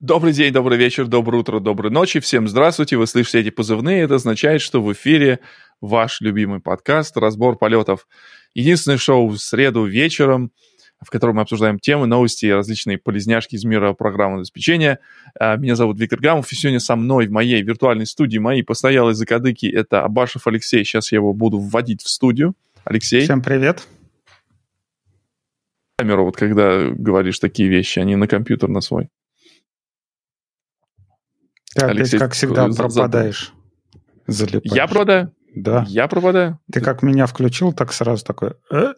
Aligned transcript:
Добрый 0.00 0.32
день, 0.32 0.52
добрый 0.52 0.78
вечер, 0.78 1.08
доброе 1.08 1.38
утро, 1.38 1.58
доброй 1.58 1.90
ночи. 1.90 2.20
Всем 2.20 2.46
здравствуйте. 2.46 2.96
Вы 2.96 3.08
слышите 3.08 3.40
эти 3.40 3.50
позывные. 3.50 4.02
Это 4.02 4.14
означает, 4.14 4.60
что 4.60 4.80
в 4.80 4.92
эфире 4.92 5.40
ваш 5.80 6.20
любимый 6.20 6.60
подкаст 6.60 7.16
«Разбор 7.16 7.58
полетов». 7.58 8.06
Единственное 8.54 8.96
шоу 8.96 9.26
в 9.26 9.38
среду 9.38 9.86
вечером, 9.86 10.52
в 11.04 11.10
котором 11.10 11.34
мы 11.34 11.42
обсуждаем 11.42 11.80
темы, 11.80 12.06
новости 12.06 12.46
и 12.46 12.52
различные 12.52 12.98
полезняшки 12.98 13.56
из 13.56 13.64
мира 13.64 13.92
программного 13.92 14.42
обеспечения. 14.42 15.00
А, 15.34 15.56
меня 15.56 15.74
зовут 15.74 15.98
Виктор 15.98 16.20
Гамов, 16.20 16.52
и 16.52 16.54
сегодня 16.54 16.78
со 16.78 16.94
мной 16.94 17.26
в 17.26 17.32
моей 17.32 17.60
виртуальной 17.62 18.06
студии 18.06 18.38
мои 18.38 18.62
постоялые 18.62 19.16
закадыки— 19.16 19.66
это 19.74 20.04
Абашев 20.04 20.46
Алексей. 20.46 20.84
Сейчас 20.84 21.10
я 21.10 21.16
его 21.16 21.34
буду 21.34 21.58
вводить 21.58 22.02
в 22.02 22.08
студию. 22.08 22.54
Алексей. 22.84 23.22
Всем 23.22 23.42
привет. 23.42 23.84
Камеру, 25.98 26.26
вот 26.26 26.36
когда 26.36 26.88
говоришь 26.88 27.40
такие 27.40 27.68
вещи, 27.68 27.98
а 27.98 28.04
не 28.04 28.14
на 28.14 28.28
компьютер 28.28 28.68
на 28.68 28.80
свой. 28.80 29.08
Ты 31.74 31.84
Алексей, 31.84 32.16
опять, 32.16 32.28
как 32.28 32.32
всегда, 32.32 32.68
пропадаешь. 32.68 33.52
Залипаешь. 34.26 34.74
Я 34.74 34.86
пропадаю? 34.86 35.32
Да. 35.54 35.84
Я 35.88 36.08
пропадаю? 36.08 36.58
Ты 36.72 36.80
как 36.80 37.02
меня 37.02 37.26
включил, 37.26 37.72
так 37.72 37.92
сразу 37.92 38.24
такой... 38.24 38.54
Э? 38.70 38.94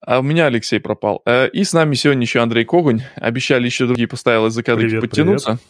А 0.00 0.20
у 0.20 0.22
меня 0.22 0.46
Алексей 0.46 0.80
пропал. 0.80 1.22
Э, 1.26 1.48
и 1.48 1.64
с 1.64 1.72
нами 1.72 1.94
сегодня 1.94 2.22
еще 2.22 2.40
Андрей 2.40 2.64
Когунь. 2.64 3.02
Обещали 3.16 3.66
еще 3.66 3.86
другие 3.86 4.08
постоялые 4.08 4.50
закадыки 4.50 5.00
подтянуться. 5.00 5.46
Привет. 5.46 5.62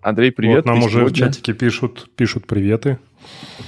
Андрей, 0.00 0.30
привет. 0.30 0.64
Вот 0.64 0.66
нам 0.66 0.78
уже 0.78 1.00
сегодня... 1.00 1.08
в 1.08 1.18
чатике 1.18 1.52
пишут, 1.54 2.08
пишут 2.14 2.46
приветы. 2.46 2.98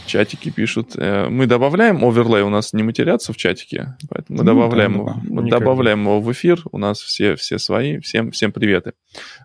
чатики 0.06 0.50
пишут. 0.50 0.92
Э, 0.96 1.28
мы 1.28 1.46
добавляем 1.46 2.04
оверлей, 2.04 2.42
у 2.42 2.50
нас 2.50 2.72
не 2.72 2.84
матерятся 2.84 3.32
в 3.32 3.36
чатике, 3.36 3.96
поэтому 4.08 4.38
мы 4.38 4.44
ну, 4.44 4.54
добавляем, 4.54 4.92
да, 4.92 4.98
его, 4.98 5.42
да, 5.42 5.58
добавляем 5.58 6.02
его 6.02 6.20
в 6.20 6.30
эфир. 6.30 6.62
У 6.70 6.78
нас 6.78 7.00
все, 7.00 7.34
все 7.34 7.58
свои. 7.58 7.98
Всем, 7.98 8.30
всем 8.30 8.52
приветы. 8.52 8.92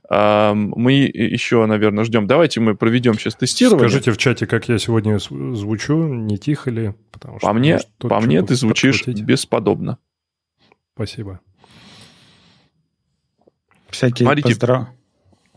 Мы 0.10 1.12
еще, 1.12 1.66
наверное, 1.66 2.04
ждем. 2.04 2.28
Давайте 2.28 2.60
мы 2.60 2.76
проведем 2.76 3.16
сейчас 3.16 3.36
тестирование. 3.36 3.90
Скажите 3.90 4.12
в 4.12 4.18
чате, 4.18 4.46
как 4.46 4.70
я 4.70 4.78
сегодня 4.78 5.18
звучу, 5.18 6.04
не 6.04 6.38
тихо 6.38 6.70
ли? 6.70 6.94
Потому 7.12 7.40
что, 7.40 7.48
по 7.48 7.54
мне, 7.54 7.80
по 7.98 8.20
мне 8.22 8.44
ты 8.44 8.56
звучишь 8.56 9.00
подкрутить. 9.00 9.26
бесподобно. 9.26 9.98
Спасибо. 10.94 11.40
Всякие 13.90 14.26
Смотрите, 14.26 14.50
поздрав... 14.50 14.88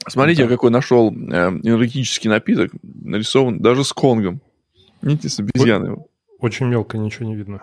Смотрите, 0.08 0.44
да. 0.44 0.48
какой 0.48 0.70
нашел 0.70 1.12
э, 1.12 1.14
энергетический 1.14 2.30
напиток, 2.30 2.72
нарисован 2.82 3.60
даже 3.60 3.84
с 3.84 3.92
конгом. 3.92 4.40
Видите, 5.02 5.28
с 5.28 5.38
обезьяной. 5.38 5.96
Очень 6.40 6.66
мелко, 6.66 6.98
ничего 6.98 7.26
не 7.26 7.34
видно. 7.34 7.62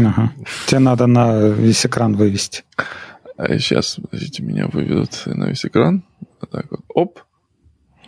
Ага. 0.00 0.32
Тебе 0.66 0.80
надо 0.80 1.06
на 1.06 1.48
весь 1.48 1.86
экран 1.86 2.16
вывести. 2.16 2.64
А 3.36 3.56
сейчас, 3.58 3.94
подождите, 3.96 4.42
меня 4.42 4.66
выведут 4.66 5.22
на 5.26 5.48
весь 5.48 5.64
экран. 5.64 6.02
Вот 6.40 6.50
так 6.50 6.66
вот. 6.70 6.80
Оп. 6.88 7.20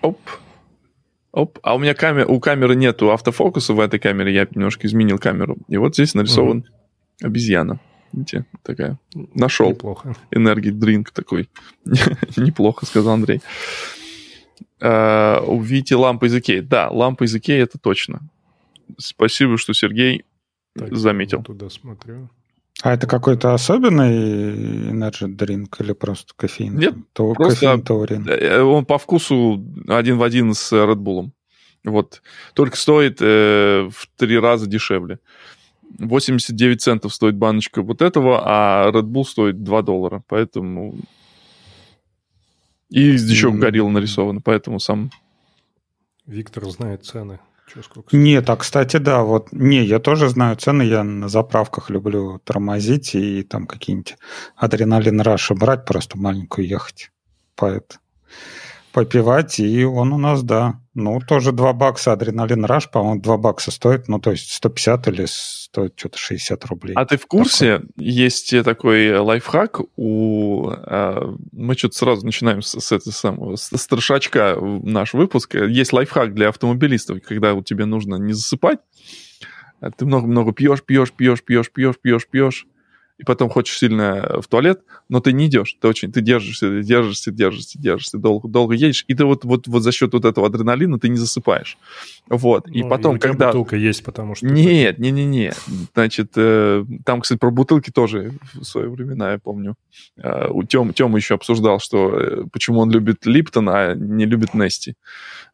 Оп. 0.03 0.19
Оп. 1.33 1.59
А 1.62 1.77
у 1.77 1.78
меня 1.78 1.94
камера, 1.94 2.27
у 2.27 2.41
камеры 2.41 2.75
нету 2.75 3.12
автофокуса 3.12 3.72
в 3.72 3.78
этой 3.78 4.00
камере. 4.00 4.34
Я 4.34 4.48
немножко 4.50 4.89
изменил 4.89 5.19
камеру. 5.19 5.59
И 5.69 5.77
вот 5.77 5.94
здесь 5.94 6.15
нарисован 6.15 6.59
угу. 6.59 6.67
обезьяна. 7.22 7.78
Видите, 8.12 8.44
такая. 8.62 8.98
Нашел. 9.34 9.70
Неплохо. 9.70 10.14
Энергий 10.30 10.70
дринк 10.70 11.11
такой. 11.11 11.48
Неплохо, 12.36 12.86
сказал 12.86 13.14
Андрей. 13.14 13.41
Uh, 14.80 15.44
увидите 15.44 15.94
лампы 15.94 16.27
из 16.27 16.34
Икеи. 16.34 16.61
Да, 16.61 16.88
лампы 16.88 17.27
из 17.27 17.34
Икеи 17.34 17.61
это 17.61 17.78
точно. 17.78 18.20
Спасибо, 18.97 19.58
что 19.58 19.75
Сергей 19.75 20.25
так, 20.75 20.97
заметил. 20.97 21.42
туда 21.42 21.69
смотрю. 21.69 22.31
А 22.83 22.94
это 22.94 23.06
какой-то 23.06 23.53
особенный 23.53 24.91
энергия 24.91 25.28
дринк 25.28 25.81
или 25.81 25.92
просто 25.92 26.33
кофеин? 26.34 26.78
Нет, 26.78 26.94
то, 27.12 27.33
просто 27.34 27.66
кофеин, 27.66 27.83
таурин. 27.83 28.27
Э, 28.28 28.62
он 28.62 28.86
по 28.86 28.97
вкусу 28.97 29.62
один 29.86 30.16
в 30.16 30.22
один 30.22 30.55
с 30.55 30.72
Red 30.72 30.97
Bull. 30.97 31.31
Вот. 31.84 32.22
Только 32.55 32.77
стоит 32.77 33.19
э, 33.20 33.88
в 33.92 34.08
три 34.16 34.38
раза 34.38 34.66
дешевле. 34.66 35.19
89 35.99 36.81
центов 36.81 37.15
стоит 37.15 37.37
баночка 37.37 37.83
вот 37.83 38.03
этого, 38.03 38.43
а 38.45 38.91
Red 38.91 39.05
Bull 39.05 39.25
стоит 39.25 39.62
2 39.62 39.83
доллара. 39.83 40.23
Поэтому... 40.28 40.95
И 42.89 43.03
еще 43.03 43.49
mm-hmm. 43.49 43.59
горилла 43.59 43.91
нарисована, 43.91 44.41
поэтому 44.41 44.81
сам... 44.81 45.11
Виктор 46.27 46.69
знает 46.71 47.05
цены. 47.05 47.39
Че, 47.73 47.83
сколько 47.83 48.17
Нет, 48.17 48.50
а 48.50 48.56
кстати, 48.56 48.97
да, 48.97 49.23
вот, 49.23 49.53
не, 49.53 49.84
я 49.84 50.00
тоже 50.00 50.29
знаю 50.29 50.56
цены, 50.56 50.83
я 50.83 51.05
на 51.05 51.29
заправках 51.29 51.89
люблю 51.89 52.41
тормозить 52.43 53.15
и 53.15 53.45
там 53.45 53.67
какие-нибудь 53.67 54.17
адреналин 54.56 55.21
Раша 55.21 55.55
брать, 55.55 55.84
просто 55.84 56.19
маленькую 56.19 56.67
ехать. 56.67 57.12
Поэтому 57.55 58.00
попивать, 58.93 59.61
и 59.61 59.84
он 59.84 60.12
у 60.12 60.19
нас, 60.19 60.43
да. 60.43 60.81
Ну, 60.95 61.21
тоже 61.21 61.53
2 61.53 61.73
бакса 61.73 62.12
адреналин 62.12 62.65
раш, 62.65 62.91
по-моему, 62.91 63.21
2 63.21 63.37
бакса 63.39 63.71
стоит, 63.71 64.09
ну, 64.09 64.19
то 64.19 64.33
есть 64.33 64.51
150 64.53 65.09
или 65.09 65.25
стоит 65.27 65.95
что-то 65.97 66.19
60 66.19 66.65
рублей. 66.67 66.95
А 66.97 67.06
ты 67.06 67.17
в 67.17 67.27
курсе, 67.27 67.79
такой. 67.79 67.91
есть 67.97 68.55
такой 68.65 69.17
лайфхак 69.17 69.81
у... 69.97 70.69
А, 70.71 71.34
мы 71.53 71.75
что-то 71.75 71.97
сразу 71.97 72.27
начинаем 72.27 72.62
с, 72.62 72.79
с 72.79 72.93
этого 72.93 73.12
самого, 73.12 73.56
с 73.56 73.71
страшачка 73.77 74.59
наш 74.61 75.15
выпуск. 75.15 75.55
Есть 75.55 75.93
лайфхак 75.93 76.34
для 76.34 76.49
автомобилистов, 76.49 77.23
когда 77.23 77.55
у 77.55 77.62
тебя 77.62 77.87
нужно 77.87 78.17
не 78.17 78.33
засыпать, 78.33 78.81
а 79.81 79.91
ты 79.91 80.05
много-много 80.06 80.53
пьешь, 80.53 80.83
пьешь, 80.83 81.12
пьешь, 81.12 81.43
пьешь, 81.43 81.71
пьешь, 81.71 81.99
пьешь, 82.00 82.27
пьешь, 82.27 82.67
и 83.20 83.25
потом 83.25 83.50
хочешь 83.50 83.78
сильно 83.78 84.41
в 84.41 84.48
туалет, 84.48 84.81
но 85.10 85.20
ты 85.20 85.32
не 85.32 85.47
идешь, 85.47 85.76
ты 85.78 85.88
очень, 85.88 86.10
ты 86.10 86.22
держишься, 86.22 86.82
держишься, 86.82 87.31
держишься, 87.31 87.78
держишься, 87.78 88.16
долго, 88.16 88.48
долго 88.48 88.75
едешь, 88.75 89.04
и 89.08 89.14
ты 89.14 89.26
вот, 89.26 89.44
вот, 89.44 89.69
вот 89.69 89.82
за 89.82 89.92
счет 89.92 90.14
вот 90.14 90.25
этого 90.25 90.47
адреналина 90.47 90.98
ты 90.98 91.10
не 91.10 91.19
засыпаешь. 91.19 91.76
Вот, 92.28 92.66
ну, 92.66 92.72
и 92.72 92.82
потом, 92.82 93.16
и 93.16 93.19
когда... 93.19 93.48
бутылка 93.48 93.76
есть, 93.76 94.03
потому 94.04 94.34
что... 94.34 94.47
Нет, 94.47 94.98
не-не-не, 94.98 95.53
значит, 95.94 96.32
э, 96.36 96.84
там, 97.04 97.20
кстати, 97.20 97.38
про 97.38 97.50
бутылки 97.50 97.91
тоже 97.91 98.32
в 98.54 98.64
свои 98.64 98.86
времена, 98.86 99.32
я 99.32 99.38
помню, 99.38 99.75
э, 100.16 100.48
у 100.48 100.62
Тёмы, 100.62 100.94
Тёма 100.94 101.19
еще 101.19 101.34
обсуждал, 101.34 101.78
что 101.78 102.19
э, 102.19 102.44
почему 102.50 102.81
он 102.81 102.91
любит 102.91 103.26
Липтон, 103.26 103.69
а 103.69 103.94
не 103.94 104.25
любит 104.25 104.54
Нести. 104.54 104.94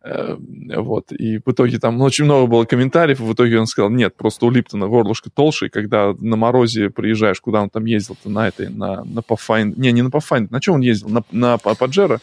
Э, 0.05 0.37
вот, 0.39 1.11
и 1.11 1.39
в 1.39 1.51
итоге 1.51 1.81
там 1.81 1.99
ну, 1.99 2.05
очень 2.05 2.27
много 2.27 2.47
было 2.47 2.65
комментариев, 2.65 3.19
и 3.19 3.25
в 3.25 3.33
итоге 3.33 3.59
он 3.59 3.67
сказал, 3.67 3.91
нет, 3.91 4.15
просто 4.17 4.47
у 4.47 4.51
Липтона 4.51 4.87
горлышко 4.87 5.31
толще, 5.31 5.67
и 5.67 5.69
когда 5.69 6.15
на 6.21 6.37
морозе 6.37 6.91
приезжаешь, 6.91 7.41
куда 7.41 7.56
он 7.63 7.71
там 7.71 7.85
ездил-то, 7.85 8.29
на 8.29 8.49
этой, 8.49 8.69
на, 8.69 9.05
на 9.05 9.21
Pathfinder, 9.21 9.75
не, 9.77 9.93
не 9.93 10.03
на 10.03 10.09
Pathfinder, 10.09 10.49
на 10.51 10.61
чем 10.61 10.75
он 10.75 10.81
ездил? 10.81 11.09
На, 11.09 11.23
на 11.31 11.55
Pajero? 11.57 12.21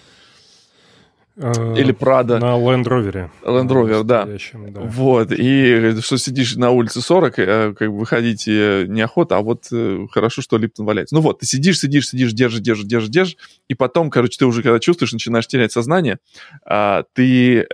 Э, 1.36 1.76
Или 1.78 1.92
Прада. 1.92 2.38
На 2.38 2.58
Land 2.58 2.84
Rover. 2.84 3.30
Land 3.44 3.68
Rover, 3.68 4.04
да. 4.04 4.26
да. 4.26 4.82
Вот, 4.82 5.32
и 5.32 5.96
что 6.02 6.18
сидишь 6.18 6.56
на 6.56 6.70
улице 6.70 7.02
40, 7.02 7.40
э, 7.40 7.74
как 7.74 7.90
бы 7.90 7.98
выходить 7.98 8.48
э, 8.48 8.86
неохота, 8.88 9.38
а 9.38 9.42
вот 9.42 9.66
хорошо, 10.12 10.44
что 10.44 10.58
Липтон 10.58 10.86
валяется. 10.86 11.16
Ну 11.16 11.22
вот, 11.22 11.40
ты 11.40 11.48
сидишь, 11.48 11.80
сидишь, 11.80 12.10
сидишь, 12.10 12.34
держишь, 12.34 12.62
держишь, 12.62 12.86
держишь, 12.86 13.10
держишь, 13.10 13.38
и 13.68 13.74
потом, 13.74 14.12
короче, 14.12 14.38
ты 14.38 14.46
уже 14.46 14.62
когда 14.62 14.80
чувствуешь, 14.80 15.12
начинаешь 15.14 15.48
терять 15.48 15.72
сознание, 15.72 16.20
а, 16.66 17.04
ты 17.14 17.66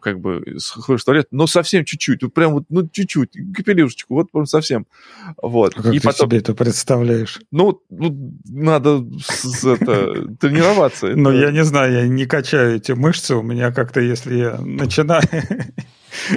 как 0.00 0.20
бы 0.20 0.56
сходишь 0.58 1.02
в 1.02 1.04
туалет, 1.04 1.28
но 1.30 1.46
совсем 1.46 1.84
чуть-чуть, 1.84 2.22
вот 2.22 2.34
прям 2.34 2.52
вот, 2.52 2.64
ну, 2.68 2.86
чуть-чуть, 2.86 3.30
капелюшечку, 3.54 4.14
вот 4.14 4.30
прям 4.30 4.46
совсем. 4.46 4.86
Вот. 5.40 5.72
А 5.76 5.82
как 5.82 5.94
и 5.94 5.98
ты 5.98 6.06
потом... 6.06 6.28
себе 6.28 6.38
это 6.38 6.54
представляешь? 6.54 7.40
Ну, 7.50 7.80
ну 7.88 8.36
надо 8.48 9.04
с, 9.26 9.64
это, 9.64 10.28
тренироваться. 10.38 11.12
Ну, 11.22 11.30
я 11.30 11.52
не 11.52 11.64
знаю, 11.64 11.92
я 11.92 12.08
не 12.08 12.26
качаю 12.26 12.81
эти 12.82 12.92
мышцы 12.92 13.36
у 13.36 13.42
меня 13.42 13.70
как-то, 13.70 14.00
если 14.00 14.36
я 14.36 14.58
начинаю... 14.58 15.22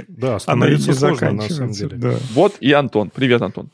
Да, 0.08 0.40
становится 0.40 0.94
сложно, 0.94 1.32
на 1.32 1.50
самом 1.50 1.72
деле. 1.72 1.98
Да. 1.98 2.16
Вот 2.34 2.56
и 2.62 2.72
Антон. 2.72 3.12
Привет, 3.14 3.42
Антон. 3.42 3.70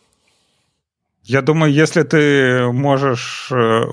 Я 1.24 1.44
думаю, 1.44 1.72
если 1.72 2.02
ты 2.02 2.72
можешь 2.72 3.50
э, 3.52 3.84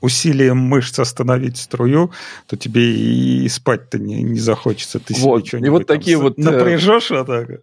усилием 0.00 0.56
мышц 0.56 1.00
остановить 1.00 1.56
струю, 1.56 2.12
то 2.46 2.56
тебе 2.56 2.94
и 2.94 3.48
спать-то 3.48 3.98
не, 3.98 4.22
не 4.22 4.38
захочется. 4.38 5.00
Ты 5.00 5.14
вот. 5.14 5.48
себе 5.48 5.66
и 5.66 5.68
вот 5.68 5.88
такие 5.88 6.16
вот 6.16 6.38
э, 6.38 6.42
напряжешь, 6.42 7.10
а 7.10 7.24
так. 7.24 7.62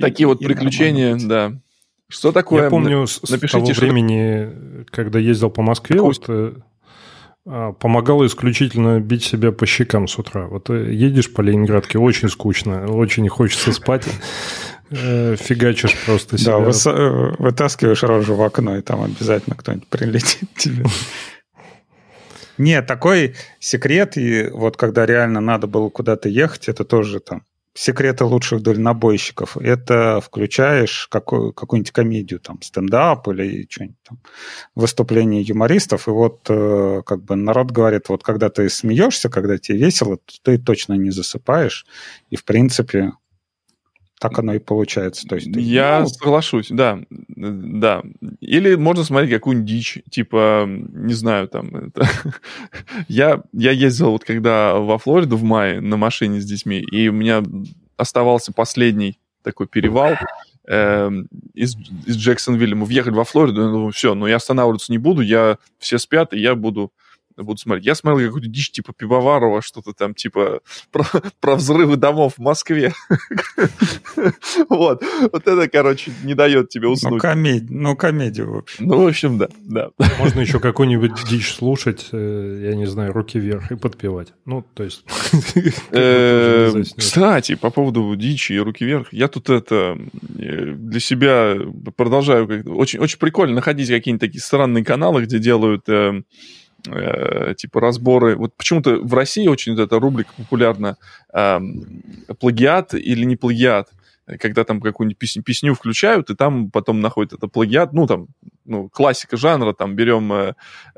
Такие 0.00 0.22
и, 0.22 0.26
вот 0.26 0.40
и 0.40 0.46
приключения, 0.46 1.18
да. 1.22 1.52
Что 2.08 2.32
такое? 2.32 2.64
Я 2.64 2.70
помню 2.70 3.06
с, 3.06 3.20
Напишите, 3.28 3.74
с 3.74 3.76
того 3.76 3.86
времени, 3.86 4.84
когда 4.90 5.18
ездил 5.18 5.50
по 5.50 5.60
Москве, 5.60 6.00
вот, 6.00 6.24
э, 6.28 6.54
помогало 7.44 8.26
исключительно 8.26 9.00
бить 9.00 9.24
себя 9.24 9.52
по 9.52 9.66
щекам 9.66 10.06
с 10.06 10.18
утра. 10.18 10.46
Вот 10.46 10.70
э, 10.70 10.92
едешь 10.92 11.32
по 11.32 11.40
Ленинградке, 11.40 11.98
очень 11.98 12.28
скучно, 12.28 12.86
очень 12.86 13.28
хочется 13.28 13.72
спать, 13.72 14.06
э, 14.90 15.36
фигачишь 15.36 15.96
просто 16.06 16.38
себя. 16.38 16.60
Да, 16.60 16.90
э, 16.90 17.34
вытаскиваешь 17.38 18.02
рожу 18.02 18.34
в 18.34 18.42
окно, 18.42 18.76
и 18.76 18.82
там 18.82 19.02
обязательно 19.02 19.56
кто-нибудь 19.56 19.88
прилетит 19.88 20.48
тебе. 20.56 20.84
Нет, 22.58 22.86
такой 22.86 23.34
секрет, 23.58 24.16
и 24.16 24.48
вот 24.52 24.76
когда 24.76 25.04
реально 25.04 25.40
надо 25.40 25.66
было 25.66 25.88
куда-то 25.88 26.28
ехать, 26.28 26.68
это 26.68 26.84
тоже 26.84 27.18
там 27.18 27.42
секреты 27.74 28.24
лучших 28.24 28.62
дальнобойщиков. 28.62 29.56
Это 29.56 30.20
включаешь 30.20 31.08
какую, 31.10 31.52
какую-нибудь 31.52 31.92
комедию, 31.92 32.40
там, 32.40 32.60
стендап 32.60 33.28
или 33.28 33.66
что-нибудь 33.70 33.96
там, 34.06 34.20
выступление 34.74 35.42
юмористов, 35.42 36.06
и 36.06 36.10
вот 36.10 36.46
э, 36.48 37.02
как 37.06 37.24
бы 37.24 37.36
народ 37.36 37.70
говорит, 37.70 38.08
вот 38.08 38.22
когда 38.22 38.50
ты 38.50 38.68
смеешься, 38.68 39.30
когда 39.30 39.58
тебе 39.58 39.78
весело, 39.78 40.18
то 40.18 40.34
ты 40.42 40.58
точно 40.58 40.94
не 40.94 41.10
засыпаешь, 41.10 41.86
и 42.30 42.36
в 42.36 42.44
принципе 42.44 43.12
так 44.22 44.38
оно 44.38 44.54
и 44.54 44.60
получается. 44.60 45.26
То 45.26 45.34
есть, 45.34 45.48
Я 45.48 46.00
ну, 46.02 46.06
соглашусь, 46.06 46.68
да, 46.70 47.00
да. 47.10 48.04
Или 48.40 48.76
можно 48.76 49.02
смотреть 49.02 49.32
какую-нибудь 49.32 49.68
дичь, 49.68 49.98
типа, 50.10 50.64
не 50.68 51.12
знаю, 51.12 51.48
там, 51.48 51.74
это... 51.74 52.08
я, 53.08 53.42
я 53.52 53.72
ездил 53.72 54.12
вот 54.12 54.22
когда 54.22 54.74
во 54.74 54.98
Флориду 54.98 55.36
в 55.36 55.42
мае 55.42 55.80
на 55.80 55.96
машине 55.96 56.40
с 56.40 56.44
детьми, 56.44 56.78
и 56.78 57.08
у 57.08 57.12
меня 57.12 57.42
оставался 57.96 58.52
последний 58.52 59.18
такой 59.42 59.66
перевал, 59.66 60.14
э, 60.68 61.10
из, 61.54 61.74
из 62.06 62.16
Джексонвилля. 62.16 62.76
Мы 62.76 62.86
въехали 62.86 63.14
во 63.14 63.24
Флориду, 63.24 63.60
я 63.60 63.68
думаю, 63.72 63.90
все, 63.90 64.14
ну 64.14 64.28
я 64.28 64.36
останавливаться 64.36 64.92
не 64.92 64.98
буду, 64.98 65.22
я 65.22 65.58
все 65.80 65.98
спят, 65.98 66.32
и 66.32 66.38
я 66.38 66.54
буду 66.54 66.92
буду 67.36 67.58
смотреть. 67.58 67.86
Я 67.86 67.94
смотрел 67.94 68.26
какую-то 68.26 68.48
дичь 68.48 68.70
типа 68.70 68.92
Пивоварова, 68.92 69.62
что-то 69.62 69.92
там 69.92 70.14
типа 70.14 70.60
про, 70.90 71.04
про 71.40 71.56
взрывы 71.56 71.96
домов 71.96 72.34
в 72.36 72.40
Москве. 72.40 72.92
Вот. 74.68 75.02
Вот 75.20 75.46
это, 75.46 75.68
короче, 75.68 76.12
не 76.22 76.34
дает 76.34 76.68
тебе 76.68 76.86
ну, 76.86 76.92
уснуть. 76.92 77.12
Ну, 77.12 77.18
комедия, 77.18 77.66
ну, 77.70 77.96
комедию, 77.96 78.52
в 78.52 78.56
общем. 78.58 78.86
Ну, 78.86 79.02
в 79.02 79.06
общем, 79.06 79.38
да, 79.38 79.48
да. 79.60 79.90
Можно 80.18 80.40
еще 80.40 80.60
какую-нибудь 80.60 81.12
дичь 81.28 81.52
слушать, 81.52 82.08
э, 82.12 82.68
я 82.70 82.74
не 82.74 82.86
знаю, 82.86 83.12
руки 83.12 83.38
вверх 83.38 83.70
и 83.70 83.76
подпевать. 83.76 84.32
Ну, 84.44 84.64
то 84.74 84.84
есть... 84.84 85.04
Э, 85.90 86.82
кстати, 86.96 87.54
по 87.54 87.70
поводу 87.70 88.14
дичи 88.16 88.52
и 88.52 88.58
руки 88.58 88.84
вверх, 88.84 89.12
я 89.12 89.28
тут 89.28 89.50
это 89.50 89.98
э, 90.38 90.74
для 90.74 91.00
себя 91.00 91.56
продолжаю... 91.96 92.46
Очень, 92.76 93.00
очень 93.00 93.18
прикольно 93.18 93.54
находить 93.54 93.88
какие-нибудь 93.88 94.20
такие 94.20 94.40
странные 94.40 94.84
каналы, 94.84 95.22
где 95.22 95.38
делают 95.38 95.86
э, 96.86 97.54
типа 97.56 97.80
разборы. 97.80 98.36
Вот 98.36 98.54
почему-то 98.56 98.96
в 98.96 99.14
России 99.14 99.46
очень 99.46 99.74
вот 99.74 99.82
эта 99.82 99.98
рубрика 99.98 100.32
популярна 100.36 100.96
э, 101.32 101.60
плагиат 102.38 102.94
или 102.94 103.24
не 103.24 103.36
плагиат 103.36 103.88
когда 104.38 104.64
там 104.64 104.80
какую-нибудь 104.80 105.18
песню, 105.18 105.42
песню 105.42 105.74
включают, 105.74 106.30
и 106.30 106.36
там 106.36 106.70
потом 106.70 107.00
находят 107.00 107.32
это 107.32 107.48
плагиат, 107.48 107.92
ну, 107.92 108.06
там, 108.06 108.28
ну, 108.64 108.88
классика 108.88 109.36
жанра, 109.36 109.72
там, 109.72 109.96
берем 109.96 110.32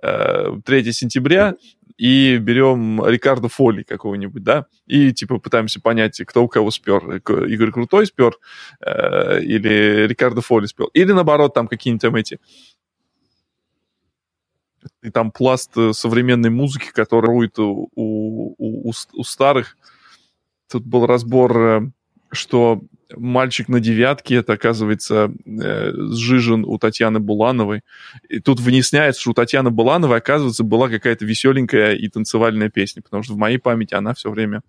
э, 0.02 0.60
3 0.64 0.92
сентября 0.92 1.54
и 1.96 2.38
берем 2.38 3.04
Рикардо 3.04 3.48
Фоли 3.48 3.82
какого-нибудь, 3.82 4.42
да, 4.42 4.66
и, 4.86 5.12
типа, 5.12 5.38
пытаемся 5.38 5.80
понять, 5.80 6.20
кто 6.26 6.44
у 6.44 6.48
кого 6.48 6.70
спер. 6.70 7.16
Игорь 7.46 7.70
Крутой 7.70 8.06
спер 8.06 8.34
э, 8.80 9.40
или 9.42 10.06
Рикардо 10.06 10.40
Фоли 10.40 10.66
спер. 10.66 10.86
Или, 10.92 11.12
наоборот, 11.12 11.54
там 11.54 11.68
какие-нибудь 11.68 12.02
там 12.02 12.16
эти 12.16 12.40
и 15.04 15.10
там 15.10 15.30
пласт 15.30 15.70
э, 15.76 15.92
современной 15.92 16.48
музыки, 16.48 16.90
который 16.90 17.26
рует 17.26 17.58
у, 17.58 17.90
у, 17.94 18.54
у, 18.58 18.92
у 19.12 19.24
старых. 19.24 19.76
Тут 20.70 20.84
был 20.86 21.06
разбор, 21.06 21.58
э, 21.58 21.90
что 22.32 22.80
мальчик 23.14 23.68
на 23.68 23.80
девятке, 23.80 24.36
это, 24.36 24.54
оказывается, 24.54 25.30
э, 25.44 25.92
сжижен 26.10 26.64
у 26.64 26.78
Татьяны 26.78 27.20
Булановой. 27.20 27.82
И 28.30 28.40
тут 28.40 28.60
выясняется, 28.60 29.20
что 29.20 29.32
у 29.32 29.34
Татьяны 29.34 29.70
Булановой, 29.70 30.16
оказывается, 30.16 30.64
была 30.64 30.88
какая-то 30.88 31.26
веселенькая 31.26 31.94
и 31.94 32.08
танцевальная 32.08 32.70
песня, 32.70 33.02
потому 33.02 33.22
что 33.22 33.34
в 33.34 33.36
моей 33.36 33.58
памяти 33.58 33.92
она 33.92 34.14
все 34.14 34.30
время 34.30 34.62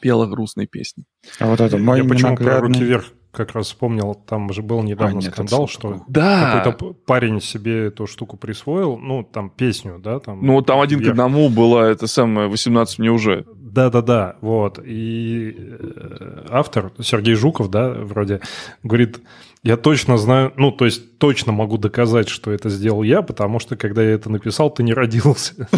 пела 0.00 0.26
грустные 0.26 0.66
песни. 0.66 1.04
А 1.38 1.46
вот 1.46 1.60
это 1.60 1.78
мой 1.78 1.98
Я 1.98 2.04
почему 2.04 2.36
про 2.36 2.58
руки 2.58 2.82
вверх 2.82 3.12
как 3.32 3.52
раз 3.52 3.66
вспомнил, 3.66 4.14
там 4.14 4.52
же 4.52 4.62
был 4.62 4.82
недавно 4.82 5.18
а, 5.18 5.22
нет, 5.22 5.32
скандал, 5.32 5.68
что 5.68 6.02
да. 6.08 6.62
какой-то 6.62 6.94
парень 7.06 7.40
себе 7.40 7.86
эту 7.86 8.06
штуку 8.06 8.36
присвоил, 8.36 8.96
ну, 8.96 9.22
там, 9.22 9.50
песню, 9.50 10.00
да, 10.02 10.18
там. 10.18 10.44
Ну, 10.44 10.60
там 10.62 10.80
один 10.80 10.98
вверх. 10.98 11.10
к 11.10 11.12
одному 11.12 11.48
было, 11.48 11.84
это 11.84 12.06
самое, 12.06 12.48
18 12.48 12.98
мне 12.98 13.10
уже. 13.10 13.46
Да-да-да, 13.56 14.36
вот, 14.40 14.80
и 14.84 15.54
э, 15.56 16.46
автор, 16.50 16.92
Сергей 17.00 17.34
Жуков, 17.34 17.70
да, 17.70 17.90
вроде, 17.90 18.40
говорит, 18.82 19.20
я 19.62 19.76
точно 19.76 20.18
знаю, 20.18 20.52
ну, 20.56 20.72
то 20.72 20.86
есть 20.86 21.18
точно 21.18 21.52
могу 21.52 21.78
доказать, 21.78 22.28
что 22.28 22.50
это 22.50 22.68
сделал 22.68 23.04
я, 23.04 23.22
потому 23.22 23.60
что, 23.60 23.76
когда 23.76 24.02
я 24.02 24.10
это 24.10 24.28
написал, 24.28 24.70
ты 24.70 24.82
не 24.82 24.92
родился. 24.92 25.68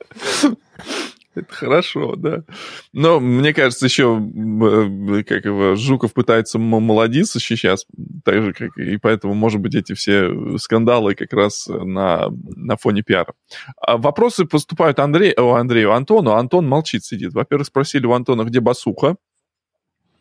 Это 1.35 1.53
хорошо, 1.53 2.15
да. 2.15 2.43
Но 2.91 3.19
мне 3.19 3.53
кажется, 3.53 3.85
еще 3.85 4.17
э, 4.21 5.23
как 5.23 5.45
его, 5.45 5.75
Жуков 5.75 6.13
пытается 6.13 6.59
молодиться 6.59 7.39
сейчас, 7.39 7.85
так 8.23 8.43
же, 8.43 8.53
как 8.53 8.77
и 8.77 8.97
поэтому, 8.97 9.33
может 9.33 9.59
быть, 9.59 9.73
эти 9.73 9.93
все 9.93 10.57
скандалы 10.57 11.15
как 11.15 11.33
раз 11.33 11.67
на, 11.67 12.27
на 12.29 12.77
фоне 12.77 13.01
пиара. 13.01 13.33
А 13.77 13.97
вопросы 13.97 14.45
поступают 14.45 14.99
Андрей, 14.99 15.33
о, 15.33 15.55
Андрею 15.55 15.91
Антону. 15.93 16.33
Антон 16.33 16.67
молчит, 16.67 17.03
сидит. 17.03 17.33
Во-первых, 17.33 17.67
спросили 17.67 18.05
у 18.05 18.13
Антона, 18.13 18.43
где 18.43 18.59
басуха. 18.59 19.15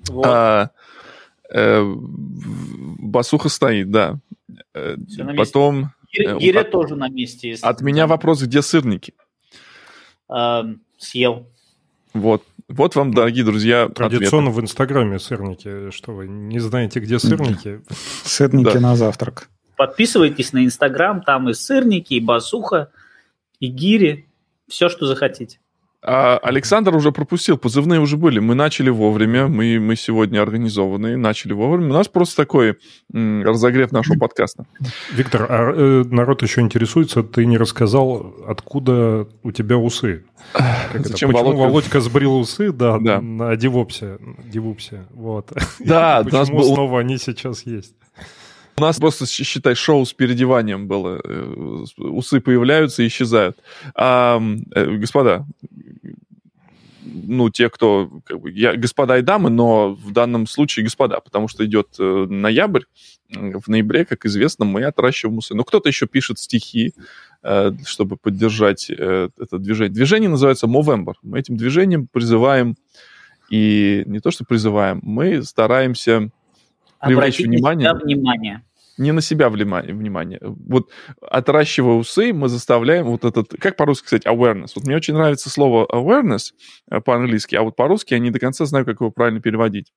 Вот. 0.09 0.26
А, 0.26 0.70
э, 1.53 1.82
басуха 1.85 3.50
стоит, 3.50 3.91
да. 3.91 4.19
Э, 4.75 4.97
потом... 5.37 5.93
Гиря, 6.11 6.61
э, 6.61 6.64
тоже 6.64 6.97
на 6.97 7.09
месте. 7.09 7.56
От 7.61 7.81
меня 7.82 8.06
вопрос, 8.06 8.43
где 8.43 8.62
сырники? 8.62 9.14
Съел. 11.02 11.46
Вот. 12.14 12.43
Вот 12.69 12.94
вам, 12.94 13.12
дорогие 13.12 13.44
друзья, 13.44 13.88
Традиционно 13.88 14.49
ответы. 14.49 14.60
в 14.60 14.64
Инстаграме 14.64 15.19
сырники. 15.19 15.90
Что 15.90 16.12
вы 16.12 16.28
не 16.28 16.58
знаете, 16.58 17.00
где 17.00 17.19
сырники? 17.19 17.82
Сырники 18.25 18.76
на 18.78 18.96
завтрак. 18.96 19.49
Подписывайтесь 19.76 20.52
на 20.52 20.64
Инстаграм, 20.64 21.22
там 21.22 21.49
и 21.49 21.54
сырники, 21.54 22.14
и 22.14 22.20
басуха, 22.20 22.90
и 23.58 23.66
гири, 23.66 24.28
все, 24.69 24.88
что 24.88 25.06
захотите. 25.06 25.58
А 26.04 26.37
Александр 26.38 26.96
уже 26.96 27.12
пропустил, 27.12 27.56
позывные 27.56 28.00
уже 28.00 28.16
были. 28.16 28.40
Мы 28.40 28.56
начали 28.56 28.90
вовремя, 28.90 29.46
мы, 29.46 29.78
мы 29.78 29.94
сегодня 29.94 30.43
организованные, 30.43 31.16
начали 31.16 31.52
вовремя. 31.52 31.90
У 31.90 31.93
нас 31.93 32.08
просто 32.08 32.37
такой 32.38 32.78
м, 33.14 33.44
разогрев 33.44 33.93
нашего 33.93 34.19
подкаста. 34.19 34.66
Виктор, 35.12 35.46
а 35.49 35.72
э, 35.72 36.04
народ 36.10 36.43
еще 36.43 36.60
интересуется, 36.60 37.22
ты 37.22 37.46
не 37.46 37.56
рассказал, 37.56 38.34
откуда 38.49 39.28
у 39.44 39.52
тебя 39.52 39.76
усы? 39.78 40.25
Как 40.52 41.06
Зачем 41.06 41.31
это? 41.31 41.38
Почему 41.38 41.56
Володька... 41.56 41.60
Володька 41.60 42.00
сбрил 42.00 42.37
усы, 42.37 42.72
да, 42.72 42.99
да. 42.99 43.20
на 43.20 43.54
Дивопсе, 43.54 44.19
Дивупсе, 44.44 45.06
вот. 45.12 45.52
Да, 45.78 46.25
почему 46.25 46.58
был... 46.58 46.75
снова 46.75 46.99
они 46.99 47.16
сейчас 47.16 47.64
есть? 47.64 47.94
У 48.76 48.80
нас 48.80 48.98
просто, 48.98 49.26
считай, 49.26 49.74
шоу 49.74 50.04
с 50.04 50.12
переодеванием 50.12 50.88
было. 50.88 51.20
Э, 51.22 51.84
усы 51.98 52.40
появляются 52.40 53.02
и 53.02 53.08
исчезают. 53.08 53.58
А, 53.94 54.42
э, 54.75 54.87
господа, 54.97 55.47
ну, 57.04 57.50
те, 57.50 57.68
кто... 57.68 58.11
Как 58.25 58.40
бы, 58.40 58.50
я, 58.50 58.75
господа 58.75 59.18
и 59.18 59.23
дамы, 59.23 59.50
но 59.50 59.92
в 59.94 60.12
данном 60.12 60.47
случае 60.47 60.85
господа, 60.85 61.20
потому 61.20 61.49
что 61.49 61.64
идет 61.66 61.97
э, 61.99 62.26
ноябрь. 62.28 62.82
В 63.30 63.68
ноябре, 63.68 64.04
как 64.04 64.25
известно, 64.26 64.64
мы 64.64 64.85
отращиваем 64.85 65.38
усы. 65.38 65.54
Но 65.54 65.64
кто-то 65.64 65.88
еще 65.88 66.06
пишет 66.06 66.38
стихи, 66.38 66.92
чтобы 67.87 68.16
поддержать 68.16 68.90
это 68.90 69.58
движение. 69.58 69.92
Движение 69.92 70.28
называется 70.28 70.66
Movember. 70.66 71.14
Мы 71.23 71.38
этим 71.38 71.56
движением 71.56 72.08
призываем, 72.12 72.76
и 73.52 74.02
не 74.06 74.20
то, 74.20 74.30
что 74.30 74.44
призываем, 74.44 75.00
мы 75.02 75.42
стараемся 75.42 76.30
привлечь 77.02 77.38
внимание. 77.38 77.92
внимание 77.92 78.62
не 78.99 79.12
на 79.12 79.21
себя 79.21 79.49
внимание, 79.49 79.94
внимание. 79.94 80.38
Вот 80.42 80.90
отращивая 81.21 81.94
усы, 81.94 82.32
мы 82.32 82.49
заставляем 82.49 83.06
вот 83.06 83.25
этот, 83.25 83.52
как 83.59 83.76
по-русски 83.76 84.06
сказать, 84.06 84.26
awareness. 84.26 84.73
Вот 84.75 84.85
мне 84.85 84.97
очень 84.97 85.14
нравится 85.14 85.50
слово 85.50 85.87
awareness 85.90 86.52
э, 86.90 87.00
по-английски, 87.00 87.56
а 87.56 87.62
вот 87.62 87.76
по-русски 87.76 88.14
я 88.14 88.21
не 88.21 88.30
до 88.30 88.38
конца 88.38 88.64
знаю, 88.64 88.85
как 88.85 89.00
его 89.00 89.11
правильно 89.11 89.40
переводить. 89.40 89.92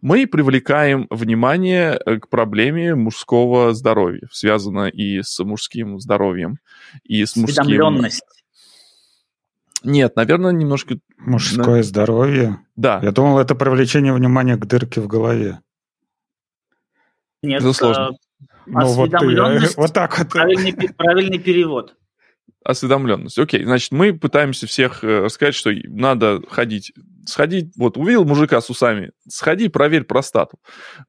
Мы 0.00 0.26
привлекаем 0.26 1.06
внимание 1.10 2.00
э, 2.04 2.18
к 2.18 2.28
проблеме 2.28 2.94
мужского 2.94 3.74
здоровья, 3.74 4.28
связано 4.32 4.88
и 4.88 5.22
с 5.22 5.38
мужским 5.42 5.98
здоровьем, 6.00 6.58
и 7.04 7.24
с 7.24 7.36
мужским... 7.36 8.06
Нет, 9.82 10.14
наверное, 10.14 10.52
немножко... 10.52 10.98
Мужское 11.16 11.82
здоровье? 11.82 12.58
Да. 12.76 13.00
Я 13.02 13.12
думал, 13.12 13.38
это 13.38 13.54
привлечение 13.54 14.12
внимания 14.12 14.56
к 14.56 14.66
дырке 14.66 15.00
в 15.00 15.06
голове. 15.06 15.60
Нет, 17.42 17.62
сложно. 17.74 18.12
Ну, 18.66 18.86
вот, 18.92 19.10
ты, 19.10 19.60
вот 19.76 19.92
так 19.92 20.18
вот. 20.18 20.28
Правильный, 20.28 20.72
правильный 20.96 21.38
перевод. 21.38 21.94
осведомленность. 22.64 23.38
Окей, 23.38 23.64
значит, 23.64 23.90
мы 23.92 24.12
пытаемся 24.12 24.66
всех 24.66 25.02
э, 25.02 25.24
рассказать, 25.24 25.54
что 25.54 25.70
надо 25.84 26.40
ходить. 26.48 26.92
Сходить, 27.26 27.72
вот 27.76 27.96
увидел 27.96 28.24
мужика 28.24 28.60
с 28.60 28.70
усами, 28.70 29.12
сходи, 29.28 29.68
проверь 29.68 30.04
простату. 30.04 30.58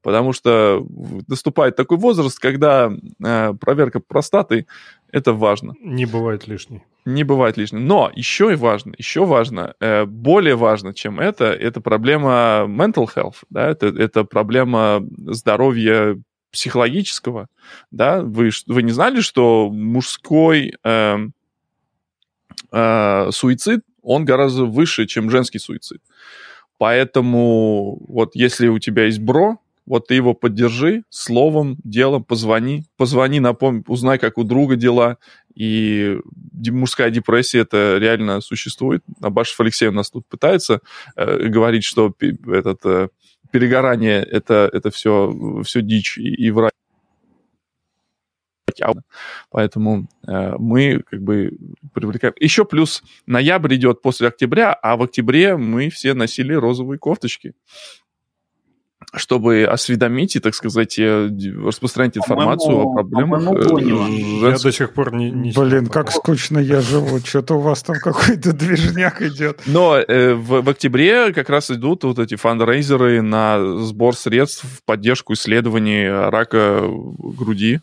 Потому 0.01 0.33
что 0.33 0.85
наступает 1.27 1.75
такой 1.75 1.97
возраст, 1.97 2.37
когда 2.39 2.91
э, 3.23 3.53
проверка 3.59 3.99
простаты 3.99 4.65
это 5.11 5.33
важно. 5.33 5.73
Не 5.81 6.05
бывает 6.05 6.47
лишней. 6.47 6.83
Не 7.05 7.23
бывает 7.23 7.57
лишней. 7.57 7.79
Но 7.79 8.11
еще 8.13 8.51
и 8.51 8.55
важно, 8.55 8.93
еще 8.97 9.25
важно, 9.25 9.75
э, 9.79 10.05
более 10.05 10.55
важно, 10.55 10.93
чем 10.93 11.19
это, 11.19 11.45
это 11.45 11.81
проблема 11.81 12.65
mental 12.67 13.07
health, 13.13 13.37
да, 13.49 13.69
это, 13.69 13.87
это 13.87 14.23
проблема 14.23 15.03
здоровья 15.17 16.17
психологического, 16.51 17.47
да, 17.91 18.21
вы, 18.21 18.51
вы 18.67 18.83
не 18.83 18.91
знали, 18.91 19.21
что 19.21 19.69
мужской 19.71 20.73
э, 20.83 21.17
э, 22.71 23.31
суицид, 23.31 23.81
он 24.03 24.25
гораздо 24.25 24.65
выше, 24.65 25.07
чем 25.07 25.29
женский 25.29 25.59
суицид. 25.59 26.01
Поэтому 26.77 28.03
вот 28.07 28.35
если 28.35 28.67
у 28.67 28.79
тебя 28.79 29.05
есть 29.05 29.19
бро, 29.19 29.59
вот 29.91 30.07
ты 30.07 30.15
его 30.15 30.33
поддержи 30.33 31.03
словом, 31.09 31.75
делом, 31.83 32.23
позвони, 32.23 32.85
позвони, 32.95 33.41
напомни, 33.41 33.83
узнай, 33.87 34.17
как 34.19 34.37
у 34.37 34.45
друга 34.45 34.77
дела. 34.77 35.17
И 35.53 36.17
мужская 36.69 37.09
депрессия 37.09 37.59
это 37.59 37.97
реально 37.97 38.39
существует. 38.39 39.03
Абашев 39.19 39.59
Алексей 39.59 39.89
у 39.89 39.91
нас 39.91 40.09
тут 40.09 40.25
пытается 40.29 40.79
э, 41.17 41.45
говорить, 41.49 41.83
что 41.83 42.15
этот, 42.21 42.85
э, 42.85 43.09
перегорание 43.51 44.23
это, 44.23 44.69
это 44.71 44.91
все, 44.91 45.61
все 45.65 45.81
дичь 45.81 46.17
и, 46.17 46.35
и 46.35 46.51
врать. 46.51 46.71
Поэтому 49.49 50.07
э, 50.25 50.55
мы 50.57 51.03
как 51.05 51.21
бы 51.21 51.51
привлекаем. 51.93 52.33
Еще 52.39 52.63
плюс 52.63 53.03
ноябрь 53.25 53.75
идет 53.75 54.01
после 54.01 54.29
октября, 54.29 54.71
а 54.71 54.95
в 54.95 55.03
октябре 55.03 55.57
мы 55.57 55.89
все 55.89 56.13
носили 56.13 56.53
розовые 56.53 56.97
кофточки 56.97 57.55
чтобы 59.13 59.65
осведомить 59.65 60.35
и, 60.35 60.39
так 60.39 60.55
сказать, 60.55 60.97
э, 60.97 61.29
распространить 61.65 62.17
информацию 62.17 62.77
о 62.77 62.93
проблемах. 62.93 63.43
Э, 63.43 64.51
я 64.51 64.57
до 64.57 64.71
сих 64.71 64.93
пор 64.93 65.13
не... 65.13 65.31
не 65.31 65.51
Блин, 65.51 65.87
как 65.87 66.11
скучно 66.11 66.59
я 66.59 66.81
живу. 66.81 67.19
Что-то 67.19 67.55
у 67.55 67.59
вас 67.59 67.83
там 67.83 67.97
какой-то 67.97 68.53
движняк 68.53 69.21
идет. 69.21 69.61
Но 69.65 69.97
э, 69.97 70.33
в, 70.33 70.61
в 70.61 70.69
октябре 70.69 71.33
как 71.33 71.49
раз 71.49 71.71
идут 71.71 72.03
вот 72.05 72.19
эти 72.19 72.35
фандрейзеры 72.35 73.21
на 73.21 73.77
сбор 73.79 74.15
средств 74.15 74.63
в 74.63 74.83
поддержку 74.85 75.33
исследований 75.33 76.07
рака 76.07 76.81
груди. 76.81 77.81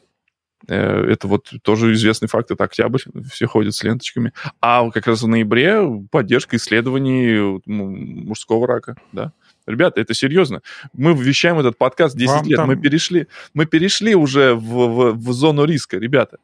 Э, 0.66 1.04
это 1.11 1.28
вот 1.28 1.52
тоже 1.62 1.92
известный 1.92 2.28
факт, 2.28 2.50
это 2.50 2.64
октябрь, 2.64 3.00
все 3.30 3.47
ходят 3.47 3.75
с 3.75 3.82
ленточками. 3.82 4.32
А 4.61 4.90
как 4.90 5.06
раз 5.06 5.23
в 5.23 5.26
ноябре 5.26 5.82
поддержка 6.11 6.56
исследований 6.56 7.61
мужского 7.66 8.66
рака, 8.66 8.97
да. 9.12 9.32
Ребята, 9.69 10.01
это 10.01 10.15
серьезно. 10.15 10.63
Мы 10.93 11.15
вещаем 11.15 11.59
этот 11.59 11.77
подкаст 11.77 12.17
10 12.17 12.29
Вам 12.29 12.47
лет. 12.47 12.57
Там... 12.57 12.69
Мы, 12.69 12.77
перешли, 12.77 13.27
мы 13.55 13.67
перешли 13.67 14.15
уже 14.15 14.55
в, 14.55 14.61
в, 14.61 15.13
в 15.13 15.33
зону 15.33 15.65
риска, 15.65 15.99
ребята. 15.99 16.39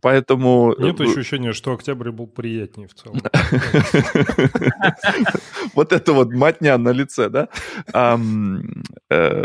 Поэтому... 0.00 0.74
Нет 0.78 1.00
ощущения, 1.00 1.52
что 1.52 1.72
октябрь 1.72 2.10
был 2.10 2.26
приятнее 2.26 2.88
в 2.88 2.94
целом. 2.94 3.20
Вот 5.74 5.92
это 5.92 6.12
вот 6.14 6.32
матня 6.32 6.78
на 6.78 6.90
лице, 6.90 7.28
да? 7.28 7.48
Э, 7.92 8.16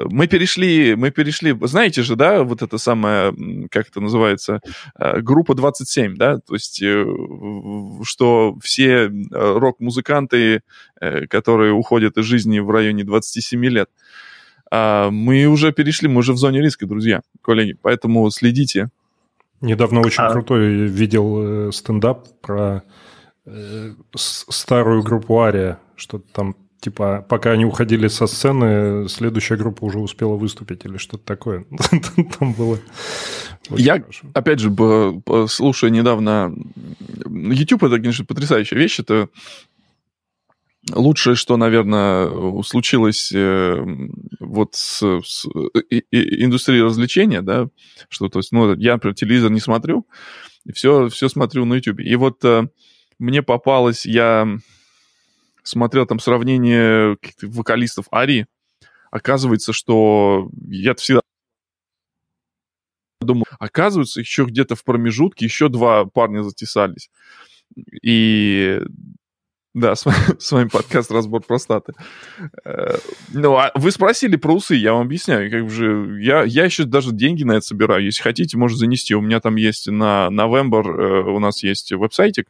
мы 0.10 0.27
перешли, 0.27 0.96
мы 0.96 1.12
перешли, 1.12 1.58
знаете 1.63 2.03
же, 2.03 2.15
да, 2.15 2.43
вот 2.43 2.62
это 2.62 2.77
самое, 2.77 3.34
как 3.70 3.89
это 3.89 4.00
называется, 4.00 4.62
э, 4.98 5.20
группа 5.20 5.55
27, 5.55 6.15
да, 6.15 6.39
то 6.39 6.53
есть, 6.53 6.81
э, 6.81 7.05
что 8.03 8.55
все 8.62 9.12
рок-музыканты, 9.31 10.62
которые 11.29 11.74
уходят 11.74 12.17
из 12.17 12.25
жизни 12.25 12.60
в 12.60 12.70
районе 12.70 13.03
27 13.03 13.65
лет, 13.65 13.89
а, 14.72 15.10
мы 15.12 15.46
уже 15.46 15.74
перешли, 15.74 16.08
мы 16.08 16.20
уже 16.20 16.31
в 16.31 16.38
зоне 16.38 16.62
риска, 16.62 16.86
друзья, 16.86 17.22
коллеги, 17.41 17.75
поэтому 17.81 18.29
следите, 18.31 18.89
Недавно 19.62 20.01
очень 20.01 20.24
а... 20.24 20.32
крутой 20.32 20.88
видел 20.88 21.68
э, 21.68 21.72
стендап 21.72 22.27
про 22.41 22.84
э, 23.46 23.94
старую 24.15 25.03
группу 25.03 25.39
Ария, 25.39 25.80
что 25.96 26.20
там 26.20 26.56
типа, 26.82 27.24
пока 27.30 27.51
они 27.51 27.63
уходили 27.63 28.08
со 28.08 28.25
сцены, 28.27 29.08
следующая 29.08 29.56
группа 29.56 29.86
уже 29.86 30.00
успела 30.00 30.36
выступить 30.36 30.84
или 30.84 30.98
что-то 30.98 31.24
такое. 31.24 31.65
Там 32.39 32.53
было 32.53 32.80
Я, 33.70 34.01
хорошо. 34.01 34.27
опять 34.34 34.60
же, 34.60 34.74
слушая 35.48 35.91
недавно... 35.91 36.53
YouTube— 37.27 37.84
это, 37.86 37.98
конечно, 37.98 38.25
потрясающая 38.25 38.77
вещь. 38.77 39.00
Это 39.00 39.30
лучшее, 40.89 41.35
что, 41.35 41.57
наверное, 41.57 42.61
случилось 42.63 43.31
э, 43.33 43.85
вот 44.39 44.75
с, 44.75 45.01
с 45.23 45.45
и, 45.89 46.00
и, 46.11 46.43
индустрией 46.43 46.83
развлечения, 46.83 47.41
да, 47.41 47.67
что, 48.09 48.29
то 48.29 48.39
есть, 48.39 48.51
ну, 48.51 48.75
я, 48.75 48.93
например, 48.93 49.15
телевизор 49.15 49.51
не 49.51 49.59
смотрю, 49.59 50.07
все, 50.73 51.09
все 51.09 51.29
смотрю 51.29 51.65
на 51.65 51.75
YouTube. 51.75 52.00
И 52.00 52.15
вот 52.15 52.43
э, 52.45 52.67
мне 53.19 53.43
попалось, 53.43 54.05
я 54.05 54.47
смотрел 55.63 56.05
там 56.05 56.19
сравнение 56.19 57.17
вокалистов 57.41 58.07
Ари, 58.11 58.47
оказывается, 59.11 59.73
что 59.73 60.50
я 60.67 60.95
всегда 60.95 61.21
думал, 63.19 63.45
оказывается, 63.59 64.19
еще 64.19 64.45
где-то 64.45 64.75
в 64.75 64.83
промежутке 64.83 65.45
еще 65.45 65.69
два 65.69 66.05
парня 66.05 66.41
затесались. 66.41 67.11
И 68.01 68.81
да, 69.74 69.96
с, 69.96 70.06
с 70.40 70.51
вами 70.51 70.68
подкаст 70.68 71.12
«Разбор 71.12 71.42
простаты». 71.42 71.94
Э, 72.66 72.98
ну, 73.34 73.56
а 73.56 73.72
вы 73.75 73.92
спросили 73.92 74.36
про 74.36 74.54
усы, 74.54 74.75
я 74.75 74.94
вам 74.94 75.04
объясняю. 75.04 75.50
Как 75.50 75.70
же, 75.70 76.18
я, 76.22 76.44
я 76.44 76.66
еще 76.66 76.84
даже 76.84 77.12
деньги 77.12 77.44
на 77.44 77.54
это 77.54 77.62
собираю. 77.62 78.04
Если 78.04 78.22
хотите, 78.22 78.58
можно 78.58 78.78
занести. 78.78 79.16
У 79.16 79.22
меня 79.22 79.40
там 79.40 79.56
есть 79.56 79.88
на 79.88 80.28
November, 80.30 80.84
э, 80.84 81.24
у 81.30 81.40
нас 81.40 81.63
есть 81.63 81.92
веб-сайтик, 81.92 82.48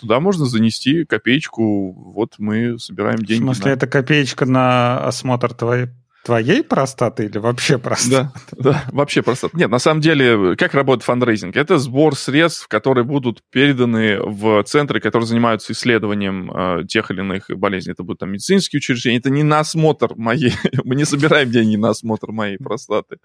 Туда 0.00 0.20
можно 0.20 0.46
занести 0.46 1.04
копеечку, 1.04 1.92
вот 1.92 2.36
мы 2.38 2.78
собираем 2.78 3.18
деньги. 3.18 3.42
В 3.42 3.44
смысле, 3.44 3.66
на... 3.66 3.74
это 3.74 3.86
копеечка 3.86 4.46
на 4.46 5.04
осмотр 5.04 5.52
твоей 5.52 5.88
твоей 6.26 6.64
простаты 6.64 7.26
или 7.26 7.38
вообще 7.38 7.78
простаты? 7.78 8.30
Да, 8.50 8.72
да, 8.72 8.84
вообще 8.90 9.22
простаты. 9.22 9.56
Нет, 9.56 9.70
на 9.70 9.78
самом 9.78 10.00
деле, 10.00 10.56
как 10.56 10.74
работает 10.74 11.04
фандрейзинг? 11.04 11.56
Это 11.56 11.78
сбор 11.78 12.16
средств, 12.16 12.66
которые 12.66 13.04
будут 13.04 13.42
переданы 13.50 14.18
в 14.20 14.64
центры, 14.64 15.00
которые 15.00 15.28
занимаются 15.28 15.72
исследованием 15.72 16.50
э, 16.50 16.84
тех 16.88 17.12
или 17.12 17.20
иных 17.20 17.46
болезней. 17.48 17.92
Это 17.92 18.02
будут 18.02 18.18
там 18.20 18.32
медицинские 18.32 18.78
учреждения. 18.78 19.18
Это 19.18 19.30
не 19.30 19.44
на 19.44 19.60
осмотр 19.60 20.16
моей. 20.16 20.52
Мы 20.84 20.96
не 20.96 21.04
собираем 21.04 21.50
деньги 21.50 21.76
на 21.76 21.90
осмотр 21.90 22.32
моей 22.32 22.58
простаты. 22.58 23.18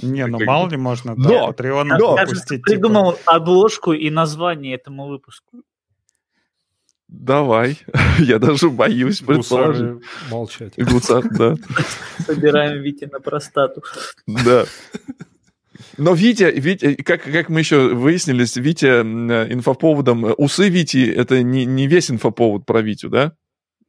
Не, 0.00 0.26
ну 0.26 0.42
мало 0.42 0.70
ли 0.70 0.78
можно 0.78 1.14
но, 1.14 1.50
Patreon 1.50 1.84
но, 1.84 2.16
типа. 2.24 2.62
придумал 2.62 3.18
обложку 3.26 3.92
и 3.92 4.08
название 4.08 4.74
этому 4.74 5.06
выпуску. 5.06 5.62
Давай. 7.08 7.78
Я 8.18 8.38
даже 8.38 8.70
боюсь 8.70 9.20
предположить. 9.20 10.02
молчать. 10.30 10.74
Гусар, 10.76 11.24
да. 11.30 11.54
Собираем 12.18 12.82
Витя 12.82 13.08
на 13.10 13.18
простату. 13.18 13.82
Да. 14.26 14.66
Но 15.96 16.12
Витя, 16.12 16.52
Витя 16.54 16.94
как, 16.96 17.22
как 17.22 17.48
мы 17.48 17.60
еще 17.60 17.94
выяснились, 17.94 18.56
Витя 18.56 19.00
инфоповодом... 19.52 20.34
Усы 20.36 20.68
Вити— 20.68 21.10
это 21.16 21.42
не, 21.42 21.64
не 21.64 21.86
весь 21.86 22.10
инфоповод 22.10 22.66
про 22.66 22.82
Витю, 22.82 23.08
да? 23.08 23.32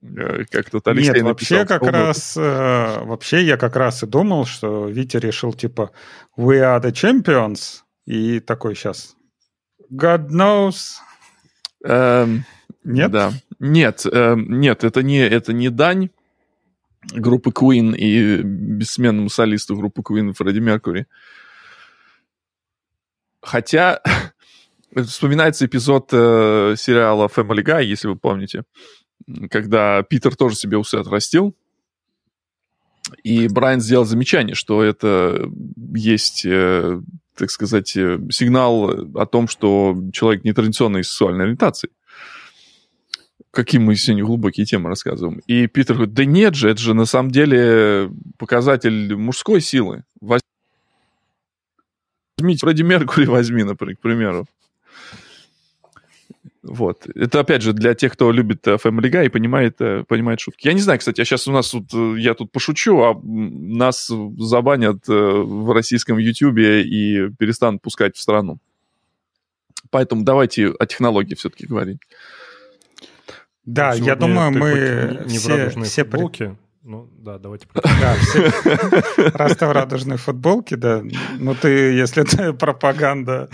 Э, 0.01 0.45
как 0.49 0.69
тут 0.69 0.87
Алексей 0.87 1.13
Нет, 1.13 1.23
написал. 1.23 1.59
вообще 1.59 1.65
как 1.65 1.83
раз... 1.83 2.37
Э, 2.37 3.03
вообще 3.03 3.43
я 3.43 3.57
как 3.57 3.75
раз 3.75 4.01
и 4.01 4.07
думал, 4.07 4.45
что 4.45 4.87
Витя 4.87 5.17
решил 5.17 5.53
типа 5.53 5.91
«We 6.37 6.61
are 6.61 6.81
the 6.81 6.91
champions» 6.91 7.81
и 8.05 8.39
такой 8.39 8.75
сейчас 8.75 9.15
«God 9.91 10.29
knows». 10.29 10.95
Эм, 11.83 12.45
нет? 12.83 13.11
Да. 13.11 13.33
Нет, 13.59 14.05
э, 14.05 14.35
нет, 14.37 14.83
это 14.83 15.03
не, 15.03 15.19
это 15.19 15.53
не 15.53 15.69
дань 15.69 16.09
группы 17.13 17.51
Queen 17.51 17.95
и 17.95 18.41
бессменному 18.41 19.29
солисту 19.29 19.75
группы 19.75 20.01
Queen 20.01 20.33
Фредди 20.33 20.59
Меркури. 20.59 21.07
Хотя 23.41 24.01
вспоминается 24.95 25.65
эпизод 25.65 26.09
э, 26.11 26.75
сериала 26.77 27.27
Family 27.27 27.63
Guy, 27.63 27.83
если 27.83 28.07
вы 28.07 28.15
помните, 28.15 28.63
когда 29.49 30.03
Питер 30.03 30.35
тоже 30.35 30.55
себе 30.55 30.77
усы 30.77 30.95
отрастил, 30.95 31.55
и 33.23 33.47
Брайан 33.47 33.81
сделал 33.81 34.05
замечание, 34.05 34.55
что 34.55 34.83
это 34.83 35.49
есть, 35.95 36.45
э, 36.45 37.01
так 37.35 37.49
сказать, 37.49 37.95
э, 37.95 38.19
сигнал 38.29 38.89
о 39.15 39.25
том, 39.25 39.47
что 39.47 39.95
человек 40.13 40.43
нетрадиционной 40.43 41.03
сексуальной 41.03 41.45
ориентации 41.45 41.89
какие 43.51 43.81
мы 43.81 43.95
сегодня 43.95 44.23
глубокие 44.23 44.65
темы 44.65 44.89
рассказываем. 44.89 45.41
И 45.47 45.67
Питер 45.67 45.95
говорит, 45.95 46.13
да 46.13 46.25
нет 46.25 46.55
же, 46.55 46.69
это 46.69 46.79
же 46.79 46.93
на 46.93 47.05
самом 47.05 47.31
деле 47.31 48.11
показатель 48.37 49.15
мужской 49.15 49.61
силы. 49.61 50.03
Возьмите 50.21 50.43
Фредди 52.39 52.83
Меркури 52.83 53.25
возьми, 53.25 53.63
например, 53.63 53.95
к 53.95 53.99
примеру. 53.99 54.47
Вот. 56.61 57.07
Это, 57.15 57.39
опять 57.39 57.61
же, 57.61 57.73
для 57.73 57.95
тех, 57.95 58.13
кто 58.13 58.31
любит 58.31 58.67
э, 58.67 58.75
Family 58.75 59.09
Guy 59.09 59.25
и 59.25 59.29
понимает, 59.29 59.77
э, 59.79 60.03
понимает 60.07 60.39
шутки. 60.39 60.67
Я 60.67 60.73
не 60.73 60.81
знаю, 60.81 60.99
кстати, 60.99 61.19
я 61.19 61.25
сейчас 61.25 61.47
у 61.47 61.51
нас 61.51 61.69
тут, 61.69 61.93
э, 61.93 62.15
я 62.19 62.33
тут 62.33 62.51
пошучу, 62.51 62.99
а 62.99 63.19
нас 63.23 64.11
забанят 64.37 65.07
в 65.07 65.73
российском 65.73 66.17
Ютьюбе 66.17 66.83
и 66.83 67.29
перестанут 67.31 67.81
пускать 67.81 68.17
в 68.17 68.21
страну. 68.21 68.59
Поэтому 69.89 70.23
давайте 70.23 70.67
о 70.67 70.85
технологии 70.85 71.33
все-таки 71.33 71.65
говорить. 71.65 71.99
Да, 73.69 73.93
я 73.93 74.15
думаю, 74.15 74.51
мы 74.51 75.25
не 75.27 75.37
все, 75.37 75.69
все 75.69 76.03
футболки. 76.03 76.57
Ну, 76.81 77.07
да, 77.19 77.37
давайте. 77.37 77.67
Да, 77.75 78.15
раз 79.35 79.57
ты 79.57 79.67
в 79.67 79.71
радужной 79.71 80.17
футболке, 80.17 80.75
да. 80.75 81.03
Ну, 81.37 81.53
ты, 81.53 81.69
если 81.93 82.23
это 82.23 82.53
пропаганда... 82.53 83.49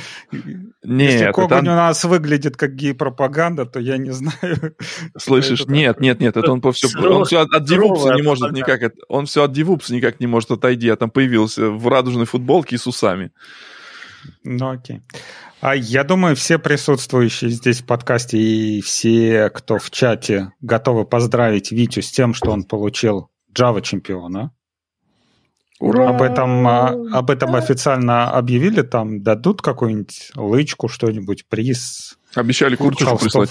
Нет, 0.83 1.11
если 1.11 1.31
Когань 1.33 1.67
у 1.67 1.75
нас 1.75 2.05
выглядит 2.05 2.55
как 2.55 2.75
гей-пропаганда, 2.75 3.65
то 3.65 3.81
я 3.81 3.97
не 3.97 4.11
знаю. 4.11 4.75
Слышишь, 5.17 5.65
нет, 5.65 5.99
нет, 5.99 6.21
нет, 6.21 6.37
это 6.37 6.49
он 6.49 6.61
все... 6.71 6.87
Он 6.97 7.25
все 7.25 7.41
от 7.41 7.65
Дивупса 7.65 8.13
не 8.13 8.21
может 8.21 8.53
никак... 8.53 8.93
Он 9.09 9.25
все 9.25 9.43
от 9.43 9.51
Дивупса 9.51 9.93
никак 9.93 10.21
не 10.21 10.27
может 10.27 10.51
отойти, 10.51 10.87
а 10.87 10.95
там 10.95 11.09
появился 11.09 11.69
в 11.69 11.87
радужной 11.89 12.25
футболке 12.25 12.75
и 12.75 12.79
с 12.79 12.87
усами. 12.87 13.31
Ну, 14.43 14.71
окей. 14.71 15.01
А 15.61 15.75
я 15.75 16.03
думаю, 16.03 16.35
все 16.35 16.59
присутствующие 16.59 17.49
здесь 17.49 17.81
в 17.81 17.85
подкасте 17.85 18.37
и 18.37 18.81
все, 18.81 19.49
кто 19.49 19.77
в 19.77 19.89
чате, 19.89 20.51
готовы 20.61 21.05
поздравить 21.05 21.71
Витю 21.71 22.01
с 22.01 22.11
тем, 22.11 22.33
что 22.33 22.51
он 22.51 22.63
получил 22.63 23.29
Java 23.57 23.81
чемпиона. 23.81 24.51
Ура! 25.79 26.09
Об 26.09 26.21
этом, 26.21 26.67
а, 26.67 26.89
об 27.11 27.29
этом 27.29 27.55
официально 27.55 28.31
объявили, 28.31 28.81
там 28.81 29.23
дадут 29.23 29.61
какую-нибудь 29.61 30.31
лычку, 30.35 30.87
что-нибудь, 30.87 31.47
приз. 31.49 32.17
Обещали 32.35 32.75
курточку 32.75 33.17
прислать. 33.17 33.49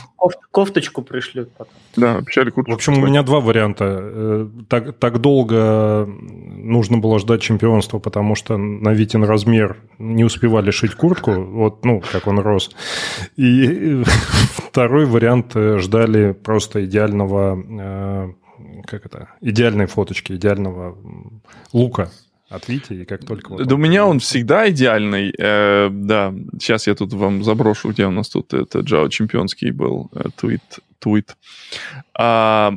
кофточку 0.51 1.03
пришлют 1.03 1.51
потом. 1.53 1.75
Да, 1.97 2.17
обещали 2.17 2.51
курточку. 2.51 2.73
В 2.73 2.75
общем, 2.75 2.93
прислать. 2.93 3.09
у 3.09 3.11
меня 3.11 3.23
два 3.23 3.41
варианта. 3.41 3.85
Э, 3.87 4.49
так, 4.69 4.99
так 4.99 5.21
долго 5.21 6.07
нужно 6.07 6.99
было 6.99 7.19
ждать 7.19 7.41
чемпионства, 7.41 7.99
потому 7.99 8.35
что 8.35 8.57
на 8.57 8.93
Витин 8.93 9.25
размер 9.25 9.79
не 9.99 10.25
успевали 10.25 10.71
шить 10.71 10.95
куртку, 10.95 11.33
вот, 11.33 11.85
ну, 11.85 12.03
как 12.13 12.27
он 12.27 12.39
рос. 12.39 12.71
И 13.37 14.03
второй 14.57 15.07
вариант 15.07 15.57
э, 15.57 15.79
ждали 15.79 16.33
просто 16.33 16.85
идеального 16.85 17.59
э, 17.59 18.33
как 18.87 19.07
это, 19.07 19.31
идеальной 19.41 19.87
фоточки, 19.87 20.33
идеального 20.33 20.97
лука 21.73 22.11
от 22.55 22.69
Вити, 22.69 22.93
и 22.93 23.05
как 23.05 23.25
только... 23.25 23.51
Вот 23.51 23.67
да 23.67 23.75
у 23.75 23.79
меня 23.79 24.07
он 24.07 24.19
всегда 24.21 24.71
идеальный, 24.71 25.35
э, 25.37 25.89
да. 25.91 26.35
Сейчас 26.59 26.87
я 26.87 26.95
тут 26.95 27.13
вам 27.13 27.43
заброшу, 27.43 27.91
где 27.91 28.07
у 28.07 28.11
нас 28.11 28.29
тут 28.29 28.55
это 28.55 28.81
Java 28.81 29.09
чемпионский 29.09 29.71
был 29.71 30.11
э, 30.15 30.29
твит. 30.37 30.63
твит. 30.99 31.37
А, 32.19 32.73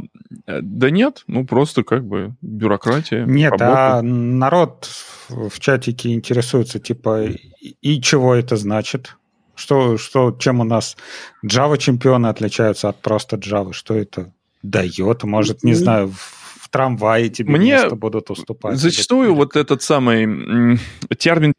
да 0.45 0.89
нет, 0.89 1.23
ну 1.27 1.45
просто 1.45 1.83
как 1.83 2.05
бы 2.05 2.35
бюрократия. 2.41 3.25
Нет, 3.25 3.51
работа. 3.51 3.97
а 3.97 4.01
народ 4.01 4.89
в 5.29 5.59
чатике 5.59 6.13
интересуется, 6.13 6.79
типа, 6.79 7.29
и 7.61 8.01
чего 8.01 8.35
это 8.35 8.55
значит? 8.57 9.15
Что, 9.55 9.97
что, 9.97 10.35
чем 10.39 10.59
у 10.59 10.63
нас 10.63 10.97
Java 11.45 11.77
чемпионы 11.77 12.27
отличаются 12.27 12.89
от 12.89 13.01
просто 13.01 13.37
Java? 13.37 13.73
Что 13.73 13.95
это 13.95 14.33
дает? 14.61 15.23
Может, 15.23 15.63
не 15.63 15.73
знаю, 15.73 16.09
в 16.09 16.46
трамвае 16.69 17.29
тебе 17.29 17.57
Мне 17.57 17.71
место 17.73 17.95
будут 17.95 18.29
уступать. 18.29 18.77
Зачастую 18.77 19.33
вот 19.35 19.55
этот 19.55 19.81
самый 19.81 20.79
термин 21.17 21.53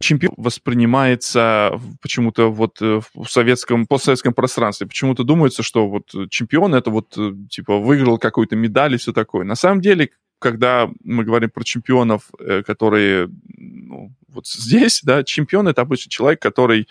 чемпион 0.00 0.34
воспринимается 0.36 1.80
почему-то 2.02 2.50
вот 2.50 2.80
э, 2.82 3.00
в 3.14 3.26
советском, 3.28 3.86
постсоветском 3.86 4.34
пространстве. 4.34 4.86
Почему-то 4.86 5.24
думается, 5.24 5.62
что 5.62 5.88
вот 5.88 6.14
чемпион 6.28 6.74
это 6.74 6.90
вот 6.90 7.16
э, 7.16 7.32
типа 7.50 7.78
выиграл 7.78 8.18
какую-то 8.18 8.56
медаль 8.56 8.94
и 8.94 8.98
все 8.98 9.12
такое. 9.12 9.44
На 9.44 9.54
самом 9.54 9.80
деле, 9.80 10.10
когда 10.38 10.90
мы 11.02 11.24
говорим 11.24 11.50
про 11.50 11.64
чемпионов, 11.64 12.30
э, 12.38 12.62
которые 12.62 13.28
ну, 13.56 14.12
вот 14.28 14.46
здесь, 14.46 15.00
да, 15.02 15.24
чемпион 15.24 15.68
это 15.68 15.82
обычно 15.82 16.10
человек, 16.10 16.40
который 16.40 16.88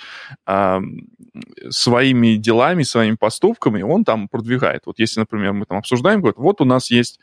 э, 0.48 0.80
своими 1.70 2.36
делами, 2.36 2.84
своими 2.84 3.16
поступками, 3.16 3.82
он 3.82 4.04
там 4.04 4.28
продвигает. 4.28 4.84
Вот 4.86 5.00
если, 5.00 5.20
например, 5.20 5.54
мы 5.54 5.66
там 5.66 5.78
обсуждаем, 5.78 6.22
говорят, 6.22 6.38
вот 6.38 6.62
у 6.62 6.66
нас 6.66 6.90
есть 6.90 7.20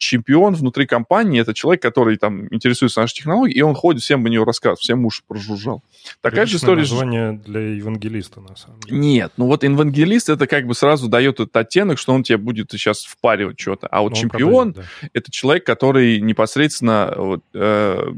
чемпион 0.00 0.54
внутри 0.54 0.86
компании, 0.86 1.40
это 1.40 1.52
человек, 1.52 1.82
который 1.82 2.16
там 2.16 2.46
интересуется 2.52 3.02
нашей 3.02 3.16
технологией, 3.16 3.58
и 3.58 3.62
он 3.62 3.74
ходит, 3.74 4.02
всем 4.02 4.22
бы 4.22 4.30
нее 4.30 4.44
рассказывает, 4.44 4.80
всем 4.80 5.04
уши 5.04 5.22
прожужжал. 5.28 5.82
Такая 6.22 6.46
же 6.46 6.56
история... 6.56 6.80
название 6.80 7.32
для 7.32 7.60
евангелиста, 7.74 8.40
на 8.40 8.56
самом 8.56 8.80
деле. 8.80 8.98
Нет, 8.98 9.32
ну 9.36 9.44
вот 9.44 9.62
евангелист, 9.62 10.30
это 10.30 10.46
как 10.46 10.66
бы 10.66 10.74
сразу 10.74 11.08
дает 11.08 11.34
этот 11.34 11.54
оттенок, 11.54 11.98
что 11.98 12.14
он 12.14 12.22
тебе 12.22 12.38
будет 12.38 12.70
сейчас 12.70 13.04
впаривать 13.04 13.60
что-то. 13.60 13.88
А 13.88 14.00
вот 14.00 14.12
Но 14.12 14.16
чемпион, 14.16 14.72
продает, 14.72 14.90
да. 15.02 15.08
это 15.12 15.30
человек, 15.30 15.66
который 15.66 16.18
непосредственно... 16.20 17.12
Вот, 17.14 17.44
э, 17.52 18.12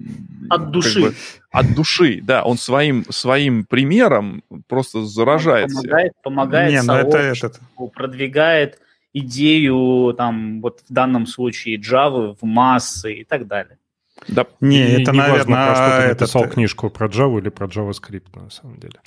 от 0.50 0.70
души. 0.70 1.00
Бы, 1.00 1.14
от 1.50 1.74
души, 1.74 2.20
да, 2.22 2.44
он 2.44 2.58
своим, 2.58 3.04
своим 3.10 3.64
примером 3.64 4.44
просто 4.68 5.04
заражает. 5.04 5.70
Он 5.70 5.82
помогает, 5.82 6.12
помогает 6.22 6.72
Не, 6.72 6.82
ну 6.82 6.94
это 6.94 7.18
этот... 7.18 7.60
продвигает 7.92 8.78
идею, 9.12 10.14
там, 10.14 10.60
вот 10.60 10.80
в 10.88 10.92
данном 10.92 11.26
случае 11.26 11.78
Java 11.78 12.36
в 12.40 12.44
массы 12.44 13.14
и 13.14 13.24
так 13.24 13.46
далее. 13.46 13.78
Да. 14.28 14.46
Не, 14.60 14.86
и, 14.86 15.02
это, 15.02 15.12
не 15.12 15.18
наверное, 15.18 15.56
важно, 15.56 15.66
про 15.66 15.74
что 15.74 16.02
ты 16.02 16.08
написал 16.08 16.42
этот... 16.42 16.54
книжку 16.54 16.90
про 16.90 17.08
Java 17.08 17.38
или 17.38 17.48
про 17.48 17.66
JavaScript, 17.66 18.40
на 18.40 18.50
самом 18.50 18.78
деле. 18.78 19.00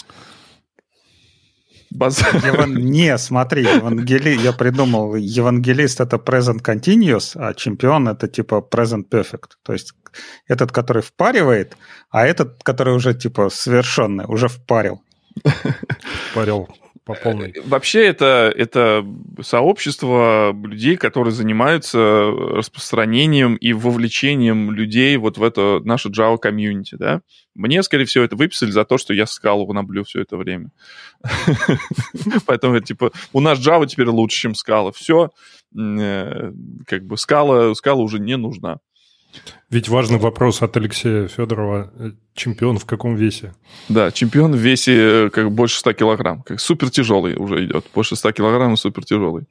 Баз... 1.91 2.19
Еван... 2.45 2.75
Не, 2.75 3.17
смотри, 3.17 3.63
евангели... 3.63 4.29
я 4.29 4.51
придумал, 4.51 5.15
евангелист 5.15 6.01
это 6.01 6.17
present 6.17 6.61
continuous, 6.61 7.31
а 7.35 7.53
чемпион 7.53 8.07
это 8.07 8.27
типа 8.27 8.65
present 8.69 9.09
perfect. 9.09 9.51
То 9.63 9.73
есть 9.73 9.93
этот, 10.47 10.71
который 10.71 11.01
впаривает, 11.01 11.77
а 12.09 12.25
этот, 12.25 12.61
который 12.63 12.93
уже 12.93 13.13
типа 13.13 13.49
совершенный, 13.49 14.25
уже 14.27 14.47
впарил. 14.47 15.01
Впарил 16.31 16.67
по 17.05 17.13
полной. 17.13 17.51
Э, 17.51 17.61
вообще 17.65 18.05
это, 18.05 18.51
это 18.55 19.05
сообщество 19.41 20.51
людей, 20.53 20.97
которые 20.97 21.33
занимаются 21.33 21.99
распространением 21.99 23.55
и 23.55 23.73
вовлечением 23.73 24.71
людей 24.71 25.15
вот 25.17 25.37
в 25.37 25.43
это 25.43 25.81
наше 25.83 26.09
Java 26.09 26.37
комьюнити, 26.37 26.95
да. 26.95 27.21
Мне, 27.53 27.83
скорее 27.83 28.05
всего, 28.05 28.23
это 28.23 28.35
выписали 28.35 28.71
за 28.71 28.85
то, 28.85 28.97
что 28.97 29.13
я 29.13 29.27
скалу 29.27 29.67
гноблю 29.67 30.03
все 30.03 30.21
это 30.21 30.35
время. 30.35 30.71
Поэтому, 32.47 32.79
типа, 32.79 33.11
у 33.33 33.39
нас 33.39 33.59
Java 33.59 33.85
теперь 33.85 34.07
лучше, 34.07 34.41
чем 34.41 34.55
скала. 34.55 34.91
Все, 34.91 35.29
э, 35.77 36.51
как 36.87 37.05
бы 37.05 37.17
скала, 37.17 37.73
скала 37.75 38.01
уже 38.01 38.19
не 38.19 38.35
нужна. 38.35 38.79
Ведь 39.69 39.89
важный 39.89 40.19
вопрос 40.19 40.61
от 40.61 40.77
Алексея 40.77 41.27
Федорова. 41.27 41.91
Чемпион 42.33 42.77
в 42.77 42.85
каком 42.85 43.15
весе? 43.15 43.53
Да, 43.89 44.11
чемпион 44.11 44.53
в 44.53 44.57
весе 44.57 45.25
э, 45.25 45.29
как 45.29 45.51
больше 45.51 45.79
100 45.79 45.93
килограмм. 45.93 46.43
Как 46.43 46.59
супер 46.59 46.89
тяжелый 46.89 47.35
уже 47.35 47.65
идет. 47.65 47.85
Больше 47.93 48.15
100 48.15 48.31
килограмм 48.33 48.77
супер 48.77 49.03
тяжелый. 49.05 49.47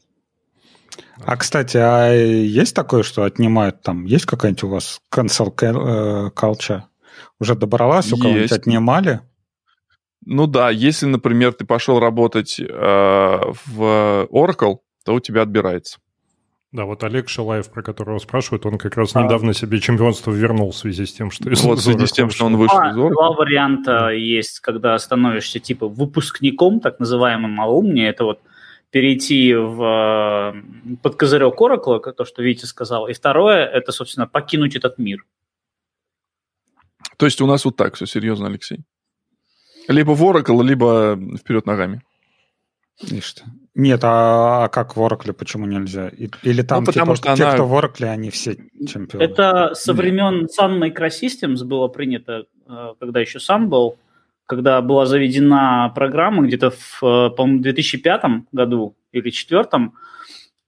А, 1.25 1.37
кстати, 1.37 1.77
а 1.77 2.13
есть 2.13 2.75
такое, 2.75 3.03
что 3.03 3.25
отнимают 3.25 3.83
там? 3.83 4.05
Есть 4.05 4.27
какая-нибудь 4.27 4.65
у 4.65 4.69
вас 4.69 5.01
cancel 5.13 5.53
э, 5.61 6.31
culture? 6.31 6.83
Уже 7.41 7.55
добралась, 7.55 8.13
у 8.13 8.17
кого-нибудь 8.17 8.53
отнимали? 8.53 9.21
Ну 10.27 10.47
да, 10.47 10.71
если, 10.71 11.07
например, 11.07 11.53
ты 11.53 11.65
пошел 11.67 11.99
работать 11.99 12.59
э, 12.59 12.65
в 12.65 14.29
Oracle, 14.31 14.79
то 15.05 15.15
у 15.15 15.21
тебя 15.21 15.43
отбирается. 15.43 15.99
Да, 16.75 16.87
вот 16.87 17.05
Олег 17.05 17.29
Шилаев, 17.29 17.71
про 17.71 17.85
которого 17.85 18.19
спрашивают, 18.19 18.67
он 18.67 18.79
как 18.79 18.97
раз 18.97 19.15
а. 19.15 19.23
недавно 19.23 19.55
себе 19.55 19.79
чемпионство 19.79 20.33
вернул 20.33 20.73
в 20.73 20.77
связи 20.77 21.07
с 21.07 21.13
тем, 21.13 21.31
что 21.31 21.49
из 21.49 21.63
Вот 21.63 21.79
в 21.79 21.83
связи 21.83 22.05
с 22.05 22.11
тем, 22.11 22.31
что 22.31 22.47
он 22.47 22.57
вышел 22.57 22.77
а, 22.77 22.91
из 22.91 22.97
Два 22.97 23.31
варианта 23.31 24.09
есть, 24.09 24.59
когда 24.59 24.99
становишься 24.99 25.61
типа 25.61 25.87
выпускником, 25.87 26.81
так 26.81 26.99
называемым 26.99 27.61
алумни, 27.61 28.05
это 28.05 28.25
вот 28.25 28.41
перейти 28.91 29.55
в, 29.55 30.53
под 31.01 31.15
козырек 31.15 31.55
Oracle, 31.61 32.01
то, 32.13 32.25
что 32.25 32.43
Витя 32.43 32.65
сказал. 32.65 33.07
И 33.07 33.13
второе, 33.13 33.65
это, 33.67 33.93
собственно, 33.93 34.27
покинуть 34.27 34.75
этот 34.75 34.99
мир. 34.99 35.25
То 37.17 37.27
есть 37.27 37.41
у 37.41 37.47
нас 37.47 37.65
вот 37.65 37.77
так 37.77 37.95
все 37.95 38.07
серьезно, 38.07 38.49
Алексей. 38.49 38.81
Либо 39.87 40.11
в 40.11 40.25
Oracle, 40.25 40.61
либо 40.65 41.17
вперед 41.39 41.67
ногами. 41.67 42.03
И 43.01 43.21
что? 43.21 43.45
Нет, 43.75 44.01
а, 44.05 44.65
а 44.65 44.69
как 44.69 44.97
в 44.97 45.01
Oracle 45.01 45.33
почему 45.33 45.67
нельзя? 45.67 46.09
Или 46.43 46.63
там 46.63 46.81
ну, 46.81 46.87
потому 46.87 47.17
типа, 47.17 47.17
что 47.17 47.37
те, 47.37 47.45
она... 47.45 47.55
кто 47.55 47.67
в 47.67 47.75
Oracle, 47.75 48.07
они 48.07 48.31
все 48.31 48.57
чемпионы? 48.87 49.25
Это 49.25 49.75
со 49.75 49.93
времен. 49.93 50.47
Sun 50.47 50.79
Microsystems 50.79 51.65
было 51.65 51.89
принято, 51.89 52.47
э, 52.69 52.95
когда 53.01 53.21
еще 53.21 53.39
Sun 53.39 53.67
был, 53.67 53.97
когда 54.47 54.81
была 54.81 55.07
заведена 55.07 55.91
программа 55.95 56.47
где-то 56.47 56.71
в, 56.71 57.03
э, 57.03 57.31
по-моему, 57.31 57.63
2005 57.63 58.47
году 58.53 58.95
или 59.11 59.23
2004, 59.23 59.91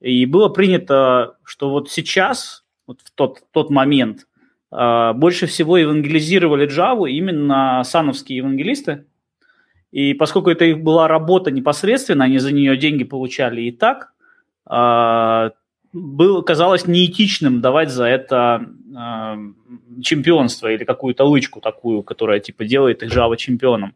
и 0.01 0.27
было 0.27 0.49
принято, 0.49 1.37
что 1.45 1.71
вот 1.71 1.91
сейчас, 1.91 2.65
вот 2.89 3.01
в 3.05 3.11
тот, 3.13 3.39
тот 3.53 3.71
момент, 3.71 4.27
э, 4.73 5.13
больше 5.15 5.47
всего 5.47 5.77
евангелизировали 5.77 6.69
Java 6.69 7.09
именно 7.09 7.83
сановские 7.85 8.39
евангелисты, 8.39 9.07
И 9.97 10.13
поскольку 10.13 10.51
это 10.51 10.67
их 10.67 10.83
была 10.83 11.09
работа 11.09 11.51
непосредственно, 11.51 12.25
они 12.25 12.37
за 12.37 12.53
нее 12.53 12.77
деньги 12.77 13.03
получали 13.03 13.63
и 13.63 13.73
так, 13.73 14.13
э, 14.71 15.51
было, 15.95 16.43
казалось 16.43 16.87
неэтичным 16.87 17.63
давать 17.63 17.89
за 17.89 18.05
это 18.05 18.67
э, 18.95 20.03
чемпионство 20.03 20.71
или 20.71 20.85
какую-то 20.85 21.25
лычку 21.25 21.63
такую, 21.63 22.03
которая 22.03 22.41
типа 22.41 22.67
делает 22.67 23.03
их 23.03 23.11
Java 23.11 23.39
чемпионом. 23.39 23.95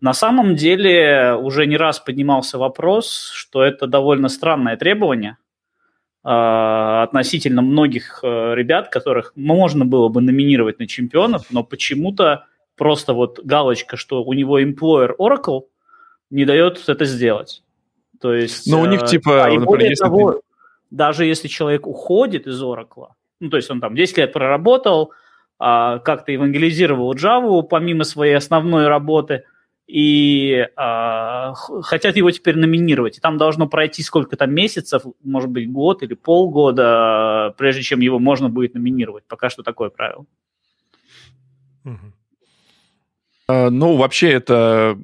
На 0.00 0.14
самом 0.14 0.56
деле 0.56 1.34
уже 1.38 1.66
не 1.66 1.76
раз 1.76 2.00
поднимался 2.00 2.56
вопрос, 2.56 3.30
что 3.34 3.62
это 3.62 3.86
довольно 3.86 4.30
странное 4.30 4.78
требование 4.78 5.36
э, 6.24 7.02
относительно 7.02 7.60
многих 7.60 8.20
э, 8.22 8.54
ребят, 8.54 8.88
которых 8.88 9.34
можно 9.36 9.84
было 9.84 10.08
бы 10.08 10.22
номинировать 10.22 10.78
на 10.78 10.86
чемпионов, 10.86 11.48
но 11.50 11.62
почему-то 11.62 12.46
просто 12.76 13.12
вот 13.12 13.40
галочка, 13.44 13.96
что 13.96 14.22
у 14.22 14.32
него 14.32 14.60
employer 14.60 15.12
Oracle, 15.18 15.62
не 16.30 16.44
дает 16.44 16.82
это 16.88 17.04
сделать. 17.04 17.62
То 18.20 18.32
есть... 18.32 18.70
Но 18.70 18.80
у 18.80 18.86
них 18.86 19.04
типа, 19.04 19.44
а, 19.44 19.52
например, 19.52 19.90
если 19.90 20.04
того, 20.04 20.32
ты... 20.32 20.40
даже 20.90 21.24
если 21.24 21.48
человек 21.48 21.86
уходит 21.86 22.46
из 22.46 22.62
Oracle, 22.62 23.08
ну, 23.40 23.50
то 23.50 23.56
есть 23.56 23.70
он 23.70 23.80
там 23.80 23.94
10 23.94 24.18
лет 24.18 24.32
проработал, 24.32 25.12
а, 25.58 25.98
как-то 25.98 26.32
евангелизировал 26.32 27.14
Java 27.14 27.62
помимо 27.62 28.04
своей 28.04 28.34
основной 28.34 28.88
работы, 28.88 29.44
и 29.86 30.66
а, 30.76 31.52
хотят 31.54 32.16
его 32.16 32.30
теперь 32.30 32.56
номинировать. 32.56 33.18
И 33.18 33.20
там 33.20 33.36
должно 33.36 33.68
пройти 33.68 34.02
сколько-то 34.02 34.46
месяцев, 34.46 35.02
может 35.22 35.50
быть, 35.50 35.70
год 35.70 36.02
или 36.02 36.14
полгода, 36.14 37.54
прежде 37.58 37.82
чем 37.82 38.00
его 38.00 38.18
можно 38.18 38.48
будет 38.48 38.74
номинировать. 38.74 39.24
Пока 39.28 39.50
что 39.50 39.62
такое 39.62 39.90
правило. 39.90 40.24
Угу. 41.84 42.12
А, 43.46 43.70
ну, 43.70 43.96
вообще, 43.96 44.30
это 44.30 44.98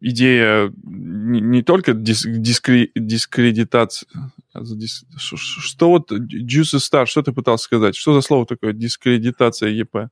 идея 0.00 0.72
не, 0.84 1.62
только 1.62 1.94
дис, 1.94 2.22
дискре, 2.24 2.90
дискредитации. 2.94 4.06
А 4.52 4.62
что 4.64 5.90
вот 5.90 6.12
Juicy 6.12 6.78
Star, 6.78 7.06
что 7.06 7.22
ты 7.22 7.32
пытался 7.32 7.64
сказать? 7.64 7.96
Что 7.96 8.14
за 8.14 8.20
слово 8.20 8.46
такое 8.46 8.72
дискредитация 8.72 9.70
ЕП? 9.70 10.08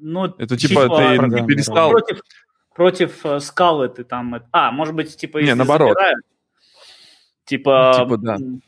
Ну, 0.00 0.24
это 0.24 0.56
типа, 0.56 0.82
типа 0.82 1.30
ты 1.30 1.46
перестал... 1.46 1.90
Против, 1.90 2.20
против 2.74 3.26
э, 3.26 3.40
скалы 3.40 3.88
ты 3.88 4.04
там... 4.04 4.42
А, 4.52 4.72
может 4.72 4.94
быть, 4.94 5.16
типа... 5.16 5.38
Не, 5.38 5.54
наоборот. 5.54 5.90
Забирают, 5.90 6.24
типа, 7.44 7.94
ну, 7.98 8.60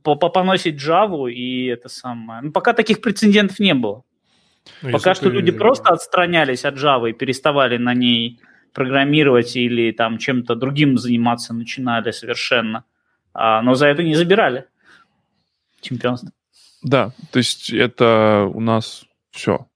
типа 0.00 0.16
да. 0.16 0.28
поносить 0.28 0.76
Java 0.76 1.30
и 1.30 1.66
это 1.66 1.88
самое. 1.88 2.42
Ну, 2.42 2.52
пока 2.52 2.72
таких 2.72 3.00
прецедентов 3.00 3.58
не 3.58 3.74
было. 3.74 4.04
Ну, 4.82 4.92
Пока 4.92 5.14
что 5.14 5.28
ты... 5.28 5.36
люди 5.36 5.52
просто 5.52 5.90
отстранялись 5.90 6.64
от 6.64 6.74
Java 6.74 7.10
и 7.10 7.12
переставали 7.12 7.78
на 7.78 7.94
ней 7.94 8.40
программировать 8.72 9.56
или 9.56 9.92
там 9.92 10.18
чем-то 10.18 10.54
другим 10.54 10.98
заниматься 10.98 11.54
начинали 11.54 12.10
совершенно. 12.10 12.84
А, 13.34 13.62
но 13.62 13.74
за 13.74 13.88
это 13.88 14.02
не 14.02 14.14
забирали 14.14 14.66
чемпионство. 15.80 16.30
Да, 16.82 17.12
то 17.30 17.38
есть 17.38 17.70
это 17.70 18.50
у 18.52 18.60
нас 18.60 19.04
все. 19.30 19.66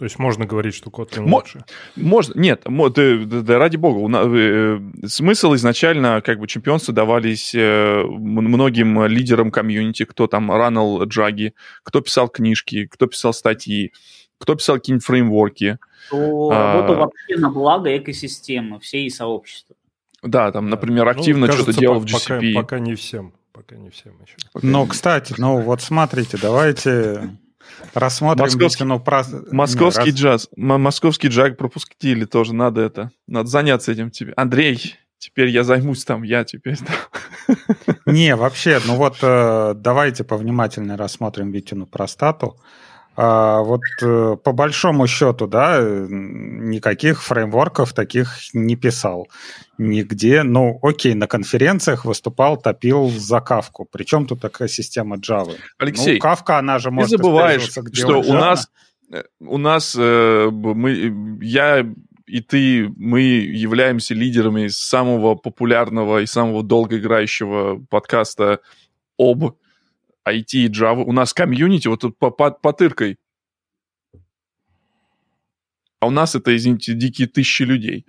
То 0.00 0.04
есть 0.04 0.18
можно 0.18 0.46
говорить, 0.46 0.74
что 0.74 0.88
Kotlin 0.88 1.26
Мо- 1.26 1.40
лучше? 1.40 1.62
Можно, 1.94 2.40
нет, 2.40 2.62
да, 2.64 3.42
да, 3.42 3.58
ради 3.58 3.76
бога. 3.76 3.98
У 3.98 4.08
нас, 4.08 4.26
э, 4.30 4.80
смысл 5.04 5.54
изначально, 5.56 6.22
как 6.22 6.38
бы, 6.38 6.46
чемпионства 6.46 6.94
давались 6.94 7.54
э, 7.54 8.02
многим 8.06 9.04
лидерам 9.04 9.50
комьюнити, 9.50 10.06
кто 10.06 10.26
там 10.26 10.50
ранил 10.50 11.04
джаги, 11.04 11.52
кто 11.82 12.00
писал 12.00 12.30
книжки, 12.30 12.86
кто 12.86 13.08
писал 13.08 13.34
статьи, 13.34 13.92
кто 14.38 14.54
писал 14.54 14.76
какие-нибудь 14.76 15.04
фреймворки. 15.04 15.76
Кто 16.06 16.48
а, 16.50 16.76
работал 16.76 16.96
вообще 16.96 17.36
на 17.36 17.50
благо 17.50 17.94
экосистемы, 17.94 18.80
всей 18.80 19.10
сообщества. 19.10 19.76
Да, 20.22 20.50
там, 20.50 20.70
например, 20.70 21.04
ну, 21.04 21.10
активно 21.10 21.46
ну, 21.46 21.52
что-то 21.52 21.78
делал 21.78 22.00
в 22.00 22.06
GCP. 22.06 22.54
Пока, 22.54 22.62
пока 22.62 22.78
не 22.78 22.94
всем. 22.94 23.34
Пока 23.52 23.76
не 23.76 23.90
всем 23.90 24.14
еще. 24.22 24.36
Но, 24.62 24.86
кстати, 24.86 25.34
ну 25.36 25.60
вот 25.60 25.82
смотрите, 25.82 26.38
давайте 26.40 27.36
Рассмотрим 27.94 28.44
московский, 28.44 28.84
ну, 28.84 29.00
про... 29.00 29.24
московский 29.50 30.10
Не, 30.12 30.16
джаз. 30.16 30.48
Раз... 30.56 30.78
Московский 30.78 31.28
джаг 31.28 31.56
пропустили 31.56 32.24
тоже. 32.24 32.54
Надо 32.54 32.80
это. 32.80 33.10
Надо 33.26 33.48
заняться 33.48 33.92
этим 33.92 34.10
тебе. 34.10 34.32
Андрей, 34.36 34.96
теперь 35.18 35.48
я 35.48 35.64
займусь 35.64 36.04
там, 36.04 36.22
я 36.22 36.44
теперь 36.44 36.78
там. 36.78 37.56
Не, 38.06 38.36
вообще, 38.36 38.80
ну 38.86 38.96
вот 38.96 39.18
э, 39.22 39.74
давайте 39.76 40.24
повнимательнее 40.24 40.96
рассмотрим 40.96 41.50
Витину 41.50 41.86
простату. 41.86 42.58
А, 43.16 43.60
вот 43.62 43.82
э, 44.02 44.36
по 44.42 44.52
большому 44.52 45.06
счету, 45.06 45.46
да, 45.46 45.80
никаких 45.80 47.22
фреймворков 47.22 47.92
таких 47.92 48.54
не 48.54 48.76
писал 48.76 49.28
нигде. 49.78 50.42
Ну, 50.42 50.78
окей, 50.82 51.14
на 51.14 51.26
конференциях 51.26 52.04
выступал, 52.04 52.56
топил 52.56 53.10
за 53.10 53.40
кавку. 53.40 53.86
Причем 53.90 54.26
тут 54.26 54.40
такая 54.40 54.68
система 54.68 55.16
Java? 55.16 55.54
Алексей, 55.78 56.14
ну, 56.14 56.20
кавка, 56.20 56.58
она 56.58 56.78
же 56.78 56.90
может 56.90 57.10
ты 57.10 57.16
забываешь, 57.16 57.70
что 57.92 58.20
у 58.20 58.32
нас, 58.32 58.68
э, 59.12 59.22
у 59.40 59.58
нас 59.58 59.96
э, 59.98 60.48
мы, 60.50 61.38
я 61.42 61.84
и 62.26 62.40
ты, 62.40 62.88
мы 62.96 63.22
являемся 63.22 64.14
лидерами 64.14 64.68
самого 64.68 65.34
популярного 65.34 66.20
и 66.22 66.26
самого 66.26 66.62
долгоиграющего 66.62 67.84
подкаста 67.90 68.60
об 69.18 69.56
IT 70.32 70.52
и 70.52 70.68
Java. 70.68 71.02
У 71.02 71.12
нас 71.12 71.32
комьюнити 71.32 71.88
вот 71.88 72.00
тут 72.00 72.18
по, 72.18 72.30
по, 72.30 72.50
потыркой. 72.50 73.18
А 76.00 76.06
у 76.06 76.10
нас 76.10 76.34
это, 76.34 76.56
извините, 76.56 76.94
дикие 76.94 77.28
тысячи 77.28 77.62
людей. 77.62 78.06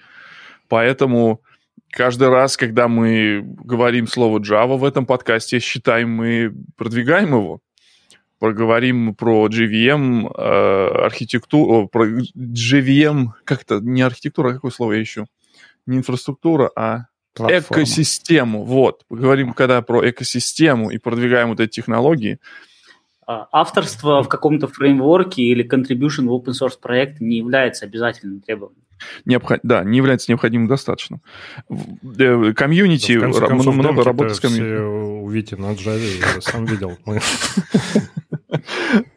Поэтому 0.69 1.41
каждый 1.89 2.29
раз, 2.29 2.55
когда 2.55 2.87
мы 2.87 3.41
говорим 3.43 4.07
слово 4.07 4.39
Java 4.39 4.77
в 4.77 4.85
этом 4.85 5.05
подкасте, 5.05 5.59
считаем, 5.59 6.09
мы 6.09 6.53
продвигаем 6.77 7.29
его. 7.29 7.59
Проговорим 8.39 9.13
про 9.13 9.47
JVM, 9.47 10.31
э, 10.35 11.05
архитектуру, 11.05 11.87
про 11.87 12.07
JVM, 12.07 13.27
как-то 13.43 13.79
не 13.81 14.01
архитектура, 14.01 14.49
а 14.49 14.53
какое 14.53 14.71
слово 14.71 14.93
я 14.93 15.03
ищу? 15.03 15.27
Не 15.85 15.97
инфраструктура, 15.97 16.71
а 16.75 17.10
Платформа. 17.33 17.83
экосистему. 17.83 18.63
Вот, 18.63 19.05
поговорим 19.07 19.53
когда 19.53 19.81
про 19.81 20.09
экосистему 20.09 20.91
и 20.91 20.97
продвигаем 20.97 21.49
вот 21.49 21.59
эти 21.59 21.71
технологии. 21.71 22.39
А, 23.25 23.47
авторство 23.51 24.23
в 24.23 24.27
каком-то 24.27 24.67
фреймворке 24.67 25.43
или 25.43 25.67
contribution 25.67 26.27
в 26.27 26.33
open 26.33 26.53
source 26.53 26.77
проект 26.81 27.21
не 27.21 27.37
является 27.37 27.85
обязательным 27.85 28.41
требованием. 28.41 28.83
Необход... 29.25 29.59
Да, 29.63 29.83
не 29.83 29.97
является 29.97 30.31
необходимым 30.31 30.67
достаточно. 30.67 31.21
Э, 31.69 32.53
комьюнити, 32.53 33.19
да, 33.19 33.47
концов, 33.47 33.75
много 33.75 34.03
работы 34.03 34.33
с 34.33 34.39
комьюнити. 34.39 34.81
Все 35.21 35.27
увидите 35.27 35.55
на 35.55 35.71
Java, 35.73 36.35
я 36.35 36.41
сам 36.41 36.65
видел. 36.65 36.97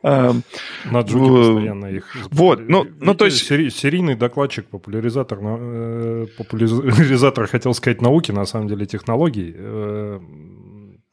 На 0.03 1.01
джуке 1.01 1.29
постоянно 1.29 1.87
их... 1.87 2.17
Вот, 2.31 2.61
ну, 2.69 2.87
ну 3.01 3.15
то 3.15 3.25
есть... 3.25 3.47
Серийный 3.47 4.15
докладчик, 4.15 4.67
популяризатор, 4.67 5.39
э, 5.43 6.27
популяризатор, 6.39 7.47
хотел 7.47 7.75
сказать, 7.75 8.03
науки, 8.03 8.33
на 8.33 8.45
самом 8.47 8.69
деле, 8.69 8.87
технологий. 8.87 9.55
Э, 9.57 10.21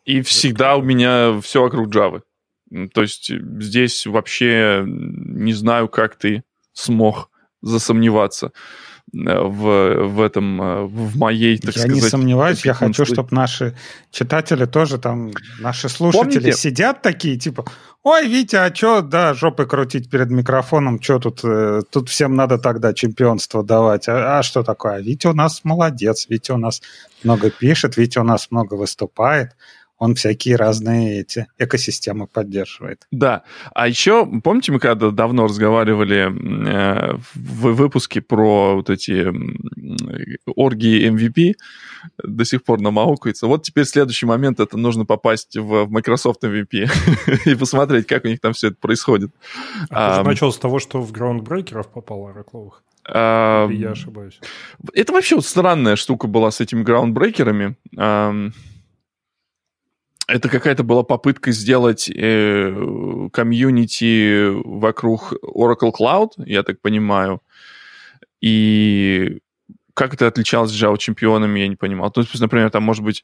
И 0.06 0.22
всегда 0.22 0.76
у 0.76 0.82
меня 0.82 1.40
все 1.42 1.62
вокруг 1.62 1.88
Java. 1.88 2.22
То 2.94 3.02
есть 3.02 3.32
здесь 3.60 4.06
вообще 4.06 4.84
не 4.86 5.54
знаю, 5.54 5.88
как 5.88 6.16
ты 6.16 6.44
смог 6.74 7.30
засомневаться 7.62 8.48
э, 8.48 8.52
в, 9.14 10.08
в 10.08 10.22
этом, 10.22 10.62
э, 10.62 10.84
в 10.84 11.18
моей, 11.18 11.58
так 11.58 11.76
я 11.76 11.82
сказать... 11.82 11.98
Я 11.98 12.04
не 12.04 12.10
сомневаюсь, 12.10 12.66
я 12.66 12.74
хочу, 12.74 13.06
чтобы 13.06 13.30
наши 13.32 13.76
читатели 14.10 14.66
тоже 14.66 14.98
там, 14.98 15.32
наши 15.60 15.90
слушатели 15.90 16.40
Помните? 16.40 16.54
сидят 16.54 17.02
такие, 17.02 17.38
типа, 17.38 17.66
ой, 18.04 18.28
Витя, 18.28 18.56
а 18.56 18.74
что, 18.74 19.02
да, 19.02 19.34
жопы 19.34 19.66
крутить 19.66 20.10
перед 20.10 20.30
микрофоном, 20.30 21.02
что 21.02 21.20
тут, 21.20 21.42
э, 21.44 21.82
тут 21.90 22.10
всем 22.10 22.36
надо 22.36 22.58
тогда 22.58 22.94
чемпионство 22.94 23.64
давать, 23.64 24.08
а, 24.08 24.40
а 24.40 24.44
что 24.44 24.64
такое? 24.64 24.96
А 24.96 25.02
Витя 25.02 25.28
у 25.28 25.34
нас 25.34 25.62
молодец, 25.64 26.28
Витя 26.30 26.52
у 26.52 26.58
нас 26.58 26.82
много 27.24 27.50
пишет, 27.50 27.98
Витя 27.98 28.20
у 28.20 28.24
нас 28.24 28.50
много 28.50 28.76
выступает, 28.76 29.52
он 30.02 30.16
всякие 30.16 30.56
разные 30.56 31.20
эти 31.20 31.46
экосистемы 31.60 32.26
поддерживает. 32.26 33.06
Да. 33.12 33.44
А 33.76 33.88
еще, 33.88 34.26
помните, 34.44 34.72
мы 34.72 34.80
когда 34.80 35.12
давно 35.12 35.46
разговаривали 35.46 36.26
э, 36.26 37.18
в 37.36 37.74
выпуске 37.76 38.20
про 38.20 38.78
вот 38.78 38.90
эти 38.90 39.30
э, 39.30 40.38
оргии 40.56 41.08
MVP, 41.08 41.54
до 42.18 42.46
сих 42.46 42.64
пор 42.64 42.82
намаукается. 42.82 43.46
Вот 43.46 43.62
теперь 43.62 43.86
следующий 43.86 44.26
момент, 44.26 44.60
это 44.60 44.76
нужно 44.76 45.06
попасть 45.06 45.56
в 45.56 45.88
Microsoft 45.92 46.44
MVP 46.44 46.90
и 47.46 47.54
посмотреть, 47.54 48.08
как 48.08 48.26
у 48.26 48.28
них 48.28 48.40
там 48.40 48.54
все 48.54 48.70
это 48.70 48.78
происходит. 48.82 49.30
А, 49.92 50.16
а 50.16 50.24
ты 50.24 50.28
начал 50.28 50.52
с 50.52 50.58
того, 50.58 50.80
что 50.80 51.00
в 51.00 51.12
граундбрейкеров 51.12 51.88
попал 51.90 52.26
Оракловых? 52.26 52.82
А, 53.08 53.68
я 53.70 53.92
ошибаюсь. 53.92 54.40
Это 54.96 55.14
вообще 55.14 55.36
вот 55.36 55.46
странная 55.46 55.96
штука 55.96 56.26
была 56.26 56.50
с 56.50 56.60
этими 56.60 56.82
граундбрейкерами. 56.82 57.76
Это 60.32 60.48
какая-то 60.48 60.84
была 60.84 61.04
попытка 61.04 61.52
сделать 61.52 62.10
э, 62.10 63.28
комьюнити 63.34 64.50
вокруг 64.66 65.34
Oracle 65.44 65.92
Cloud, 65.92 66.30
я 66.38 66.64
так 66.64 66.80
понимаю. 66.80 67.42
И 68.40 69.40
как 69.94 70.14
это 70.14 70.28
отличалось 70.28 70.72
Java 70.72 70.98
чемпионами, 70.98 71.60
я 71.60 71.68
не 71.68 71.76
понимал. 71.76 72.12
То 72.12 72.22
есть, 72.22 72.40
например, 72.40 72.70
там 72.70 72.84
может 72.84 73.04
быть 73.04 73.24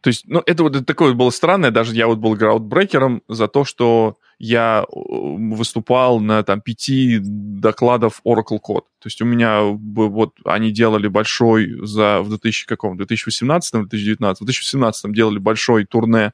то 0.00 0.08
есть, 0.08 0.24
ну, 0.26 0.42
это 0.44 0.62
вот 0.62 0.84
такое 0.84 1.08
вот 1.08 1.16
было 1.16 1.30
странное, 1.30 1.70
даже 1.70 1.94
я 1.94 2.06
вот 2.06 2.18
был 2.18 2.34
граудбрекером 2.34 3.22
за 3.26 3.48
то, 3.48 3.64
что 3.64 4.18
я 4.38 4.84
выступал 4.90 6.20
на 6.20 6.42
там 6.42 6.60
пяти 6.60 7.18
докладов 7.20 8.20
Oracle 8.24 8.58
Code. 8.60 8.84
То 8.98 9.06
есть 9.06 9.20
у 9.22 9.24
меня 9.24 9.62
вот 9.62 10.34
они 10.44 10.70
делали 10.70 11.08
большой 11.08 11.78
за 11.86 12.20
в 12.20 12.28
2000 12.28 12.66
каком 12.66 12.96
2018 12.96 13.72
2019 13.72 14.40
в 14.40 14.44
2017 14.44 15.12
делали 15.12 15.38
большой 15.38 15.84
турне 15.84 16.32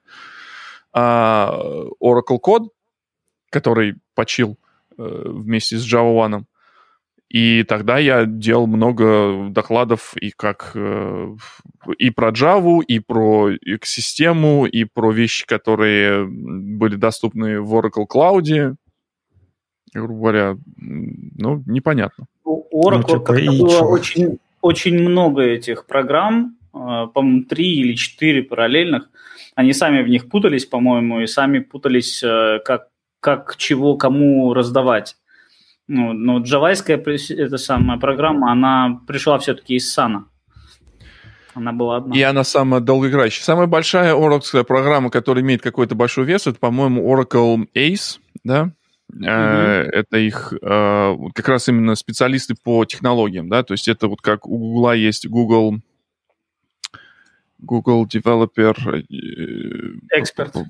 а, 0.93 1.53
Oracle 2.03 2.41
Code, 2.45 2.69
который 3.51 3.97
почил 4.15 4.59
э, 4.97 5.23
вместе 5.27 5.79
с 5.79 5.85
Java 5.85 6.15
One. 6.15 6.45
И 7.31 7.63
тогда 7.63 7.99
я 7.99 8.27
делал 8.27 8.67
много 8.67 9.49
докладов 9.51 10.17
и 10.17 10.33
как 10.33 10.73
э, 10.75 11.37
и 11.97 12.11
про 12.11 12.33
Java, 12.33 12.83
и 12.83 12.99
про 12.99 13.55
экосистему, 13.55 14.67
и 14.67 14.83
про 14.83 15.13
вещи, 15.13 15.47
которые 15.47 16.27
были 16.27 16.97
доступны 16.97 17.61
в 17.61 17.73
Oracle 17.73 18.07
Cloud. 18.13 18.75
Грубо 19.95 20.15
говоря, 20.15 20.57
ну, 20.77 21.63
непонятно. 21.67 22.27
У 22.45 22.89
Oracle 22.89 23.05
ну, 23.19 23.19
типа, 23.21 23.33
было 23.33 23.81
очень, 23.83 24.39
очень 24.61 24.99
много 24.99 25.43
этих 25.43 25.87
программ, 25.87 26.57
э, 26.75 27.07
по-моему, 27.15 27.45
три 27.45 27.77
или 27.77 27.95
четыре 27.95 28.43
параллельных. 28.43 29.09
Они 29.55 29.73
сами 29.73 30.03
в 30.03 30.09
них 30.09 30.29
путались, 30.29 30.67
по-моему, 30.67 31.21
и 31.21 31.29
сами 31.29 31.61
путались, 31.61 32.25
э, 32.25 32.59
как, 32.65 32.89
как 33.21 33.55
чего 33.57 33.97
кому 33.97 34.53
раздавать. 34.53 35.17
Ну, 35.93 36.13
но 36.13 36.39
джавайская 36.39 36.99
эта 36.99 37.59
самая 37.59 37.99
программа, 37.99 38.53
она 38.53 39.01
пришла 39.09 39.41
все-таки 39.41 39.75
из 39.75 39.93
Сана. 39.93 40.27
Она 41.53 41.73
была 41.73 41.97
одна. 41.97 42.15
И 42.17 42.23
она 42.23 42.45
самая 42.45 42.81
долгоиграющая. 42.81 43.43
Самая 43.43 43.67
большая 43.67 44.15
Oracle 44.15 44.63
программа, 44.63 45.11
которая 45.11 45.43
имеет 45.43 45.63
какой-то 45.63 45.97
большой 45.97 46.27
вес, 46.27 46.47
это, 46.47 46.61
по-моему, 46.61 47.13
Oracle 47.13 47.67
Ace, 47.75 48.21
да? 48.45 48.71
Mm-hmm. 49.13 49.91
Это 49.91 50.19
их 50.19 50.53
э, 50.63 51.17
как 51.35 51.49
раз 51.49 51.69
именно 51.69 51.97
специалисты 51.97 52.55
по 52.55 52.85
технологиям, 52.85 53.49
да, 53.49 53.65
то 53.65 53.75
есть 53.75 53.89
это 53.89 54.07
вот 54.07 54.21
как 54.21 54.47
у 54.47 54.57
Google 54.57 54.93
есть 54.93 55.27
Google 55.27 55.81
Google 57.59 58.07
Developer 58.07 59.05
Expert. 60.17 60.65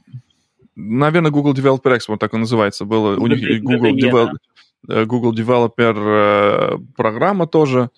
Наверное, 0.75 1.31
Google 1.31 1.53
Developer 1.53 1.95
Expert, 1.95 2.17
так 2.17 2.33
он 2.33 2.41
называется, 2.41 2.87
было 2.87 3.19
у 3.19 3.27
них 3.27 3.63
Google 3.63 3.95
Developer 3.95 4.33
Э, 4.33 4.50
Google 4.87 5.35
Developer 5.35 5.95
э, 5.97 6.79
программа 6.97 7.47
тоже. 7.47 7.91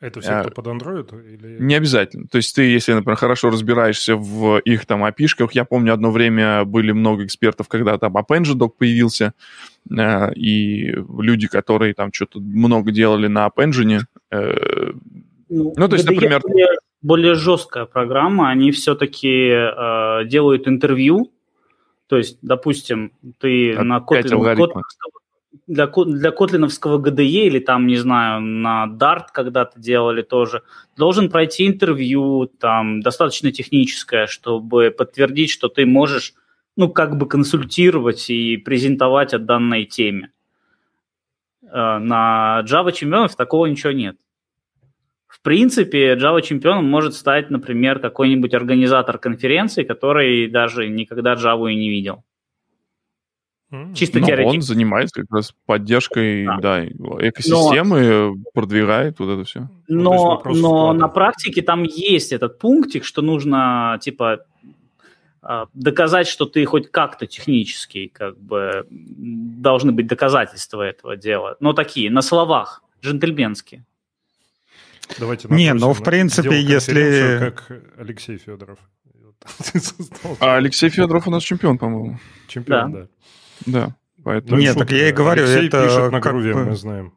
Это 0.00 0.20
все 0.20 0.42
кто 0.42 0.50
под 0.50 0.66
Android? 0.68 1.34
Или... 1.34 1.58
Не 1.60 1.74
обязательно. 1.74 2.28
То 2.28 2.36
есть 2.36 2.54
ты, 2.54 2.62
если, 2.62 2.92
например, 2.92 3.16
хорошо 3.16 3.50
разбираешься 3.50 4.14
в 4.14 4.58
их 4.58 4.86
там 4.86 5.04
API-шках, 5.04 5.50
я 5.52 5.64
помню, 5.64 5.92
одно 5.92 6.12
время 6.12 6.64
были 6.64 6.92
много 6.92 7.24
экспертов, 7.24 7.66
когда 7.66 7.98
там 7.98 8.16
AppEngine 8.16 8.68
появился, 8.68 9.34
э, 9.90 10.32
и 10.34 10.92
люди, 11.18 11.48
которые 11.48 11.94
там 11.94 12.12
что-то 12.12 12.38
много 12.38 12.92
делали 12.92 13.26
на 13.26 13.48
AppEngine. 13.48 14.02
Ну, 14.30 15.72
ну, 15.76 15.88
то 15.88 15.96
есть, 15.96 16.08
например... 16.08 16.42
Более, 16.42 16.68
более 17.02 17.34
жесткая 17.34 17.86
программа, 17.86 18.50
они 18.50 18.70
все-таки 18.70 19.48
э, 19.50 20.24
делают 20.26 20.68
интервью, 20.68 21.32
то 22.08 22.16
есть, 22.16 22.38
допустим, 22.40 23.12
ты 23.38 23.72
Опять 23.72 23.84
на 23.84 23.98
Kotlin, 23.98 24.82
для, 25.66 25.86
для 25.86 26.30
котлиновского 26.30 26.98
GDE 26.98 27.46
или 27.46 27.58
там, 27.58 27.86
не 27.86 27.96
знаю, 27.96 28.40
на 28.40 28.86
Dart 28.86 29.26
когда-то 29.32 29.80
делали 29.80 30.22
тоже, 30.22 30.62
должен 30.96 31.30
пройти 31.30 31.66
интервью, 31.66 32.46
там, 32.46 33.00
достаточно 33.00 33.52
техническое, 33.52 34.26
чтобы 34.26 34.90
подтвердить, 34.90 35.50
что 35.50 35.68
ты 35.68 35.86
можешь, 35.86 36.34
ну, 36.76 36.88
как 36.88 37.16
бы 37.16 37.26
консультировать 37.26 38.30
и 38.30 38.56
презентовать 38.56 39.34
о 39.34 39.38
данной 39.38 39.84
теме. 39.84 40.32
Э, 41.62 41.98
на 41.98 42.62
Java 42.64 42.92
чемпионов 42.92 43.36
такого 43.36 43.66
ничего 43.66 43.92
нет. 43.92 44.16
В 45.26 45.42
принципе, 45.42 46.14
Java 46.14 46.42
чемпионом 46.42 46.86
может 46.86 47.14
стать, 47.14 47.50
например, 47.50 48.00
какой-нибудь 48.00 48.54
организатор 48.54 49.18
конференции, 49.18 49.84
который 49.84 50.48
даже 50.48 50.88
никогда 50.88 51.34
Java 51.34 51.70
и 51.70 51.76
не 51.76 51.90
видел. 51.90 52.24
Чисто 53.94 54.18
Но 54.20 54.28
он 54.46 54.62
занимается 54.62 55.20
как 55.20 55.30
раз 55.30 55.54
поддержкой 55.66 56.46
да. 56.46 56.56
Да, 56.58 56.86
экосистемы, 56.86 58.00
но, 58.00 58.36
продвигает 58.54 59.18
вот 59.18 59.28
это 59.28 59.44
все. 59.44 59.68
Но, 59.88 60.42
но 60.44 60.94
на 60.94 61.08
практике 61.08 61.60
там 61.60 61.82
есть 61.82 62.32
этот 62.32 62.58
пунктик, 62.58 63.04
что 63.04 63.20
нужно 63.20 63.98
типа 64.00 64.46
а, 65.42 65.66
доказать, 65.74 66.28
что 66.28 66.46
ты 66.46 66.64
хоть 66.64 66.90
как-то 66.90 67.26
технический, 67.26 68.08
как 68.08 68.38
бы 68.38 68.86
должны 68.90 69.92
быть 69.92 70.06
доказательства 70.06 70.82
этого 70.82 71.16
дела. 71.16 71.56
Но 71.60 71.74
такие, 71.74 72.10
на 72.10 72.22
словах, 72.22 72.82
джентльменские. 73.02 73.84
Давайте 75.18 75.48
Не, 75.48 75.74
ну 75.74 75.92
в 75.92 76.02
принципе, 76.02 76.60
если... 76.60 77.38
Как 77.38 77.70
Алексей 77.98 78.38
Федоров. 78.38 78.78
А 80.40 80.56
Алексей 80.56 80.88
Федоров 80.88 81.28
у 81.28 81.30
нас 81.30 81.42
чемпион, 81.42 81.78
по-моему. 81.78 82.18
Чемпион, 82.48 82.92
да. 82.92 83.00
да. 83.02 83.08
Да, 83.66 83.96
поэтому... 84.24 84.60
Нет, 84.60 84.76
так 84.76 84.90
я 84.92 85.08
и 85.08 85.12
говорю, 85.12 85.44
Алексей 85.44 85.68
это... 85.68 85.84
пишет 85.84 86.12
на 86.12 86.20
груве, 86.20 86.54
бы... 86.54 86.64
мы 86.64 86.76
знаем. 86.76 87.12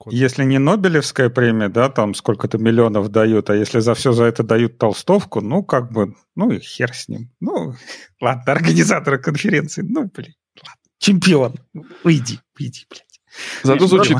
Код. 0.00 0.14
Если 0.14 0.44
не 0.44 0.58
Нобелевская 0.58 1.28
премия, 1.28 1.68
да, 1.68 1.90
там 1.90 2.14
сколько-то 2.14 2.56
миллионов 2.56 3.10
дают, 3.10 3.50
а 3.50 3.54
если 3.54 3.80
за 3.80 3.92
все 3.92 4.12
за 4.12 4.24
это 4.24 4.42
дают 4.42 4.78
толстовку, 4.78 5.42
ну, 5.42 5.62
как 5.62 5.92
бы, 5.92 6.14
ну 6.34 6.50
и 6.50 6.58
хер 6.58 6.94
с 6.94 7.08
ним. 7.08 7.30
Ну, 7.38 7.74
ладно, 8.20 8.44
организаторы 8.46 9.18
конференции, 9.18 9.82
ну, 9.82 10.10
блин, 10.14 10.32
ладно, 10.56 10.80
чемпион, 10.98 11.56
уйди, 12.02 12.38
уйди, 12.58 12.86
блядь. 12.88 13.20
Зато 13.62 13.86
звучит... 13.86 14.16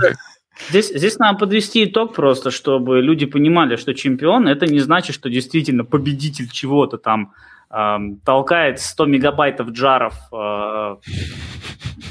Здесь, 0.69 0.93
здесь 0.95 1.19
надо 1.19 1.39
подвести 1.39 1.85
итог 1.85 2.15
просто, 2.15 2.51
чтобы 2.51 3.01
люди 3.01 3.25
понимали, 3.25 3.77
что 3.77 3.95
чемпион– 3.95 4.47
это 4.49 4.67
не 4.67 4.81
значит, 4.81 5.15
что 5.15 5.31
действительно 5.31 5.85
победитель 5.85 6.51
чего-то 6.51 6.99
там, 6.99 7.33
толкает 7.71 8.81
100 8.81 9.07
мегабайтов 9.07 9.71
джаров 9.71 10.15
э, 10.33 10.97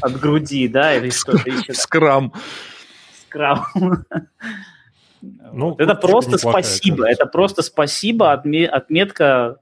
от 0.01 0.19
груди, 0.19 0.67
да, 0.67 0.95
или 0.95 1.09
что-то 1.11 1.49
еще. 1.49 1.73
Скрам. 1.73 2.33
Скрам. 3.27 3.65
Ну, 5.51 5.75
это 5.77 5.95
просто 5.95 6.37
спасибо, 6.37 7.05
это 7.05 7.25
просто 7.25 7.61
спасибо, 7.61 8.31
отметка, 8.31 9.57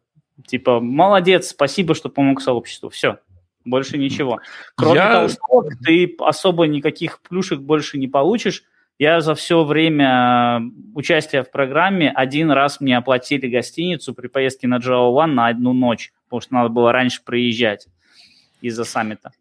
типа, 0.45 0.79
молодец, 0.79 1.49
спасибо, 1.49 1.95
что 1.95 2.09
помог 2.09 2.41
сообществу, 2.41 2.89
все, 2.89 3.17
больше 3.65 3.97
ничего. 3.97 4.39
Кроме 4.75 4.97
Я... 4.97 5.13
толстого, 5.21 5.71
ты 5.83 6.15
особо 6.19 6.67
никаких 6.67 7.21
плюшек 7.21 7.59
больше 7.59 7.97
не 7.97 8.07
получишь, 8.07 8.65
я 8.99 9.21
за 9.21 9.35
все 9.35 9.63
время 9.63 10.61
участия 10.95 11.43
в 11.43 11.51
программе 11.51 12.09
один 12.11 12.51
раз 12.51 12.81
мне 12.81 12.97
оплатили 12.97 13.47
гостиницу 13.47 14.13
при 14.13 14.27
поездке 14.27 14.67
на 14.67 14.77
One 14.77 15.27
на 15.27 15.47
одну 15.47 15.73
ночь, 15.73 16.11
потому 16.25 16.41
что 16.41 16.53
надо 16.53 16.69
было 16.69 16.91
раньше 16.91 17.23
проезжать 17.23 17.87
из-за 18.61 18.83
саммита. 18.85 19.31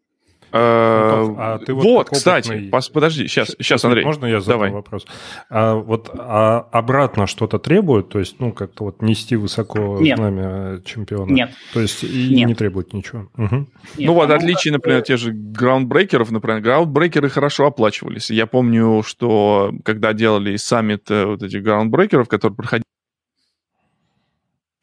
Э, 0.51 1.23
ну, 1.25 1.35
а 1.37 1.59
ты 1.59 1.73
вот, 1.73 1.83
вот 1.83 2.09
кстати, 2.09 2.71
подожди, 2.93 3.27
сейчас, 3.27 3.55
сейчас, 3.59 3.83
Андрей. 3.83 4.05
Можно 4.05 4.25
я 4.27 4.39
задам 4.39 4.59
давай. 4.59 4.71
вопрос? 4.71 5.05
А 5.49 5.75
вот 5.75 6.09
а 6.13 6.67
обратно 6.71 7.27
что-то 7.27 7.59
требует, 7.59 8.09
то 8.09 8.19
есть, 8.19 8.39
ну, 8.39 8.51
как-то 8.51 8.85
вот 8.85 9.01
нести 9.01 9.35
высоко 9.35 9.97
Нет. 9.99 10.17
знамя 10.17 10.81
чемпиона? 10.85 11.31
Нет. 11.31 11.51
То 11.73 11.81
есть 11.81 12.03
и 12.03 12.29
Нет. 12.33 12.47
не 12.47 12.55
требует 12.55 12.93
ничего? 12.93 13.29
Угу. 13.37 13.55
Нет, 13.55 13.67
ну 13.97 14.13
вот, 14.13 14.29
отличие, 14.31 14.71
например, 14.71 15.01
те 15.01 15.17
же 15.17 15.31
граундбрейкеров, 15.33 16.31
например, 16.31 16.61
граундбрейкеры 16.61 17.29
хорошо 17.29 17.67
оплачивались. 17.67 18.29
Я 18.29 18.47
помню, 18.47 19.03
что 19.05 19.73
когда 19.83 20.13
делали 20.13 20.55
саммит 20.55 21.11
э, 21.11 21.25
вот 21.25 21.43
этих 21.43 21.61
граундбрейкеров, 21.63 22.27
которые 22.29 22.55
проходили 22.55 22.83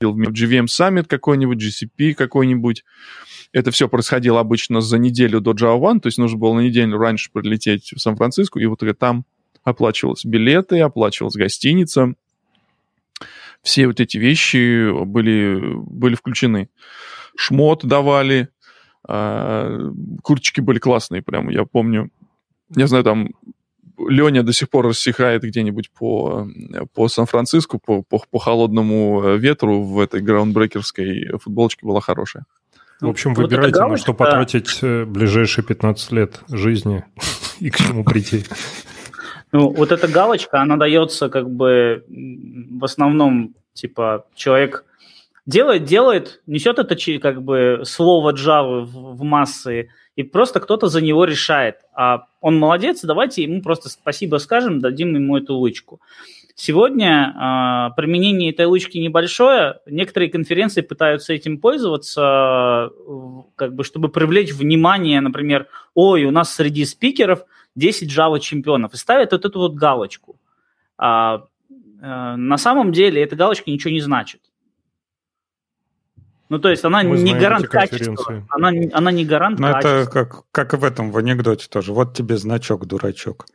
в 0.02 0.30
GVM 0.30 0.66
Summit 0.66 1.04
какой-нибудь, 1.04 1.62
GCP 1.62 2.14
какой-нибудь, 2.14 2.84
это 3.54 3.70
все 3.70 3.88
происходило 3.88 4.40
обычно 4.40 4.80
за 4.80 4.98
неделю 4.98 5.40
до 5.40 5.52
Java 5.52 5.80
One, 5.80 6.00
то 6.00 6.08
есть 6.08 6.18
нужно 6.18 6.36
было 6.36 6.54
на 6.54 6.60
неделю 6.60 6.98
раньше 6.98 7.30
прилететь 7.32 7.92
в 7.92 8.00
Сан-Франциско, 8.00 8.58
и 8.58 8.66
вот 8.66 8.82
там 8.98 9.24
оплачивались 9.62 10.24
билеты, 10.24 10.80
оплачивалась 10.80 11.36
гостиница. 11.36 12.14
Все 13.62 13.86
вот 13.86 14.00
эти 14.00 14.18
вещи 14.18 14.92
были, 15.04 15.72
были 15.76 16.16
включены. 16.16 16.68
Шмот 17.36 17.86
давали, 17.86 18.48
э, 19.08 19.90
курточки 20.24 20.60
были 20.60 20.80
классные 20.80 21.22
прям, 21.22 21.48
я 21.48 21.64
помню. 21.64 22.10
Я 22.74 22.88
знаю, 22.88 23.04
там 23.04 23.28
Леня 23.98 24.42
до 24.42 24.52
сих 24.52 24.68
пор 24.68 24.88
рассекает 24.88 25.44
где-нибудь 25.44 25.92
по, 25.92 26.48
по 26.92 27.06
Сан-Франциско, 27.06 27.78
по, 27.78 28.02
по, 28.02 28.20
по 28.28 28.38
холодному 28.40 29.36
ветру 29.36 29.84
в 29.84 30.00
этой 30.00 30.20
граундбрекерской 30.20 31.38
футболочке 31.38 31.86
была 31.86 32.00
хорошая. 32.00 32.46
В 33.06 33.10
общем, 33.10 33.34
выбирайте, 33.34 33.80
вот 33.80 33.90
на 33.90 33.96
что 33.96 34.14
потратить 34.14 34.78
э, 34.82 35.04
ближайшие 35.04 35.64
15 35.64 36.12
лет 36.12 36.40
жизни 36.48 37.04
и 37.60 37.70
к 37.70 37.76
чему 37.76 38.04
прийти. 38.04 38.44
Ну, 39.52 39.70
вот 39.70 39.92
эта 39.92 40.08
галочка, 40.08 40.60
она 40.60 40.76
дается 40.76 41.28
как 41.28 41.48
бы 41.48 42.04
в 42.08 42.84
основном, 42.84 43.54
типа, 43.72 44.26
человек 44.34 44.84
делает, 45.46 45.84
делает, 45.84 46.42
несет 46.46 46.78
это 46.78 46.96
как 47.20 47.42
бы 47.42 47.82
слово 47.84 48.32
Java 48.32 48.80
в, 48.80 49.16
в 49.16 49.22
массы, 49.22 49.90
и 50.16 50.22
просто 50.22 50.60
кто-то 50.60 50.88
за 50.88 51.00
него 51.00 51.24
решает. 51.24 51.76
А 51.94 52.26
он 52.40 52.58
молодец, 52.58 53.02
давайте 53.02 53.42
ему 53.42 53.62
просто 53.62 53.88
спасибо 53.88 54.38
скажем, 54.38 54.80
дадим 54.80 55.14
ему 55.14 55.36
эту 55.36 55.54
лычку. 55.56 56.00
Сегодня 56.56 57.34
э, 57.34 57.94
применение 57.96 58.52
этой 58.52 58.66
лычки 58.66 58.98
небольшое. 58.98 59.80
Некоторые 59.86 60.30
конференции 60.30 60.82
пытаются 60.82 61.32
этим 61.32 61.58
пользоваться, 61.58 62.90
как 63.56 63.74
бы, 63.74 63.82
чтобы 63.82 64.08
привлечь 64.08 64.52
внимание, 64.52 65.20
например, 65.20 65.66
ой, 65.94 66.24
у 66.24 66.30
нас 66.30 66.54
среди 66.54 66.84
спикеров 66.84 67.44
10 67.74 68.08
Java 68.08 68.38
чемпионов, 68.38 68.94
и 68.94 68.96
ставят 68.96 69.32
вот 69.32 69.44
эту 69.44 69.58
вот 69.58 69.74
галочку. 69.74 70.36
А, 70.96 71.44
э, 72.00 72.36
на 72.36 72.56
самом 72.56 72.92
деле 72.92 73.20
эта 73.20 73.34
галочка 73.34 73.70
ничего 73.70 73.92
не 73.92 74.00
значит. 74.00 74.40
Ну, 76.50 76.60
то 76.60 76.68
есть 76.68 76.84
она 76.84 77.02
Мы 77.02 77.18
не 77.18 77.34
гарант 77.34 77.66
качества. 77.66 78.46
Она, 78.50 78.70
она 78.92 79.10
не 79.10 79.24
гарант 79.24 79.58
Но 79.58 79.72
качества. 79.72 79.88
это 79.88 80.10
как, 80.10 80.44
как 80.52 80.80
в 80.80 80.84
этом, 80.84 81.10
в 81.10 81.16
анекдоте 81.16 81.66
тоже. 81.68 81.92
Вот 81.92 82.14
тебе 82.16 82.36
значок, 82.36 82.86
дурачок. 82.86 83.46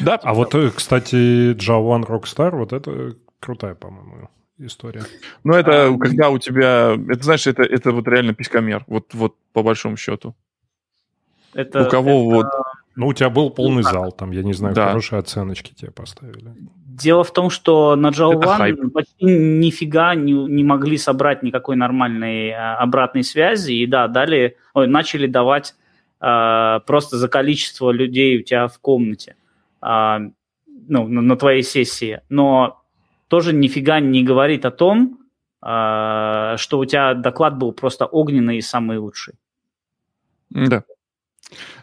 Да. 0.00 0.20
А 0.22 0.34
вот, 0.34 0.54
э, 0.54 0.70
кстати, 0.70 1.54
Java 1.54 2.00
One 2.00 2.06
Rockstar, 2.06 2.56
вот 2.56 2.72
это 2.72 3.14
крутая, 3.40 3.74
по-моему, 3.74 4.28
история. 4.58 5.02
Ну, 5.44 5.54
это 5.54 5.88
а, 5.88 5.98
когда 5.98 6.30
у 6.30 6.38
тебя... 6.38 6.96
Это, 7.08 7.22
знаешь, 7.22 7.46
это, 7.46 7.62
это 7.62 7.92
вот 7.92 8.06
реально 8.06 8.34
писькомер. 8.34 8.84
Вот, 8.86 9.12
вот 9.14 9.34
по 9.52 9.62
большому 9.62 9.96
счету. 9.96 10.34
Это, 11.54 11.86
у 11.86 11.90
кого 11.90 12.10
это... 12.10 12.18
вот... 12.18 12.46
Ну, 12.94 13.06
у 13.06 13.14
тебя 13.14 13.30
был 13.30 13.48
полный 13.48 13.82
ну, 13.82 13.90
зал, 13.90 14.12
там, 14.12 14.32
я 14.32 14.42
не 14.42 14.52
знаю, 14.52 14.74
да. 14.74 14.88
хорошие 14.88 15.18
оценочки 15.18 15.72
тебе 15.72 15.90
поставили. 15.90 16.52
Дело 16.84 17.24
в 17.24 17.32
том, 17.32 17.48
что 17.48 17.96
на 17.96 18.08
Java 18.08 18.34
One 18.34 18.90
почти 18.90 19.24
нифига 19.24 20.14
не, 20.14 20.34
не 20.34 20.62
могли 20.62 20.98
собрать 20.98 21.42
никакой 21.42 21.76
нормальной 21.76 22.50
а, 22.50 22.76
обратной 22.76 23.24
связи, 23.24 23.72
и 23.72 23.86
да, 23.86 24.08
дали, 24.08 24.58
ой, 24.74 24.88
начали 24.88 25.26
давать 25.26 25.74
а, 26.20 26.80
просто 26.80 27.16
за 27.16 27.28
количество 27.28 27.90
людей 27.90 28.38
у 28.38 28.42
тебя 28.42 28.68
в 28.68 28.78
комнате, 28.78 29.36
ну, 29.82 31.08
на, 31.08 31.20
на 31.20 31.36
твоей 31.36 31.62
сессии. 31.62 32.20
Но 32.28 32.82
тоже 33.28 33.52
нифига 33.52 34.00
не 34.00 34.22
говорит 34.22 34.64
о 34.64 34.70
том, 34.70 35.18
а, 35.60 36.56
что 36.56 36.78
у 36.78 36.84
тебя 36.84 37.14
доклад 37.14 37.56
был 37.56 37.72
просто 37.72 38.06
огненный 38.06 38.58
и 38.58 38.62
самый 38.62 38.98
лучший. 38.98 39.34
Да. 40.50 40.84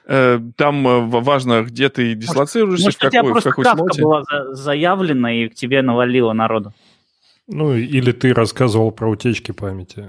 Э, 0.06 0.40
там 0.56 0.88
э, 0.88 1.22
важно, 1.22 1.64
где 1.64 1.90
ты 1.90 2.16
дислоцируешься, 2.16 2.86
Может, 2.86 3.00
в 3.00 3.02
какой, 3.02 3.20
у 3.20 3.24
тебя 3.24 3.32
просто 3.32 3.50
в 3.52 3.56
какой 3.56 3.94
слоте. 3.94 4.02
была 4.02 4.24
заявлена, 4.54 5.34
и 5.34 5.48
к 5.50 5.56
тебе 5.56 5.82
навалило 5.82 6.34
народу. 6.34 6.74
Ну, 7.48 7.76
или 7.76 8.12
ты 8.12 8.34
рассказывал 8.34 8.92
про 8.92 9.10
утечки 9.10 9.52
памяти. 9.52 10.08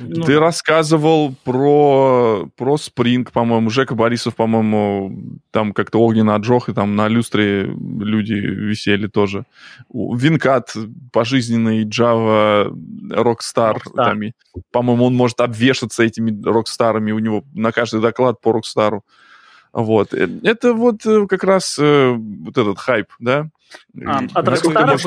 Ну, 0.00 0.22
Ты 0.22 0.38
рассказывал 0.38 1.34
про, 1.44 2.48
про 2.56 2.76
Спринг, 2.76 3.30
по-моему, 3.32 3.70
Жека 3.70 3.94
Борисов, 3.94 4.34
по-моему, 4.34 5.38
там 5.50 5.72
как-то 5.72 6.00
огненно 6.00 6.34
отжег, 6.34 6.68
и 6.68 6.72
там 6.72 6.96
на 6.96 7.08
люстре 7.08 7.64
люди 7.64 8.32
висели 8.32 9.06
тоже. 9.06 9.44
Винкат, 9.92 10.74
пожизненный 11.12 11.84
Java 11.84 12.70
Rockstar, 13.10 13.76
Rockstar. 13.76 13.94
Там, 13.94 14.20
по-моему, 14.72 15.04
он 15.04 15.14
может 15.14 15.40
обвешаться 15.40 16.02
этими 16.02 16.42
Rockstar 16.44 16.89
ами, 16.89 17.12
у 17.12 17.18
него 17.18 17.44
на 17.54 17.70
каждый 17.70 18.00
доклад 18.00 18.40
по 18.40 18.52
Rockstar 18.52 18.94
у. 18.94 19.04
Вот. 19.72 20.12
Э, 20.14 20.28
это 20.42 20.74
вот 20.74 21.06
э, 21.06 21.26
как 21.28 21.44
раз 21.44 21.78
э, 21.78 22.10
вот 22.10 22.56
этот 22.56 22.78
хайп, 22.78 23.08
да? 23.20 23.48
А, 24.04 24.18
от 24.34 24.48
Rockstar 24.48 24.98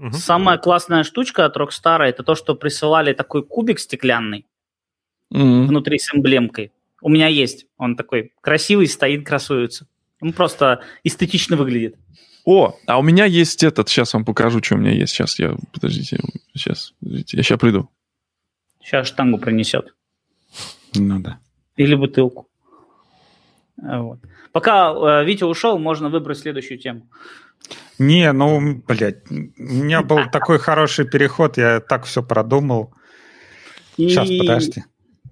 Угу. 0.00 0.12
Самая 0.12 0.56
классная 0.56 1.04
штучка 1.04 1.44
от 1.44 1.58
Rockstar 1.58 2.00
это 2.00 2.22
то, 2.22 2.34
что 2.34 2.54
присылали 2.54 3.12
такой 3.12 3.44
кубик 3.44 3.78
стеклянный 3.78 4.46
угу. 5.30 5.64
внутри 5.64 5.98
с 5.98 6.14
эмблемкой. 6.14 6.72
У 7.02 7.10
меня 7.10 7.26
есть. 7.26 7.66
Он 7.76 7.96
такой 7.96 8.32
красивый, 8.40 8.86
стоит, 8.86 9.26
красуется. 9.26 9.86
Он 10.22 10.32
просто 10.32 10.82
эстетично 11.04 11.56
выглядит. 11.56 11.96
О, 12.46 12.74
а 12.86 12.98
у 12.98 13.02
меня 13.02 13.26
есть 13.26 13.62
этот. 13.62 13.90
Сейчас 13.90 14.14
вам 14.14 14.24
покажу, 14.24 14.62
что 14.62 14.76
у 14.76 14.78
меня 14.78 14.92
есть. 14.92 15.12
Сейчас 15.12 15.38
я... 15.38 15.54
Подождите. 15.72 16.18
Сейчас. 16.54 16.94
Подождите, 17.00 17.36
я 17.36 17.42
сейчас 17.42 17.58
приду. 17.58 17.90
Сейчас 18.82 19.06
штангу 19.06 19.36
принесет. 19.36 19.94
Ну 20.94 21.20
да. 21.20 21.40
Или 21.76 21.94
бутылку. 21.94 22.48
Вот. 23.76 24.18
Пока 24.52 25.20
э, 25.20 25.24
Витя 25.26 25.44
ушел, 25.44 25.78
можно 25.78 26.08
выбрать 26.08 26.38
следующую 26.38 26.78
тему. 26.78 27.08
Не, 27.98 28.32
ну, 28.32 28.82
блядь, 28.88 29.30
у 29.30 29.34
меня 29.58 30.02
был 30.02 30.30
такой 30.30 30.58
хороший 30.58 31.06
переход, 31.06 31.58
я 31.58 31.80
так 31.80 32.04
все 32.04 32.22
продумал. 32.22 32.94
Сейчас, 33.96 34.28
подожди. 34.38 34.84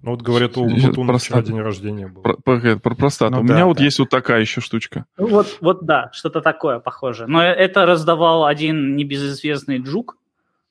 Ну 0.02 0.12
вот 0.12 0.22
говорят, 0.22 0.56
у 0.56 0.64
Бутуна 0.68 1.18
вчера 1.18 1.42
день 1.42 1.58
рождения 1.60 2.06
был. 2.06 2.22
Про, 2.22 2.34
про, 2.36 2.76
про 2.76 2.94
простату. 2.94 3.34
Ну, 3.34 3.40
у 3.40 3.44
да, 3.44 3.54
меня 3.54 3.62
да. 3.62 3.66
вот 3.66 3.80
есть 3.80 3.98
вот 3.98 4.10
такая 4.10 4.40
еще 4.40 4.60
штучка. 4.60 5.06
Ну, 5.16 5.26
вот, 5.26 5.58
вот 5.60 5.84
да, 5.84 6.10
что-то 6.12 6.40
такое 6.40 6.78
похоже. 6.78 7.26
Но 7.26 7.42
это 7.42 7.84
раздавал 7.84 8.46
один 8.46 8.94
небезызвестный 8.94 9.78
Джук. 9.78 10.16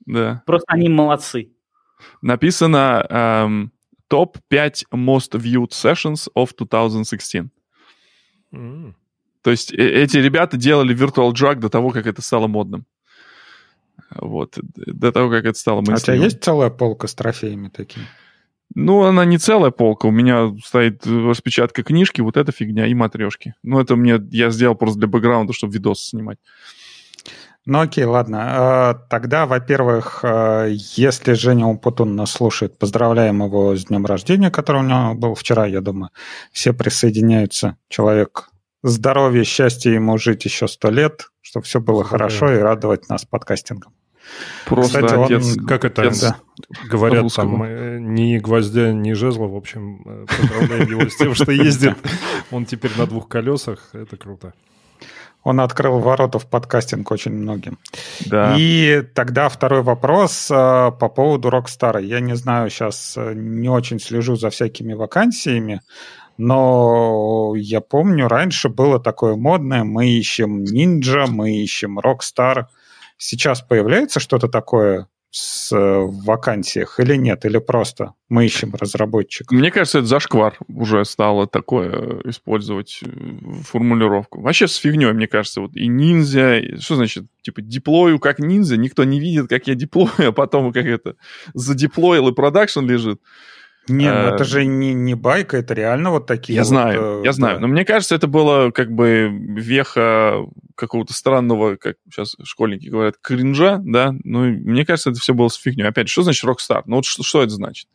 Да. 0.05 0.43
Просто 0.45 0.65
они 0.69 0.87
молодцы. 0.87 1.51
Написано 2.21 3.05
эм, 3.09 3.71
топ-5 4.07 4.85
most 4.93 5.33
viewed 5.33 5.71
sessions 5.71 6.29
of 6.35 6.53
2016. 6.55 7.49
Mm. 8.53 8.93
То 9.47 9.51
есть 9.51 9.71
э, 9.71 9.77
эти 9.77 10.17
ребята 10.17 10.57
делали 10.57 10.93
Virtual 10.93 11.31
Drug 11.31 11.55
до 11.55 11.69
того, 11.69 11.91
как 11.91 12.05
это 12.05 12.21
стало 12.21 12.47
модным. 12.47 12.85
Вот, 14.13 14.59
до 14.59 15.13
того, 15.13 15.29
как 15.29 15.45
это 15.45 15.57
стало 15.57 15.77
мейнстримом. 15.77 15.95
А 15.95 16.01
у 16.01 16.03
тебя 16.03 16.25
есть 16.25 16.43
целая 16.43 16.69
полка 16.69 17.07
с 17.07 17.15
трофеями 17.15 17.69
такими? 17.69 18.03
Ну, 18.75 19.03
она 19.03 19.23
не 19.23 19.37
целая 19.37 19.71
полка. 19.71 20.07
У 20.07 20.11
меня 20.11 20.53
стоит 20.61 21.07
распечатка 21.07 21.83
книжки, 21.83 22.19
вот 22.19 22.35
эта 22.35 22.51
фигня 22.51 22.87
и 22.87 22.93
матрешки. 22.93 23.53
Ну, 23.63 23.79
это 23.79 23.95
мне 23.95 24.19
я 24.31 24.49
сделал 24.49 24.75
просто 24.75 24.99
для 24.99 25.07
бэкграунда, 25.07 25.53
чтобы 25.53 25.71
видос 25.71 26.01
снимать. 26.09 26.39
Ну 27.65 27.79
окей, 27.79 28.03
ладно. 28.03 28.39
А, 28.41 28.93
тогда, 29.09 29.45
во-первых, 29.45 30.19
а, 30.23 30.65
если 30.67 31.31
Женя 31.31 31.67
Умпутун 31.67 32.17
нас 32.17 32.31
слушает, 32.31 32.77
поздравляем 32.77 33.41
его 33.41 33.77
с 33.77 33.85
днем 33.85 34.05
рождения, 34.05 34.51
который 34.51 34.81
у 34.81 34.85
него 34.85 35.15
был 35.15 35.35
вчера, 35.35 35.65
я 35.67 35.79
думаю. 35.79 36.09
Все 36.51 36.73
присоединяются. 36.73 37.77
Человек 37.87 38.49
здоровья, 38.83 39.43
счастья 39.43 39.91
ему 39.91 40.17
жить 40.17 40.45
еще 40.45 40.67
сто 40.67 40.89
лет, 40.89 41.29
чтобы 41.41 41.65
все 41.65 41.79
было 41.79 42.03
Здорово. 42.03 42.09
хорошо 42.09 42.53
и 42.53 42.57
радовать 42.57 43.09
нас 43.09 43.25
подкастингом. 43.25 43.93
Просто 44.65 45.01
Кстати, 45.01 45.23
отец, 45.23 45.57
он, 45.57 45.65
как 45.65 45.85
это 45.85 46.01
отец, 46.01 46.21
да. 46.21 46.37
говорят, 46.89 47.33
там 47.33 47.63
э, 47.63 47.99
ни 47.99 48.37
гвоздя, 48.37 48.91
ни 48.91 49.13
жезла, 49.13 49.47
в 49.47 49.55
общем, 49.55 50.01
э, 50.05 50.25
поздравляем 50.27 50.89
его 50.89 51.09
с 51.09 51.15
тем, 51.15 51.33
что 51.33 51.51
ездит. 51.51 51.95
Он 52.51 52.65
теперь 52.65 52.91
на 52.97 53.05
двух 53.05 53.29
колесах, 53.29 53.89
это 53.93 54.17
круто. 54.17 54.53
Он 55.43 55.61
открыл 55.61 55.99
ворота 55.99 56.39
в 56.39 56.47
подкастинг 56.47 57.09
очень 57.09 57.31
многим. 57.31 57.77
Да. 58.25 58.55
И 58.57 59.01
тогда 59.13 59.47
второй 59.47 59.81
вопрос 59.81 60.51
э, 60.51 60.91
по 60.91 61.07
поводу 61.07 61.47
Rockstar. 61.47 62.03
Я 62.03 62.19
не 62.19 62.35
знаю, 62.35 62.69
сейчас 62.69 63.17
не 63.17 63.69
очень 63.69 64.01
слежу 64.01 64.35
за 64.35 64.49
всякими 64.49 64.93
вакансиями, 64.93 65.79
но 66.37 67.53
я 67.55 67.81
помню, 67.81 68.27
раньше 68.27 68.69
было 68.69 68.99
такое 68.99 69.35
модное, 69.35 69.83
мы 69.83 70.09
ищем 70.09 70.63
Ninja, 70.63 71.27
мы 71.27 71.57
ищем 71.57 71.99
Rockstar. 71.99 72.65
Сейчас 73.17 73.61
появляется 73.61 74.19
что-то 74.19 74.47
такое 74.47 75.07
с, 75.31 75.71
э, 75.71 75.99
в 75.99 76.23
вакансиях 76.23 76.99
или 76.99 77.15
нет? 77.15 77.45
Или 77.45 77.59
просто 77.59 78.13
мы 78.29 78.45
ищем 78.45 78.73
разработчиков? 78.73 79.57
Мне 79.57 79.71
кажется, 79.71 79.99
это 79.99 80.07
зашквар 80.07 80.57
уже 80.67 81.03
стало 81.05 81.47
такое 81.47 81.91
э, 81.91 82.21
использовать 82.25 82.99
э, 83.03 83.07
формулировку. 83.63 84.41
Вообще 84.41 84.67
с 84.67 84.75
фигней, 84.75 85.11
мне 85.13 85.27
кажется. 85.27 85.61
Вот 85.61 85.75
и 85.75 85.87
ниндзя, 85.87 86.79
что 86.79 86.95
значит, 86.95 87.25
типа, 87.41 87.61
деплою 87.61 88.19
как 88.19 88.39
ниндзя, 88.39 88.77
никто 88.77 89.03
не 89.03 89.19
видит, 89.19 89.47
как 89.47 89.67
я 89.67 89.75
деплою, 89.75 90.11
а 90.17 90.31
потом 90.31 90.71
как 90.71 90.85
это 90.85 91.15
задеплоил 91.53 92.29
и 92.29 92.33
продакшн 92.33 92.81
лежит. 92.81 93.21
Не, 93.87 94.11
ну 94.11 94.19
это 94.29 94.43
же 94.43 94.65
не, 94.65 94.93
не 94.93 95.15
байка, 95.15 95.57
это 95.57 95.73
реально 95.73 96.11
вот 96.11 96.25
такие. 96.25 96.55
Я 96.55 96.61
вот, 96.61 96.67
знаю, 96.67 97.21
я 97.23 97.31
знаю. 97.31 97.59
Но 97.59 97.67
мне 97.67 97.85
кажется, 97.85 98.15
это 98.15 98.27
было 98.27 98.71
как 98.71 98.91
бы 98.91 99.29
веха 99.31 100.45
какого-то 100.75 101.13
странного, 101.13 101.75
как 101.75 101.95
сейчас 102.05 102.35
школьники 102.43 102.87
говорят, 102.87 103.15
кринжа, 103.21 103.79
да. 103.83 104.13
Ну, 104.23 104.45
мне 104.45 104.85
кажется, 104.85 105.11
это 105.11 105.19
все 105.19 105.33
было 105.33 105.47
с 105.47 105.55
фигней. 105.55 105.87
Опять, 105.87 106.09
что 106.09 106.23
значит 106.23 106.43
Rockstar? 106.43 106.83
Ну, 106.85 106.97
вот 106.97 107.05
что, 107.05 107.23
что 107.23 107.41
это 107.43 107.51
значит? 107.51 107.87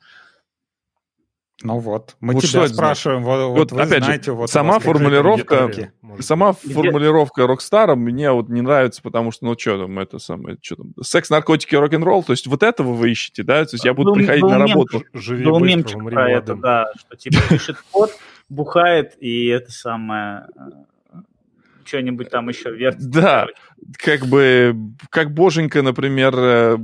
Ну 1.62 1.78
вот, 1.78 2.16
мы 2.20 2.34
вот 2.34 2.42
тебя 2.42 2.66
спрашиваем, 2.68 3.22
вот, 3.22 3.48
вот, 3.50 3.58
вот 3.58 3.72
вы 3.72 3.82
опять 3.82 4.04
знаете, 4.04 4.24
же, 4.26 4.32
вот 4.32 4.50
сама 4.50 4.78
формулировка, 4.78 5.70
сама 6.20 6.54
Где? 6.62 6.74
формулировка 6.74 7.46
Rockstar 7.46 7.89
а 7.89 7.94
мне 7.94 8.30
вот 8.32 8.48
не 8.48 8.60
нравится, 8.60 9.00
потому 9.02 9.30
что, 9.30 9.46
ну 9.46 9.58
что 9.58 9.78
там, 9.78 9.98
это 9.98 10.18
самое, 10.18 10.58
что 10.60 10.76
там, 10.76 10.92
секс, 11.02 11.30
наркотики, 11.30 11.74
рок-н-ролл, 11.74 12.22
то 12.24 12.32
есть 12.32 12.46
вот 12.46 12.62
этого 12.62 12.92
вы 12.92 13.12
ищете, 13.12 13.42
да, 13.42 13.64
то 13.64 13.74
есть 13.74 13.84
я 13.84 13.94
буду 13.94 14.10
был, 14.10 14.16
приходить 14.16 14.42
был 14.42 14.50
на 14.50 14.58
работу. 14.58 15.04
Живи 15.12 15.44
был 15.44 15.60
мемчик 15.60 16.02
про 16.04 16.30
это, 16.30 16.54
да, 16.54 16.92
что 16.98 17.16
типа 17.16 17.38
пишет 17.48 17.76
код, 17.90 18.10
бухает, 18.48 19.14
и 19.20 19.46
это 19.46 19.70
самое, 19.70 20.46
что-нибудь 21.84 22.30
там 22.30 22.48
еще 22.48 22.70
вертит. 22.70 23.10
Да, 23.10 23.46
как 23.98 24.26
бы, 24.26 24.76
как 25.10 25.32
Боженька, 25.32 25.82
например, 25.82 26.34
э, 26.36 26.78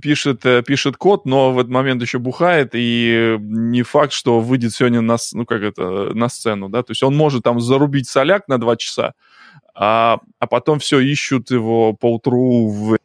пишет, 0.00 0.44
э, 0.46 0.62
пишет 0.62 0.96
код, 0.96 1.26
но 1.26 1.52
в 1.52 1.58
этот 1.58 1.70
момент 1.70 2.02
еще 2.02 2.18
бухает, 2.18 2.70
и 2.74 3.36
не 3.40 3.82
факт, 3.82 4.12
что 4.12 4.40
выйдет 4.40 4.72
сегодня 4.72 5.00
на, 5.00 5.16
ну, 5.32 5.44
как 5.44 5.62
это, 5.62 6.14
на 6.14 6.28
сцену, 6.28 6.68
да, 6.68 6.82
то 6.82 6.92
есть 6.92 7.02
он 7.02 7.16
может 7.16 7.42
там 7.42 7.60
зарубить 7.60 8.08
соляк 8.08 8.48
на 8.48 8.58
два 8.58 8.76
часа, 8.76 9.14
а, 9.74 10.18
а 10.38 10.46
потом 10.46 10.78
все 10.78 11.00
ищут 11.00 11.50
его 11.50 11.92
по 11.92 12.14
утру 12.14 12.68
в 12.68 12.98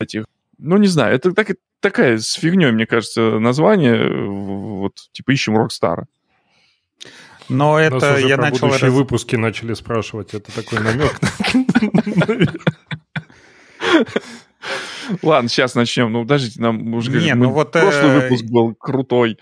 этих, 0.00 0.24
ну, 0.58 0.76
не 0.76 0.88
знаю, 0.88 1.14
это 1.14 1.32
так, 1.32 1.48
такая 1.80 2.18
с 2.18 2.32
фигней, 2.32 2.70
мне 2.70 2.86
кажется, 2.86 3.38
название, 3.38 4.26
вот, 4.26 5.08
типа 5.12 5.32
ищем 5.32 5.56
Рокстара. 5.56 6.06
Но 7.48 7.78
это 7.78 7.96
Нас 7.96 8.18
уже 8.18 8.28
я 8.28 8.36
про 8.36 8.50
начал... 8.50 8.66
будущие 8.66 8.88
раз... 8.88 8.98
выпуски 8.98 9.36
начали 9.36 9.74
спрашивать. 9.74 10.34
Это 10.34 10.52
такой 10.54 10.80
намек. 10.80 11.18
Ладно, 15.22 15.48
сейчас 15.48 15.74
начнем. 15.74 16.12
Ну, 16.12 16.22
подождите, 16.22 16.60
нам 16.60 16.94
уже 16.94 17.10
Не, 17.10 17.34
ну 17.34 17.50
вот, 17.50 17.72
прошлый 17.72 18.10
э, 18.10 18.20
выпуск 18.20 18.44
был 18.44 18.74
крутой. 18.74 19.38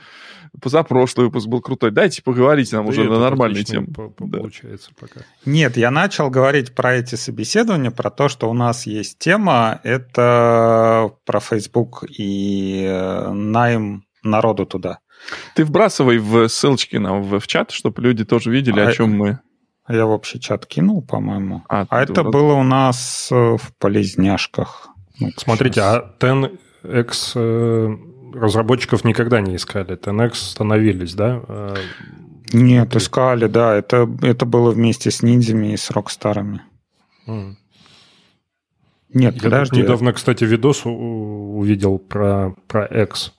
Позапрошлый 0.61 1.27
выпуск 1.27 1.47
был 1.47 1.61
крутой. 1.61 1.93
Дайте 1.93 2.23
поговорить 2.23 2.73
нам 2.73 2.87
уже 2.87 3.05
на 3.05 3.21
нормальные 3.21 3.65
темы. 3.65 3.87
Получается 3.93 4.91
пока. 4.99 5.21
Нет, 5.45 5.77
я 5.77 5.91
начал 5.91 6.29
говорить 6.29 6.75
про 6.75 6.97
эти 6.97 7.15
собеседования, 7.15 7.91
про 7.91 8.11
то, 8.11 8.29
что 8.29 8.51
у 8.51 8.53
нас 8.53 8.87
есть 8.87 9.19
тема. 9.19 9.81
Это 9.85 11.13
про 11.25 11.41
Facebook 11.41 12.05
и 12.09 12.85
э, 12.85 13.33
найм 13.33 14.05
народу 14.23 14.67
туда. 14.67 14.99
Ты 15.55 15.65
вбрасывай 15.65 16.19
в 16.19 16.49
ссылочки 16.49 16.97
нам 16.97 17.23
в, 17.23 17.39
в 17.39 17.47
чат, 17.47 17.71
чтобы 17.71 18.03
люди 18.03 18.25
тоже 18.25 18.51
видели, 18.51 18.81
а, 18.81 18.89
о 18.89 18.93
чем 18.93 19.17
мы. 19.17 19.41
Я 19.89 20.07
в 20.07 20.11
общий 20.11 20.41
чат 20.41 20.67
кинул, 20.67 21.03
по-моему. 21.03 21.65
А, 21.69 21.87
а 21.89 22.03
это 22.03 22.23
вот... 22.23 22.33
было 22.33 22.55
у 22.55 22.63
нас 22.63 23.29
э, 23.31 23.35
в 23.35 23.73
полезняшках. 23.79 24.89
Ну, 25.19 25.31
Смотрите, 25.37 25.81
сейчас. 25.81 25.97
а 25.97 26.15
10x 26.21 27.33
э, 27.35 27.97
разработчиков 28.35 29.05
никогда 29.05 29.41
не 29.41 29.57
искали. 29.57 29.97
10x 29.97 30.35
становились, 30.35 31.15
да? 31.15 31.43
Э, 31.49 31.77
Нет, 32.53 32.95
искали, 32.97 33.47
да. 33.47 33.75
Это, 33.75 34.09
это 34.23 34.47
было 34.47 34.71
вместе 34.71 35.11
с 35.11 35.23
ниндзями 35.23 35.73
и 35.73 35.77
с 35.77 35.91
рокстарами. 35.91 36.63
Mm. 37.27 37.55
Нет, 39.13 39.35
Я 39.35 39.43
подожди. 39.43 39.83
недавно, 39.83 40.13
кстати, 40.13 40.45
видос 40.45 40.83
увидел 40.85 41.99
про, 41.99 42.55
про 42.69 42.85
X. 42.85 43.35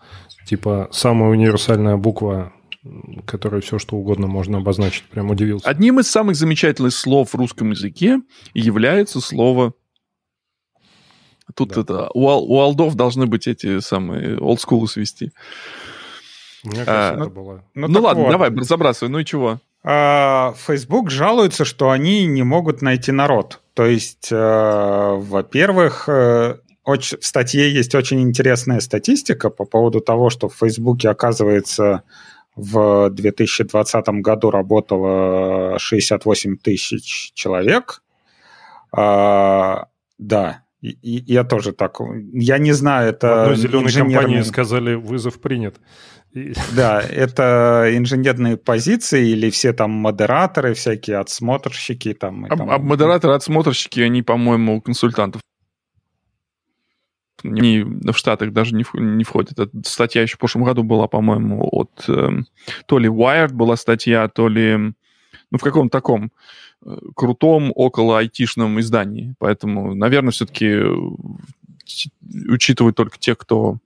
Типа 0.51 0.89
самая 0.91 1.29
универсальная 1.29 1.95
буква, 1.95 2.51
которой 3.25 3.61
все 3.61 3.79
что 3.79 3.95
угодно 3.95 4.27
можно 4.27 4.57
обозначить. 4.57 5.05
Прям 5.05 5.29
удивился. 5.29 5.65
Одним 5.65 6.01
из 6.01 6.11
самых 6.11 6.35
замечательных 6.35 6.91
слов 6.91 7.29
в 7.29 7.35
русском 7.35 7.71
языке 7.71 8.19
является 8.53 9.21
слово... 9.21 9.75
Тут 11.55 11.69
да. 11.69 11.79
это... 11.79 12.09
У, 12.13 12.25
у 12.25 12.59
алдов 12.59 12.95
должны 12.95 13.27
быть 13.27 13.47
эти 13.47 13.79
самые 13.79 14.37
олдскулы 14.39 14.89
свести. 14.89 15.31
Мне 16.65 16.83
кажется, 16.83 17.11
а, 17.11 17.15
это 17.15 17.29
было. 17.29 17.63
Ну, 17.73 17.87
ну 17.87 18.01
ладно, 18.01 18.23
вот. 18.23 18.31
давай, 18.31 18.51
забрасывай. 18.65 19.09
Ну 19.09 19.19
и 19.19 19.23
чего? 19.23 19.61
А, 19.85 20.53
Facebook 20.57 21.11
жалуется, 21.11 21.63
что 21.63 21.91
они 21.91 22.25
не 22.25 22.43
могут 22.43 22.81
найти 22.81 23.13
народ. 23.13 23.61
То 23.73 23.85
есть, 23.85 24.27
э, 24.33 25.15
во-первых, 25.15 26.09
э, 26.09 26.57
очень, 26.91 27.17
в 27.19 27.25
статье 27.25 27.71
есть 27.71 27.95
очень 27.95 28.21
интересная 28.21 28.79
статистика 28.79 29.49
по 29.49 29.65
поводу 29.65 29.99
того, 30.01 30.29
что 30.29 30.49
в 30.49 30.55
Фейсбуке, 30.55 31.09
оказывается, 31.09 32.03
в 32.55 33.09
2020 33.09 34.07
году 34.21 34.51
работало 34.51 35.79
68 35.79 36.57
тысяч 36.57 37.31
человек. 37.33 38.01
А, 38.91 39.87
да, 40.17 40.63
и, 40.81 40.89
и, 40.89 41.33
я 41.33 41.43
тоже 41.43 41.71
так. 41.71 41.99
Я 42.33 42.57
не 42.57 42.73
знаю, 42.73 43.09
это... 43.09 43.27
В 43.27 43.41
одной 43.41 43.55
зеленой 43.55 43.85
инженерные... 43.85 44.17
компании 44.17 44.41
сказали, 44.41 44.93
вызов 44.95 45.39
принят. 45.39 45.77
Да, 46.75 47.01
это 47.01 47.89
инженерные 47.91 48.55
позиции 48.55 49.31
или 49.31 49.49
все 49.49 49.73
там 49.73 49.91
модераторы 49.91 50.73
всякие, 50.73 51.17
отсмотрщики 51.17 52.13
там. 52.13 52.45
А, 52.45 52.55
там... 52.55 52.69
а 52.69 52.77
модераторы, 52.77 53.33
отсмотрщики, 53.33 53.99
они, 53.99 54.21
по-моему, 54.21 54.79
консультантов 54.79 55.41
не, 57.43 57.83
в 57.83 58.17
Штатах 58.17 58.51
даже 58.51 58.75
не, 58.75 58.85
не 58.93 59.23
входит. 59.23 59.59
Эта 59.59 59.69
статья 59.83 60.21
еще 60.21 60.35
в 60.35 60.39
прошлом 60.39 60.63
году 60.63 60.83
была, 60.83 61.07
по-моему, 61.07 61.67
от 61.71 62.05
э, 62.07 62.29
то 62.85 62.97
ли 62.97 63.09
Wired 63.09 63.53
была 63.53 63.75
статья, 63.75 64.27
то 64.27 64.47
ли 64.47 64.75
ну, 64.77 65.57
в 65.57 65.61
каком-то 65.61 65.97
таком 65.97 66.31
э, 66.85 66.97
крутом 67.15 67.71
около 67.75 68.19
айтишном 68.19 68.79
издании. 68.79 69.35
Поэтому, 69.39 69.93
наверное, 69.95 70.31
все-таки 70.31 70.67
э, 70.67 70.93
учитывают 72.49 72.95
только 72.95 73.17
те, 73.19 73.35
кто... 73.35 73.77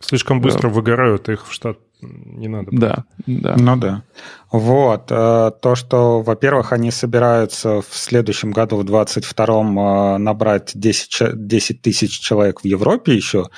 Слишком 0.00 0.40
быстро 0.40 0.68
да. 0.68 0.74
выгорают, 0.74 1.28
их 1.28 1.46
в 1.46 1.52
штат 1.52 1.78
не 2.06 2.48
надо. 2.48 2.68
Да, 2.72 3.04
да. 3.26 3.56
Ну 3.56 3.76
да. 3.76 4.02
Вот. 4.50 5.06
Э, 5.10 5.50
то, 5.60 5.74
что, 5.74 6.22
во-первых, 6.22 6.72
они 6.72 6.90
собираются 6.90 7.80
в 7.82 7.88
следующем 7.90 8.52
году, 8.52 8.76
в 8.76 8.84
22-м, 8.84 9.78
э, 9.78 10.18
набрать 10.18 10.72
10, 10.74 11.46
10 11.46 11.82
тысяч 11.82 12.18
человек 12.20 12.60
в 12.60 12.64
Европе 12.64 13.14
еще, 13.14 13.48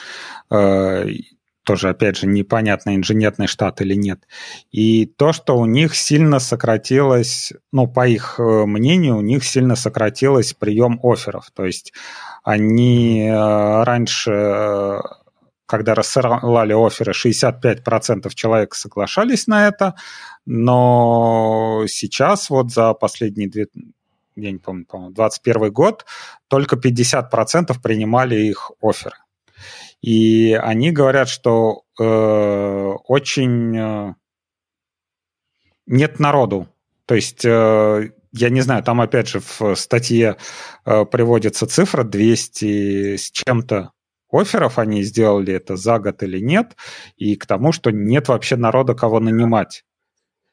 э, 0.50 1.06
тоже, 1.64 1.90
опять 1.90 2.16
же, 2.16 2.26
непонятно, 2.26 2.96
инженерный 2.96 3.46
штат 3.46 3.82
или 3.82 3.94
нет. 3.94 4.20
И 4.70 5.04
то, 5.04 5.32
что 5.32 5.58
у 5.58 5.66
них 5.66 5.94
сильно 5.94 6.38
сократилось, 6.38 7.52
ну, 7.72 7.86
по 7.86 8.08
их 8.08 8.36
мнению, 8.38 9.18
у 9.18 9.20
них 9.20 9.44
сильно 9.44 9.76
сократилось 9.76 10.54
прием 10.54 10.98
офферов. 11.02 11.50
То 11.54 11.66
есть 11.66 11.92
они 12.42 13.30
раньше 13.30 15.02
когда 15.68 15.94
рассылали 15.94 16.72
оферы, 16.72 17.12
65% 17.12 18.34
человек 18.34 18.74
соглашались 18.74 19.46
на 19.46 19.68
это, 19.68 19.94
но 20.46 21.84
сейчас 21.88 22.48
вот 22.48 22.72
за 22.72 22.94
последние 22.94 23.50
две, 23.50 23.66
я 24.34 24.50
не 24.50 24.58
помню, 24.58 24.86
по-моему, 24.86 25.12
21 25.12 25.70
год 25.70 26.06
только 26.48 26.76
50% 26.76 27.80
принимали 27.82 28.36
их 28.36 28.72
оферы. 28.80 29.16
И 30.00 30.54
они 30.54 30.90
говорят, 30.90 31.28
что 31.28 31.82
э, 32.00 32.04
очень 33.04 33.76
э, 33.76 34.14
нет 35.86 36.18
народу. 36.18 36.68
То 37.04 37.14
есть, 37.14 37.44
э, 37.44 38.10
я 38.32 38.48
не 38.48 38.62
знаю, 38.62 38.82
там 38.82 39.02
опять 39.02 39.28
же 39.28 39.40
в 39.40 39.74
статье 39.74 40.36
э, 40.86 41.04
приводится 41.04 41.66
цифра 41.66 42.04
200 42.04 43.16
с 43.16 43.30
чем-то 43.30 43.92
офферов 44.30 44.78
они 44.78 45.02
сделали 45.02 45.54
это 45.54 45.76
за 45.76 45.98
год 45.98 46.22
или 46.22 46.38
нет, 46.38 46.76
и 47.16 47.36
к 47.36 47.46
тому, 47.46 47.72
что 47.72 47.90
нет 47.90 48.28
вообще 48.28 48.56
народа, 48.56 48.94
кого 48.94 49.20
нанимать. 49.20 49.84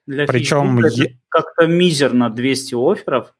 Для 0.08 0.26
Причем 0.26 0.80
е... 0.86 1.18
как-то 1.30 1.66
мизерно 1.68 2.30
200 2.30 2.76
офферов 2.76 3.34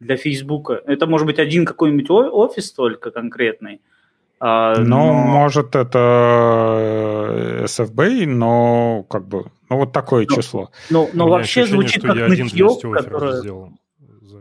для 0.00 0.16
Фейсбука. 0.16 0.80
Это 0.86 1.06
может 1.06 1.26
быть 1.26 1.38
один 1.38 1.64
какой-нибудь 1.64 2.10
офис 2.10 2.72
только 2.72 3.10
конкретный. 3.10 3.80
А, 4.38 4.76
ну, 4.78 4.84
но... 4.84 5.12
может, 5.12 5.76
это 5.76 5.98
SFB, 7.64 8.26
но 8.26 9.04
как 9.08 9.28
бы, 9.28 9.46
ну, 9.68 9.76
вот 9.76 9.92
такое 9.92 10.26
но, 10.28 10.34
число. 10.36 10.70
Но, 10.90 11.08
но 11.12 11.28
вообще 11.28 11.66
звучит 11.66 12.02
как 12.02 12.16
нытье, 12.16 12.68
которое... 12.92 13.70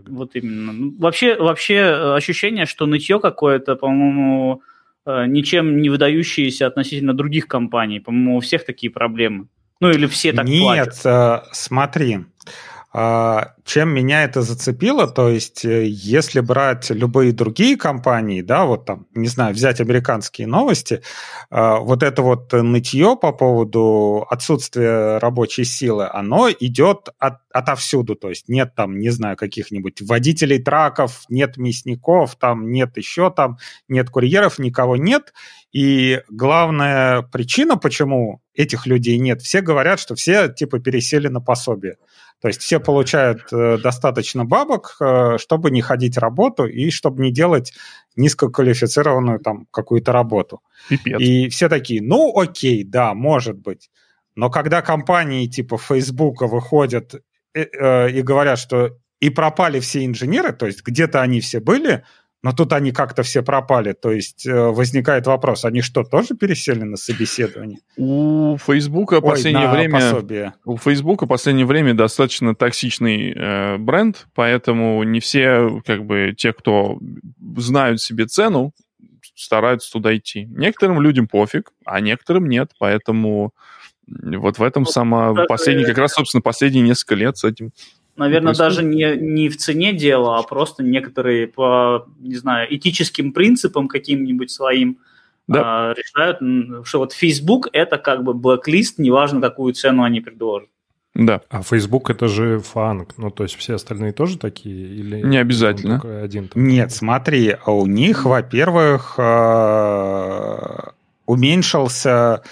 Вот 0.08 0.36
именно. 0.36 0.74
Ну, 0.74 0.96
вообще, 0.98 1.36
вообще 1.38 1.76
э, 1.76 2.16
ощущение, 2.16 2.66
что 2.66 2.88
нытье 2.88 3.20
какое-то, 3.20 3.76
по-моему, 3.76 4.64
Э, 4.64 4.71
ничем 5.06 5.82
не 5.82 5.90
выдающиеся 5.90 6.68
относительно 6.68 7.14
других 7.14 7.48
компаний. 7.48 8.00
По-моему, 8.00 8.38
у 8.38 8.40
всех 8.40 8.66
такие 8.66 8.92
проблемы. 8.92 9.48
Ну 9.80 9.90
или 9.90 10.06
все 10.06 10.32
так 10.32 10.46
Нет, 10.46 10.62
платят. 10.62 11.06
Нет, 11.06 11.44
смотри, 11.52 12.16
а, 12.16 12.24
чем 12.94 13.90
меня 13.90 14.26
это 14.26 14.42
зацепило, 14.42 15.08
то 15.08 15.30
есть 15.30 15.64
э, 15.64 15.86
если 15.86 16.42
брать 16.42 16.90
любые 16.90 17.32
другие 17.32 17.78
компании, 17.78 18.42
да, 18.42 18.66
вот 18.66 18.86
там, 18.86 19.08
не 19.16 19.30
знаю, 19.30 19.54
взять 19.54 19.80
американские 19.80 20.46
новости, 20.48 21.02
а, 21.50 21.78
вот 21.78 22.04
это 22.04 22.22
вот 22.22 22.52
нытье 22.52 23.16
по 23.16 23.32
поводу 23.32 24.28
отсутствия 24.30 25.20
рабочей 25.20 25.64
силы, 25.64 26.10
оно 26.12 26.50
идет 26.50 27.08
от, 27.18 27.36
отовсюду, 27.54 28.16
то 28.16 28.28
есть 28.28 28.50
нет 28.50 28.76
там, 28.76 29.00
не 29.00 29.10
знаю, 29.10 29.38
каких-нибудь 29.38 30.02
водителей 30.02 30.62
траков, 30.62 31.24
нет 31.30 31.56
мясников, 31.56 32.36
там 32.36 32.72
нет 32.72 32.98
еще 32.98 33.32
там, 33.32 33.58
нет 33.88 34.10
курьеров, 34.10 34.60
никого 34.60 34.98
нет, 34.98 35.34
и 35.72 36.20
главная 36.30 37.22
причина, 37.22 37.78
почему 37.78 38.42
этих 38.54 38.86
людей 38.86 39.18
нет, 39.18 39.42
все 39.42 39.62
говорят, 39.62 40.02
что 40.02 40.16
все 40.16 40.50
типа 40.50 40.80
пересели 40.80 41.30
на 41.30 41.40
пособие. 41.40 41.96
То 42.42 42.48
есть 42.48 42.62
все 42.62 42.80
получают 42.80 43.42
э, 43.54 43.78
достаточно 43.78 44.46
бабок, 44.46 44.98
э, 45.00 45.38
чтобы 45.38 45.70
не 45.70 45.82
ходить 45.82 46.18
работу 46.18 46.66
и 46.66 46.90
чтобы 46.90 47.22
не 47.24 47.32
делать 47.32 47.74
низкоквалифицированную 48.16 49.40
там 49.40 49.68
какую-то 49.72 50.12
работу. 50.12 50.62
Пипец. 50.90 51.20
И 51.20 51.50
все 51.50 51.70
такие, 51.70 52.02
ну 52.02 52.38
окей, 52.38 52.84
да, 52.84 53.14
может 53.14 53.58
быть. 53.58 53.92
Но 54.36 54.50
когда 54.50 54.82
компании 54.82 55.46
типа 55.46 55.78
Facebook 55.78 56.42
выходят 56.42 57.14
и, 57.54 57.60
э, 57.60 58.12
и 58.12 58.22
говорят, 58.24 58.58
что 58.58 58.98
и 59.20 59.30
пропали 59.30 59.80
все 59.80 60.04
инженеры, 60.04 60.52
то 60.52 60.66
есть 60.66 60.84
где-то 60.84 61.22
они 61.22 61.42
все 61.42 61.60
были, 61.60 62.04
но 62.44 62.54
тут 62.54 62.74
они 62.74 62.92
как-то 62.92 63.24
все 63.24 63.44
пропали. 63.44 63.94
То 63.94 64.12
есть 64.12 64.46
э, 64.48 64.54
возникает 64.54 65.28
вопрос, 65.28 65.64
они 65.64 65.82
что, 65.82 66.04
тоже 66.04 66.36
пересели 66.36 66.82
на 66.84 66.98
собеседование? 66.98 67.80
У 67.98 68.58
Фейсбука 68.58 69.20
в 69.20 69.22
последнее 69.22 69.70
время... 69.70 70.00
Пособие. 70.00 70.54
У 70.66 70.78
Фейсбука 70.78 71.28
последнее 71.28 71.66
время 71.68 71.94
достаточно 71.94 72.56
токсичный 72.56 73.34
э, 73.36 73.78
бренд, 73.78 74.28
поэтому 74.34 75.04
не 75.04 75.20
все, 75.20 75.82
как 75.86 76.06
бы, 76.06 76.34
те, 76.36 76.52
кто 76.54 76.98
знают 77.58 78.02
себе 78.02 78.26
цену, 78.26 78.74
стараются 79.36 79.92
туда 79.92 80.16
идти. 80.16 80.46
Некоторым 80.46 81.00
людям 81.00 81.28
пофиг, 81.28 81.72
а 81.86 82.00
некоторым 82.00 82.48
нет, 82.48 82.72
поэтому 82.80 83.54
вот 84.08 84.58
в 84.58 84.64
этом 84.64 84.84
ну, 84.84 84.90
сама 84.90 85.46
последний, 85.46 85.86
как 85.86 85.98
раз, 85.98 86.14
собственно, 86.14 86.42
последние 86.42 86.84
несколько 86.84 87.16
лет 87.16 87.38
с 87.38 87.44
этим 87.44 87.72
Наверное, 88.22 88.54
даже 88.54 88.84
не, 88.84 89.18
не 89.18 89.50
в 89.50 89.58
цене 89.58 89.94
дело, 89.94 90.38
а 90.38 90.44
просто 90.44 90.84
некоторые 90.84 91.48
по, 91.48 92.06
не 92.20 92.36
знаю, 92.36 92.68
этическим 92.74 93.34
принципам 93.34 93.88
каким-нибудь 93.88 94.52
своим 94.52 95.00
да. 95.48 95.90
а, 95.90 95.94
решают, 95.94 96.38
что 96.86 97.00
вот 97.00 97.14
Facebook 97.14 97.70
это 97.74 97.98
как 97.98 98.24
бы 98.24 98.36
блэк-лист, 98.36 99.00
неважно, 99.00 99.42
какую 99.42 99.74
цену 99.74 100.04
они 100.04 100.22
предложат. 100.22 100.70
Да. 101.16 101.42
А 101.50 101.64
Facebook 101.64 102.12
это 102.12 102.28
же 102.28 102.60
фанк, 102.60 103.18
ну 103.18 103.32
то 103.32 103.42
есть 103.42 103.56
все 103.56 103.74
остальные 103.74 104.14
тоже 104.14 104.38
такие 104.38 104.88
или 104.96 105.22
не 105.22 105.38
обязательно 105.38 106.00
один? 106.22 106.48
Такой? 106.48 106.62
Нет, 106.62 106.92
смотри, 106.92 107.58
а 107.66 107.72
у 107.72 107.88
них, 107.88 108.26
во-первых, 108.26 109.16
а, 109.18 110.92
уменьшился 111.26 112.44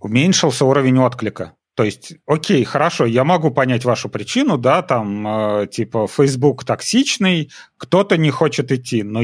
уменьшился 0.00 0.64
уровень 0.64 0.98
отклика. 0.98 1.52
То 1.78 1.84
есть, 1.84 2.14
окей, 2.26 2.64
хорошо, 2.64 3.06
я 3.06 3.22
могу 3.22 3.52
понять 3.52 3.84
вашу 3.84 4.08
причину, 4.08 4.58
да, 4.58 4.82
там, 4.82 5.60
э, 5.62 5.68
типа, 5.68 6.08
Facebook 6.08 6.64
токсичный, 6.64 7.52
кто-то 7.76 8.16
не 8.16 8.30
хочет 8.30 8.72
идти, 8.72 9.04
но 9.04 9.20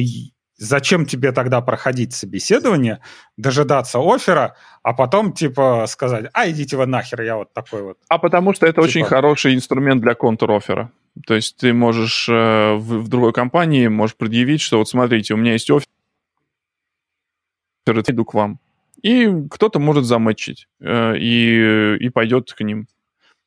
зачем 0.57 1.05
тебе 1.05 1.33
тогда 1.33 1.61
проходить 1.63 2.15
собеседование, 2.15 3.01
дожидаться 3.37 3.99
оффера, 3.99 4.55
а 4.85 4.93
потом, 4.93 5.33
типа, 5.33 5.87
сказать, 5.89 6.27
а, 6.33 6.49
идите 6.49 6.77
вы 6.77 6.87
нахер, 6.87 7.23
я 7.23 7.39
вот 7.39 7.53
такой 7.53 7.83
вот. 7.83 7.99
А 8.09 8.19
потому 8.19 8.55
что 8.55 8.67
это 8.67 8.83
типа... 8.83 8.85
очень 8.85 9.03
хороший 9.03 9.57
инструмент 9.57 10.01
для 10.01 10.15
контр-оффера. 10.15 10.93
То 11.27 11.35
есть 11.35 11.57
ты 11.57 11.73
можешь 11.73 12.29
э, 12.29 12.75
в, 12.75 13.01
в 13.01 13.09
другой 13.09 13.33
компании 13.33 13.89
можешь 13.89 14.15
предъявить, 14.15 14.61
что 14.61 14.79
вот 14.79 14.89
смотрите, 14.89 15.35
у 15.35 15.37
меня 15.37 15.55
есть 15.55 15.69
офер, 15.73 15.89
иду 17.89 18.25
к 18.25 18.33
вам 18.33 18.61
и 19.05 19.31
кто-то 19.51 19.79
может 19.79 20.07
замочить 20.07 20.67
э, 20.81 21.19
и, 21.19 21.97
и 22.01 22.09
пойдет 22.09 22.53
к 22.53 22.65
ним. 22.65 22.87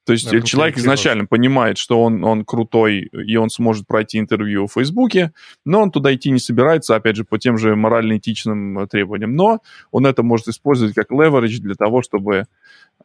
То 0.06 0.14
есть 0.14 0.32
да, 0.32 0.40
человек 0.40 0.78
изначально 0.78 1.26
понимает, 1.26 1.78
что 1.78 2.02
он, 2.02 2.24
он 2.24 2.46
крутой, 2.46 3.10
и 3.12 3.36
он 3.36 3.50
сможет 3.50 3.88
пройти 3.88 4.20
интервью 4.20 4.68
в 4.68 4.74
Фейсбуке, 4.74 5.34
но 5.66 5.82
он 5.82 5.92
туда 5.92 6.14
идти 6.14 6.30
не 6.32 6.40
собирается, 6.40 6.96
опять 6.96 7.18
же, 7.18 7.26
по 7.26 7.40
тем 7.40 7.58
же 7.58 7.76
морально-этичным 7.76 8.80
э, 8.80 8.88
требованиям. 8.88 9.36
Но 9.36 9.60
он 9.92 10.06
это 10.06 10.22
может 10.22 10.48
использовать 10.48 10.94
как 10.94 11.12
leverage 11.12 11.60
для 11.60 11.76
того, 11.76 12.04
чтобы 12.04 12.46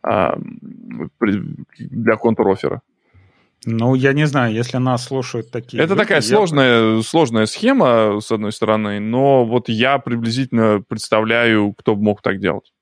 а, 0.02 0.38
для 1.78 2.16
контр-оффера. 2.16 2.82
Ну, 3.64 3.94
я 3.94 4.12
не 4.12 4.26
знаю, 4.26 4.52
если 4.52 4.78
нас 4.78 5.04
слушают 5.04 5.50
такие... 5.50 5.82
Это 5.82 5.94
люди, 5.94 6.02
такая 6.02 6.20
я... 6.20 6.22
сложная, 6.22 7.02
сложная 7.02 7.46
схема, 7.46 8.20
с 8.20 8.32
одной 8.32 8.52
стороны, 8.52 8.98
но 8.98 9.44
вот 9.44 9.68
я 9.68 9.98
приблизительно 9.98 10.82
представляю, 10.86 11.72
кто 11.74 11.94
мог 11.94 12.22
так 12.22 12.40
делать. 12.40 12.72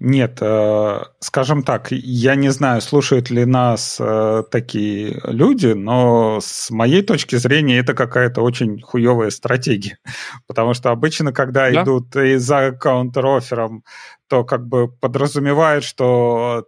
Нет, 0.00 0.38
э, 0.40 1.00
скажем 1.18 1.64
так, 1.64 1.88
я 1.90 2.36
не 2.36 2.50
знаю, 2.50 2.80
слушают 2.80 3.30
ли 3.30 3.44
нас 3.44 3.96
э, 4.00 4.44
такие 4.48 5.20
люди, 5.24 5.72
но 5.72 6.38
с 6.40 6.70
моей 6.70 7.02
точки 7.02 7.34
зрения 7.34 7.80
это 7.80 7.94
какая-то 7.94 8.42
очень 8.42 8.80
хуевая 8.80 9.30
стратегия. 9.30 9.98
Потому 10.46 10.74
что 10.74 10.90
обычно, 10.90 11.32
когда 11.32 11.68
да? 11.70 11.82
идут 11.82 12.14
и 12.14 12.36
за 12.36 12.70
каунтер-оффером, 12.70 13.82
то 14.28 14.44
как 14.44 14.68
бы 14.68 14.88
подразумевают, 14.88 15.82
что 15.82 16.64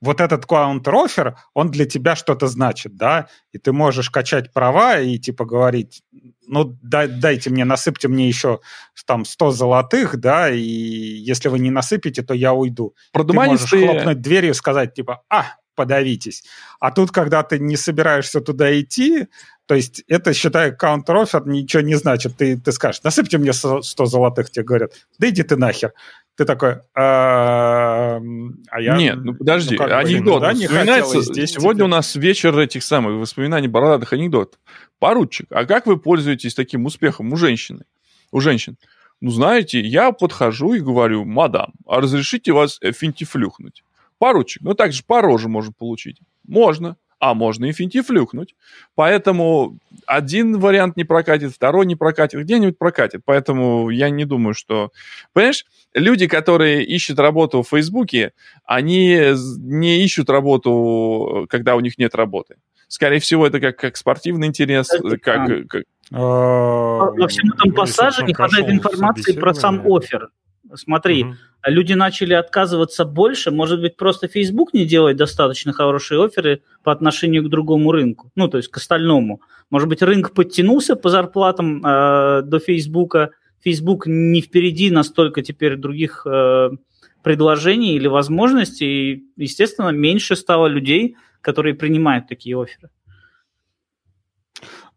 вот 0.00 0.20
этот 0.20 0.44
counter-offer, 0.44 1.34
он 1.54 1.70
для 1.70 1.84
тебя 1.84 2.16
что-то 2.16 2.46
значит, 2.46 2.96
да, 2.96 3.28
и 3.52 3.58
ты 3.58 3.72
можешь 3.72 4.10
качать 4.10 4.52
права 4.52 4.98
и 5.00 5.18
типа 5.18 5.44
говорить, 5.44 6.02
ну, 6.46 6.76
дай, 6.82 7.08
дайте 7.08 7.50
мне, 7.50 7.64
насыпьте 7.64 8.08
мне 8.08 8.28
еще 8.28 8.60
там 9.06 9.24
100 9.24 9.50
золотых, 9.52 10.16
да, 10.18 10.50
и 10.50 10.60
если 10.60 11.48
вы 11.48 11.58
не 11.58 11.70
насыпите, 11.70 12.22
то 12.22 12.34
я 12.34 12.52
уйду. 12.52 12.94
Продуманистые... 13.12 13.68
Ты 13.68 13.86
можешь 13.86 13.96
хлопнуть 13.96 14.22
дверью 14.22 14.50
и 14.50 14.54
сказать, 14.54 14.94
типа, 14.94 15.22
а, 15.28 15.46
подавитесь. 15.74 16.44
А 16.80 16.90
тут, 16.90 17.10
когда 17.10 17.42
ты 17.42 17.58
не 17.58 17.76
собираешься 17.76 18.40
туда 18.40 18.78
идти, 18.80 19.28
то 19.66 19.74
есть 19.74 20.02
это, 20.08 20.32
считай, 20.32 20.72
counter-offer 20.72 21.42
ничего 21.46 21.82
не 21.82 21.94
значит. 21.94 22.36
Ты, 22.36 22.58
ты 22.58 22.72
скажешь, 22.72 23.02
насыпьте 23.02 23.38
мне 23.38 23.52
100 23.52 23.82
золотых, 23.82 24.50
тебе 24.50 24.64
говорят, 24.64 24.92
да 25.18 25.28
иди 25.28 25.42
ты 25.42 25.56
нахер. 25.56 25.92
Ты 26.38 26.44
такой, 26.44 26.76
а, 26.94 28.20
а 28.70 28.80
я... 28.80 28.96
Нет, 28.96 29.16
ну 29.24 29.34
подожди, 29.34 29.76
ну, 29.76 29.92
анекдот. 29.92 30.40
Да, 30.40 30.52
не 30.52 30.68
вспоминается, 30.68 31.20
здесь 31.20 31.50
сегодня 31.50 31.80
теперь... 31.80 31.84
у 31.86 31.88
нас 31.88 32.14
вечер 32.14 32.56
этих 32.56 32.84
самых 32.84 33.20
воспоминаний 33.20 33.66
бородатых 33.66 34.12
анекдотов. 34.12 34.60
Поручик, 35.00 35.48
а 35.50 35.64
как 35.64 35.86
вы 35.86 35.98
пользуетесь 35.98 36.54
таким 36.54 36.86
успехом 36.86 37.32
у 37.32 37.36
женщины? 37.36 37.86
У 38.30 38.38
женщин? 38.38 38.76
Ну, 39.20 39.30
знаете, 39.30 39.80
я 39.80 40.12
подхожу 40.12 40.74
и 40.74 40.78
говорю, 40.78 41.24
мадам, 41.24 41.72
а 41.88 42.00
разрешите 42.00 42.52
вас 42.52 42.78
финтифлюхнуть? 42.80 43.82
Поручик, 44.18 44.62
ну 44.62 44.74
так 44.74 44.92
же 44.92 45.02
по 45.04 45.20
роже 45.20 45.48
можно 45.48 45.72
получить. 45.72 46.20
Можно 46.46 46.96
а 47.20 47.34
можно 47.34 47.66
и 47.66 47.72
финтифлюхнуть. 47.72 48.54
Поэтому 48.94 49.76
один 50.06 50.58
вариант 50.58 50.96
не 50.96 51.04
прокатит, 51.04 51.52
второй 51.52 51.86
не 51.86 51.96
прокатит, 51.96 52.40
где-нибудь 52.40 52.78
прокатит. 52.78 53.22
Поэтому 53.24 53.90
я 53.90 54.10
не 54.10 54.24
думаю, 54.24 54.54
что... 54.54 54.92
Понимаешь, 55.32 55.66
люди, 55.94 56.26
которые 56.26 56.84
ищут 56.84 57.18
работу 57.18 57.62
в 57.62 57.68
Фейсбуке, 57.68 58.32
они 58.64 59.20
не 59.58 60.04
ищут 60.04 60.30
работу, 60.30 61.46
когда 61.50 61.74
у 61.76 61.80
них 61.80 61.98
нет 61.98 62.14
работы. 62.14 62.56
Скорее 62.86 63.20
всего, 63.20 63.46
это 63.46 63.60
как, 63.60 63.76
как 63.76 63.96
спортивный 63.96 64.46
интерес, 64.46 64.92
это 64.92 65.18
как... 65.18 65.68
как... 65.68 65.82
Во 66.10 67.28
всем 67.28 67.52
этом 67.52 67.72
пассаже 67.72 68.24
не 68.24 68.32
хватает 68.32 68.68
информации 68.70 69.32
про 69.32 69.52
сам 69.52 69.82
офер. 69.86 70.30
Смотри, 70.74 71.24
угу. 71.24 71.34
люди 71.66 71.92
начали 71.94 72.34
отказываться 72.34 73.04
больше. 73.04 73.50
Может 73.50 73.80
быть, 73.80 73.96
просто 73.96 74.28
Facebook 74.28 74.74
не 74.74 74.84
делает 74.84 75.16
достаточно 75.16 75.72
хорошие 75.72 76.24
оферы 76.24 76.62
по 76.82 76.92
отношению 76.92 77.44
к 77.44 77.48
другому 77.48 77.92
рынку, 77.92 78.30
ну, 78.34 78.48
то 78.48 78.58
есть 78.58 78.68
к 78.68 78.76
остальному. 78.76 79.40
Может 79.70 79.88
быть, 79.88 80.02
рынок 80.02 80.32
подтянулся 80.34 80.96
по 80.96 81.10
зарплатам 81.10 81.84
э, 81.84 82.42
до 82.42 82.58
Facebook. 82.58 83.16
Facebook 83.62 84.06
не 84.06 84.40
впереди 84.40 84.90
настолько 84.90 85.42
теперь 85.42 85.76
других 85.76 86.26
э, 86.26 86.70
предложений 87.22 87.96
или 87.96 88.06
возможностей. 88.06 89.12
И, 89.12 89.24
естественно, 89.36 89.90
меньше 89.90 90.36
стало 90.36 90.66
людей, 90.66 91.16
которые 91.40 91.74
принимают 91.74 92.28
такие 92.28 92.60
оферы. 92.60 92.90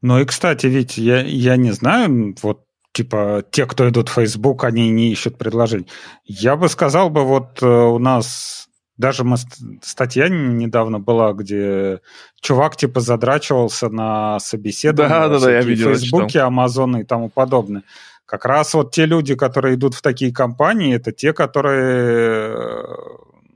Ну 0.01 0.19
и, 0.19 0.25
кстати, 0.25 0.67
ведь 0.67 0.97
я, 0.97 1.21
я 1.21 1.57
не 1.57 1.71
знаю, 1.71 2.35
вот 2.41 2.65
типа 2.93 3.43
те, 3.51 3.65
кто 3.65 3.87
идут 3.89 4.09
в 4.09 4.13
Facebook, 4.13 4.63
они 4.63 4.89
не 4.89 5.11
ищут 5.11 5.37
предложений. 5.37 5.87
Я 6.25 6.55
бы 6.55 6.69
сказал 6.69 7.09
бы, 7.09 7.23
вот 7.23 7.61
э, 7.61 7.65
у 7.65 7.99
нас 7.99 8.67
даже 8.97 9.23
мы, 9.23 9.37
статья 9.81 10.29
недавно 10.29 10.99
была, 10.99 11.33
где 11.33 12.01
чувак 12.39 12.75
типа 12.75 12.99
задрачивался 12.99 13.89
на 13.89 14.39
собеседовании 14.39 15.09
да, 15.09 15.27
да, 15.27 15.39
да, 15.39 15.51
я 15.51 15.61
видел, 15.61 15.87
Фейсбуке, 15.89 16.41
Амазоне 16.41 17.01
и 17.01 17.05
тому 17.05 17.29
подобное. 17.29 17.83
Как 18.25 18.45
раз 18.45 18.73
вот 18.73 18.91
те 18.91 19.05
люди, 19.05 19.35
которые 19.35 19.75
идут 19.75 19.95
в 19.95 20.01
такие 20.01 20.33
компании, 20.33 20.95
это 20.95 21.11
те, 21.11 21.33
которые 21.33 22.53
э, 22.55 22.83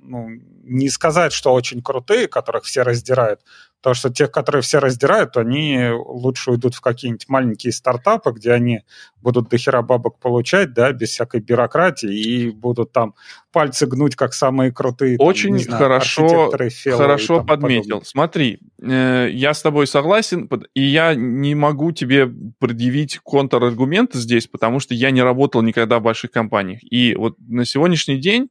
ну, 0.04 0.30
не 0.64 0.90
сказать, 0.90 1.32
что 1.32 1.54
очень 1.54 1.82
крутые, 1.82 2.28
которых 2.28 2.64
все 2.64 2.82
раздирают, 2.82 3.42
Потому 3.86 3.94
что 3.94 4.10
тех, 4.10 4.32
которые 4.32 4.64
все 4.64 4.80
раздирают, 4.80 5.38
они 5.38 5.92
лучше 5.94 6.50
уйдут 6.50 6.74
в 6.74 6.82
какие-нибудь 6.82 7.30
маленькие 7.30 7.72
стартапы, 7.72 8.32
где 8.32 8.52
они 8.52 8.82
будут 9.22 9.48
дохера 9.48 9.84
бабок 9.84 10.18
получать, 10.18 10.74
да, 10.74 10.92
без 10.92 11.10
всякой 11.10 11.42
бюрократии, 11.42 12.12
и 12.12 12.50
будут 12.50 12.92
там 12.92 13.14
пальцы 13.52 13.86
гнуть, 13.86 14.16
как 14.16 14.34
самые 14.34 14.72
крутые. 14.72 15.18
Очень 15.20 15.60
там, 15.60 15.66
знаю, 15.66 15.84
хорошо, 15.84 16.52
хорошо 16.98 17.44
подметил. 17.44 17.84
Подобное. 17.84 18.06
Смотри, 18.06 18.60
э, 18.82 19.30
я 19.32 19.54
с 19.54 19.62
тобой 19.62 19.86
согласен, 19.86 20.50
и 20.74 20.82
я 20.82 21.14
не 21.14 21.54
могу 21.54 21.92
тебе 21.92 22.26
предъявить 22.58 23.20
контраргумент 23.20 24.16
здесь, 24.16 24.48
потому 24.48 24.80
что 24.80 24.96
я 24.96 25.12
не 25.12 25.22
работал 25.22 25.62
никогда 25.62 26.00
в 26.00 26.02
больших 26.02 26.32
компаниях. 26.32 26.80
И 26.82 27.14
вот 27.14 27.36
на 27.48 27.66
сегодняшний 27.66 28.18
день 28.18 28.50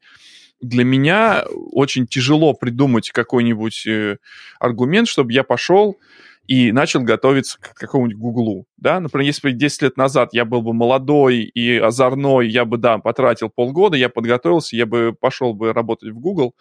для 0.69 0.85
меня 0.85 1.45
очень 1.73 2.07
тяжело 2.07 2.55
придумать 2.55 3.11
какой-нибудь 3.11 3.87
э, 3.87 4.17
аргумент, 4.59 5.09
чтобы 5.09 5.33
я 5.33 5.45
пошел 5.45 5.99
и 6.47 6.73
начал 6.73 7.01
готовиться 7.01 7.59
к 7.59 7.75
какому-нибудь 7.75 8.21
Гуглу. 8.21 8.67
Да? 8.77 9.01
Например, 9.01 9.27
если 9.27 9.51
бы 9.51 9.53
10 9.53 9.83
лет 9.83 9.97
назад 9.97 10.31
я 10.33 10.45
был 10.45 10.63
бы 10.63 10.73
молодой 10.73 11.43
и 11.43 11.79
озорной, 11.79 12.49
я 12.49 12.65
бы, 12.65 12.79
да, 12.79 12.99
потратил 12.99 13.51
полгода, 13.51 13.97
я 13.97 14.09
подготовился, 14.09 14.77
я 14.77 14.87
бы 14.87 15.15
пошел 15.19 15.55
бы 15.55 15.73
работать 15.73 16.11
в 16.11 16.19
Google, 16.19 16.55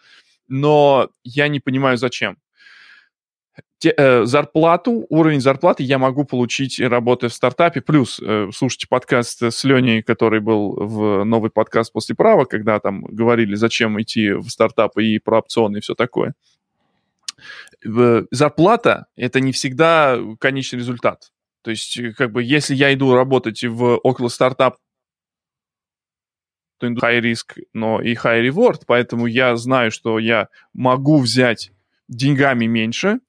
но 0.48 1.10
я 1.24 1.48
не 1.48 1.60
понимаю, 1.60 1.98
зачем. 1.98 2.38
Те, 3.84 3.94
э, 3.98 4.24
зарплату, 4.24 5.06
уровень 5.10 5.42
зарплаты 5.42 5.84
я 5.84 5.98
могу 5.98 6.24
получить, 6.24 6.80
работая 6.80 7.28
в 7.28 7.34
стартапе. 7.34 7.82
Плюс, 7.82 8.18
э, 8.24 8.48
слушайте 8.54 8.88
подкаст 8.88 9.44
с 9.44 9.66
Леней, 9.66 10.02
который 10.02 10.40
был 10.40 10.74
в 10.78 11.26
новый 11.26 11.52
подкаст 11.52 11.92
после 11.92 12.16
права, 12.16 12.46
когда 12.46 12.80
там 12.80 13.04
говорили, 13.04 13.56
зачем 13.56 14.02
идти 14.02 14.32
в 14.32 14.48
стартапы 14.48 15.04
и 15.04 15.20
про 15.20 15.40
опционы 15.40 15.80
и 15.80 15.82
все 15.82 15.96
такое. 15.96 16.34
Зарплата— 17.84 19.08
это 19.18 19.42
не 19.42 19.52
всегда 19.52 20.18
конечный 20.40 20.80
результат. 20.80 21.34
То 21.62 21.72
есть, 21.72 21.98
э, 21.98 22.14
как 22.14 22.32
бы, 22.32 22.42
если 22.42 22.76
я 22.76 22.94
иду 22.94 23.14
работать 23.14 23.66
в 23.66 23.98
около 23.98 24.30
стартап, 24.30 24.78
то 26.78 26.88
high 26.88 27.20
риск, 27.20 27.58
но 27.74 28.02
и 28.02 28.16
high 28.16 28.48
reward, 28.48 28.84
поэтому 28.88 29.26
я 29.26 29.58
знаю, 29.58 29.92
что 29.92 30.20
я 30.20 30.48
могу 30.72 31.20
взять 31.20 31.74
деньгами 32.08 32.66
меньше, 32.66 33.20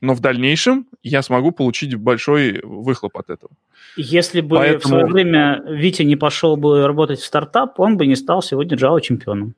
но 0.00 0.14
в 0.14 0.20
дальнейшем 0.20 0.86
я 1.02 1.22
смогу 1.22 1.52
получить 1.52 1.94
большой 1.94 2.60
выхлоп 2.62 3.16
от 3.18 3.30
этого. 3.30 3.52
Если 3.96 4.40
бы 4.40 4.56
Поэтому... 4.56 4.80
в 4.80 4.86
свое 4.86 5.06
время 5.06 5.62
Витя 5.66 6.02
не 6.02 6.16
пошел 6.16 6.56
бы 6.56 6.86
работать 6.86 7.20
в 7.20 7.24
стартап, 7.24 7.80
он 7.80 7.96
бы 7.96 8.06
не 8.06 8.16
стал 8.16 8.42
сегодня 8.42 8.76
Java 8.76 9.00
чемпионом. 9.00 9.54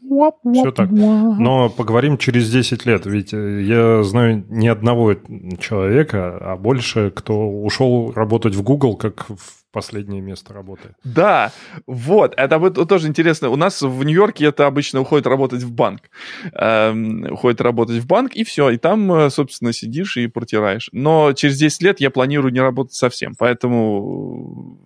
Все 0.00 0.70
так. 0.70 0.90
Но 0.90 1.68
поговорим 1.68 2.16
через 2.18 2.50
10 2.50 2.86
лет. 2.86 3.06
Ведь 3.06 3.34
э, 3.34 3.62
я 3.62 4.02
знаю 4.04 4.44
ни 4.48 4.68
одного 4.68 5.14
человека, 5.58 6.38
а 6.40 6.56
больше, 6.56 7.10
кто 7.10 7.48
ушел 7.48 8.12
работать 8.14 8.54
в 8.54 8.62
Google, 8.62 8.96
как 8.96 9.26
в 9.28 9.65
последнее 9.76 10.22
место 10.22 10.54
работы. 10.54 10.94
Да, 11.04 11.52
вот. 11.86 12.32
Это 12.38 12.58
вот 12.58 12.88
тоже 12.88 13.08
интересно. 13.08 13.50
У 13.50 13.56
нас 13.56 13.82
в 13.82 14.04
Нью-Йорке 14.04 14.46
это 14.46 14.66
обычно 14.66 15.02
уходит 15.02 15.26
работать 15.26 15.62
в 15.62 15.70
банк. 15.70 16.00
Эм, 16.54 17.30
уходит 17.30 17.60
работать 17.60 17.98
в 17.98 18.06
банк, 18.06 18.34
и 18.34 18.42
все. 18.42 18.70
И 18.70 18.78
там, 18.78 19.12
э, 19.12 19.28
собственно, 19.28 19.74
сидишь 19.74 20.16
и 20.16 20.28
протираешь. 20.28 20.88
Но 20.92 21.34
через 21.34 21.58
10 21.58 21.82
лет 21.82 22.00
я 22.00 22.10
планирую 22.10 22.54
не 22.54 22.60
работать 22.60 22.94
совсем. 22.94 23.34
Поэтому 23.38 24.78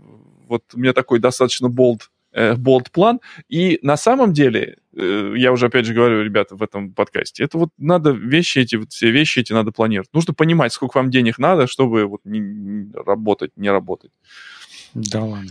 вот 0.49 0.62
у 0.74 0.80
меня 0.80 0.93
такой 0.93 1.20
достаточно 1.20 1.68
болт 1.68 2.11
Э, 2.32 2.55
болт 2.55 2.93
план. 2.93 3.20
И 3.49 3.80
на 3.82 3.97
самом 3.97 4.32
деле, 4.32 4.76
э, 4.97 5.34
я 5.36 5.51
уже 5.51 5.66
опять 5.66 5.84
же 5.84 5.95
говорю, 5.95 6.22
ребята, 6.22 6.55
в 6.55 6.62
этом 6.62 6.93
подкасте, 6.93 7.43
это 7.43 7.59
вот 7.59 7.70
надо 7.76 8.12
вещи 8.12 8.61
эти, 8.61 8.76
вот 8.76 8.93
все 8.93 9.11
вещи 9.11 9.41
эти 9.41 9.53
надо 9.53 9.72
планировать. 9.72 10.11
Нужно 10.12 10.32
понимать, 10.32 10.72
сколько 10.72 10.99
вам 10.99 11.11
денег 11.11 11.38
надо, 11.38 11.66
чтобы 11.66 12.07
вот 12.07 12.20
не, 12.24 12.38
не 12.38 12.93
работать, 12.95 13.51
не 13.57 13.68
работать. 13.68 14.12
Да 14.95 15.24
ладно. 15.24 15.51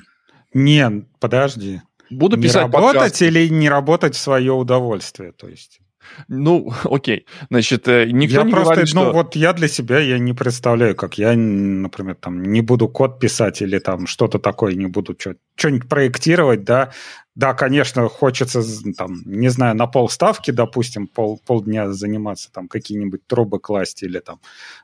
Не, 0.53 1.05
подожди. 1.19 1.81
Буду 2.09 2.37
не 2.37 2.43
писать 2.43 2.63
работать 2.63 2.93
подкаст. 2.93 3.21
или 3.21 3.47
не 3.49 3.69
работать 3.69 4.15
в 4.15 4.19
свое 4.19 4.53
удовольствие, 4.53 5.31
то 5.31 5.47
есть. 5.47 5.79
Ну, 6.27 6.73
окей. 6.83 7.25
Значит, 7.49 7.87
э, 7.87 8.05
никто 8.11 8.39
я 8.39 8.43
не 8.43 8.51
просто, 8.51 8.73
говорит, 8.73 8.95
ну, 8.95 9.01
что... 9.01 9.11
вот 9.13 9.35
я 9.35 9.53
для 9.53 9.67
себя, 9.67 9.99
я 9.99 10.17
не 10.19 10.33
представляю, 10.33 10.95
как 10.95 11.17
я, 11.17 11.35
например, 11.35 12.15
там, 12.15 12.43
не 12.43 12.61
буду 12.61 12.87
код 12.87 13.19
писать 13.19 13.61
или 13.61 13.79
там 13.79 14.07
что-то 14.07 14.39
такое, 14.39 14.73
не 14.73 14.87
буду 14.87 15.15
что-нибудь 15.55 15.87
проектировать, 15.87 16.63
да. 16.63 16.91
Да, 17.39 17.53
конечно, 17.53 18.09
хочется, 18.09 18.61
там, 18.97 19.21
не 19.23 19.47
знаю, 19.47 19.73
на 19.73 19.87
полставки, 19.87 20.51
допустим, 20.51 21.07
пол, 21.07 21.39
полдня 21.45 21.89
заниматься, 21.93 22.51
там, 22.51 22.67
какие-нибудь 22.67 23.25
трубы 23.27 23.61
класть 23.61 24.03
или 24.03 24.19
там 24.19 24.41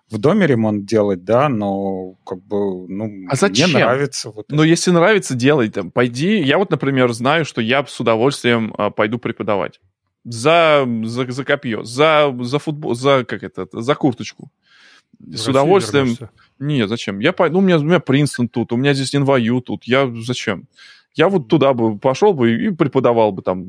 в 0.09 0.17
доме 0.19 0.47
ремонт 0.47 0.85
делать, 0.85 1.25
да, 1.25 1.49
но 1.49 2.13
как 2.25 2.41
бы, 2.41 2.87
ну, 2.87 3.27
а 3.29 3.35
зачем? 3.35 3.71
мне 3.71 3.79
нравится. 3.79 4.29
Вот 4.29 4.45
ну, 4.47 4.63
если 4.63 4.91
нравится, 4.91 5.35
делай 5.35 5.67
там. 5.67 5.91
Пойди, 5.91 6.39
я 6.39 6.57
вот, 6.57 6.69
например, 6.71 7.11
знаю, 7.11 7.43
что 7.43 7.59
я 7.59 7.85
с 7.85 7.99
удовольствием 7.99 8.73
а, 8.77 8.89
пойду 8.89 9.19
преподавать 9.19 9.81
за, 10.23 10.87
за, 11.03 11.29
за 11.29 11.43
копье, 11.43 11.83
за, 11.83 12.33
за 12.39 12.59
футбол, 12.59 12.95
за, 12.95 13.25
как 13.25 13.43
это, 13.43 13.67
за 13.73 13.95
курточку. 13.95 14.49
В 15.19 15.35
С 15.35 15.45
удовольствием. 15.45 16.05
Вернешься. 16.05 16.29
Нет, 16.59 16.87
зачем? 16.87 17.19
Я, 17.19 17.35
ну, 17.37 17.59
у, 17.59 17.61
меня, 17.61 17.79
у 17.79 17.83
меня 17.83 17.99
Принстон 17.99 18.47
тут, 18.47 18.71
у 18.71 18.77
меня 18.77 18.93
здесь 18.93 19.13
NYU 19.13 19.59
тут. 19.61 19.83
Я 19.83 20.09
зачем? 20.21 20.69
Я 21.15 21.29
вот 21.29 21.47
туда 21.47 21.73
бы 21.73 21.97
пошел 21.97 22.33
бы 22.33 22.53
и 22.53 22.69
преподавал 22.71 23.31
бы 23.31 23.41
там 23.41 23.65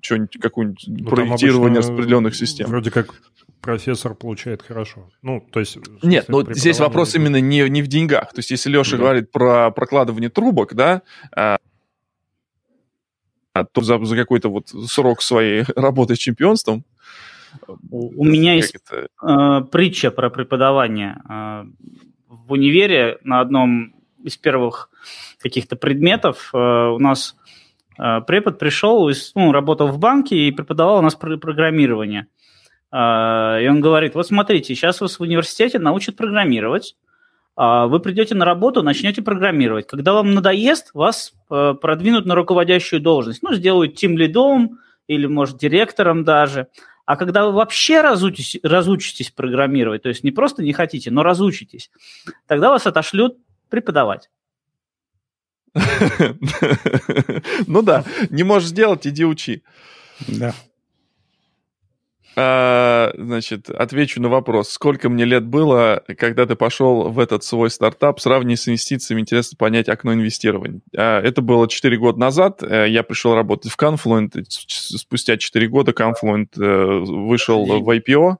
что-нибудь, 0.00 0.38
какое-нибудь 0.40 0.84
ну, 0.86 1.10
проектирование 1.10 1.80
распределенных 1.80 2.34
систем. 2.34 2.68
Вроде 2.68 2.90
как 2.90 3.14
профессор 3.60 4.14
получает 4.14 4.62
хорошо. 4.62 5.08
Ну, 5.22 5.46
то 5.52 5.60
есть... 5.60 5.78
Нет, 6.02 6.28
но 6.28 6.42
здесь 6.52 6.80
вопрос 6.80 7.14
именно 7.14 7.40
не, 7.40 7.68
не 7.68 7.82
в 7.82 7.88
деньгах. 7.88 8.32
То 8.32 8.38
есть, 8.38 8.50
если 8.50 8.70
Леша 8.70 8.92
да. 8.92 8.98
говорит 8.98 9.30
про 9.30 9.70
прокладывание 9.72 10.30
трубок, 10.30 10.74
да, 10.74 11.02
а, 11.34 11.58
а 13.52 13.64
то 13.64 13.80
за, 13.82 14.02
за 14.04 14.16
какой-то 14.16 14.48
вот 14.48 14.68
срок 14.68 15.20
своей 15.20 15.64
работы 15.76 16.14
с 16.14 16.18
чемпионством. 16.18 16.84
У, 17.90 18.22
у 18.22 18.24
меня 18.24 18.54
есть 18.54 18.74
это... 18.74 19.08
э, 19.22 19.64
притча 19.70 20.10
про 20.10 20.30
преподавание. 20.30 21.20
Э, 21.28 21.64
в 22.28 22.52
универе 22.52 23.18
на 23.22 23.40
одном 23.40 23.94
из 24.22 24.36
первых 24.36 24.90
каких-то 25.48 25.76
предметов 25.76 26.50
э, 26.52 26.58
у 26.58 26.98
нас 26.98 27.36
э, 27.98 28.20
препод 28.26 28.58
пришел, 28.58 29.10
ну, 29.34 29.52
работал 29.52 29.88
в 29.88 29.98
банке 29.98 30.36
и 30.36 30.50
преподавал 30.50 30.98
у 30.98 31.02
нас 31.02 31.14
программирование. 31.14 32.26
Э, 32.92 33.62
и 33.62 33.68
он 33.68 33.80
говорит, 33.80 34.14
вот 34.14 34.26
смотрите, 34.26 34.74
сейчас 34.74 35.00
вас 35.00 35.18
в 35.18 35.22
университете 35.22 35.78
научат 35.78 36.16
программировать, 36.16 36.96
а, 37.58 37.86
вы 37.86 38.00
придете 38.00 38.34
на 38.34 38.44
работу, 38.44 38.82
начнете 38.82 39.22
программировать. 39.22 39.86
Когда 39.86 40.12
вам 40.12 40.34
надоест, 40.34 40.90
вас 40.92 41.32
продвинут 41.48 42.26
на 42.26 42.34
руководящую 42.34 43.00
должность. 43.00 43.42
Ну, 43.42 43.54
сделают 43.54 43.94
тим 43.94 44.18
лидом 44.18 44.78
или, 45.06 45.24
может, 45.24 45.56
директором 45.56 46.22
даже. 46.22 46.66
А 47.06 47.16
когда 47.16 47.46
вы 47.46 47.52
вообще 47.52 48.02
разучитесь, 48.02 48.60
разучитесь 48.62 49.30
программировать, 49.30 50.02
то 50.02 50.08
есть 50.08 50.24
не 50.24 50.32
просто 50.32 50.62
не 50.62 50.72
хотите, 50.72 51.10
но 51.10 51.22
разучитесь, 51.22 51.90
тогда 52.46 52.68
вас 52.68 52.86
отошлют 52.86 53.38
преподавать. 53.70 54.28
Ну 57.66 57.82
да, 57.82 58.04
не 58.30 58.42
можешь 58.42 58.68
сделать, 58.68 59.06
иди 59.06 59.24
учи. 59.24 59.62
Да. 60.26 60.54
А, 62.38 63.12
значит, 63.16 63.70
отвечу 63.70 64.20
на 64.20 64.28
вопрос. 64.28 64.68
Сколько 64.68 65.08
мне 65.08 65.24
лет 65.24 65.46
было, 65.46 66.02
когда 66.18 66.44
ты 66.44 66.54
пошел 66.54 67.08
в 67.08 67.18
этот 67.18 67.44
свой 67.44 67.70
стартап? 67.70 68.20
Сравни 68.20 68.56
с 68.56 68.68
инвестициями, 68.68 69.22
интересно 69.22 69.56
понять 69.56 69.88
окно 69.88 70.12
инвестирования. 70.12 70.82
А, 70.94 71.20
это 71.22 71.40
было 71.40 71.66
4 71.66 71.96
года 71.96 72.18
назад. 72.18 72.62
Э, 72.62 72.86
я 72.88 73.02
пришел 73.02 73.34
работать 73.34 73.72
в 73.72 73.78
Confluent. 73.78 74.44
Спустя 74.48 75.38
4 75.38 75.66
года 75.68 75.92
Confluent 75.92 76.48
э, 76.60 76.98
вышел 77.06 77.64
в 77.64 77.88
IPO. 77.88 78.36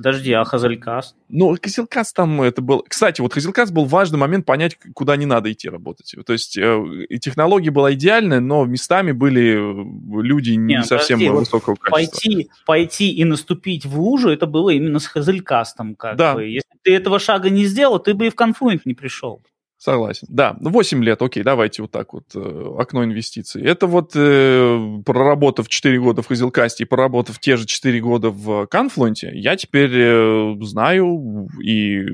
Подожди, 0.00 0.32
а 0.32 0.44
Хазелькаст? 0.44 1.14
Ну, 1.28 1.54
Хазелькаст 1.62 2.16
там 2.16 2.40
это 2.40 2.62
был... 2.62 2.82
Кстати, 2.88 3.20
вот 3.20 3.34
Хазелькаст 3.34 3.70
был 3.70 3.84
важный 3.84 4.18
момент 4.18 4.46
понять, 4.46 4.78
куда 4.94 5.14
не 5.16 5.26
надо 5.26 5.52
идти 5.52 5.68
работать. 5.68 6.14
То 6.24 6.32
есть 6.32 6.56
э, 6.56 7.06
технология 7.20 7.70
была 7.70 7.92
идеальная, 7.92 8.40
но 8.40 8.64
местами 8.64 9.12
были 9.12 9.58
э, 9.58 10.22
люди 10.22 10.52
не, 10.52 10.76
не 10.76 10.84
совсем 10.84 11.18
подожди, 11.18 11.38
высокого 11.38 11.74
вот 11.74 11.80
качества. 11.80 12.16
Пойти, 12.18 12.50
пойти 12.64 13.12
и 13.12 13.24
наступить 13.24 13.84
в 13.84 14.00
лужу, 14.00 14.30
это 14.30 14.46
было 14.46 14.70
именно 14.70 15.00
с 15.00 15.06
Хазелькастом. 15.06 15.94
Как 15.94 16.16
да. 16.16 16.32
бы. 16.32 16.46
Если 16.46 16.70
ты 16.82 16.94
этого 16.94 17.18
шага 17.18 17.50
не 17.50 17.66
сделал, 17.66 17.98
ты 17.98 18.14
бы 18.14 18.28
и 18.28 18.30
в 18.30 18.34
Confluent 18.36 18.80
не 18.86 18.94
пришел. 18.94 19.42
Согласен. 19.80 20.26
Да, 20.28 20.58
8 20.60 21.02
лет, 21.02 21.22
окей, 21.22 21.42
давайте 21.42 21.80
вот 21.80 21.90
так 21.90 22.12
вот, 22.12 22.24
э, 22.34 22.74
окно 22.78 23.02
инвестиций. 23.02 23.62
Это 23.62 23.86
вот 23.86 24.12
э, 24.14 25.00
проработав 25.06 25.70
4 25.70 25.98
года 25.98 26.20
в 26.20 26.26
Хазилкасте 26.26 26.84
и 26.84 26.86
проработав 26.86 27.38
те 27.38 27.56
же 27.56 27.64
4 27.64 27.98
года 28.00 28.28
в 28.28 28.68
Confluent, 28.70 29.30
я 29.32 29.56
теперь 29.56 29.92
э, 29.94 30.54
знаю 30.60 31.48
и 31.64 32.04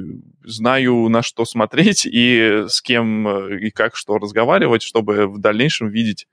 знаю, 0.44 1.08
на 1.08 1.22
что 1.22 1.44
смотреть 1.44 2.06
и 2.06 2.66
с 2.68 2.80
кем 2.80 3.26
э, 3.26 3.58
и 3.58 3.70
как 3.72 3.96
что 3.96 4.18
разговаривать, 4.18 4.82
чтобы 4.82 5.26
в 5.26 5.40
дальнейшем 5.40 5.88
видеть, 5.88 6.28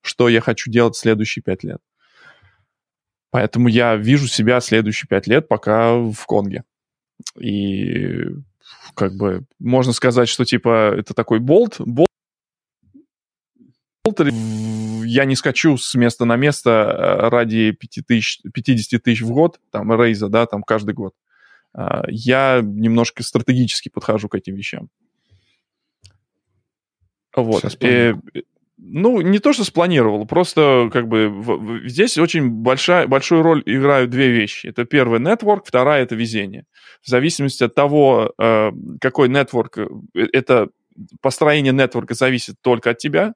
что 0.00 0.26
я 0.26 0.40
хочу 0.40 0.70
делать 0.70 0.96
следующие 0.96 1.42
5 1.42 1.64
лет. 1.64 1.80
Поэтому 3.30 3.68
я 3.68 3.94
вижу 3.96 4.26
себя 4.26 4.62
следующие 4.62 5.06
5 5.06 5.26
лет 5.26 5.48
пока 5.48 5.96
в 5.96 6.24
Конге. 6.26 6.64
И 7.38 8.24
как 8.94 9.14
бы 9.14 9.44
можно 9.58 9.92
сказать, 9.92 10.28
что 10.28 10.44
типа 10.44 10.94
это 10.96 11.14
такой 11.14 11.40
болт, 11.40 11.76
болт 11.78 12.08
я 15.04 15.24
не 15.24 15.36
скачу 15.36 15.76
с 15.76 15.94
места 15.94 16.24
на 16.24 16.36
место 16.36 16.70
э, 16.70 17.28
ради 17.28 17.72
5 17.72 18.06
тысяч, 18.06 18.40
50 18.52 19.02
тысяч 19.02 19.22
в 19.22 19.30
год, 19.30 19.60
там, 19.70 19.92
рейза, 19.92 20.28
да, 20.28 20.46
там, 20.46 20.62
каждый 20.62 20.94
год. 20.94 21.14
А, 21.72 22.04
я 22.08 22.60
немножко 22.62 23.22
стратегически 23.22 23.88
подхожу 23.88 24.28
к 24.28 24.34
этим 24.34 24.54
вещам. 24.54 24.88
Вот. 27.34 27.64
И, 27.80 28.14
ну, 28.78 29.20
не 29.22 29.38
то, 29.38 29.52
что 29.52 29.64
спланировал, 29.64 30.26
просто 30.26 30.90
как 30.92 31.08
бы 31.08 31.28
в, 31.28 31.56
в, 31.56 31.88
здесь 31.88 32.18
очень 32.18 32.50
большая, 32.50 33.06
большую 33.06 33.42
роль 33.42 33.62
играют 33.64 34.10
две 34.10 34.28
вещи. 34.28 34.66
Это 34.66 34.84
первый 34.84 35.18
нетворк, 35.18 35.66
вторая 35.66 36.02
это 36.02 36.14
везение. 36.14 36.64
В 37.02 37.08
зависимости 37.08 37.64
от 37.64 37.74
того, 37.74 38.34
э, 38.38 38.70
какой 39.00 39.28
нетворк, 39.28 39.78
э, 39.78 39.88
это 40.14 40.68
построение 41.22 41.72
нетворка 41.72 42.14
зависит 42.14 42.56
только 42.60 42.90
от 42.90 42.98
тебя, 42.98 43.32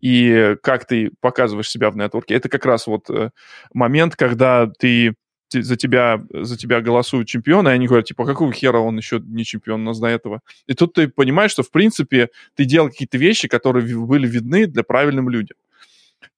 и 0.00 0.56
как 0.62 0.86
ты 0.86 1.10
показываешь 1.20 1.70
себя 1.70 1.90
в 1.90 1.96
нетворке. 1.96 2.34
Это 2.34 2.48
как 2.48 2.64
раз 2.64 2.86
вот 2.86 3.10
э, 3.10 3.30
момент, 3.72 4.16
когда 4.16 4.66
ты 4.66 5.14
за 5.50 5.76
тебя, 5.76 6.20
за 6.30 6.56
тебя 6.56 6.80
голосуют 6.80 7.28
чемпионы, 7.28 7.68
и 7.68 7.72
они 7.72 7.86
говорят, 7.86 8.06
типа, 8.06 8.24
«А 8.24 8.26
какого 8.26 8.52
хера 8.52 8.78
он 8.78 8.96
еще 8.96 9.20
не 9.20 9.44
чемпион 9.44 9.82
у 9.82 9.84
нас 9.84 9.98
до 9.98 10.08
этого? 10.08 10.40
И 10.66 10.74
тут 10.74 10.94
ты 10.94 11.08
понимаешь, 11.08 11.52
что, 11.52 11.62
в 11.62 11.70
принципе, 11.70 12.30
ты 12.54 12.64
делал 12.64 12.88
какие-то 12.88 13.18
вещи, 13.18 13.48
которые 13.48 13.96
были 13.96 14.26
видны 14.26 14.66
для 14.66 14.82
правильным 14.82 15.28
людям. 15.28 15.56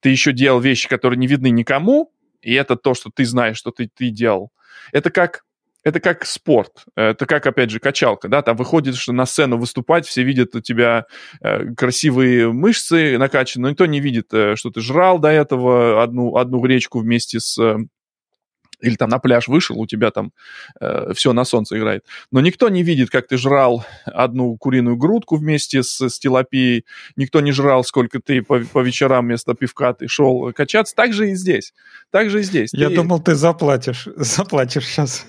Ты 0.01 0.11
еще 0.11 0.33
делал 0.33 0.61
вещи, 0.61 0.89
которые 0.89 1.19
не 1.19 1.27
видны 1.27 1.51
никому, 1.51 2.13
и 2.43 2.55
это 2.55 2.77
то, 2.77 2.95
что 2.95 3.11
ты 3.15 3.25
знаешь, 3.25 3.57
что 3.57 3.71
ты, 3.71 3.89
ты 3.93 4.11
делал. 4.11 4.51
Это 4.93 5.11
как, 5.11 5.45
это 5.85 6.01
как 6.01 6.25
спорт, 6.25 6.85
это 6.95 7.27
как, 7.27 7.47
опять 7.47 7.71
же, 7.71 7.81
качалка, 7.81 8.29
да, 8.29 8.43
там 8.43 8.57
выходишь 8.57 9.09
на 9.09 9.27
сцену 9.27 9.57
выступать, 9.57 10.07
все 10.07 10.23
видят 10.23 10.55
у 10.55 10.61
тебя 10.61 11.07
э, 11.41 11.75
красивые 11.75 12.53
мышцы 12.53 13.19
накачанные, 13.19 13.63
но 13.63 13.71
никто 13.71 13.87
не 13.87 14.01
видит, 14.01 14.33
э, 14.33 14.57
что 14.57 14.71
ты 14.71 14.81
жрал 14.81 15.19
до 15.19 15.29
этого 15.29 16.03
одну, 16.03 16.37
одну 16.37 16.61
гречку 16.61 17.01
вместе 17.01 17.41
с 17.41 17.59
э, 17.59 17.79
или 18.81 18.97
там 18.97 19.09
на 19.09 19.19
пляж 19.19 19.49
вышел, 19.49 19.79
у 19.79 19.87
тебя 19.87 20.11
там 20.11 20.33
э, 20.81 21.13
все 21.15 21.33
на 21.33 21.45
солнце 21.45 21.79
играет. 21.79 22.05
Но 22.31 22.41
никто 22.41 22.69
не 22.69 22.83
видит, 22.83 23.11
как 23.11 23.27
ты 23.27 23.37
жрал 23.37 23.85
одну 24.05 24.57
куриную 24.57 24.97
грудку 24.97 25.37
вместе 25.37 25.83
с 25.83 26.09
стилопией, 26.09 26.85
никто 27.17 27.41
не 27.41 27.53
жрал, 27.53 27.85
сколько 27.85 28.21
ты 28.21 28.43
по, 28.43 28.61
по 28.61 28.81
вечерам 28.81 29.27
вместо 29.27 29.55
пивка 29.55 29.93
ты 29.93 30.09
шел 30.09 30.53
качаться. 30.53 30.95
Так 30.95 31.13
же 31.13 31.31
и 31.31 31.35
здесь. 31.35 31.73
Так 32.11 32.31
же 32.31 32.41
и 32.41 32.43
здесь. 32.43 32.71
Я 32.73 32.89
ты... 32.89 32.97
думал, 32.97 33.21
ты 33.21 33.35
заплатишь, 33.35 34.09
заплатишь 34.17 34.87
сейчас. 34.87 35.27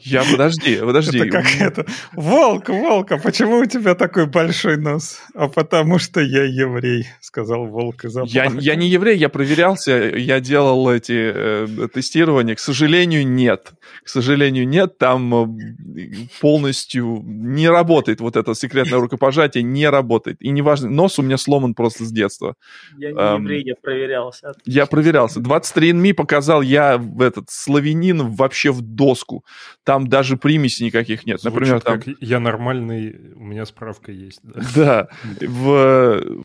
Я, 0.00 0.24
подожди, 0.30 0.76
подожди. 0.76 1.18
Это 1.18 1.30
как 1.30 1.46
это? 1.60 1.86
Волк, 2.12 2.68
волк, 2.68 3.12
а 3.12 3.18
почему 3.18 3.58
у 3.58 3.66
тебя 3.66 3.94
такой 3.94 4.26
большой 4.26 4.76
нос? 4.76 5.20
А 5.34 5.48
потому 5.48 5.98
что 5.98 6.20
я 6.20 6.44
еврей, 6.44 7.06
сказал 7.20 7.66
волк 7.66 8.04
и 8.04 8.08
Я, 8.26 8.50
я 8.58 8.74
не 8.76 8.88
еврей, 8.88 9.16
я 9.16 9.28
проверялся, 9.28 9.92
я 9.92 10.40
делал 10.40 10.90
эти 10.90 11.32
э, 11.34 11.88
тестирования. 11.92 12.54
К 12.54 12.60
сожалению, 12.60 13.26
нет. 13.26 13.72
К 14.04 14.08
сожалению, 14.08 14.68
нет. 14.68 14.98
Там 14.98 15.34
э, 15.34 16.26
полностью 16.40 17.22
не 17.24 17.68
работает 17.68 18.20
вот 18.20 18.36
это 18.36 18.54
секретное 18.54 19.00
рукопожатие, 19.00 19.64
не 19.64 19.88
работает. 19.88 20.40
И 20.40 20.50
неважно, 20.50 20.88
нос 20.88 21.18
у 21.18 21.22
меня 21.22 21.38
сломан 21.38 21.74
просто 21.74 22.04
с 22.04 22.12
детства. 22.12 22.54
Я 22.96 23.12
не 23.12 23.18
эм, 23.18 23.42
еврей, 23.42 23.64
я 23.64 23.74
проверялся. 23.74 24.52
Я 24.64 24.86
проверялся. 24.86 25.40
23NME 25.40 26.14
показал, 26.14 26.62
я 26.62 27.02
этот 27.20 27.50
славянин 27.50 28.30
вообще 28.30 28.70
в 28.70 28.80
доску 28.80 29.44
там 29.88 30.06
даже 30.06 30.36
примесей 30.36 30.84
никаких 30.84 31.24
нет. 31.24 31.40
Звучит 31.40 31.60
Например, 31.60 31.80
там... 31.80 31.98
как 31.98 32.14
я 32.20 32.40
нормальный, 32.40 33.32
у 33.36 33.42
меня 33.42 33.64
справка 33.64 34.12
есть. 34.12 34.38
Да, 34.42 35.08
да 35.40 35.46
в... 35.46 36.44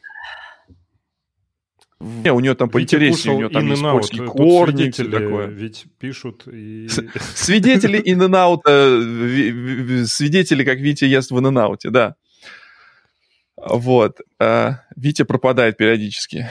Не, 1.99 2.31
у 2.31 2.39
нее 2.39 2.55
там 2.55 2.69
поинтереснее, 2.69 3.35
у 3.35 3.37
нее 3.39 3.49
там 3.49 3.67
есть 3.67 3.81
польские 3.81 4.27
корни, 4.27 4.91
все 4.91 5.03
такое. 5.03 5.47
Ведь 5.47 5.87
пишут 5.99 6.47
и... 6.47 6.87
Свидетели 7.35 8.01
in 8.01 8.61
э, 8.65 10.05
свидетели, 10.05 10.63
как 10.63 10.77
Витя 10.77 11.03
ест 11.03 11.31
в 11.31 11.37
in 11.37 11.77
да. 11.91 12.15
Вот. 13.57 14.21
А, 14.39 14.83
Витя 14.95 15.23
пропадает 15.23 15.75
периодически. 15.75 16.49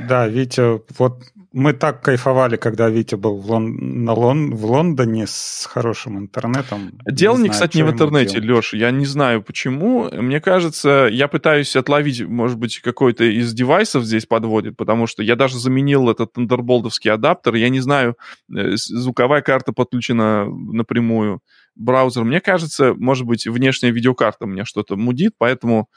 Да, 0.00 0.26
Витя, 0.26 0.82
вот 0.98 1.22
мы 1.56 1.72
так 1.72 2.02
кайфовали, 2.02 2.56
когда 2.56 2.90
Витя 2.90 3.14
был 3.14 3.38
в, 3.38 3.50
Лон... 3.50 4.04
на 4.04 4.12
Лон... 4.12 4.54
в 4.54 4.66
Лондоне 4.66 5.24
с 5.26 5.66
хорошим 5.72 6.18
интернетом. 6.18 6.92
Дело, 7.06 7.38
не, 7.38 7.44
не 7.44 7.48
кстати, 7.48 7.78
не 7.78 7.82
в 7.82 7.90
интернете, 7.90 8.40
Леша. 8.40 8.76
Я 8.76 8.90
не 8.90 9.06
знаю, 9.06 9.42
почему. 9.42 10.10
Мне 10.12 10.42
кажется, 10.42 11.08
я 11.10 11.28
пытаюсь 11.28 11.74
отловить, 11.74 12.20
может 12.20 12.58
быть, 12.58 12.80
какой-то 12.80 13.24
из 13.24 13.54
девайсов 13.54 14.04
здесь 14.04 14.26
подводит, 14.26 14.76
потому 14.76 15.06
что 15.06 15.22
я 15.22 15.34
даже 15.34 15.58
заменил 15.58 16.10
этот 16.10 16.34
тандерболдовский 16.34 17.10
адаптер. 17.10 17.54
Я 17.54 17.70
не 17.70 17.80
знаю, 17.80 18.16
э, 18.54 18.72
звуковая 18.74 19.40
карта 19.40 19.72
подключена 19.72 20.44
напрямую 20.44 21.40
браузер. 21.74 22.24
Мне 22.24 22.42
кажется, 22.42 22.92
может 22.92 23.24
быть, 23.24 23.46
внешняя 23.46 23.92
видеокарта 23.92 24.46
мне 24.46 24.66
что-то 24.66 24.96
мудит, 24.96 25.32
поэтому 25.38 25.88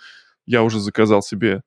я 0.46 0.64
уже 0.64 0.80
заказал 0.80 1.22
себе 1.22 1.64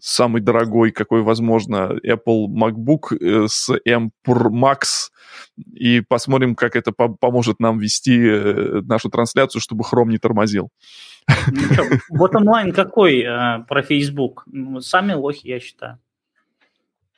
самый 0.00 0.40
дорогой, 0.40 0.90
какой 0.90 1.22
возможно, 1.22 1.98
Apple 2.04 2.46
MacBook 2.46 3.16
э, 3.18 3.46
с 3.48 3.70
M 3.84 4.10
Max, 4.26 5.10
и 5.72 6.00
посмотрим, 6.00 6.54
как 6.54 6.76
это 6.76 6.92
по 6.92 7.08
поможет 7.08 7.60
нам 7.60 7.78
вести 7.78 8.18
э, 8.18 8.80
нашу 8.82 9.10
трансляцию, 9.10 9.60
чтобы 9.60 9.84
Chrome 9.84 10.08
не 10.08 10.18
тормозил. 10.18 10.70
Вот 12.08 12.34
онлайн 12.34 12.72
какой 12.72 13.20
э, 13.20 13.64
про 13.68 13.82
Facebook? 13.82 14.44
Ну, 14.46 14.80
сами 14.80 15.12
лохи, 15.12 15.48
я 15.48 15.60
считаю. 15.60 15.98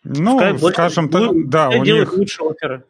Ну, 0.05 0.39
Пускай 0.39 0.72
скажем 0.72 1.09
так, 1.09 1.30
да, 1.49 1.70
у 1.70 1.85
них... 1.85 2.12
лучше 2.12 2.43
оперы. 2.43 2.85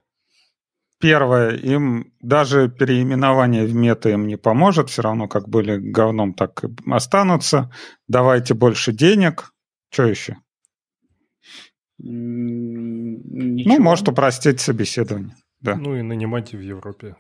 Первое, 0.99 1.57
им 1.57 2.13
даже 2.21 2.69
переименование 2.69 3.67
в 3.67 3.75
мета 3.75 4.11
им 4.11 4.29
не 4.29 4.37
поможет, 4.37 4.89
все 4.89 5.03
равно 5.03 5.27
как 5.27 5.49
были 5.49 5.77
говном, 5.77 6.33
так 6.33 6.63
и 6.63 6.69
останутся. 6.89 7.73
Давайте 8.07 8.55
больше 8.55 8.93
денег, 8.93 9.52
что 9.93 10.05
еще? 10.05 10.39
Ничего. 11.99 13.75
Ну, 13.77 13.81
может 13.81 14.09
упростить 14.09 14.61
собеседование. 14.61 15.37
Да. 15.61 15.77
Ну 15.77 15.95
и 15.95 16.03
нанимать 16.03 16.53
в 16.53 16.59
Европе. 16.59 17.15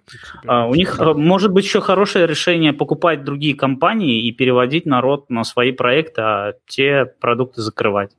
А, 0.46 0.66
у 0.66 0.74
них 0.74 0.98
а, 0.98 1.14
может 1.14 1.52
быть 1.52 1.64
еще 1.64 1.80
хорошее 1.80 2.26
решение 2.26 2.72
покупать 2.72 3.22
другие 3.22 3.54
компании 3.54 4.26
и 4.26 4.32
переводить 4.32 4.84
народ 4.84 5.30
на 5.30 5.44
свои 5.44 5.70
проекты, 5.70 6.22
а 6.22 6.52
те 6.66 7.04
продукты 7.04 7.62
закрывать. 7.62 8.10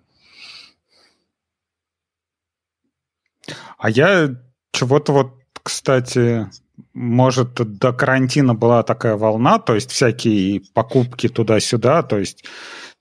А 3.78 3.89
я 3.89 4.30
чего-то 4.72 5.12
вот, 5.12 5.34
кстати, 5.62 6.47
может, 6.93 7.56
до 7.56 7.91
карантина 7.91 8.54
была 8.54 8.84
такая 8.84 9.18
волна, 9.18 9.60
то 9.60 9.76
есть 9.76 9.91
всякие 9.91 10.62
покупки 10.74 11.28
туда-сюда, 11.28 12.04
то 12.04 12.18
есть 12.18 12.45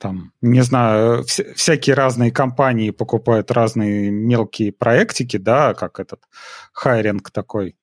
там, 0.02 0.32
не 0.40 0.62
знаю, 0.62 1.22
вся, 1.22 1.44
всякие 1.54 1.94
разные 1.94 2.32
компании 2.32 2.90
покупают 2.90 3.52
разные 3.52 4.10
мелкие 4.10 4.72
проектики, 4.72 5.36
да, 5.36 5.74
как 5.74 6.00
этот 6.00 6.24
hiring 6.72 7.30
такой. 7.30 7.76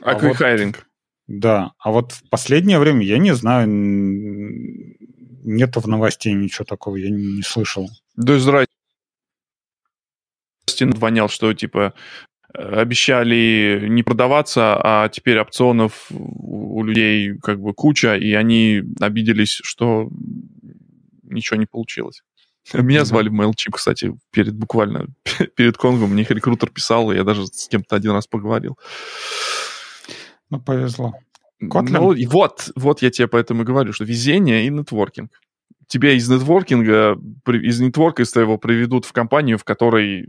А, 0.00 0.12
а 0.12 0.18
вот, 0.18 0.36
hiring? 0.36 0.86
Да, 1.26 1.72
а 1.80 1.90
вот 1.90 2.12
в 2.12 2.28
последнее 2.30 2.78
время, 2.78 3.04
я 3.04 3.18
не 3.18 3.34
знаю, 3.34 3.66
нету 3.68 5.80
в 5.80 5.88
новостей 5.88 6.34
ничего 6.34 6.64
такого, 6.64 6.94
я 6.96 7.10
не, 7.10 7.38
не 7.38 7.42
слышал. 7.42 7.90
Да 8.14 8.38
здрасте. 8.38 8.70
Вонял, 10.80 11.28
что 11.28 11.52
типа 11.52 11.94
обещали 12.54 13.86
не 13.88 14.04
продаваться, 14.04 14.78
а 14.80 15.08
теперь 15.08 15.40
опционов 15.40 16.06
у 16.10 16.84
людей 16.84 17.36
как 17.42 17.60
бы 17.60 17.74
куча, 17.74 18.14
и 18.14 18.32
они 18.34 18.82
обиделись, 19.00 19.60
что 19.64 20.08
ничего 21.28 21.58
не 21.58 21.66
получилось. 21.66 22.22
Меня 22.74 23.04
звали 23.04 23.28
в 23.28 23.34
MailChimp, 23.34 23.72
кстати, 23.72 24.14
перед 24.30 24.54
буквально 24.54 25.06
перед 25.56 25.76
Конгом. 25.76 26.10
Мне 26.10 26.22
их 26.22 26.30
рекрутер 26.30 26.70
писал, 26.70 27.12
и 27.12 27.16
я 27.16 27.24
даже 27.24 27.46
с 27.46 27.68
кем-то 27.68 27.96
один 27.96 28.12
раз 28.12 28.26
поговорил. 28.26 28.78
Ну, 30.50 30.60
повезло. 30.60 31.14
Kotlin? 31.62 31.90
Ну, 31.90 32.12
и 32.12 32.26
вот, 32.26 32.70
вот 32.76 33.02
я 33.02 33.10
тебе 33.10 33.28
поэтому 33.28 33.62
и 33.62 33.64
говорю, 33.64 33.92
что 33.92 34.04
везение 34.04 34.66
и 34.66 34.70
нетворкинг. 34.70 35.30
Тебя 35.86 36.12
из 36.12 36.28
нетворкинга, 36.28 37.16
из 37.46 37.80
нетворка 37.80 38.22
из 38.22 38.32
твоего 38.32 38.58
приведут 38.58 39.04
в 39.04 39.12
компанию, 39.12 39.58
в 39.58 39.64
которой... 39.64 40.26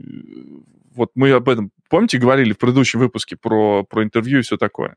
Вот 0.96 1.12
мы 1.14 1.32
об 1.32 1.48
этом, 1.48 1.72
помните, 1.90 2.18
говорили 2.18 2.54
в 2.54 2.58
предыдущем 2.58 3.00
выпуске 3.00 3.36
про, 3.36 3.84
про 3.84 4.04
интервью 4.04 4.40
и 4.40 4.42
все 4.42 4.58
такое? 4.58 4.96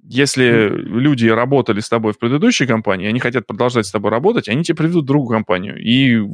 Если 0.00 0.68
люди 0.68 1.26
работали 1.26 1.80
с 1.80 1.88
тобой 1.88 2.12
в 2.12 2.18
предыдущей 2.18 2.66
компании, 2.66 3.08
они 3.08 3.20
хотят 3.20 3.46
продолжать 3.46 3.86
с 3.86 3.90
тобой 3.90 4.10
работать, 4.10 4.48
они 4.48 4.62
тебе 4.64 4.76
приведут 4.76 5.06
другую 5.06 5.36
компанию. 5.36 5.76
И, 5.78 6.24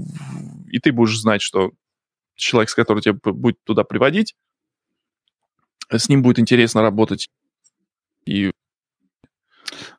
и 0.70 0.78
ты 0.78 0.92
будешь 0.92 1.18
знать, 1.18 1.42
что 1.42 1.72
человек, 2.34 2.70
с 2.70 2.74
которым 2.74 3.00
тебя 3.00 3.14
будет 3.24 3.56
туда 3.64 3.84
приводить, 3.84 4.34
с 5.90 6.08
ним 6.08 6.22
будет 6.22 6.38
интересно 6.38 6.82
работать. 6.82 7.28
И... 8.26 8.52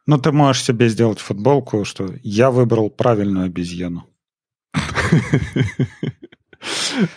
Ну, 0.06 0.18
ты 0.20 0.32
можешь 0.32 0.64
себе 0.64 0.88
сделать 0.90 1.20
футболку, 1.20 1.86
что 1.86 2.14
я 2.22 2.52
выбрал 2.52 2.90
правильную 2.90 3.46
обезьяну. 3.46 4.08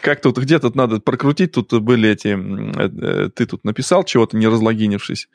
Как 0.01 0.21
тут, 0.21 0.39
где 0.39 0.59
тут 0.59 0.75
надо 0.75 1.01
прокрутить? 1.01 1.53
Тут 1.53 1.73
были 1.83 2.09
эти... 2.09 2.29
Э, 2.29 2.89
э, 2.89 3.31
ты 3.31 3.47
тут 3.47 3.65
написал 3.65 4.05
чего-то, 4.05 4.37
не 4.37 4.47
разлогинившись. 4.47 5.29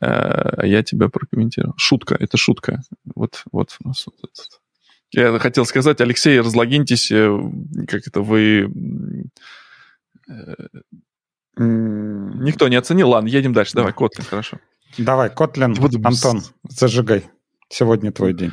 Э, 0.00 0.06
а 0.06 0.66
я 0.66 0.82
тебя 0.82 1.08
прокомментировал. 1.08 1.74
Шутка, 1.76 2.16
это 2.18 2.36
шутка. 2.36 2.82
Вот, 3.14 3.42
вот 3.52 3.76
у 3.82 3.88
нас 3.88 4.06
вот 4.06 4.16
этот. 4.18 4.60
Я 5.10 5.38
хотел 5.38 5.64
сказать, 5.64 6.00
Алексей, 6.00 6.38
разлогиньтесь, 6.40 7.08
как 7.88 8.06
это 8.06 8.20
вы... 8.20 8.70
Никто 11.56 12.68
не 12.68 12.76
оценил. 12.76 13.08
Ладно, 13.10 13.28
едем 13.28 13.52
дальше. 13.52 13.72
Давай, 13.74 13.92
Котлин, 13.92 14.26
хорошо. 14.26 14.58
Давай, 14.98 15.30
Котлин, 15.30 15.74
Антон, 16.04 16.42
зажигай. 16.68 17.24
Сегодня 17.70 18.12
твой 18.12 18.34
день. 18.34 18.52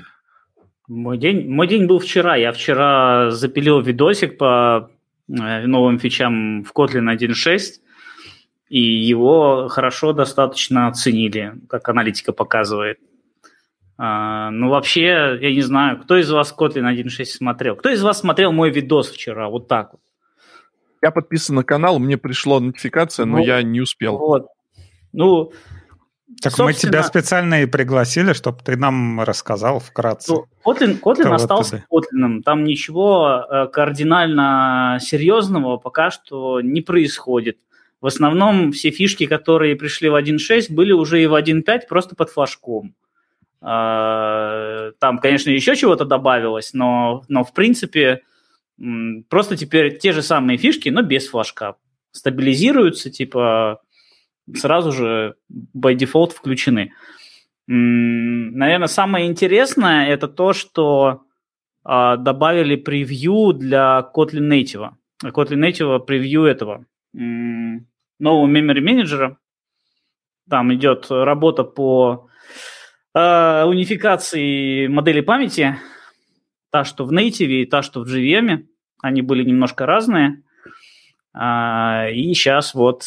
Мой 0.87 1.17
день, 1.17 1.49
мой 1.49 1.67
день 1.67 1.87
был 1.87 1.99
вчера. 1.99 2.35
Я 2.35 2.51
вчера 2.51 3.31
запилил 3.31 3.81
видосик 3.81 4.37
по 4.37 4.91
новым 5.27 5.99
фичам 5.99 6.63
в 6.63 6.71
Kotlin 6.71 7.13
1.6. 7.15 7.81
и 8.69 8.79
его 8.79 9.67
хорошо 9.67 10.13
достаточно 10.13 10.87
оценили, 10.87 11.53
как 11.69 11.87
аналитика 11.89 12.31
показывает. 12.33 12.99
А, 13.97 14.51
ну, 14.51 14.69
вообще, 14.69 15.37
я 15.41 15.51
не 15.51 15.61
знаю, 15.61 15.99
кто 16.01 16.17
из 16.17 16.29
вас 16.29 16.53
Kotlin 16.57 16.91
1.6 16.93 17.25
смотрел? 17.25 17.75
Кто 17.75 17.89
из 17.89 18.03
вас 18.03 18.19
смотрел 18.19 18.51
мой 18.51 18.69
видос 18.69 19.09
вчера? 19.09 19.49
Вот 19.49 19.67
так 19.67 19.93
вот. 19.93 20.01
Я 21.01 21.11
подписан 21.11 21.55
на 21.55 21.63
канал, 21.63 21.99
мне 21.99 22.17
пришла 22.17 22.59
нотификация, 22.59 23.25
но 23.25 23.37
ну, 23.37 23.45
я 23.45 23.61
не 23.61 23.79
успел. 23.79 24.17
Вот. 24.17 24.47
Ну, 25.13 25.53
так 26.41 26.53
Собственно, 26.53 26.65
мы 26.67 26.73
тебя 26.73 27.03
специально 27.03 27.63
и 27.63 27.65
пригласили, 27.65 28.33
чтобы 28.33 28.59
ты 28.63 28.77
нам 28.77 29.21
рассказал 29.21 29.79
вкратце. 29.79 30.33
Ну, 30.33 30.45
Kotlin, 30.65 30.99
Kotlin 30.99 31.33
остался 31.33 31.85
вот 31.89 32.05
Kotlin. 32.13 32.41
Там 32.43 32.63
ничего 32.63 33.45
э, 33.49 33.67
кардинально 33.67 34.99
серьезного 35.01 35.77
пока 35.77 36.11
что 36.11 36.61
не 36.61 36.81
происходит. 36.81 37.57
В 38.01 38.07
основном 38.07 38.71
все 38.71 38.91
фишки, 38.91 39.25
которые 39.25 39.75
пришли 39.75 40.09
в 40.09 40.15
1.6, 40.15 40.71
были 40.73 40.91
уже 40.91 41.23
и 41.23 41.27
в 41.27 41.33
1.5, 41.33 41.87
просто 41.87 42.15
под 42.15 42.29
флажком. 42.29 42.93
А, 43.61 44.91
там, 44.99 45.17
конечно, 45.17 45.49
еще 45.49 45.75
чего-то 45.75 46.05
добавилось, 46.05 46.73
но, 46.73 47.23
но 47.29 47.43
в 47.43 47.53
принципе 47.53 48.21
просто 49.29 49.57
теперь 49.57 49.97
те 49.97 50.11
же 50.11 50.21
самые 50.21 50.57
фишки, 50.57 50.89
но 50.89 51.01
без 51.01 51.27
флажка. 51.27 51.75
Стабилизируются, 52.11 53.09
типа 53.09 53.81
сразу 54.53 54.91
же 54.91 55.35
by 55.51 55.95
default 55.95 56.31
включены. 56.31 56.93
Наверное, 57.67 58.87
самое 58.87 59.27
интересное 59.27 60.07
это 60.07 60.27
то, 60.27 60.53
что 60.53 61.23
а, 61.83 62.17
добавили 62.17 62.75
превью 62.75 63.53
для 63.53 64.09
Kotlin 64.15 64.49
Native. 64.49 64.91
Kotlin 65.23 65.69
Native 65.69 65.99
превью 65.99 66.45
этого 66.45 66.85
нового 67.13 68.47
memory 68.47 68.81
менеджера. 68.81 69.37
Там 70.49 70.73
идет 70.73 71.07
работа 71.09 71.63
по 71.63 72.27
э, 73.13 73.63
унификации 73.63 74.87
модели 74.87 75.21
памяти. 75.21 75.77
Та, 76.71 76.83
что 76.83 77.05
в 77.05 77.11
Native, 77.11 77.61
и 77.61 77.65
та, 77.65 77.81
что 77.81 78.03
в 78.03 78.07
JVM. 78.07 78.65
Они 79.01 79.21
были 79.21 79.43
немножко 79.43 79.85
разные. 79.85 80.43
Э, 81.33 82.11
и 82.11 82.33
сейчас 82.33 82.73
вот 82.75 83.03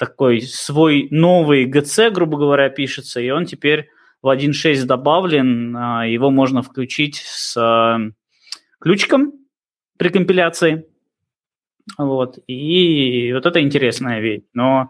такой 0.00 0.40
свой 0.40 1.08
новый 1.10 1.70
GC, 1.70 2.10
грубо 2.10 2.38
говоря, 2.38 2.70
пишется, 2.70 3.20
и 3.20 3.28
он 3.28 3.44
теперь 3.44 3.90
в 4.22 4.28
1.6 4.34 4.86
добавлен. 4.86 5.76
Э, 5.76 6.10
его 6.10 6.30
можно 6.30 6.62
включить 6.62 7.16
с 7.16 7.54
э, 7.54 8.10
ключиком 8.80 9.34
при 9.98 10.08
компиляции. 10.08 10.86
Вот. 11.98 12.38
И 12.46 13.30
вот 13.34 13.44
это 13.44 13.60
интересная 13.60 14.20
вещь. 14.20 14.44
Но 14.54 14.88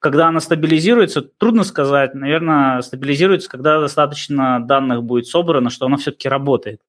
когда 0.00 0.26
она 0.26 0.40
стабилизируется, 0.40 1.22
трудно 1.22 1.62
сказать. 1.62 2.14
Наверное, 2.14 2.80
стабилизируется, 2.80 3.48
когда 3.48 3.78
достаточно 3.78 4.58
данных 4.58 5.04
будет 5.04 5.26
собрано, 5.28 5.70
что 5.70 5.86
она 5.86 5.96
все-таки 5.96 6.28
работает. 6.28 6.80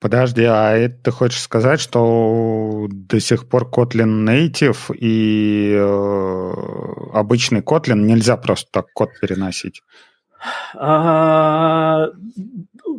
Подожди, 0.00 0.44
а 0.44 0.76
это 0.76 0.94
ты 1.04 1.10
хочешь 1.10 1.40
сказать, 1.40 1.80
что 1.80 2.86
до 2.88 3.18
сих 3.18 3.48
пор 3.48 3.68
Kotlin 3.68 4.24
Native 4.24 4.94
и 4.94 5.74
э, 5.74 6.52
обычный 7.14 7.62
Kotlin 7.62 7.96
нельзя 7.96 8.36
просто 8.36 8.70
так 8.70 8.92
код 8.92 9.10
переносить? 9.20 9.82
А, 10.76 12.10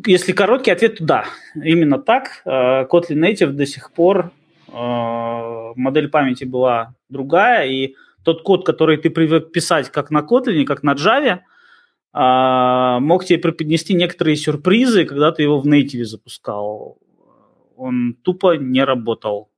если 0.05 0.33
короткий 0.33 0.71
ответ, 0.71 0.97
то 0.97 1.05
да, 1.05 1.25
именно 1.55 1.99
так. 1.99 2.41
Э, 2.43 2.85
Kotlin 2.85 3.31
Native 3.31 3.51
до 3.51 3.65
сих 3.65 3.93
пор 3.93 4.31
э, 4.67 4.71
модель 5.77 6.09
памяти 6.09 6.43
была 6.43 6.95
другая, 7.07 7.65
и 7.67 7.95
тот 8.23 8.43
код, 8.43 8.65
который 8.65 8.97
ты 8.97 9.09
привык 9.09 9.53
писать 9.53 9.89
как 9.89 10.11
на 10.11 10.19
Kotlin, 10.19 10.65
как 10.65 10.83
на 10.83 10.95
Java, 10.95 11.39
мог 12.11 13.25
тебе 13.25 13.37
преподнести 13.39 13.93
некоторые 13.93 14.35
сюрпризы, 14.35 15.05
когда 15.05 15.31
ты 15.31 15.43
его 15.43 15.59
в 15.59 15.67
Native 15.67 16.05
запускал. 16.05 16.97
Он 17.75 18.15
тупо 18.23 18.57
не 18.57 18.83
работал. 18.83 19.51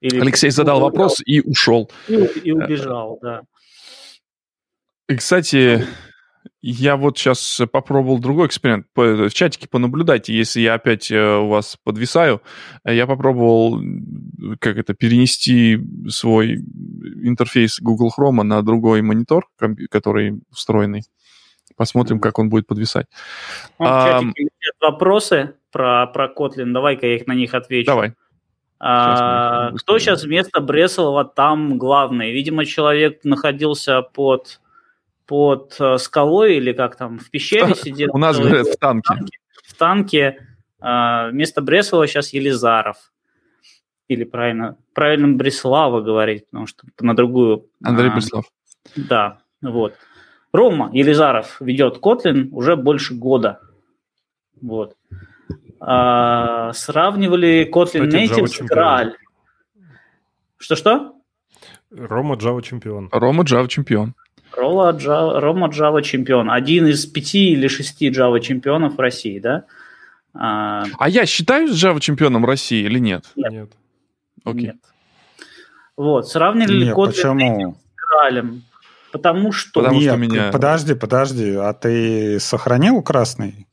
Или 0.00 0.20
Алексей 0.20 0.50
задал 0.50 0.76
убежал. 0.76 0.90
вопрос 0.90 1.16
и 1.24 1.40
ушел. 1.40 1.90
И, 2.08 2.14
и 2.14 2.52
убежал, 2.52 3.18
да. 3.20 3.42
И, 5.08 5.16
кстати, 5.16 5.84
я 6.60 6.96
вот 6.96 7.16
сейчас 7.16 7.60
попробовал 7.72 8.18
другой 8.18 8.46
эксперимент. 8.46 8.86
В 8.94 9.30
чатике 9.30 9.68
понаблюдайте, 9.68 10.34
если 10.34 10.60
я 10.60 10.74
опять 10.74 11.10
э, 11.10 11.36
у 11.38 11.48
вас 11.48 11.78
подвисаю. 11.82 12.42
Я 12.84 13.06
попробовал, 13.06 13.80
как 14.60 14.76
это, 14.76 14.94
перенести 14.94 15.78
свой 16.08 16.56
интерфейс 17.22 17.80
Google 17.80 18.12
Chrome 18.16 18.42
на 18.42 18.62
другой 18.62 19.02
монитор, 19.02 19.48
который 19.90 20.40
встроенный. 20.52 21.02
Посмотрим, 21.78 22.20
как 22.20 22.38
он 22.38 22.50
будет 22.50 22.66
подвисать. 22.66 23.06
Есть 23.78 24.76
вопросы 24.80 25.54
про, 25.70 26.06
про 26.08 26.26
Kotlin. 26.26 26.72
Давай-ка 26.72 27.06
я 27.06 27.16
их 27.16 27.26
на 27.26 27.32
них 27.32 27.54
отвечу. 27.54 27.86
Давай. 27.86 28.14
А, 28.80 29.72
кто 29.72 29.98
сейчас 29.98 30.24
вместо 30.24 30.60
Бреслова 30.60 31.24
там 31.24 31.78
главный? 31.78 32.32
Видимо, 32.32 32.64
человек 32.66 33.24
находился 33.24 34.02
под 34.02 34.60
под 35.26 35.76
э, 35.78 35.98
скалой 35.98 36.56
или 36.56 36.72
как 36.72 36.96
там, 36.96 37.18
в 37.18 37.30
пещере 37.30 37.74
сидел. 37.76 38.10
У 38.14 38.18
нас, 38.18 38.38
говорят, 38.38 38.66
в 38.66 38.76
танке. 38.78 39.14
В 39.62 39.74
танке. 39.74 40.46
Э, 40.80 41.28
вместо 41.30 41.60
Бреслова 41.60 42.06
сейчас 42.06 42.32
Елизаров. 42.32 43.12
Или 44.08 44.24
правильно, 44.24 44.78
правильно 44.94 45.28
Бреслава 45.28 46.00
говорить, 46.00 46.46
потому 46.46 46.66
что 46.66 46.86
на 47.00 47.14
другую... 47.14 47.66
Андрей 47.84 48.08
а, 48.08 48.12
Бреслав. 48.12 48.46
Да, 48.96 49.38
вот. 49.60 49.92
Рома 50.52 50.90
Елизаров 50.92 51.60
ведет 51.60 51.98
Kotlin 51.98 52.48
уже 52.50 52.76
больше 52.76 53.14
года. 53.14 53.60
Вот. 54.60 54.96
А, 55.80 56.72
сравнивали 56.72 57.70
Kotlin 57.72 58.06
Кстати, 58.06 58.40
Native 58.40 58.46
с 58.46 58.60
Graal. 58.62 59.12
Что-что? 60.56 61.12
Рома 61.90 62.36
Java 62.36 62.62
чемпион. 62.62 63.08
Рома 63.12 63.44
Java 63.44 63.68
чемпион. 63.68 64.14
Рома 64.56 64.90
Java, 64.92 65.38
Рома 65.38 65.68
Java 65.68 66.02
чемпион. 66.02 66.50
Один 66.50 66.86
из 66.86 67.06
пяти 67.06 67.52
или 67.52 67.68
шести 67.68 68.10
Java 68.10 68.40
чемпионов 68.40 68.96
в 68.96 69.00
России, 69.00 69.38
да? 69.38 69.64
А, 70.34 70.84
а 70.98 71.08
я 71.08 71.26
считаюсь 71.26 71.70
Java 71.70 72.00
чемпионом 72.00 72.44
России 72.44 72.84
или 72.84 72.98
нет? 72.98 73.24
Нет. 73.36 73.52
нет. 73.52 73.72
Окей. 74.44 74.62
Нет. 74.66 74.76
Вот, 75.96 76.28
сравнили 76.28 76.72
ли 76.72 76.90
Kotlin 76.90 77.06
почему? 77.06 77.74
с 77.74 77.94
Кралем? 77.96 78.62
Потому 79.12 79.52
что... 79.52 79.80
Потому 79.80 80.00
нет, 80.00 80.10
что 80.10 80.16
меня... 80.16 80.50
подожди, 80.52 80.94
подожди, 80.94 81.54
а 81.54 81.72
ты 81.72 82.38
сохранил 82.40 83.02
красный, 83.02 83.66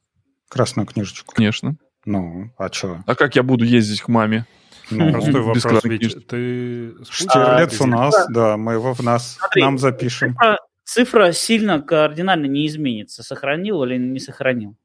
красную 0.50 0.86
книжечку? 0.86 1.34
Конечно. 1.36 1.78
Ну, 2.06 2.52
а 2.58 2.72
что? 2.72 3.04
А 3.06 3.16
как 3.16 3.36
я 3.36 3.44
буду 3.44 3.66
ездить 3.66 4.02
к 4.02 4.08
маме? 4.08 4.46
Ну, 4.92 5.12
Простой 5.12 5.42
вопрос, 5.42 5.84
ведь 5.84 6.28
ты... 6.28 6.94
Штирлиц 7.10 7.82
у 7.82 7.88
нас, 7.88 8.28
да, 8.30 8.56
мы 8.56 8.74
его 8.74 8.94
в 8.94 9.02
нас, 9.02 9.38
Смотри, 9.40 9.64
нам 9.64 9.78
запишем. 9.80 10.34
Цифра, 10.34 10.58
цифра 10.84 11.32
сильно 11.32 11.82
кардинально 11.82 12.46
не 12.46 12.68
изменится. 12.68 13.24
Сохранил 13.24 13.84
или 13.84 13.98
не 13.98 14.20
сохранил? 14.20 14.78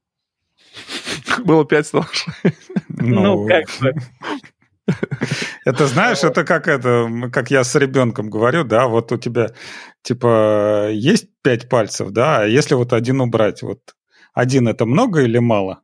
Было 1.45 1.65
5, 1.65 1.87
стало 1.87 2.07
Ну, 2.89 3.21
ну, 3.21 3.47
как 3.47 3.65
бы. 3.79 3.93
Это 5.65 5.87
знаешь, 5.87 6.23
это 6.23 6.43
как 6.43 6.67
это, 6.67 7.07
как 7.31 7.51
я 7.51 7.63
с 7.63 7.75
ребенком 7.75 8.29
говорю, 8.29 8.63
да, 8.63 8.87
вот 8.87 9.11
у 9.11 9.17
тебя 9.17 9.51
типа 10.01 10.89
есть 10.91 11.29
пять 11.43 11.69
пальцев, 11.69 12.11
да, 12.11 12.41
а 12.41 12.45
если 12.45 12.75
вот 12.75 12.93
один 12.93 13.21
убрать, 13.21 13.61
вот 13.61 13.95
один 14.33 14.67
это 14.67 14.85
много 14.85 15.21
или 15.21 15.37
мало? 15.37 15.81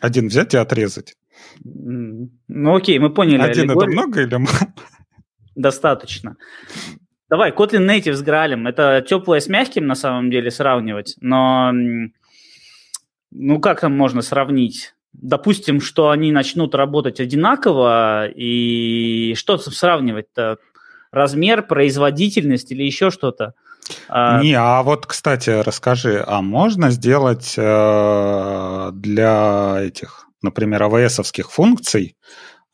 Один 0.00 0.28
взять 0.28 0.54
и 0.54 0.56
отрезать. 0.56 1.16
Ну 1.64 2.74
окей, 2.74 2.98
мы 2.98 3.12
поняли. 3.12 3.42
Один 3.42 3.70
это 3.70 3.86
много 3.86 4.22
или 4.22 4.36
мало? 4.36 4.74
Достаточно. 5.54 6.36
Давай, 7.28 7.52
Kotlin 7.52 7.86
Native 7.86 8.14
с 8.14 8.22
Гралем. 8.22 8.66
Это 8.66 9.04
теплое 9.06 9.40
с 9.40 9.48
мягким 9.48 9.86
на 9.86 9.94
самом 9.94 10.30
деле 10.30 10.50
сравнивать, 10.50 11.16
но 11.20 11.72
ну 13.30 13.60
как 13.60 13.80
там 13.80 13.96
можно 13.96 14.22
сравнить? 14.22 14.93
Допустим, 15.24 15.80
что 15.80 16.10
они 16.10 16.30
начнут 16.32 16.74
работать 16.74 17.18
одинаково, 17.18 18.28
и 18.28 19.34
что 19.36 19.58
сравнивать-то? 19.58 20.58
Размер, 21.10 21.62
производительность 21.62 22.72
или 22.72 22.82
еще 22.82 23.10
что-то? 23.10 23.54
А 24.08 24.42
Не, 24.42 24.54
а 24.54 24.82
вот, 24.82 25.06
кстати, 25.06 25.50
расскажи, 25.50 26.22
а 26.26 26.42
можно 26.42 26.90
сделать 26.90 27.54
э, 27.56 28.90
для 28.92 29.76
этих 29.80 30.24
например, 30.44 30.82
AWS-овских 30.84 31.50
функций, 31.50 32.16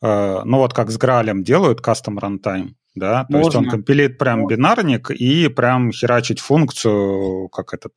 э, 0.01 0.41
ну 0.43 0.57
вот 0.57 0.73
как 0.73 0.91
с 0.91 0.97
Гралем 0.97 1.43
делают 1.43 1.79
custom 1.79 2.19
runtime, 2.19 2.73
да, 2.93 3.23
то 3.23 3.37
Можно. 3.37 3.45
есть 3.45 3.55
он 3.55 3.69
компилит 3.69 4.19
прям 4.19 4.45
бинарник 4.45 5.09
и 5.09 5.47
прям 5.47 5.91
херачить 5.91 6.39
функцию, 6.39 7.49
как 7.49 7.73
этот, 7.73 7.93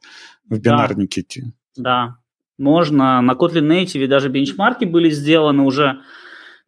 в 0.49 0.59
бинарнике. 0.59 1.25
Да, 1.77 1.83
да. 1.83 2.17
Можно. 2.59 3.21
На 3.21 3.33
Kotlin 3.33 3.69
Native 3.69 4.07
даже 4.07 4.29
бенчмарки 4.29 4.85
были 4.85 5.11
сделаны 5.11 5.63
уже 5.63 6.01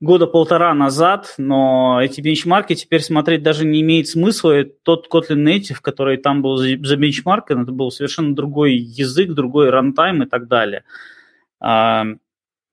года 0.00 0.26
полтора 0.26 0.74
назад, 0.74 1.34
но 1.38 2.00
эти 2.02 2.20
бенчмарки 2.20 2.74
теперь 2.74 3.00
смотреть 3.00 3.42
даже 3.42 3.64
не 3.64 3.80
имеет 3.80 4.08
смысла. 4.08 4.60
И 4.60 4.64
тот 4.64 5.08
Kotlin 5.12 5.44
Native, 5.44 5.78
который 5.80 6.18
там 6.18 6.42
был 6.42 6.56
за 6.56 6.96
бенчмарком, 6.96 7.62
это 7.62 7.72
был 7.72 7.90
совершенно 7.90 8.34
другой 8.34 8.74
язык, 8.74 9.32
другой 9.32 9.70
рантайм 9.70 10.22
и 10.22 10.26
так 10.26 10.48
далее. 10.48 10.84
А, 11.60 12.04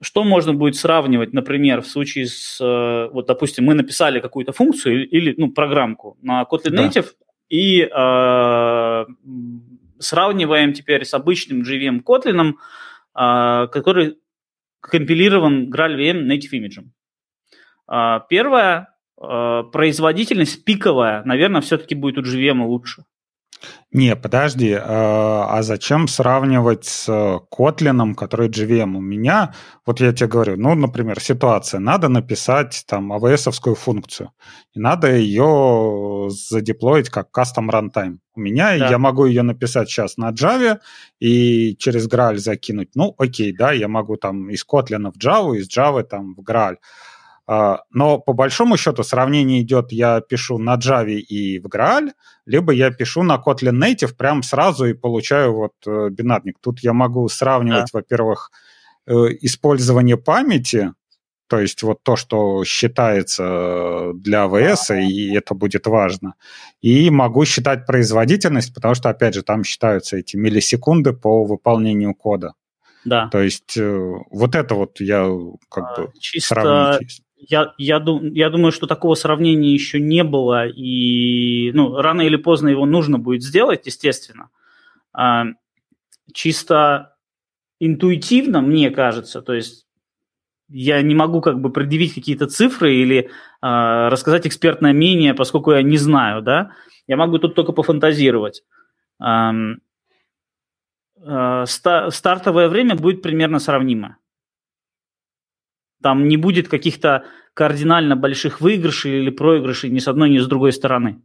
что 0.04 0.24
можно 0.24 0.54
будет 0.54 0.76
сравнивать, 0.76 1.34
например, 1.34 1.82
в 1.82 1.88
случае 1.88 2.28
с, 2.28 2.60
э, 2.60 3.10
вот, 3.12 3.28
допустим, 3.28 3.66
мы 3.66 3.74
написали 3.74 4.20
какую-то 4.20 4.52
функцию 4.52 5.10
или, 5.10 5.34
ну, 5.38 5.52
программку 5.52 6.18
на 6.22 6.44
Kotlin 6.44 6.74
Native 6.74 7.06
да. 7.06 7.26
и 7.50 7.82
э, 7.82 9.06
сравниваем 10.00 10.74
теперь 10.74 11.06
с 11.06 11.14
обычным 11.14 11.62
JVM 11.62 12.04
Kotlin, 12.04 12.56
который 13.14 14.18
компилирован 14.82 15.72
GraalVM 15.72 16.28
Native 16.28 16.52
Image. 16.54 16.84
Э, 17.92 18.20
первое, 18.30 18.90
э, 19.22 19.64
производительность 19.72 20.64
пиковая, 20.66 21.24
наверное, 21.24 21.62
все-таки 21.62 21.96
будет 21.96 22.18
у 22.18 22.22
JVM 22.22 22.66
лучше. 22.66 23.06
Не, 23.92 24.16
подожди, 24.18 24.72
э, 24.72 24.82
а 24.82 25.62
зачем 25.62 26.10
сравнивать 26.10 26.84
с 26.84 27.08
Kotlin, 27.50 28.14
который 28.14 28.50
JVM? 28.50 28.98
У 28.98 29.02
меня, 29.02 29.54
вот 29.86 30.02
я 30.02 30.12
тебе 30.12 30.28
говорю, 30.28 30.58
ну, 30.58 30.76
например, 30.76 31.22
ситуация, 31.22 31.80
надо 31.80 32.10
написать 32.10 32.84
там 32.88 33.14
AWS-овскую 33.14 33.76
функцию, 33.76 34.32
и 34.74 34.80
надо 34.80 35.16
ее 35.16 36.28
задеплоить 36.30 37.10
как 37.10 37.30
custom 37.38 37.70
runtime. 37.70 38.18
У 38.36 38.40
меня, 38.40 38.78
да. 38.78 38.90
я 38.90 38.98
могу 38.98 39.26
ее 39.26 39.44
написать 39.44 39.90
сейчас 39.90 40.18
на 40.18 40.32
Java 40.32 40.80
и 41.20 41.76
через 41.78 42.08
Graal 42.08 42.38
закинуть. 42.38 42.90
Ну, 42.96 43.14
окей, 43.18 43.56
да, 43.56 43.72
я 43.72 43.88
могу 43.88 44.18
там 44.18 44.50
из 44.50 44.66
Kotlin 44.66 45.12
в 45.12 45.18
Java, 45.18 45.56
из 45.56 45.70
Java 45.70 46.04
там 46.04 46.34
в 46.36 46.42
Graal. 46.42 46.78
А, 47.46 47.82
но 47.92 48.20
по 48.20 48.34
большому 48.34 48.78
счету 48.78 49.04
сравнение 49.04 49.62
идет, 49.62 49.92
я 49.92 50.22
пишу 50.22 50.58
на 50.58 50.78
Java 50.78 51.12
и 51.12 51.60
в 51.60 51.68
Graal, 51.68 52.12
либо 52.46 52.72
я 52.72 52.90
пишу 52.92 53.24
на 53.24 53.36
Kotlin 53.36 53.78
Native 53.78 54.16
прям 54.16 54.44
сразу 54.44 54.86
и 54.86 54.94
получаю 54.94 55.54
вот 55.54 55.74
э, 55.86 56.10
бинарник. 56.10 56.58
Тут 56.62 56.80
я 56.80 56.94
могу 56.94 57.28
сравнивать, 57.28 57.90
да. 57.94 58.00
во-первых, 58.00 58.52
э, 59.06 59.14
использование 59.42 60.18
памяти, 60.18 60.94
то 61.54 61.60
есть 61.60 61.84
вот 61.84 62.02
то, 62.02 62.16
что 62.16 62.64
считается 62.64 64.12
для 64.16 64.46
АВС, 64.46 64.90
и 64.90 65.36
это 65.36 65.54
будет 65.54 65.86
важно. 65.86 66.34
И 66.82 67.12
могу 67.12 67.46
считать 67.46 67.86
производительность, 67.86 68.74
потому 68.74 68.96
что, 68.96 69.10
опять 69.10 69.36
же, 69.36 69.44
там 69.44 69.64
считаются 69.64 70.18
эти 70.18 70.36
миллисекунды 70.36 71.14
по 71.14 71.46
выполнению 71.46 72.16
кода. 72.16 72.54
Да. 73.06 73.28
То 73.28 73.40
есть 73.40 73.78
э, 73.78 74.14
вот 74.32 74.56
это 74.56 74.74
вот 74.74 75.00
я 75.00 75.30
как 75.70 75.84
а, 75.84 76.02
бы 76.02 76.12
чисто 76.20 76.56
сравнить 76.56 77.22
я, 77.38 77.76
я, 77.78 78.00
дум, 78.00 78.34
я 78.34 78.50
думаю, 78.50 78.72
что 78.72 78.88
такого 78.88 79.14
сравнения 79.14 79.72
еще 79.72 80.00
не 80.00 80.24
было, 80.24 80.66
и 80.66 81.72
ну, 81.74 81.98
рано 81.98 82.22
или 82.22 82.38
поздно 82.38 82.70
его 82.70 82.88
нужно 82.88 83.20
будет 83.20 83.44
сделать, 83.44 83.86
естественно. 83.86 84.50
А, 85.14 85.46
чисто 86.34 87.16
интуитивно, 87.80 88.62
мне 88.62 88.90
кажется, 88.90 89.44
то 89.44 89.54
есть 89.54 89.83
я 90.70 91.02
не 91.02 91.16
могу 91.16 91.42
как 91.42 91.60
бы 91.60 91.72
предъявить 91.72 92.14
какие-то 92.14 92.48
цифры 92.48 92.96
или 92.96 93.30
а, 93.62 94.10
рассказать 94.10 94.48
экспертное 94.48 94.94
мнение, 94.94 95.34
поскольку 95.34 95.72
я 95.72 95.82
не 95.82 95.98
знаю, 95.98 96.42
да, 96.42 96.72
я 97.08 97.18
могу 97.18 97.38
тут 97.38 97.56
только 97.56 97.72
пофантазировать. 97.72 98.64
А, 99.20 99.54
а, 101.26 101.66
ста- 101.66 102.12
стартовое 102.12 102.70
время 102.70 102.96
будет 102.96 103.22
примерно 103.22 103.60
сравнимо. 103.60 104.18
Там 106.02 106.28
не 106.28 106.38
будет 106.38 106.68
каких-то 106.68 107.26
кардинально 107.54 108.16
больших 108.16 108.60
выигрышей 108.60 109.20
или 109.20 109.30
проигрышей 109.30 109.90
ни 109.90 110.00
с 110.00 110.08
одной, 110.08 110.30
ни 110.30 110.40
с 110.40 110.48
другой 110.48 110.74
стороны. 110.74 111.22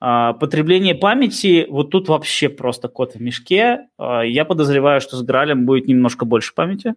А, 0.00 0.34
потребление 0.34 0.94
памяти, 0.94 1.66
вот 1.70 1.90
тут 1.90 2.08
вообще 2.08 2.48
просто 2.48 2.88
кот 2.88 3.14
в 3.14 3.20
мешке. 3.22 3.88
А, 3.96 4.22
я 4.22 4.44
подозреваю, 4.44 5.00
что 5.00 5.16
с 5.16 5.22
Гралем 5.22 5.64
будет 5.64 5.86
немножко 5.86 6.26
больше 6.26 6.54
памяти, 6.54 6.94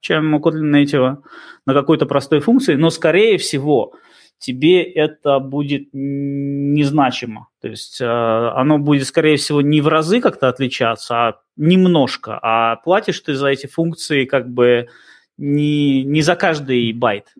чем 0.00 0.34
у 0.34 0.38
Kotlin 0.38 0.70
Native 0.72 1.18
на 1.66 1.74
какой-то 1.74 2.06
простой 2.06 2.40
функции, 2.40 2.74
но 2.74 2.90
скорее 2.90 3.38
всего 3.38 3.94
тебе 4.38 4.82
это 4.82 5.38
будет 5.38 5.88
незначимо. 5.92 7.48
То 7.60 7.68
есть 7.68 8.00
э, 8.00 8.06
оно 8.06 8.78
будет, 8.78 9.06
скорее 9.06 9.36
всего, 9.36 9.60
не 9.60 9.82
в 9.82 9.88
разы 9.88 10.20
как-то 10.20 10.48
отличаться, 10.48 11.14
а 11.14 11.40
немножко. 11.56 12.38
А 12.42 12.76
платишь 12.76 13.20
ты 13.20 13.34
за 13.34 13.48
эти 13.48 13.66
функции 13.66 14.24
как 14.24 14.50
бы 14.50 14.88
не, 15.36 16.04
не 16.04 16.22
за 16.22 16.36
каждый 16.36 16.92
байт. 16.92 17.34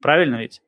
Правильно 0.00 0.36
ведь? 0.36 0.62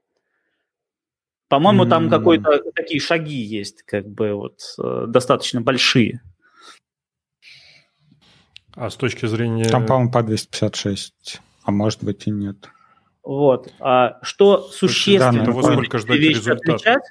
По-моему, 1.48 1.86
там 1.86 2.06
mm. 2.06 2.10
какой-то 2.10 2.62
такие 2.74 3.00
шаги 3.00 3.40
есть, 3.40 3.82
как 3.82 4.06
бы 4.06 4.34
вот 4.34 4.60
э, 4.78 5.06
достаточно 5.08 5.62
большие. 5.62 6.20
А 8.80 8.88
с 8.88 8.96
точки 8.96 9.26
зрения... 9.26 9.64
Там, 9.64 9.84
по-моему, 9.84 10.10
по 10.10 10.22
256, 10.22 11.42
а 11.64 11.70
может 11.70 12.02
быть 12.02 12.26
и 12.26 12.30
нет. 12.30 12.70
Вот. 13.22 13.70
А 13.78 14.18
что 14.22 14.68
существенно 14.70 15.44
да, 15.44 15.52
будет 15.52 15.94
эти 15.94 16.12
вещи 16.12 16.38
результат? 16.38 16.60
отличать, 16.62 17.02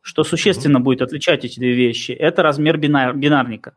что 0.00 0.22
существенно 0.22 0.76
mm-hmm. 0.76 0.80
будет 0.80 1.02
отличать 1.02 1.44
эти 1.44 1.58
две 1.58 1.72
вещи, 1.72 2.12
это 2.12 2.44
размер 2.44 2.78
бинар, 2.78 3.16
бинарника. 3.16 3.74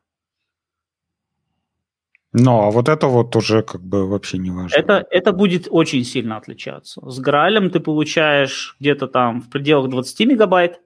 Ну, 2.31 2.61
а 2.61 2.69
вот 2.69 2.89
это 2.89 3.07
вот 3.07 3.35
уже 3.35 3.63
как 3.63 3.81
бы 3.81 4.07
вообще 4.07 4.37
не 4.37 4.51
важно. 4.51 4.75
Это, 4.75 5.03
это 5.09 5.31
будет 5.31 5.67
очень 5.71 6.03
сильно 6.03 6.37
отличаться. 6.37 7.01
С 7.09 7.19
Гралем 7.19 7.71
ты 7.71 7.79
получаешь 7.79 8.75
где-то 8.79 9.07
там 9.07 9.41
в 9.41 9.49
пределах 9.49 9.89
20 9.89 10.27
мегабайт 10.27 10.79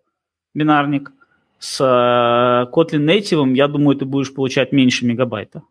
бинарник. 0.53 1.11
С 1.57 1.81
э, 1.81 2.71
Kotlin 2.73 3.05
Native, 3.05 3.55
я 3.55 3.67
думаю, 3.67 3.97
ты 3.97 4.05
будешь 4.05 4.33
получать 4.33 4.71
меньше 4.71 5.05
мегабайта. 5.05 5.63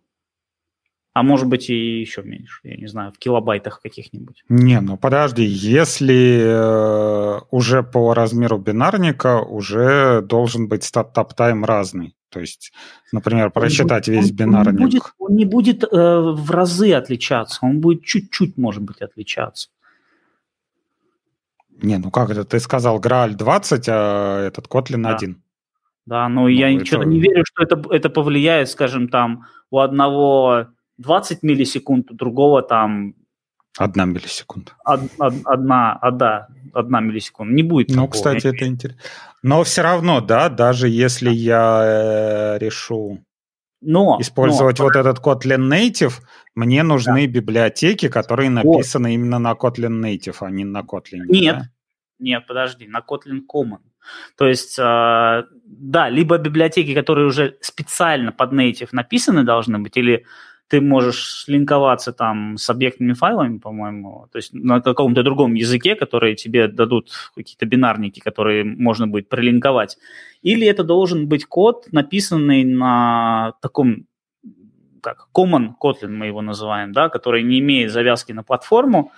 А 1.19 1.23
может 1.25 1.49
быть 1.49 1.69
и 1.69 1.99
еще 2.01 2.23
меньше, 2.23 2.61
я 2.63 2.77
не 2.77 2.87
знаю, 2.87 3.11
в 3.11 3.19
килобайтах 3.19 3.81
каких-нибудь. 3.83 4.45
Не, 4.49 4.81
ну 4.81 4.97
подожди, 4.97 5.43
если 5.43 6.39
э, 6.45 7.41
уже 7.51 7.83
по 7.83 8.15
размеру 8.15 8.59
бинарника 8.59 9.41
уже 9.41 10.23
должен 10.23 10.69
быть 10.69 10.85
стат-тайм 10.85 11.65
разный. 11.65 12.15
То 12.29 12.39
есть, 12.39 12.73
например, 13.11 13.51
прочитать 13.51 14.09
он, 14.09 14.15
весь 14.15 14.31
он, 14.31 14.37
бинарник. 14.37 14.81
Он, 14.81 14.87
будет, 14.87 15.03
он 15.19 15.35
не 15.35 15.45
будет 15.45 15.83
э, 15.83 15.87
в 15.91 16.51
разы 16.53 16.93
отличаться, 16.93 17.59
он 17.63 17.81
будет 17.81 18.05
чуть-чуть, 18.05 18.57
может 18.57 18.85
быть, 18.85 19.03
отличаться. 19.03 19.71
Не, 21.83 21.99
ну 21.99 22.13
как 22.13 22.31
это? 22.31 22.45
Ты 22.45 22.61
сказал 22.61 23.01
Грааль 23.01 23.35
20, 23.35 23.89
а 23.89 24.47
этот 24.47 24.69
Kotlin 24.69 25.03
да. 25.03 25.17
1. 25.17 25.43
Да, 26.07 26.29
но 26.29 26.43
ну, 26.43 26.47
я 26.47 26.73
это... 26.73 26.85
что-то 26.85 27.07
не 27.07 27.19
верю, 27.19 27.45
что 27.45 27.65
это, 27.65 27.83
это 27.91 28.09
повлияет, 28.09 28.69
скажем, 28.69 29.09
там 29.09 29.47
у 29.73 29.81
одного 29.81 30.69
20 30.99 31.43
миллисекунд, 31.43 32.11
у 32.11 32.15
другого 32.15 32.63
там... 32.63 33.15
Одна 33.79 34.05
миллисекунда. 34.05 34.73
Од, 34.85 35.01
од, 35.19 35.35
одна, 35.45 35.99
а, 36.01 36.11
да, 36.11 36.49
одна 36.73 37.01
миллисекунда. 37.01 37.55
Не 37.55 37.63
будет 37.63 37.89
Ну, 37.89 37.95
такого. 37.95 38.11
кстати, 38.11 38.47
это 38.49 38.67
интересно. 38.67 39.01
Но 39.43 39.63
все 39.63 39.83
равно, 39.83 40.21
да, 40.21 40.49
даже 40.49 40.89
если 40.89 41.31
я 41.31 41.83
э, 41.85 42.59
решу 42.59 43.25
но, 43.81 44.19
использовать 44.21 44.79
но, 44.79 44.85
вот 44.87 44.97
этот 44.97 45.19
Kotlin 45.19 45.69
Native, 45.69 46.15
мне 46.55 46.83
нужны 46.83 47.27
да. 47.27 47.33
библиотеки, 47.33 48.09
которые 48.09 48.51
написаны 48.51 49.11
вот. 49.11 49.15
именно 49.15 49.39
на 49.39 49.53
Kotlin 49.53 50.01
Native, 50.03 50.37
а 50.41 50.51
не 50.51 50.65
на 50.65 50.81
Kotlin. 50.81 51.27
Нет, 51.29 51.59
да? 51.59 51.71
нет, 52.19 52.47
подожди, 52.47 52.89
на 52.89 52.99
Kotlin 52.99 53.43
Common. 53.53 53.79
То 54.37 54.47
есть, 54.49 54.79
э, 54.79 55.45
да, 55.65 56.09
либо 56.09 56.39
библиотеки, 56.39 56.95
которые 56.95 57.27
уже 57.27 57.57
специально 57.61 58.33
под 58.33 58.53
Native 58.53 58.89
написаны 58.93 59.45
должны 59.45 59.79
быть, 59.79 59.97
или 59.97 60.25
ты 60.69 60.81
можешь 60.83 61.45
линковаться 61.49 62.13
там 62.13 62.59
с 62.59 62.69
объектными 62.69 63.15
файлами, 63.15 63.59
по-моему, 63.59 64.29
то 64.31 64.37
есть 64.37 64.53
на 64.53 64.81
каком-то 64.81 65.23
другом 65.23 65.55
языке, 65.55 65.95
которые 65.95 66.37
тебе 66.37 66.69
дадут 66.69 67.11
какие-то 67.35 67.65
бинарники, 67.65 68.21
которые 68.21 68.65
можно 68.65 69.07
будет 69.07 69.29
прилинковать. 69.29 69.99
Или 70.43 70.67
это 70.67 70.85
должен 70.85 71.27
быть 71.27 71.47
код, 71.47 71.87
написанный 71.91 72.65
на 72.65 73.55
таком 73.63 74.07
как 75.01 75.29
Common 75.35 75.71
Kotlin 75.81 76.09
мы 76.09 76.27
его 76.27 76.43
называем, 76.43 76.93
да, 76.93 77.09
который 77.09 77.43
не 77.43 77.61
имеет 77.61 77.91
завязки 77.91 78.33
на 78.33 78.43
платформу, 78.43 79.13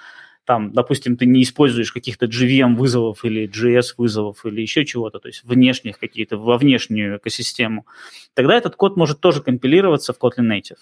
там, 0.44 0.72
допустим, 0.72 1.16
ты 1.16 1.26
не 1.26 1.42
используешь 1.42 1.92
каких-то 1.92 2.26
JVM 2.26 2.74
вызовов 2.74 3.24
или 3.24 3.48
JS 3.48 3.94
вызовов 3.96 4.44
или 4.44 4.60
еще 4.60 4.84
чего-то, 4.84 5.18
то 5.18 5.28
есть 5.28 5.42
внешних 5.44 5.98
какие-то, 5.98 6.36
во 6.36 6.58
внешнюю 6.58 7.18
экосистему, 7.18 7.86
тогда 8.34 8.56
этот 8.56 8.76
код 8.76 8.96
может 8.96 9.20
тоже 9.20 9.42
компилироваться 9.42 10.12
в 10.12 10.18
Kotlin 10.18 10.48
Native 10.48 10.78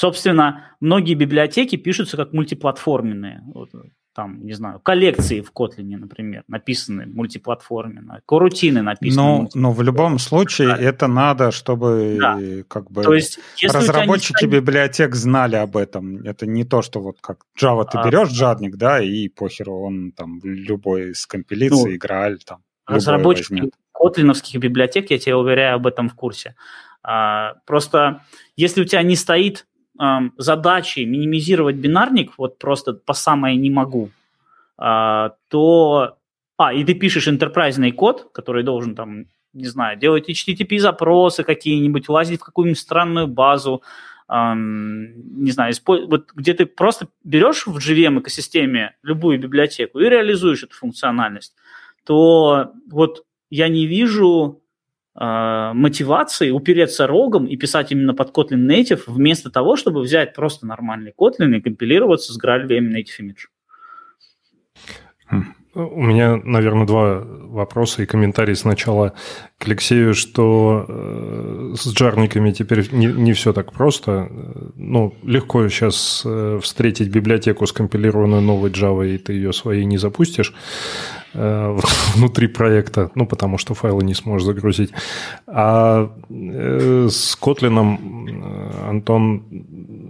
Собственно, 0.00 0.64
многие 0.80 1.12
библиотеки 1.12 1.76
пишутся 1.76 2.16
как 2.16 2.32
мультиплатформенные. 2.32 3.42
Вот, 3.52 3.68
там, 4.14 4.42
не 4.46 4.54
знаю, 4.54 4.80
коллекции 4.80 5.42
в 5.42 5.52
Kotlin, 5.52 5.98
например, 5.98 6.42
написаны 6.48 7.04
мультиплатформенно, 7.04 8.22
корутины 8.24 8.80
написаны. 8.80 9.22
Но, 9.22 9.48
но 9.52 9.72
в 9.72 9.82
любом 9.82 10.18
случае 10.18 10.68
да. 10.68 10.76
это 10.78 11.06
надо, 11.06 11.50
чтобы 11.50 12.16
да. 12.18 12.40
как 12.66 12.90
бы 12.90 13.02
То 13.02 13.12
есть, 13.12 13.40
разработчики 13.62 14.46
не... 14.46 14.50
библиотек 14.50 15.14
знали 15.14 15.56
об 15.56 15.76
этом. 15.76 16.22
Это 16.22 16.46
не 16.46 16.64
то, 16.64 16.80
что 16.80 17.02
вот 17.02 17.18
как 17.20 17.44
Java 17.62 17.84
ты 17.84 17.98
а, 17.98 18.02
берешь 18.06 18.30
жадник, 18.30 18.76
да, 18.76 19.02
и 19.02 19.28
похеру 19.28 19.82
он 19.82 20.12
там 20.12 20.40
любой 20.42 21.14
скомпилится, 21.14 21.86
ну, 21.86 21.98
Грааль 21.98 22.38
там. 22.38 22.62
Разработчики 22.86 23.70
котлиновских 23.92 24.60
библиотек, 24.60 25.10
я 25.10 25.18
тебе 25.18 25.36
уверяю, 25.36 25.76
об 25.76 25.86
этом 25.86 26.08
в 26.08 26.14
курсе. 26.14 26.54
А, 27.02 27.56
просто 27.66 28.22
если 28.56 28.80
у 28.80 28.86
тебя 28.86 29.02
не 29.02 29.14
стоит 29.14 29.66
задачи 30.38 31.00
минимизировать 31.00 31.76
бинарник, 31.76 32.32
вот 32.38 32.58
просто 32.58 32.94
по 32.94 33.12
самое 33.12 33.56
не 33.56 33.70
могу, 33.70 34.10
а, 34.78 35.34
то... 35.48 36.16
А, 36.56 36.72
и 36.72 36.84
ты 36.84 36.94
пишешь 36.94 37.28
интерпрайзный 37.28 37.92
код, 37.92 38.30
который 38.32 38.62
должен 38.62 38.94
там, 38.94 39.26
не 39.52 39.66
знаю, 39.66 39.98
делать 39.98 40.28
HTTP-запросы 40.28 41.42
какие-нибудь, 41.42 42.08
лазить 42.08 42.40
в 42.40 42.44
какую-нибудь 42.44 42.78
странную 42.78 43.26
базу, 43.26 43.82
не 44.28 45.50
знаю, 45.50 45.74
вот 45.86 46.30
где 46.36 46.54
ты 46.54 46.64
просто 46.64 47.08
берешь 47.24 47.66
в 47.66 47.78
JVM 47.78 48.20
экосистеме 48.20 48.94
любую 49.02 49.40
библиотеку 49.40 49.98
и 49.98 50.08
реализуешь 50.08 50.62
эту 50.62 50.76
функциональность, 50.76 51.56
то 52.04 52.70
вот 52.88 53.24
я 53.50 53.66
не 53.68 53.86
вижу 53.86 54.62
э, 55.18 55.72
мотивации 55.74 56.50
упереться 56.50 57.06
рогом 57.06 57.46
и 57.46 57.56
писать 57.56 57.92
именно 57.92 58.14
под 58.14 58.36
Kotlin 58.36 58.66
Native, 58.66 59.02
вместо 59.06 59.50
того, 59.50 59.76
чтобы 59.76 60.00
взять 60.00 60.34
просто 60.34 60.66
нормальный 60.66 61.12
Kotlin 61.18 61.56
и 61.56 61.60
компилироваться 61.60 62.32
с 62.32 62.42
GraalVM 62.42 62.90
Native 62.90 63.20
Image. 63.20 63.46
У 65.72 66.02
меня, 66.02 66.36
наверное, 66.36 66.84
два 66.84 67.20
вопроса 67.20 68.02
и 68.02 68.06
комментарий 68.06 68.56
сначала 68.56 69.12
к 69.56 69.66
Алексею, 69.66 70.14
что 70.14 70.84
э, 70.88 71.74
с 71.76 71.92
джарниками 71.92 72.50
теперь 72.50 72.92
не, 72.92 73.06
не 73.06 73.32
все 73.34 73.52
так 73.52 73.72
просто. 73.72 74.28
Ну, 74.74 75.14
легко 75.22 75.68
сейчас 75.68 76.22
э, 76.24 76.58
встретить 76.60 77.10
библиотеку, 77.10 77.66
скомпилированную 77.66 78.42
новой 78.42 78.70
Java, 78.70 79.06
и 79.06 79.16
ты 79.16 79.34
ее 79.34 79.52
своей 79.52 79.84
не 79.84 79.96
запустишь. 79.96 80.54
Э, 81.34 81.76
внутри 82.14 82.48
проекта, 82.48 83.10
ну, 83.14 83.26
потому 83.26 83.58
что 83.58 83.74
файлы 83.74 84.02
не 84.04 84.14
сможешь 84.14 84.46
загрузить. 84.46 84.90
А 85.46 86.10
э, 86.28 87.08
с 87.10 87.38
Kotlin, 87.40 87.76
э, 87.78 88.88
Антон, 88.88 89.44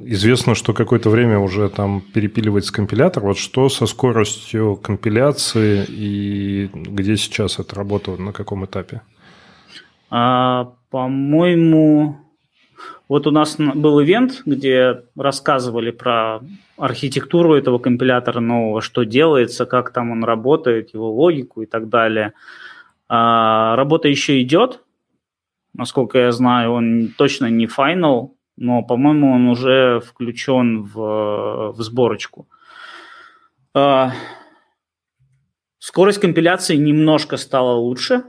известно, 0.06 0.54
что 0.54 0.72
какое-то 0.72 1.10
время 1.10 1.38
уже 1.38 1.68
там 1.68 2.00
перепиливается 2.00 2.72
компилятор. 2.72 3.24
Вот 3.24 3.38
что 3.38 3.68
со 3.68 3.86
скоростью 3.86 4.76
компиляции 4.76 5.84
и 5.88 6.70
где 6.72 7.16
сейчас 7.16 7.58
это 7.58 7.76
работа, 7.76 8.16
на 8.16 8.32
каком 8.32 8.64
этапе? 8.64 9.02
А, 10.10 10.72
по-моему, 10.90 12.16
вот 13.08 13.26
у 13.26 13.30
нас 13.30 13.56
был 13.58 14.02
ивент, 14.02 14.42
где 14.46 15.02
рассказывали 15.16 15.90
про 15.90 16.40
архитектуру 16.80 17.54
этого 17.54 17.78
компилятора 17.78 18.40
нового, 18.40 18.80
что 18.80 19.04
делается, 19.04 19.66
как 19.66 19.92
там 19.92 20.10
он 20.10 20.24
работает, 20.24 20.94
его 20.94 21.12
логику 21.12 21.62
и 21.62 21.66
так 21.66 21.88
далее. 21.88 22.32
А, 23.08 23.76
работа 23.76 24.08
еще 24.08 24.40
идет, 24.40 24.82
насколько 25.74 26.18
я 26.18 26.32
знаю, 26.32 26.72
он 26.72 27.08
точно 27.16 27.46
не 27.46 27.66
final, 27.66 28.30
но, 28.56 28.82
по-моему, 28.82 29.32
он 29.32 29.48
уже 29.48 30.00
включен 30.00 30.82
в, 30.82 31.72
в 31.72 31.82
сборочку. 31.82 32.48
А, 33.74 34.12
скорость 35.78 36.20
компиляции 36.20 36.76
немножко 36.76 37.36
стала 37.36 37.74
лучше, 37.74 38.24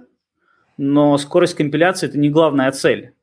но 0.78 1.18
скорость 1.18 1.56
компиляции– 1.56 2.08
это 2.10 2.18
не 2.18 2.30
главная 2.30 2.72
цель. 2.72 3.14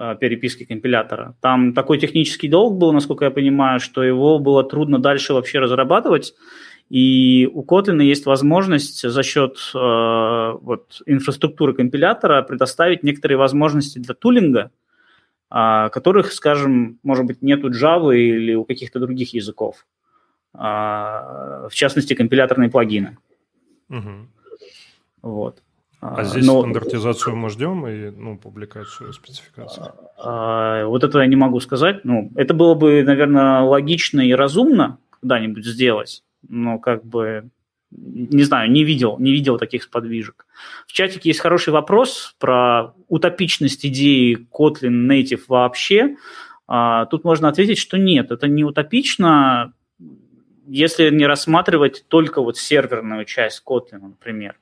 Э, 0.00 0.14
переписки 0.14 0.64
компилятора. 0.64 1.34
Там 1.40 1.74
такой 1.74 1.98
технический 1.98 2.48
долг 2.48 2.78
был, 2.78 2.92
насколько 2.92 3.24
я 3.24 3.32
понимаю, 3.32 3.80
что 3.80 4.04
его 4.04 4.38
было 4.38 4.62
трудно 4.62 5.00
дальше 5.00 5.34
вообще 5.34 5.58
разрабатывать. 5.58 6.34
И 6.88 7.50
у 7.52 7.64
Kotlin 7.64 8.00
есть 8.04 8.24
возможность 8.24 9.02
за 9.02 9.22
счет 9.24 9.58
э, 9.74 10.52
вот, 10.62 11.02
инфраструктуры 11.04 11.74
компилятора 11.74 12.42
предоставить 12.42 13.02
некоторые 13.02 13.38
возможности 13.38 13.98
для 13.98 14.14
тулинга, 14.14 14.70
э, 15.50 15.88
которых, 15.90 16.32
скажем, 16.32 17.00
может 17.02 17.26
быть, 17.26 17.42
нет 17.42 17.64
у 17.64 17.70
Java 17.70 18.14
или 18.14 18.54
у 18.54 18.64
каких-то 18.64 19.00
других 19.00 19.34
языков. 19.34 19.84
Э, 20.54 21.66
в 21.68 21.72
частности, 21.72 22.14
компиляторные 22.14 22.70
плагины. 22.70 23.18
Угу. 23.88 24.28
Вот. 25.22 25.60
А 26.00 26.22
здесь 26.22 26.46
Но... 26.46 26.60
стандартизацию 26.60 27.34
мы 27.34 27.50
ждем 27.50 27.86
и 27.86 28.10
ну, 28.10 28.38
публикацию 28.38 29.12
спецификации? 29.12 29.84
А, 30.16 30.84
вот 30.86 31.02
это 31.02 31.18
я 31.20 31.26
не 31.26 31.36
могу 31.36 31.58
сказать. 31.60 32.04
Ну, 32.04 32.30
это 32.36 32.54
было 32.54 32.74
бы, 32.74 33.02
наверное, 33.02 33.62
логично 33.62 34.20
и 34.20 34.32
разумно 34.32 34.98
когда-нибудь 35.20 35.66
сделать, 35.66 36.22
но 36.48 36.78
как 36.78 37.04
бы 37.04 37.50
не 37.90 38.42
знаю, 38.42 38.70
не 38.70 38.84
видел, 38.84 39.18
не 39.18 39.32
видел 39.32 39.58
таких 39.58 39.82
сподвижек. 39.82 40.46
В 40.86 40.92
чатике 40.92 41.30
есть 41.30 41.40
хороший 41.40 41.72
вопрос 41.72 42.34
про 42.38 42.92
утопичность 43.08 43.84
идеи 43.86 44.46
Kotlin 44.52 45.08
Native 45.08 45.42
вообще. 45.48 46.16
А, 46.66 47.06
тут 47.06 47.24
можно 47.24 47.48
ответить, 47.48 47.78
что 47.78 47.96
нет, 47.96 48.30
это 48.30 48.46
не 48.46 48.62
утопично, 48.62 49.72
если 50.66 51.08
не 51.10 51.26
рассматривать 51.26 52.04
только 52.08 52.42
вот 52.42 52.58
серверную 52.58 53.24
часть 53.24 53.62
Kotlin, 53.66 54.00
например. 54.02 54.56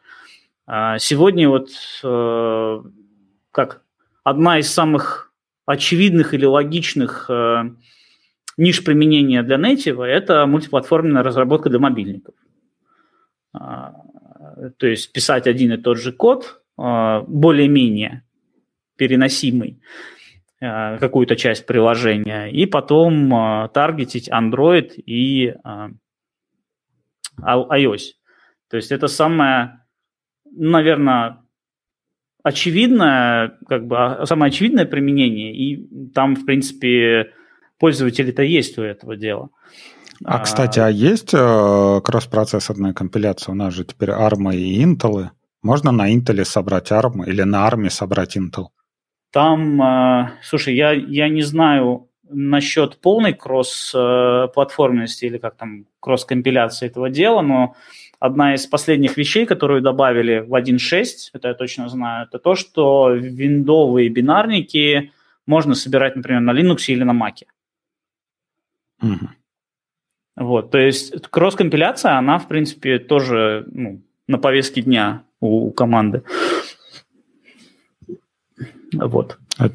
А 0.66 0.98
сегодня 0.98 1.48
вот 1.48 1.70
э, 2.02 2.82
как 3.52 3.82
одна 4.24 4.58
из 4.58 4.72
самых 4.72 5.32
очевидных 5.64 6.34
или 6.34 6.44
логичных 6.44 7.30
э, 7.30 7.70
ниш 8.56 8.84
применения 8.84 9.44
для 9.44 9.58
Native– 9.58 10.02
это 10.04 10.44
мультиплатформенная 10.46 11.22
разработка 11.22 11.70
для 11.70 11.78
мобильников. 11.78 12.34
А, 13.52 13.94
то 14.76 14.88
есть 14.88 15.12
писать 15.12 15.46
один 15.46 15.72
и 15.72 15.76
тот 15.76 15.98
же 15.98 16.12
код, 16.12 16.62
а, 16.76 17.20
более-менее 17.22 18.24
переносимый, 18.96 19.80
какую-то 20.58 21.36
часть 21.36 21.66
приложения, 21.66 22.46
и 22.46 22.64
потом 22.64 23.68
таргетить 23.74 24.30
Android 24.30 24.90
и 24.94 25.54
iOS. 27.38 28.00
То 28.70 28.78
есть 28.78 28.90
это 28.90 29.06
самая 29.06 29.86
наверное, 30.57 31.38
очевидное, 32.42 33.59
как 33.68 33.86
бы 33.86 33.96
а, 33.98 34.26
самое 34.26 34.50
очевидное 34.50 34.86
применение, 34.86 35.54
и 35.54 36.11
там, 36.14 36.36
в 36.36 36.44
принципе, 36.44 37.32
пользователи-то 37.78 38.42
есть 38.42 38.78
у 38.78 38.82
этого 38.82 39.16
дела. 39.16 39.50
А, 40.24 40.38
кстати, 40.38 40.78
а 40.78 40.88
есть 40.88 41.34
э, 41.34 42.00
кросс-процессорная 42.02 42.94
компиляция? 42.94 43.52
У 43.52 43.57
нас 43.57 43.74
же 43.74 43.84
теперь 43.84 44.11
ARM 44.11 44.54
и 44.54 44.82
Intel. 44.82 45.30
Можно 45.62 45.92
на 45.92 46.12
Intel 46.12 46.44
собрать 46.44 46.90
ARM 46.90 47.26
или 47.26 47.42
на 47.42 47.68
ARM 47.68 47.90
собрать 47.90 48.36
Intel? 48.36 48.68
Там, 49.32 49.82
э, 49.82 50.30
слушай, 50.42 50.74
я, 50.74 50.92
я 50.92 51.28
не 51.28 51.42
знаю 51.42 52.09
насчет 52.28 53.00
полной 53.00 53.34
кросс-платформенности 53.34 55.26
или 55.26 55.38
как 55.38 55.57
там 55.57 55.86
кросс-компиляции 56.00 56.86
этого 56.86 57.11
дела, 57.11 57.42
но 57.42 57.74
одна 58.18 58.54
из 58.54 58.66
последних 58.66 59.16
вещей, 59.16 59.46
которую 59.46 59.82
добавили 59.82 60.40
в 60.40 60.54
1.6, 60.54 61.30
это 61.32 61.48
я 61.48 61.54
точно 61.54 61.88
знаю, 61.88 62.26
это 62.26 62.38
то, 62.38 62.54
что 62.54 63.10
виндовые 63.12 64.08
бинарники 64.08 65.12
можно 65.46 65.74
собирать, 65.74 66.16
например, 66.16 66.40
на 66.40 66.52
Linux 66.52 66.84
или 66.88 67.04
на 67.04 67.12
Mac. 67.12 67.44
Угу. 69.02 69.28
Вот, 70.36 70.70
то 70.70 70.78
есть 70.78 71.28
кросс-компиляция, 71.30 72.18
она, 72.18 72.38
в 72.38 72.48
принципе, 72.48 72.98
тоже 72.98 73.66
ну, 73.72 74.02
на 74.26 74.38
повестке 74.38 74.82
дня 74.82 75.22
у, 75.40 75.68
у 75.68 75.72
команды. 75.72 76.22
Вот. 78.93 79.38
А, 79.59 79.68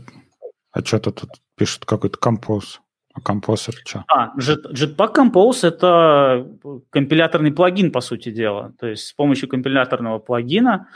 а 0.72 0.86
что-то 0.86 1.12
тут 1.12 1.30
пишут 1.56 1.86
какой-то 1.86 2.18
композ. 2.18 2.82
А 3.14 3.20
Compose 3.20 3.72
что? 3.86 4.06
А, 4.08 4.34
Jetpack 4.38 5.16
Compose– 5.16 5.64
это 5.68 6.48
компиляторный 6.90 7.52
плагин, 7.52 7.92
по 7.92 8.02
сути 8.02 8.32
дела. 8.32 8.74
То 8.80 8.88
есть 8.88 9.08
с 9.08 9.14
помощью 9.14 9.50
компиляторного 9.50 10.20
плагина 10.20 10.88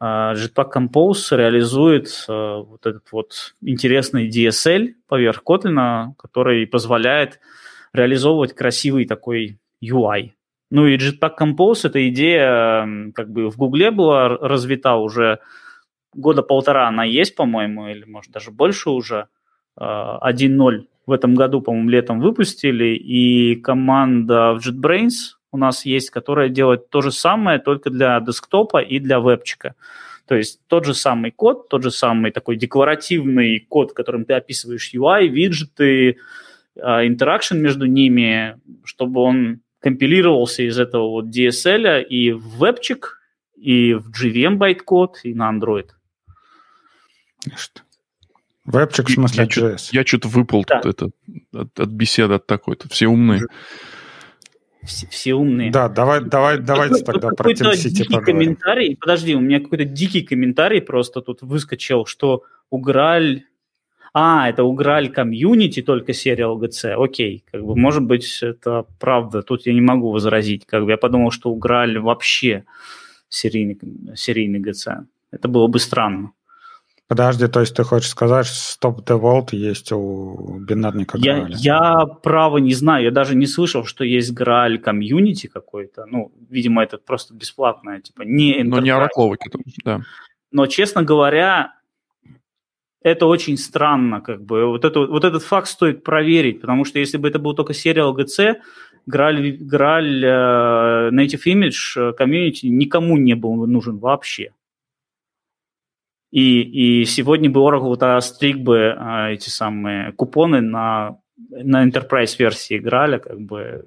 Jetpack 0.00 0.70
Compose 0.72 1.36
реализует 1.36 2.06
uh, 2.28 2.62
вот 2.64 2.86
этот 2.86 3.10
вот 3.10 3.54
интересный 3.60 4.28
DSL 4.28 4.94
поверх 5.08 5.42
Kotlin, 5.44 6.12
который 6.16 6.66
позволяет 6.66 7.40
реализовывать 7.92 8.54
красивый 8.54 9.06
такой 9.06 9.58
UI. 9.82 10.32
Ну 10.70 10.86
и 10.86 10.96
Jetpack 10.96 11.32
Compose– 11.40 11.80
эта 11.88 12.08
идея 12.10 13.10
как 13.14 13.30
бы 13.30 13.50
в 13.50 13.56
Гугле 13.56 13.90
была 13.90 14.28
развита 14.28 14.94
уже 14.94 15.40
года 16.14 16.42
полтора 16.42 16.88
она 16.88 17.04
есть, 17.04 17.34
по-моему, 17.34 17.88
или 17.88 18.04
может 18.04 18.32
даже 18.32 18.50
больше 18.50 18.90
уже. 18.90 19.26
1.0 19.78 19.80
uh, 19.80 20.86
в 21.08 21.12
этом 21.12 21.34
году, 21.34 21.62
по-моему, 21.62 21.88
летом 21.88 22.20
выпустили, 22.20 22.94
и 22.94 23.56
команда 23.56 24.52
в 24.52 24.58
JetBrains 24.58 25.38
у 25.50 25.56
нас 25.56 25.86
есть, 25.86 26.10
которая 26.10 26.50
делает 26.50 26.90
то 26.90 27.00
же 27.00 27.10
самое, 27.10 27.58
только 27.58 27.88
для 27.88 28.20
десктопа 28.20 28.82
и 28.82 28.98
для 28.98 29.18
вебчика. 29.18 29.74
То 30.26 30.34
есть 30.34 30.60
тот 30.66 30.84
же 30.84 30.92
самый 30.92 31.30
код, 31.30 31.70
тот 31.70 31.82
же 31.82 31.90
самый 31.90 32.30
такой 32.30 32.56
декларативный 32.56 33.58
код, 33.58 33.94
которым 33.94 34.26
ты 34.26 34.34
описываешь 34.34 34.92
UI, 34.94 35.28
виджеты, 35.28 36.18
а, 36.78 37.06
интеракшн 37.06 37.56
между 37.56 37.86
ними, 37.86 38.60
чтобы 38.84 39.22
он 39.22 39.60
компилировался 39.80 40.62
из 40.64 40.78
этого 40.78 41.08
вот 41.08 41.34
DSL 41.34 42.02
и 42.02 42.32
в 42.32 42.58
вебчик, 42.58 43.18
и 43.56 43.94
в 43.94 44.10
JVM 44.10 44.56
байткод, 44.56 45.20
и 45.24 45.32
на 45.32 45.50
Android. 45.50 45.88
Что? 47.56 47.80
Вебчик, 48.68 49.08
в 49.08 49.12
смысле, 49.12 49.48
я, 49.50 49.62
JS. 49.62 49.88
Я, 49.92 50.04
что-то 50.04 50.28
выпал 50.28 50.62
да. 50.68 50.80
тут 50.80 50.94
это, 50.94 51.10
от, 51.52 51.80
от 51.80 51.88
беседы 51.88 52.34
от 52.34 52.46
такой. 52.46 52.76
Тут 52.76 52.92
все 52.92 53.06
умные. 53.06 53.40
Все, 54.84 55.06
все 55.08 55.34
умные. 55.34 55.70
Да, 55.70 55.88
давай, 55.88 56.20
давай, 56.22 56.58
давайте 56.58 57.02
тогда 57.02 57.30
про 57.30 57.52
TeamCity 57.52 58.04
поговорим. 58.04 58.24
комментарий. 58.24 58.96
Подожди, 58.96 59.34
у 59.34 59.40
меня 59.40 59.60
какой-то 59.60 59.84
дикий 59.84 60.20
комментарий 60.20 60.82
просто 60.82 61.22
тут 61.22 61.40
выскочил, 61.40 62.04
что 62.04 62.42
уграль 62.68 63.44
а, 64.12 64.48
это 64.48 64.64
уграль 64.64 65.10
комьюнити, 65.10 65.80
только 65.80 66.12
серия 66.12 66.44
LGC, 66.44 66.92
окей, 67.02 67.44
как 67.50 67.62
бы, 67.62 67.76
может 67.76 68.02
быть, 68.02 68.42
это 68.42 68.86
правда, 68.98 69.42
тут 69.42 69.66
я 69.66 69.72
не 69.72 69.82
могу 69.82 70.10
возразить, 70.10 70.64
как 70.66 70.84
бы, 70.84 70.90
я 70.90 70.96
подумал, 70.96 71.30
что 71.30 71.50
уграль 71.50 71.98
вообще 71.98 72.64
серийный, 73.28 73.78
серийный 74.16 74.60
GC, 74.60 75.04
это 75.30 75.48
было 75.48 75.66
бы 75.66 75.78
странно. 75.78 76.32
Подожди, 77.08 77.46
то 77.48 77.60
есть 77.60 77.74
ты 77.74 77.84
хочешь 77.84 78.10
сказать, 78.10 78.46
что 78.46 78.88
Stop 78.90 79.04
the 79.06 79.18
Vault 79.18 79.48
есть 79.52 79.92
у 79.92 80.58
бинарника 80.60 81.16
я, 81.16 81.46
Я 81.48 82.04
право 82.22 82.58
не 82.58 82.74
знаю, 82.74 83.04
я 83.04 83.10
даже 83.10 83.34
не 83.34 83.46
слышал, 83.46 83.86
что 83.86 84.04
есть 84.04 84.32
Грааль 84.32 84.78
комьюнити 84.78 85.46
какой-то. 85.46 86.04
Ну, 86.04 86.30
видимо, 86.50 86.82
это 86.82 86.98
просто 86.98 87.32
бесплатное, 87.32 88.02
типа 88.02 88.22
не 88.22 88.62
Но 88.62 88.80
не 88.80 88.90
оракловый, 88.90 89.38
да. 89.84 90.02
Но, 90.50 90.66
честно 90.66 91.02
говоря, 91.02 91.74
это 93.00 93.24
очень 93.24 93.56
странно, 93.56 94.20
как 94.20 94.44
бы. 94.44 94.66
Вот, 94.66 94.84
это, 94.84 95.00
вот 95.00 95.24
этот 95.24 95.42
факт 95.42 95.68
стоит 95.68 96.04
проверить, 96.04 96.60
потому 96.60 96.84
что 96.84 96.98
если 96.98 97.16
бы 97.16 97.26
это 97.28 97.38
был 97.38 97.54
только 97.54 97.72
серия 97.72 98.02
LGC, 98.02 98.56
Граль, 99.06 99.56
Граль 99.58 100.24
uh, 100.24 101.10
Native 101.10 101.40
Image 101.46 102.12
комьюнити 102.12 102.66
никому 102.66 103.16
не 103.16 103.34
был 103.34 103.66
нужен 103.66 103.98
вообще. 103.98 104.52
И, 106.30 107.00
и 107.00 107.04
сегодня 107.04 107.48
бы 107.50 107.60
Oracle 107.60 108.20
стриг 108.20 108.58
бы 108.58 108.94
uh, 108.98 109.32
эти 109.32 109.48
самые 109.48 110.12
купоны 110.12 110.60
на, 110.60 111.16
на 111.50 111.86
Enterprise 111.86 112.36
версии 112.38 112.78
Граля, 112.78 113.18
как 113.18 113.40
бы 113.40 113.84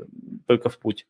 только 0.47 0.69
в 0.69 0.79
путь. 0.79 1.05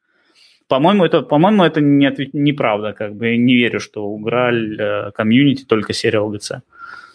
По-моему, 0.67 1.05
это, 1.05 1.21
по-моему, 1.21 1.63
это 1.63 1.81
не, 1.81 2.13
неправда, 2.33 2.93
как 2.93 3.15
бы 3.15 3.35
не 3.37 3.55
верю, 3.55 3.79
что 3.79 4.05
у 4.07 4.17
Граль 4.19 5.11
комьюнити 5.15 5.65
только 5.65 5.93
серия 5.93 6.19
LGC. 6.19 6.61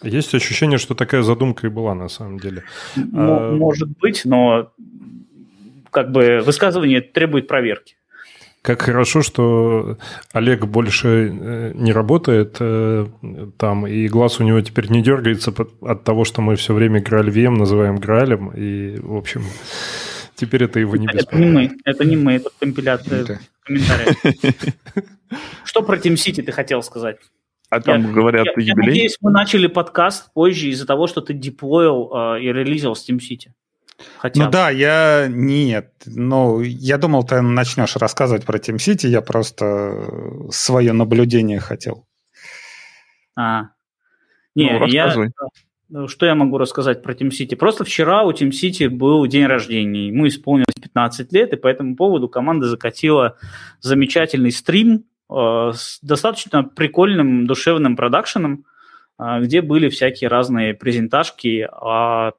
Есть 0.03 0.33
ощущение, 0.35 0.77
что 0.77 0.93
такая 0.95 1.23
задумка 1.23 1.67
и 1.67 1.69
была 1.69 1.95
на 1.95 2.07
самом 2.07 2.39
деле. 2.39 2.63
М- 2.95 3.09
а... 3.15 3.51
Может 3.51 3.89
быть, 3.99 4.25
но 4.25 4.71
как 5.91 6.11
бы 6.11 6.41
высказывание 6.45 7.01
требует 7.01 7.47
проверки. 7.47 7.96
Как 8.67 8.81
хорошо, 8.81 9.21
что 9.21 9.97
Олег 10.33 10.65
больше 10.65 11.07
э, 11.07 11.71
не 11.73 11.93
работает 11.93 12.57
э, 12.59 13.07
там, 13.57 13.87
и 13.87 14.09
глаз 14.09 14.41
у 14.41 14.43
него 14.43 14.59
теперь 14.59 14.91
не 14.91 15.01
дергается 15.01 15.53
от 15.79 16.03
того, 16.03 16.25
что 16.25 16.41
мы 16.41 16.57
все 16.57 16.73
время 16.73 17.01
Грааль 17.01 17.29
VM 17.29 17.51
называем 17.51 17.95
Граалем, 17.95 18.51
и, 18.53 18.99
в 18.99 19.15
общем, 19.15 19.43
теперь 20.35 20.65
это 20.65 20.81
его 20.81 20.97
не 20.97 21.07
беспокоит. 21.07 21.31
Это 21.31 21.45
не 21.45 21.49
мы, 21.49 21.77
это 21.85 22.03
не 22.03 22.15
мы, 22.17 22.33
это 22.33 22.49
компиляция 22.59 23.39
комментариев. 23.63 24.75
Что 25.63 25.81
про 25.81 25.95
Team 25.95 26.15
City 26.15 26.43
ты 26.43 26.51
хотел 26.51 26.83
сказать? 26.83 27.19
А 27.69 27.79
там 27.79 28.01
я, 28.01 28.11
говорят 28.11 28.47
я, 28.47 28.51
юбилей? 28.51 28.67
Я 28.67 28.75
надеюсь, 28.75 29.17
мы 29.21 29.31
начали 29.31 29.67
подкаст 29.67 30.33
позже 30.33 30.67
из-за 30.71 30.85
того, 30.85 31.07
что 31.07 31.21
ты 31.21 31.33
деплоил 31.33 32.11
э, 32.13 32.41
и 32.41 32.47
релизил 32.47 32.91
SteamCity. 32.91 33.51
Хотя 34.17 34.43
ну 34.43 34.51
да, 34.51 34.69
я 34.69 35.27
нет. 35.27 35.91
Ну, 36.05 36.61
я 36.61 36.97
думал, 36.97 37.23
ты 37.23 37.41
начнешь 37.41 37.95
рассказывать 37.95 38.45
про 38.45 38.57
TeamCity, 38.57 39.07
я 39.07 39.21
просто 39.21 40.47
свое 40.51 40.93
наблюдение 40.93 41.59
хотел. 41.59 42.07
А. 43.35 43.69
Не, 44.55 44.79
ну, 44.79 44.85
я... 44.85 45.13
Ну, 45.89 46.09
что 46.09 46.25
я 46.25 46.35
могу 46.35 46.57
рассказать 46.57 47.01
про 47.01 47.13
TeamCity? 47.13 47.55
Просто 47.55 47.85
вчера 47.85 48.23
у 48.23 48.31
TeamCity 48.31 48.89
был 48.89 49.25
день 49.25 49.45
рождения. 49.45 50.07
Ему 50.07 50.27
исполнилось 50.27 50.75
15 50.81 51.31
лет, 51.31 51.53
и 51.53 51.55
по 51.55 51.67
этому 51.67 51.95
поводу 51.95 52.27
команда 52.27 52.67
закатила 52.67 53.37
замечательный 53.79 54.51
стрим 54.51 55.05
Э, 55.29 55.71
с 55.73 55.99
достаточно 56.01 56.63
прикольным 56.63 57.47
душевным 57.47 57.95
продакшеном, 57.95 58.65
э, 59.19 59.41
где 59.41 59.61
были 59.61 59.89
всякие 59.89 60.29
разные 60.29 60.73
презентажки 60.73 61.67
о, 61.69 62.31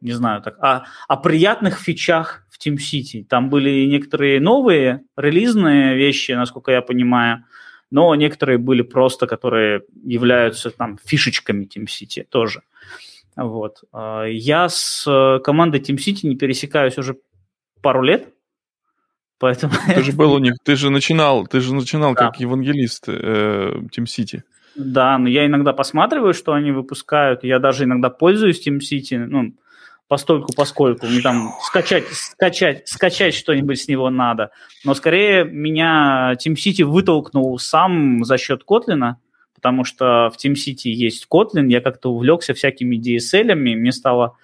не 0.00 0.12
знаю, 0.12 0.42
так, 0.42 0.58
о, 0.60 0.84
о 1.08 1.16
приятных 1.16 1.78
фичах 1.78 2.46
в 2.48 2.58
TeamCity. 2.64 3.24
Там 3.24 3.50
были 3.50 3.86
некоторые 3.86 4.40
новые, 4.40 5.02
релизные 5.16 5.96
вещи, 5.96 6.32
насколько 6.32 6.72
я 6.72 6.82
понимаю, 6.82 7.44
но 7.90 8.14
некоторые 8.14 8.58
были 8.58 8.82
просто, 8.82 9.26
которые 9.26 9.82
являются 10.04 10.70
там 10.70 10.98
фишечками 11.04 11.66
TeamCity 11.66 12.24
тоже. 12.28 12.62
Вот. 13.36 13.84
Э, 13.92 14.24
я 14.30 14.68
с 14.68 15.40
командой 15.44 15.80
TeamCity 15.80 16.28
не 16.28 16.36
пересекаюсь 16.36 16.98
уже 16.98 17.16
пару 17.82 18.02
лет, 18.02 18.28
Поэтому... 19.40 19.72
Ты 19.94 20.02
же 20.02 20.12
был 20.12 20.34
у 20.34 20.38
них, 20.38 20.54
ты 20.62 20.76
же 20.76 20.90
начинал, 20.90 21.46
ты 21.46 21.60
же 21.60 21.74
начинал 21.74 22.14
да. 22.14 22.26
как 22.26 22.40
евангелист 22.40 23.08
э, 23.08 23.72
Team 23.90 24.04
City. 24.04 24.42
Да, 24.76 25.18
но 25.18 25.28
я 25.28 25.46
иногда 25.46 25.72
посматриваю, 25.72 26.34
что 26.34 26.52
они 26.52 26.70
выпускают. 26.72 27.42
Я 27.42 27.58
даже 27.58 27.84
иногда 27.84 28.10
пользуюсь 28.10 28.66
Team 28.66 28.78
City, 28.78 29.16
ну, 29.16 29.54
постольку 30.10 30.52
поскольку 30.52 31.06
мне 31.06 31.20
там 31.20 31.52
скачать, 31.62 32.04
скачать, 32.08 32.88
скачать 32.88 33.32
что-нибудь 33.32 33.80
с 33.80 33.86
него 33.86 34.10
надо. 34.10 34.50
Но 34.84 34.94
скорее 34.94 35.44
меня 35.44 36.32
Team 36.32 36.54
City 36.54 36.84
вытолкнул 36.84 37.56
сам 37.60 38.24
за 38.24 38.36
счет 38.36 38.62
Kotlin, 38.68 39.14
потому 39.54 39.84
что 39.84 40.32
в 40.34 40.44
Team 40.44 40.54
City 40.54 40.88
есть 40.88 41.28
Kotlin, 41.32 41.68
я 41.68 41.80
как-то 41.80 42.10
увлекся 42.10 42.54
всякими 42.54 42.96
DSL-ами, 42.96 43.76
мне 43.76 43.92
стала 43.92 44.36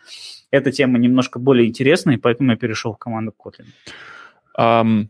эта 0.52 0.70
тема 0.70 0.98
немножко 0.98 1.40
более 1.40 1.66
интересной, 1.66 2.16
поэтому 2.16 2.52
я 2.52 2.56
перешел 2.56 2.92
в 2.92 2.98
команду 2.98 3.34
Kotlin. 3.36 3.66
Um, 4.56 5.08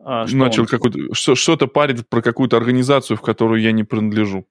а, 0.00 0.26
что 0.26 0.36
начал 0.36 0.66
какой-то 0.66 1.14
что-то 1.14 1.66
парить 1.66 2.08
про 2.08 2.22
какую-то 2.22 2.56
организацию, 2.56 3.16
в 3.16 3.22
которую 3.22 3.60
я 3.60 3.72
не 3.72 3.84
принадлежу 3.84 4.46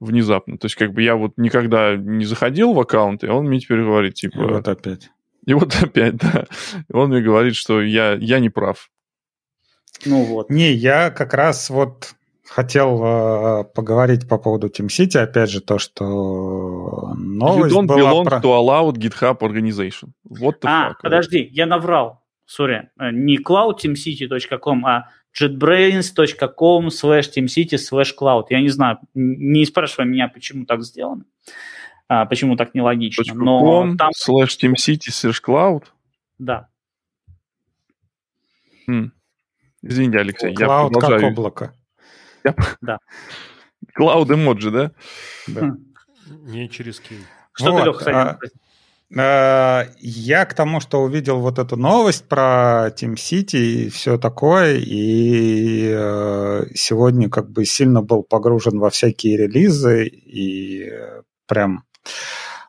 внезапно. 0.00 0.58
То 0.58 0.66
есть, 0.66 0.76
как 0.76 0.92
бы 0.92 1.02
я 1.02 1.16
вот 1.16 1.32
никогда 1.36 1.96
не 1.96 2.24
заходил 2.24 2.72
в 2.72 2.80
аккаунт, 2.80 3.24
и 3.24 3.28
он 3.28 3.46
мне 3.46 3.60
теперь 3.60 3.82
говорит, 3.82 4.14
типа... 4.14 4.38
И 4.38 4.42
вот 4.42 4.68
опять. 4.68 5.10
И 5.46 5.52
вот 5.52 5.74
опять, 5.82 6.16
да. 6.16 6.46
Он 6.90 7.10
мне 7.10 7.20
говорит, 7.20 7.54
что 7.54 7.82
я, 7.82 8.14
я 8.14 8.38
не 8.38 8.48
прав. 8.48 8.90
Ну 10.06 10.24
вот. 10.24 10.48
Не, 10.48 10.72
я 10.72 11.10
как 11.10 11.34
раз 11.34 11.68
вот 11.68 12.14
хотел 12.48 13.02
э, 13.02 13.64
поговорить 13.64 14.28
по 14.28 14.38
поводу 14.38 14.68
TeamCity, 14.68 15.18
опять 15.18 15.50
же, 15.50 15.60
то, 15.60 15.78
что 15.78 17.14
новость 17.16 17.74
you 17.74 17.80
don't 17.80 17.86
была 17.86 17.98
belong 17.98 18.24
про... 18.24 18.38
to 18.38 18.52
allowed 18.54 18.96
GitHub 18.96 19.38
organization. 19.40 20.12
The 20.28 20.52
а, 20.62 20.90
fuck? 20.90 20.94
подожди, 21.02 21.48
я 21.52 21.66
наврал. 21.66 22.22
Сори, 22.46 22.90
э, 22.98 23.10
не 23.10 23.38
cloudteamcity.com, 23.38 24.86
а 24.86 25.08
jetbrains.com 25.38 26.88
slash 26.88 27.30
teamcity 27.34 27.76
slash 27.76 28.12
cloud. 28.18 28.44
Я 28.50 28.60
не 28.60 28.68
знаю, 28.68 28.98
не 29.14 29.64
спрашивай 29.64 30.06
меня, 30.06 30.28
почему 30.28 30.66
так 30.66 30.82
сделано, 30.82 31.24
а, 32.08 32.26
почему 32.26 32.56
так 32.56 32.74
нелогично. 32.74 33.34
Но 33.34 33.96
там... 33.96 34.10
slash 34.10 34.58
teamcity 34.60 35.08
slash 35.10 35.42
cloud? 35.44 35.84
Да. 36.38 36.68
Хм. 38.86 39.12
Извините, 39.82 40.18
Алексей, 40.18 40.52
Cloud 40.52 40.60
я 40.60 40.88
продолжаю. 40.88 41.20
как 41.20 41.30
облако. 41.30 41.74
Да. 42.80 42.98
Cloud 43.98 44.32
эмоджи, 44.32 44.70
да? 44.70 44.92
Да. 45.46 45.76
Не 46.26 46.68
через 46.68 47.00
кей. 47.00 47.18
Что 47.52 47.72
вот, 47.72 47.80
ты, 47.80 48.10
Леха, 48.10 48.38
а, 49.16 49.86
Я 49.98 50.44
к 50.44 50.54
тому, 50.54 50.80
что 50.80 51.02
увидел 51.02 51.40
вот 51.40 51.58
эту 51.58 51.76
новость 51.76 52.26
про 52.28 52.88
Team 52.88 53.14
City 53.14 53.58
и 53.58 53.88
все 53.90 54.18
такое, 54.18 54.76
и 54.76 55.88
э, 55.94 56.64
сегодня 56.74 57.28
как 57.30 57.50
бы 57.50 57.64
сильно 57.64 58.02
был 58.02 58.22
погружен 58.24 58.78
во 58.78 58.90
всякие 58.90 59.36
релизы 59.36 60.06
и 60.06 60.90
прям 61.46 61.84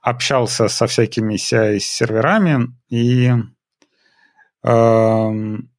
общался 0.02 0.68
со 0.68 0.86
всякими 0.86 1.36
CI-серверами, 1.36 2.68
и 2.90 3.32
эм, 4.64 5.72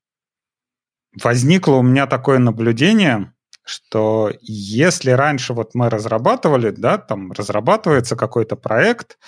возникло 1.23 1.77
у 1.77 1.82
меня 1.82 2.09
такое 2.09 2.39
наблюдение, 2.39 3.32
что 3.66 4.32
если 4.40 5.10
раньше 5.10 5.52
вот 5.52 5.74
мы 5.74 5.90
разрабатывали, 5.90 6.70
да, 6.70 6.98
там 6.98 7.32
разрабатывается 7.32 8.14
какой-то 8.14 8.55
проект, 8.55 9.18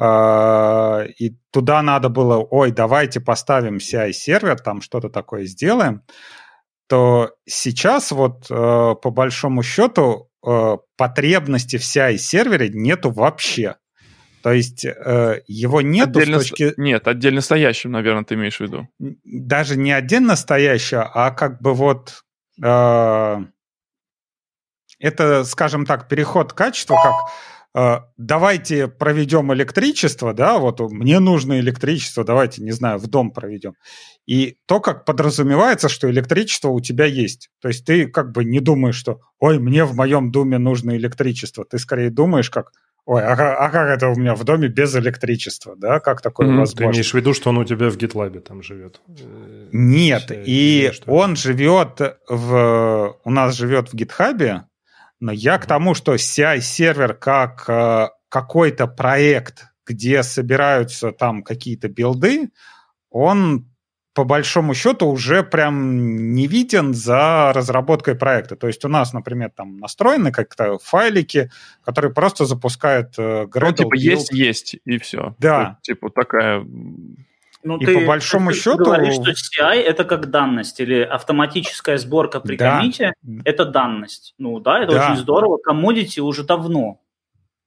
э, 0.00 1.06
и 1.18 1.36
туда 1.50 1.82
надо 1.82 2.08
было, 2.08 2.36
ой, 2.38 2.70
давайте 2.70 3.20
поставим 3.20 3.78
CI-сервер, 3.78 4.60
там 4.60 4.80
что-то 4.80 5.08
такое 5.08 5.44
сделаем, 5.44 6.02
то 6.88 7.32
сейчас 7.48 8.12
вот 8.12 8.46
э, 8.48 8.54
по 8.54 9.10
большому 9.10 9.64
счету 9.64 10.30
э, 10.46 10.76
потребности 10.96 11.76
в 11.76 11.82
CI-сервере 11.82 12.68
нету 12.68 13.10
вообще. 13.10 13.74
То 14.44 14.52
есть 14.52 14.84
э, 14.84 15.42
его 15.48 15.80
нет 15.80 16.10
отдельно, 16.16 16.38
с 16.38 16.48
точки... 16.48 16.74
Нет, 16.76 17.08
отдельно 17.08 17.40
стоящим, 17.40 17.90
наверное, 17.90 18.22
ты 18.22 18.34
имеешь 18.34 18.58
в 18.58 18.60
виду. 18.60 18.88
Даже 19.24 19.76
не 19.76 19.90
отдельно 19.90 20.36
стоящее, 20.36 21.00
а 21.12 21.32
как 21.32 21.60
бы 21.60 21.74
вот... 21.74 22.22
Э, 22.62 23.38
это, 25.00 25.44
скажем 25.44 25.86
так, 25.86 26.08
переход 26.08 26.52
качества, 26.52 26.96
как 27.02 27.14
э, 27.74 28.04
давайте 28.16 28.86
проведем 28.86 29.52
электричество, 29.52 30.34
да, 30.34 30.58
вот 30.58 30.80
мне 30.80 31.18
нужно 31.18 31.58
электричество, 31.58 32.22
давайте, 32.22 32.62
не 32.62 32.72
знаю, 32.72 32.98
в 32.98 33.06
дом 33.06 33.32
проведем. 33.32 33.74
И 34.26 34.58
то, 34.66 34.80
как 34.80 35.04
подразумевается, 35.04 35.88
что 35.88 36.08
электричество 36.10 36.68
у 36.68 36.80
тебя 36.80 37.06
есть. 37.06 37.48
То 37.60 37.68
есть 37.68 37.84
ты 37.84 38.06
как 38.06 38.32
бы 38.32 38.44
не 38.44 38.60
думаешь, 38.60 38.96
что, 38.96 39.20
ой, 39.38 39.58
мне 39.58 39.84
в 39.84 39.96
моем 39.96 40.30
доме 40.30 40.58
нужно 40.58 40.96
электричество. 40.96 41.64
Ты 41.64 41.78
скорее 41.78 42.10
думаешь, 42.10 42.50
как, 42.50 42.70
ой, 43.06 43.22
а, 43.22 43.32
а 43.32 43.70
как 43.70 43.88
это 43.88 44.08
у 44.08 44.14
меня 44.14 44.34
в 44.34 44.44
доме 44.44 44.68
без 44.68 44.94
электричества, 44.94 45.74
да, 45.76 45.98
как 45.98 46.20
такое 46.20 46.48
mm-hmm. 46.48 46.58
возможно? 46.58 46.92
Ты 46.92 46.96
имеешь 46.96 47.10
в 47.10 47.14
виду, 47.14 47.32
что 47.32 47.50
он 47.50 47.58
у 47.58 47.64
тебя 47.64 47.88
в 47.88 47.96
GitLab 47.96 48.38
там 48.40 48.62
живет? 48.62 49.00
Нет, 49.72 50.30
и 50.30 50.92
он 51.06 51.36
живет 51.36 52.00
в, 52.28 53.16
у 53.24 53.30
нас 53.30 53.56
живет 53.56 53.88
в 53.88 53.94
GitHub, 53.94 54.64
но 55.20 55.32
я 55.32 55.58
к 55.58 55.66
тому, 55.66 55.94
что 55.94 56.14
CI-сервер 56.14 57.14
как 57.14 57.68
э, 57.68 58.08
какой-то 58.28 58.86
проект, 58.86 59.66
где 59.86 60.22
собираются 60.22 61.12
там 61.12 61.42
какие-то 61.42 61.88
билды, 61.88 62.50
он 63.10 63.66
по 64.14 64.24
большому 64.24 64.74
счету 64.74 65.06
уже 65.06 65.42
прям 65.42 66.32
не 66.32 66.46
виден 66.46 66.94
за 66.94 67.52
разработкой 67.54 68.16
проекта. 68.16 68.56
То 68.56 68.66
есть 68.66 68.84
у 68.84 68.88
нас, 68.88 69.12
например, 69.12 69.50
там 69.54 69.76
настроены 69.76 70.32
как-то 70.32 70.78
файлики, 70.78 71.50
которые 71.84 72.12
просто 72.12 72.44
запускают 72.44 73.14
э, 73.18 73.44
Gradle. 73.44 73.70
Ну, 73.70 73.72
типа 73.72 73.94
есть, 73.94 74.32
есть, 74.32 74.76
и 74.84 74.98
все. 74.98 75.36
Да. 75.38 75.78
То, 75.82 75.92
типа 75.92 76.10
такая 76.10 76.66
ну, 77.62 77.76
и 77.78 77.84
ты, 77.84 78.00
по 78.00 78.06
большому 78.06 78.50
ты 78.50 78.56
счету... 78.56 78.78
говоришь, 78.78 79.14
что 79.14 79.30
CI– 79.30 79.74
это 79.86 80.04
как 80.04 80.30
данность, 80.30 80.80
или 80.80 81.00
автоматическая 81.00 81.98
сборка 81.98 82.40
при 82.40 82.56
да. 82.56 82.78
комите– 82.78 83.12
это 83.44 83.64
данность. 83.66 84.34
Ну 84.38 84.60
да, 84.60 84.82
это 84.82 84.92
да. 84.92 85.06
очень 85.06 85.20
здорово. 85.20 85.58
Commodity 85.68 86.20
уже 86.20 86.44
давно. 86.44 87.00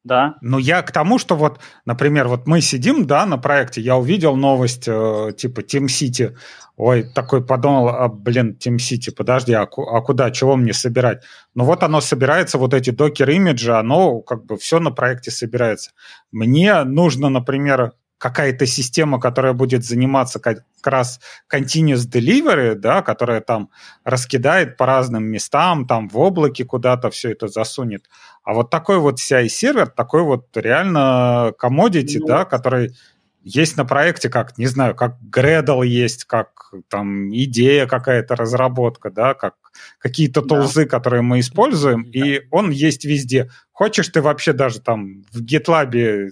Да. 0.03 0.35
Но 0.41 0.59
я 0.59 0.81
к 0.81 0.91
тому, 0.91 1.17
что 1.17 1.35
вот, 1.35 1.59
например, 1.85 2.27
вот 2.27 2.45
мы 2.45 2.59
сидим, 2.59 3.07
да, 3.07 3.25
на 3.25 3.37
проекте, 3.37 3.79
я 3.79 3.95
увидел 3.95 4.35
новость 4.35 4.83
э, 4.85 5.31
типа 5.37 5.61
Team 5.61 5.85
City, 5.85 6.35
ой, 6.75 7.03
такой 7.03 7.45
подумал, 7.45 7.87
а, 7.87 8.09
блин, 8.09 8.57
Team 8.59 8.75
City, 8.75 9.13
подожди, 9.15 9.53
а, 9.53 9.61
а 9.61 10.01
куда, 10.01 10.29
чего 10.31 10.57
мне 10.57 10.73
собирать? 10.73 11.23
Ну 11.55 11.63
вот 11.63 11.83
оно 11.83 12.01
собирается, 12.01 12.57
вот 12.57 12.73
эти 12.73 12.89
докер-имиджи, 12.89 13.71
оно 13.71 14.19
как 14.19 14.45
бы 14.45 14.57
все 14.57 14.79
на 14.79 14.91
проекте 14.91 15.31
собирается. 15.31 15.91
Мне 16.33 16.83
нужно, 16.83 17.29
например, 17.29 17.93
какая-то 18.23 18.65
система, 18.65 19.19
которая 19.19 19.51
будет 19.51 19.83
заниматься 19.83 20.39
как 20.39 20.63
раз 20.81 21.19
continuous 21.53 22.09
delivery, 22.09 22.75
да, 22.75 23.01
которая 23.01 23.41
там 23.41 23.69
раскидает 24.05 24.77
по 24.77 24.85
разным 24.85 25.25
местам, 25.25 25.85
там 25.85 26.07
в 26.07 26.17
облаке 26.17 26.63
куда-то 26.63 27.09
все 27.09 27.31
это 27.31 27.49
засунет. 27.49 28.05
А 28.45 28.53
вот 28.53 28.69
такой 28.69 28.99
вот 28.99 29.19
CI-сервер, 29.19 29.87
такой 29.87 30.21
вот 30.21 30.45
реально 30.55 31.51
commodity, 31.61 32.19
ну, 32.19 32.27
да, 32.27 32.45
который 32.45 32.95
есть 33.43 33.75
на 33.75 33.83
проекте, 33.83 34.29
как, 34.29 34.57
не 34.57 34.67
знаю, 34.67 34.95
как 34.95 35.17
Gradle 35.29 35.85
есть, 35.85 36.23
как 36.23 36.71
там 36.87 37.29
идея 37.29 37.87
какая-то, 37.87 38.37
разработка, 38.37 39.11
да, 39.11 39.33
как 39.33 39.55
какие-то 39.99 40.41
тулзы, 40.41 40.85
да. 40.85 40.89
которые 40.89 41.23
мы 41.23 41.41
используем, 41.41 42.05
да. 42.05 42.09
и 42.13 42.41
он 42.51 42.69
есть 42.69 43.03
везде. 43.03 43.51
Хочешь 43.73 44.07
ты 44.07 44.21
вообще 44.21 44.53
даже 44.53 44.79
там 44.79 45.23
в 45.33 45.43
GitLab 45.43 46.31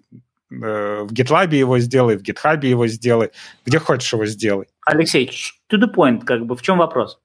в 0.51 1.11
GitLab 1.13 1.55
его 1.55 1.79
сделай, 1.79 2.17
в 2.17 2.21
GitHub 2.21 2.65
его 2.65 2.87
сделай, 2.87 3.31
где 3.65 3.79
хочешь 3.79 4.13
его 4.13 4.25
сделай. 4.25 4.67
Алексей, 4.85 5.29
to 5.71 5.79
the 5.79 5.91
point, 5.93 6.25
как 6.25 6.45
бы, 6.45 6.55
в 6.55 6.61
чем 6.61 6.77
вопрос? 6.77 7.19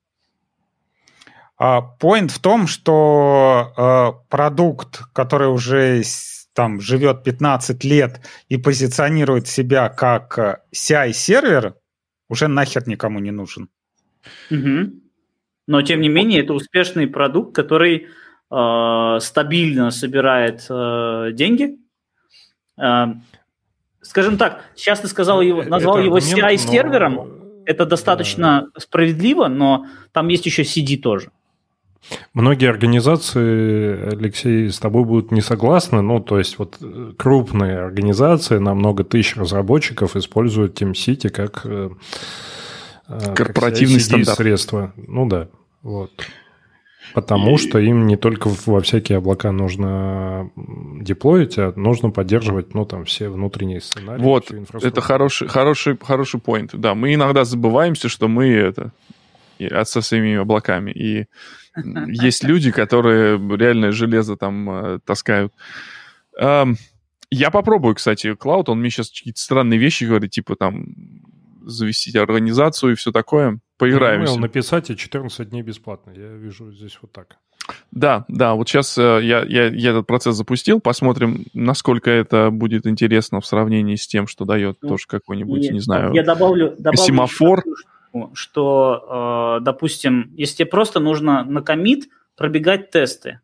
А, 1.59 1.81
point 2.01 2.28
в 2.28 2.39
том, 2.39 2.66
что 2.66 3.73
uh, 3.77 4.15
продукт, 4.28 5.01
который 5.12 5.48
уже 5.48 6.03
там 6.57 6.81
живет 6.81 7.23
15 7.23 7.85
лет 7.85 8.20
и 8.48 8.57
позиционирует 8.57 9.47
себя 9.47 9.90
как 9.90 10.39
э, 10.39 10.57
CI-сервер, 10.74 11.74
уже 12.31 12.48
нахер 12.48 12.89
никому 12.89 13.19
не 13.19 13.31
нужен. 13.31 13.69
Угу. 14.51 14.90
Но, 15.66 15.82
тем 15.82 16.01
не 16.01 16.09
менее, 16.09 16.43
это 16.43 16.55
успешный 16.55 17.07
продукт, 17.07 17.55
который 17.55 18.07
э, 18.51 19.19
стабильно 19.20 19.90
собирает 19.90 20.66
э, 20.70 21.32
деньги, 21.32 21.77
скажем 24.03 24.39
так, 24.39 24.65
сейчас 24.74 25.01
ты 25.01 25.09
сказал 25.09 25.40
его, 25.40 25.62
назвал 25.62 25.98
его 25.98 26.19
CI-сервером, 26.19 27.15
но... 27.15 27.28
это 27.65 27.86
достаточно 27.86 28.69
да. 28.74 28.81
справедливо, 28.81 29.48
но 29.48 29.86
там 30.12 30.28
есть 30.28 30.47
еще 30.47 30.62
CD 30.62 30.97
тоже. 30.97 31.31
Многие 32.35 32.69
организации, 32.70 34.12
Алексей, 34.12 34.70
с 34.70 34.78
тобой 34.78 35.05
будут 35.05 35.32
не 35.32 35.40
согласны. 35.40 36.03
Ну, 36.03 36.20
то 36.20 36.39
есть, 36.39 36.59
вот 36.59 36.77
э, 36.81 37.12
крупные 37.16 37.78
организации 37.78 38.59
на 38.59 38.74
много 38.74 39.03
тысяч 39.03 39.36
разработчиков 39.36 40.15
используют 40.15 40.81
TeamCity 40.81 41.31
как 41.31 41.62
э, 41.65 41.90
корпоративный 43.35 43.97
как 43.97 44.05
стандарт. 44.05 44.36
средство. 44.36 44.93
Ну 44.97 45.27
да, 45.27 45.48
вот. 45.82 46.12
Потому 47.16 47.55
и... 47.55 47.59
что 47.59 47.78
им 47.78 48.06
не 48.06 48.16
только 48.16 48.48
во 48.66 48.80
всякие 48.80 49.18
облака 49.18 49.51
нужно 49.51 50.51
деплоить, 51.01 51.59
а 51.59 51.72
нужно 51.74 52.10
поддерживать, 52.10 52.74
ну, 52.74 52.84
там, 52.84 53.05
все 53.06 53.28
внутренние 53.28 53.80
сценарии. 53.80 54.22
Вот, 54.22 54.52
это 54.82 55.01
хороший, 55.01 55.48
хороший, 55.48 55.98
хороший 55.98 56.38
point. 56.38 56.70
Да, 56.74 56.94
мы 56.94 57.14
иногда 57.14 57.44
забываемся, 57.44 58.09
что 58.09 58.28
мы 58.28 58.48
это 58.48 58.93
со 59.59 60.01
своими 60.02 60.36
облаками. 60.36 60.90
И 60.90 61.26
есть 62.06 62.44
люди, 62.44 62.70
которые 62.70 63.38
реальное 63.56 63.93
железо 63.93 64.36
там 64.36 64.70
э, 64.70 64.98
таскают 65.05 65.52
Эм, 66.38 66.76
я 67.30 67.51
попробую, 67.51 67.94
кстати, 67.94 68.28
Cloud. 68.28 68.64
Он 68.68 68.80
мне 68.80 68.90
сейчас 68.90 69.09
какие-то 69.09 69.40
странные 69.40 69.78
вещи 69.78 70.05
говорит, 70.05 70.30
типа 70.30 70.56
там 70.56 70.86
завести 71.64 72.16
организацию 72.16 72.93
и 72.93 72.94
все 72.94 73.10
такое. 73.10 73.59
Поиграемся. 73.78 74.35
Я 74.35 74.40
написать 74.40 74.90
и 74.90 74.97
14 74.97 75.51
дней 75.51 75.62
бесплатно. 75.62 76.12
Я 76.12 76.28
вижу 76.28 76.73
здесь 76.73 76.98
вот 77.03 77.12
так. 77.12 77.39
Да, 77.90 78.24
да, 78.28 78.55
вот 78.55 78.69
сейчас 78.69 78.97
э, 78.97 79.20
я, 79.23 79.43
я, 79.43 79.66
я 79.66 79.90
этот 79.90 80.07
процесс 80.07 80.36
запустил, 80.36 80.81
посмотрим, 80.81 81.44
насколько 81.53 82.11
это 82.11 82.51
будет 82.51 82.86
интересно 82.86 83.40
в 83.40 83.47
сравнении 83.47 83.97
с 83.97 84.07
тем, 84.07 84.27
что 84.27 84.44
дает 84.44 84.78
ну, 84.82 84.90
тоже 84.90 85.07
какой-нибудь, 85.09 85.70
не 85.70 85.81
знаю, 85.81 86.12
я 86.12 86.23
добавлю, 86.23 86.74
добавлю 86.78 86.98
семафор. 86.98 87.65
Что, 88.32 89.59
э, 89.59 89.65
допустим, 89.65 90.32
если 90.36 90.59
тебе 90.59 90.66
просто 90.66 91.01
нужно 91.01 91.44
на 91.44 91.61
комит 91.61 92.09
пробегать 92.36 92.90
тесты, 92.90 93.40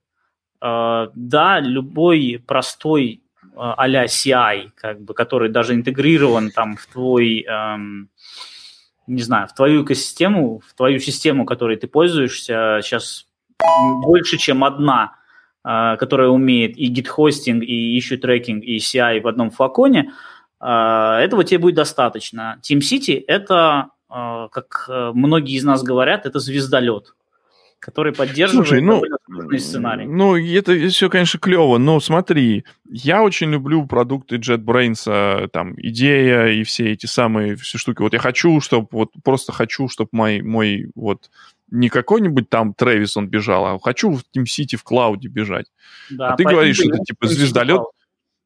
э, 0.62 1.06
да, 1.14 1.60
любой 1.60 2.42
простой 2.46 3.22
а-ля 3.54 4.06
CI, 4.06 4.70
как 4.74 5.02
бы, 5.02 5.14
который 5.14 5.50
даже 5.50 5.74
интегрирован 5.74 6.50
там 6.50 6.76
в 6.76 6.86
твой, 6.86 7.42
эм, 7.42 8.08
не 9.06 9.22
знаю, 9.22 9.48
в 9.48 9.54
твою 9.54 9.84
экосистему, 9.84 10.60
в 10.60 10.74
твою 10.74 10.98
систему, 10.98 11.44
которой 11.44 11.76
ты 11.76 11.86
пользуешься, 11.86 12.80
сейчас 12.82 13.26
больше, 14.04 14.38
чем 14.38 14.64
одна, 14.64 15.16
э, 15.64 15.96
которая 15.98 16.28
умеет 16.28 16.76
и 16.76 16.86
гид-хостинг, 16.86 17.62
и 17.62 17.98
issue 17.98 18.16
трекинг, 18.16 18.64
и 18.64 18.78
CI 18.78 19.20
в 19.20 19.28
одном 19.28 19.50
флаконе, 19.50 20.12
э, 20.60 20.66
этого 20.66 21.44
тебе 21.44 21.58
будет 21.58 21.76
достаточно. 21.76 22.60
TeamCity– 22.62 23.22
это, 23.26 23.88
э, 24.10 24.48
как 24.50 24.86
многие 24.88 25.56
из 25.56 25.64
нас 25.64 25.82
говорят, 25.82 26.26
это 26.26 26.38
звездолет 26.38 27.14
который 27.82 28.12
поддерживает 28.12 28.68
Слушай, 28.68 28.80
ну, 28.80 29.02
сценарий. 29.58 30.06
Ну, 30.06 30.36
это 30.36 30.88
все, 30.88 31.10
конечно, 31.10 31.40
клево, 31.40 31.78
но 31.78 31.98
смотри, 31.98 32.64
я 32.88 33.24
очень 33.24 33.50
люблю 33.50 33.84
продукты 33.86 34.36
JetBrains, 34.36 35.48
там, 35.48 35.74
идея 35.76 36.46
и 36.46 36.62
все 36.62 36.92
эти 36.92 37.06
самые 37.06 37.56
все 37.56 37.78
штуки. 37.78 38.02
Вот 38.02 38.12
я 38.12 38.20
хочу, 38.20 38.60
чтобы, 38.60 38.86
вот 38.92 39.10
просто 39.24 39.52
хочу, 39.52 39.88
чтобы 39.88 40.10
мой, 40.12 40.42
мой 40.42 40.92
вот 40.94 41.28
не 41.72 41.88
какой-нибудь 41.88 42.48
там 42.48 42.72
Трэвис 42.72 43.16
он 43.16 43.26
бежал, 43.28 43.66
а 43.66 43.78
хочу 43.80 44.12
в 44.12 44.22
TeamCity 44.32 44.76
в 44.76 44.84
клауде 44.84 45.28
бежать. 45.28 45.66
Да, 46.08 46.28
а 46.28 46.36
ты 46.36 46.44
говоришь, 46.44 46.76
что 46.76 46.88
это 46.88 46.98
типа 46.98 47.26
звездолет, 47.26 47.82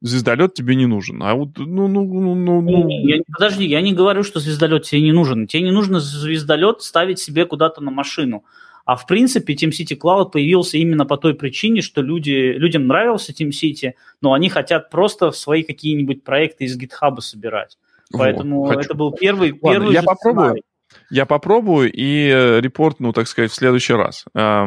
звездолет 0.01 0.55
тебе 0.55 0.75
не 0.75 0.87
нужен. 0.87 1.21
А 1.21 1.35
вот, 1.35 1.49
ну, 1.57 1.87
ну, 1.87 2.05
ну, 2.05 2.35
ну, 2.35 2.61
ну. 2.61 2.89
Я, 2.89 3.21
подожди, 3.31 3.65
я 3.65 3.81
не 3.81 3.93
говорю, 3.93 4.23
что 4.23 4.39
звездолет 4.39 4.83
тебе 4.83 5.01
не 5.01 5.11
нужен. 5.11 5.45
Тебе 5.45 5.61
не 5.61 5.71
нужно 5.71 5.99
звездолет 5.99 6.81
ставить 6.81 7.19
себе 7.19 7.45
куда-то 7.45 7.81
на 7.81 7.91
машину. 7.91 8.43
А 8.87 8.95
в 8.95 9.05
принципе 9.05 9.53
TeamCity 9.53 9.99
Cloud 10.01 10.31
появился 10.31 10.77
именно 10.77 11.05
по 11.05 11.17
той 11.17 11.33
причине, 11.33 11.81
что 11.81 12.01
люди, 12.01 12.53
людям 12.55 12.87
нравился 12.87 13.33
TeamCity, 13.33 13.91
но 14.21 14.31
они 14.31 14.47
хотят 14.47 14.89
просто 14.89 15.31
свои 15.31 15.63
какие-нибудь 15.63 16.23
проекты 16.23 16.63
из 16.63 16.79
GitHub 16.79 17.19
собирать. 17.19 17.77
Поэтому 18.13 18.63
вот, 18.63 18.77
это 18.77 18.93
был 18.93 19.11
первый, 19.11 19.51
Ладно, 19.61 19.71
первый 19.71 19.93
я 19.93 20.03
попробую. 20.03 20.45
Сценарий. 20.45 20.63
Я 21.09 21.25
попробую 21.25 21.91
и 21.91 22.29
э, 22.29 22.61
репорт, 22.61 23.01
ну, 23.01 23.11
так 23.11 23.27
сказать, 23.27 23.51
в 23.51 23.55
следующий 23.55 23.91
раз. 23.91 24.23
Э, 24.33 24.65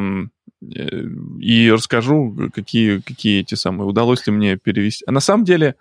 и 1.40 1.70
расскажу, 1.72 2.50
какие, 2.52 2.98
какие 2.98 3.40
эти 3.40 3.54
самые, 3.54 3.88
удалось 3.88 4.26
ли 4.26 4.34
мне 4.34 4.58
перевести. 4.58 5.02
А 5.06 5.12
на 5.12 5.20
самом 5.20 5.44
деле, 5.44 5.76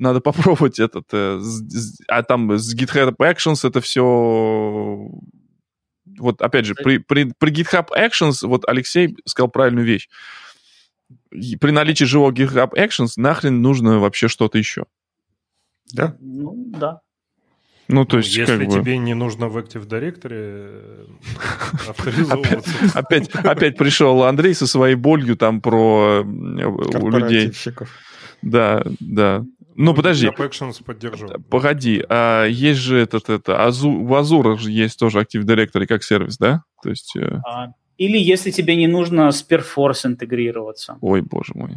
надо 0.00 0.20
попробовать 0.20 0.80
этот, 0.80 1.04
э, 1.12 1.40
а 2.08 2.22
там 2.24 2.58
с 2.58 2.74
GitHub 2.74 3.14
Actions 3.18 3.64
это 3.64 3.80
все... 3.80 5.08
Вот 6.18 6.42
опять 6.42 6.66
же, 6.66 6.74
при, 6.74 6.98
при, 6.98 7.32
при 7.38 7.52
GitHub 7.52 7.88
Actions, 7.96 8.46
вот 8.46 8.68
Алексей 8.68 9.16
сказал 9.24 9.48
правильную 9.48 9.86
вещь. 9.86 10.08
При 11.30 11.70
наличии 11.70 12.04
живого 12.04 12.32
GitHub 12.32 12.72
Actions 12.74 13.12
нахрен 13.16 13.60
нужно 13.62 13.98
вообще 13.98 14.28
что-то 14.28 14.58
еще. 14.58 14.84
Да? 15.92 16.16
Ну, 16.20 16.54
да. 16.68 17.00
Ну, 17.88 18.04
то 18.04 18.18
есть, 18.18 18.34
Если 18.34 18.64
как 18.64 18.66
бы... 18.66 18.80
тебе 18.80 18.98
не 18.98 19.14
нужно 19.14 19.48
в 19.48 19.56
Active 19.56 19.86
Directory 19.86 20.30
э, 20.32 21.06
авторизовываться. 21.88 22.70
Опять, 22.94 23.30
опять 23.32 23.76
пришел 23.76 24.24
Андрей 24.24 24.54
со 24.54 24.66
своей 24.66 24.96
болью 24.96 25.36
там 25.36 25.60
про 25.60 26.22
людей. 26.24 27.52
Да, 28.42 28.82
да. 28.98 29.44
Ну, 29.76 29.94
подожди. 29.94 30.26
Actions 30.26 30.82
поддержу. 30.84 31.28
Погоди, 31.50 32.04
а 32.08 32.44
есть 32.46 32.80
же 32.80 32.98
этот, 32.98 33.28
это, 33.28 33.64
Азу, 33.64 33.90
в 33.90 34.12
Azure 34.14 34.56
же 34.56 34.70
есть 34.70 34.98
тоже 34.98 35.20
Active 35.20 35.42
Directory 35.42 35.86
как 35.86 36.02
сервис, 36.02 36.38
да? 36.38 36.64
То 36.82 36.90
есть... 36.90 37.14
Э, 37.16 37.40
а, 37.46 37.72
или 37.98 38.18
если 38.18 38.50
тебе 38.50 38.76
не 38.76 38.86
нужно 38.86 39.30
с 39.30 39.46
Perforce 39.48 40.06
интегрироваться. 40.06 40.98
Ой, 41.00 41.20
боже 41.20 41.52
мой. 41.54 41.72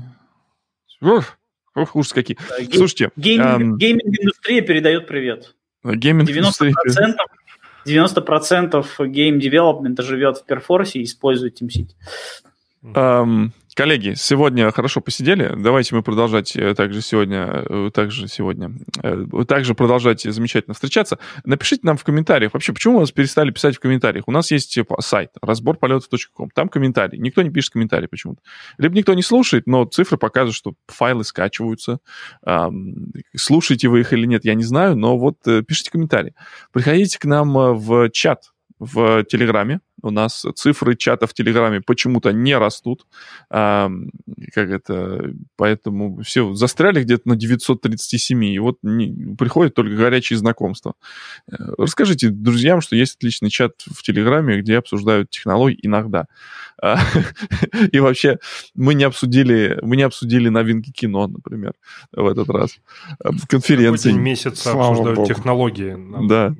Ух, 1.01 1.38
ух 1.76 1.95
ужас 1.95 2.13
какие. 2.13 2.38
Слушайте... 2.73 3.11
Gaming-индустрия 3.18 4.61
передает 4.61 5.07
привет. 5.07 5.55
Гейминг 5.84 6.30
90%, 6.30 7.15
90% 7.85 9.07
game 9.07 9.31
development 9.31 9.98
а 9.98 10.03
живет 10.03 10.38
в 10.38 10.45
Perforce 10.45 10.99
и 10.99 11.03
использует 11.03 11.61
TeamCity. 11.61 11.95
Um, 12.81 13.51
Коллеги, 13.80 14.14
сегодня 14.18 14.69
хорошо 14.72 14.99
посидели. 14.99 15.56
Давайте 15.57 15.95
мы 15.95 16.03
продолжать 16.03 16.53
э, 16.53 16.76
также 16.76 16.99
сегодня, 16.99 17.64
э, 17.65 17.91
также 17.93 18.27
сегодня, 18.27 18.73
э, 19.01 19.26
также 19.47 19.73
продолжать 19.73 20.23
замечательно 20.23 20.73
встречаться. 20.73 21.18
Напишите 21.45 21.84
нам 21.84 21.95
в 21.95 22.03
комментариях, 22.03 22.53
вообще, 22.53 22.73
почему 22.73 22.97
у 22.97 22.99
нас 22.99 23.14
перестали 23.14 23.51
писать 23.51 23.77
в 23.77 23.80
комментариях? 23.80 24.27
У 24.27 24.34
нас 24.34 24.51
есть 24.51 24.73
типа, 24.73 25.01
сайт 25.01 25.30
разборполетов.ком, 25.41 26.49
там 26.49 26.68
комментарии. 26.68 27.15
Никто 27.15 27.41
не 27.41 27.51
пишет 27.51 27.72
комментарии 27.72 28.07
почему-то. 28.07 28.41
Либо 28.77 28.97
никто 28.97 29.14
не 29.14 29.23
слушает, 29.23 29.65
но 29.65 29.85
цифры 29.85 30.18
показывают, 30.18 30.57
что 30.57 30.73
файлы 30.88 31.23
скачиваются. 31.23 31.99
Слушаете 33.34 33.88
вы 33.88 34.01
их 34.01 34.11
или 34.11 34.26
нет, 34.26 34.43
я 34.43 34.56
не 34.56 34.64
знаю, 34.64 34.97
но 34.97 35.18
вот 35.18 35.38
пишите 35.43 35.89
комментарии. 35.89 36.35
Приходите 36.73 37.18
к 37.18 37.23
нам 37.23 37.53
в 37.53 38.10
чат 38.10 38.49
в 38.80 39.23
Телеграме. 39.26 39.81
У 40.01 40.11
нас 40.11 40.45
цифры 40.56 40.95
чата 40.95 41.27
в 41.27 41.34
Телеграме 41.34 41.81
почему-то 41.81 42.31
не 42.31 42.57
растут. 42.57 43.06
А, 43.49 43.91
как 44.53 44.69
это, 44.69 45.34
поэтому 45.57 46.22
все 46.23 46.53
застряли 46.53 47.03
где-то 47.03 47.27
на 47.27 47.35
937, 47.35 48.45
и 48.45 48.60
вот 48.60 48.77
не, 48.81 49.35
приходят 49.35 49.73
только 49.76 49.95
горячие 49.95 50.39
знакомства. 50.39 50.93
Э, 51.51 51.56
расскажите 51.77 52.30
друзьям, 52.30 52.80
что 52.80 52.95
есть 52.95 53.18
отличный 53.18 53.49
чат 53.49 53.73
в 53.81 54.01
Телеграме, 54.01 54.61
где 54.61 54.77
обсуждают 54.77 55.30
технологии 55.30 55.80
иногда. 55.81 56.27
А, 56.81 56.97
и 57.91 57.99
вообще 57.99 58.39
мы 58.76 58.93
не 58.93 59.03
обсудили, 59.03 59.77
мы 59.81 59.97
не 59.97 60.03
обсудили 60.03 60.47
новинки 60.47 60.91
кино, 60.91 61.27
например, 61.27 61.73
в 62.14 62.26
этот 62.26 62.49
раз. 62.49 62.77
В 63.19 63.47
конференции. 63.47 64.11
День 64.11 64.22
месяца 64.22 64.72
обсуждают 64.72 65.18
Богу. 65.18 65.27
технологии. 65.27 65.97
Да. 66.27 66.56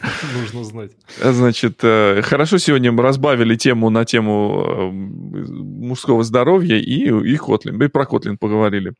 Нужно 0.34 0.64
знать. 0.64 0.90
Значит, 1.20 1.80
э, 1.82 2.22
хорошо 2.22 2.58
сегодня 2.58 2.90
мы 2.92 3.02
разбавили 3.02 3.56
тему 3.56 3.90
на 3.90 4.04
тему 4.04 4.64
э, 4.66 4.90
мужского 4.90 6.22
здоровья 6.24 6.76
и, 6.76 7.06
и 7.06 7.36
Kotlin. 7.36 7.84
И 7.84 7.88
про 7.88 8.04
Kotlin 8.04 8.36
поговорили. 8.38 8.94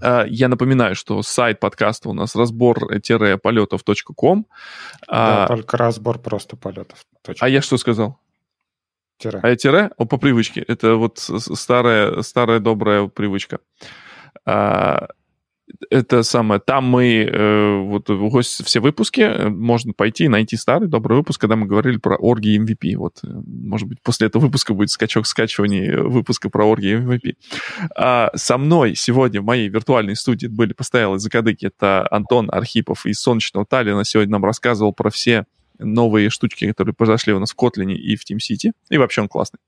Э, 0.00 0.24
я 0.28 0.48
напоминаю, 0.48 0.94
что 0.94 1.22
сайт 1.22 1.58
подкаста 1.60 2.08
у 2.08 2.12
нас 2.12 2.36
разбор-полетов.ком. 2.36 4.46
Да, 5.08 5.44
а, 5.44 5.48
только 5.48 5.76
разбор 5.76 6.18
просто 6.18 6.56
полетов. 6.56 7.04
А 7.40 7.48
я 7.48 7.62
что 7.62 7.78
сказал? 7.78 8.20
Тире. 9.18 9.40
А 9.42 9.48
я 9.48 9.56
тире? 9.56 9.90
О, 9.96 10.04
по 10.04 10.18
привычке. 10.18 10.60
Это 10.60 10.94
вот 10.96 11.18
старая, 11.18 12.20
старая 12.22 12.60
добрая 12.60 13.08
привычка. 13.08 13.58
А, 14.44 15.08
это 15.90 16.22
самое, 16.22 16.60
там 16.60 16.84
мы, 16.84 17.24
э, 17.24 17.80
вот 17.80 18.08
все 18.44 18.80
выпуски, 18.80 19.20
э, 19.20 19.48
можно 19.48 19.92
пойти 19.92 20.24
и 20.24 20.28
найти 20.28 20.56
старый 20.56 20.88
добрый 20.88 21.18
выпуск, 21.18 21.40
когда 21.40 21.56
мы 21.56 21.66
говорили 21.66 21.98
про 21.98 22.16
орги 22.16 22.56
MVP. 22.58 22.96
Вот, 22.96 23.18
э, 23.24 23.28
может 23.28 23.88
быть, 23.88 24.00
после 24.02 24.28
этого 24.28 24.42
выпуска 24.42 24.74
будет 24.74 24.90
скачок 24.90 25.26
скачивания 25.26 25.98
выпуска 25.98 26.50
про 26.50 26.64
орги 26.64 26.94
MVP. 26.96 27.34
А 27.96 28.30
со 28.34 28.58
мной 28.58 28.94
сегодня 28.94 29.40
в 29.40 29.44
моей 29.44 29.68
виртуальной 29.68 30.16
студии 30.16 30.46
были 30.46 30.72
постоялые 30.72 31.18
закадыки. 31.18 31.66
Это 31.66 32.06
Антон 32.10 32.48
Архипов 32.50 33.06
из 33.06 33.20
Солнечного 33.20 33.66
Таллина. 33.66 34.04
Сегодня 34.04 34.32
нам 34.32 34.44
рассказывал 34.44 34.92
про 34.92 35.10
все 35.10 35.46
новые 35.78 36.30
штучки, 36.30 36.66
которые 36.68 36.94
произошли 36.94 37.32
у 37.32 37.38
нас 37.38 37.50
в 37.50 37.56
Котлине 37.56 37.96
и 37.96 38.16
в 38.16 38.22
TeamCity. 38.22 38.72
И 38.90 38.98
вообще 38.98 39.22
он 39.22 39.28
классный. 39.28 39.58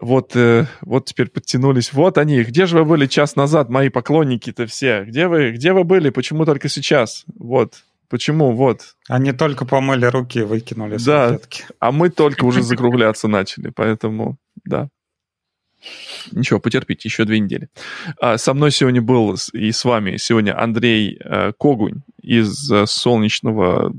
Вот, 0.00 0.36
э, 0.36 0.66
вот 0.82 1.06
теперь 1.06 1.28
подтянулись. 1.28 1.92
Вот 1.92 2.18
они. 2.18 2.42
Где 2.42 2.66
же 2.66 2.78
вы 2.78 2.84
были 2.84 3.06
час 3.06 3.34
назад, 3.34 3.70
мои 3.70 3.88
поклонники-то 3.88 4.66
все? 4.66 5.04
Где 5.04 5.26
вы, 5.26 5.52
где 5.52 5.72
вы 5.72 5.84
были? 5.84 6.10
Почему 6.10 6.44
только 6.44 6.68
сейчас? 6.68 7.24
Вот. 7.38 7.82
Почему? 8.08 8.54
Вот. 8.54 8.96
Они 9.08 9.32
только 9.32 9.64
помыли 9.64 10.06
руки 10.06 10.40
и 10.40 10.42
выкинули 10.42 10.92
да, 10.92 11.28
салфетки. 11.28 11.64
а 11.80 11.92
мы 11.92 12.10
только 12.10 12.44
уже 12.44 12.62
закругляться 12.62 13.26
начали, 13.26 13.70
поэтому, 13.70 14.36
да. 14.64 14.88
Ничего, 16.32 16.60
потерпите, 16.60 17.08
еще 17.08 17.24
две 17.24 17.38
недели. 17.40 17.68
А, 18.20 18.38
со 18.38 18.54
мной 18.54 18.72
сегодня 18.72 19.00
был 19.00 19.36
и 19.52 19.72
с 19.72 19.84
вами 19.84 20.16
сегодня 20.16 20.60
Андрей 20.60 21.18
э, 21.22 21.52
Когунь 21.58 22.02
из 22.22 22.70
э, 22.70 22.86
солнечного... 22.86 23.92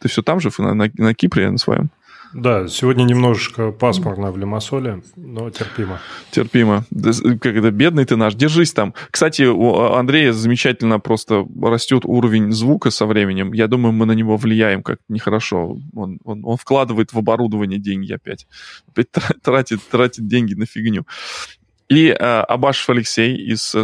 Ты 0.00 0.08
все 0.08 0.22
там 0.22 0.40
же, 0.40 0.50
на, 0.58 0.74
на, 0.74 0.90
на 0.94 1.14
Кипре, 1.14 1.50
на 1.50 1.58
своем? 1.58 1.90
Да, 2.32 2.68
сегодня 2.68 3.02
немножечко 3.04 3.72
пасмурно 3.72 4.30
в 4.30 4.38
Лимассоле, 4.38 5.02
но 5.16 5.50
терпимо. 5.50 6.00
Терпимо. 6.30 6.84
Как 6.92 7.56
это, 7.56 7.70
бедный 7.70 8.04
ты 8.04 8.16
наш, 8.16 8.34
держись 8.34 8.72
там. 8.72 8.94
Кстати, 9.10 9.42
у 9.42 9.74
Андрея 9.94 10.32
замечательно 10.32 11.00
просто 11.00 11.44
растет 11.60 12.02
уровень 12.04 12.52
звука 12.52 12.90
со 12.90 13.06
временем. 13.06 13.52
Я 13.52 13.66
думаю, 13.66 13.92
мы 13.92 14.06
на 14.06 14.12
него 14.12 14.36
влияем 14.36 14.82
как 14.82 15.00
нехорошо. 15.08 15.78
Он, 15.94 16.20
он, 16.24 16.44
он 16.44 16.56
вкладывает 16.56 17.12
в 17.12 17.18
оборудование 17.18 17.80
деньги 17.80 18.12
опять. 18.12 18.46
Опять 18.88 19.08
тратит, 19.42 19.80
тратит 19.88 20.28
деньги 20.28 20.54
на 20.54 20.66
фигню. 20.66 21.06
И 21.88 22.06
э, 22.06 22.14
Абашев 22.14 22.88
Алексей 22.90 23.36
из, 23.36 23.74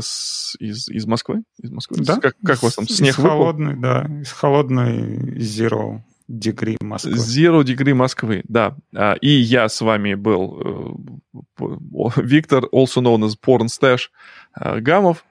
из, 0.60 0.88
из 0.88 1.06
Москвы? 1.06 1.42
Из 1.60 1.72
Москвы? 1.72 1.96
Да. 2.04 2.20
Как, 2.20 2.36
как 2.44 2.62
у 2.62 2.66
вас 2.66 2.76
там? 2.76 2.86
Снег 2.86 3.10
из 3.10 3.16
холодной, 3.16 3.74
да, 3.74 4.06
из 4.22 4.30
холодной 4.30 5.38
Zero 5.38 6.02
Degree 6.28 6.76
Москвы. 6.80 7.12
Zero 7.12 7.62
Degree 7.62 7.94
Москвы, 7.94 8.42
да. 8.48 8.76
А, 8.94 9.14
и 9.14 9.28
я 9.28 9.68
с 9.68 9.80
вами 9.80 10.14
был 10.14 11.18
э, 11.60 12.16
Виктор, 12.16 12.64
also 12.72 13.00
known 13.00 13.24
as 13.24 13.34
Porn 13.36 13.68
Stash 13.68 14.08
э, 14.58 14.80
Гамов. 14.80 15.24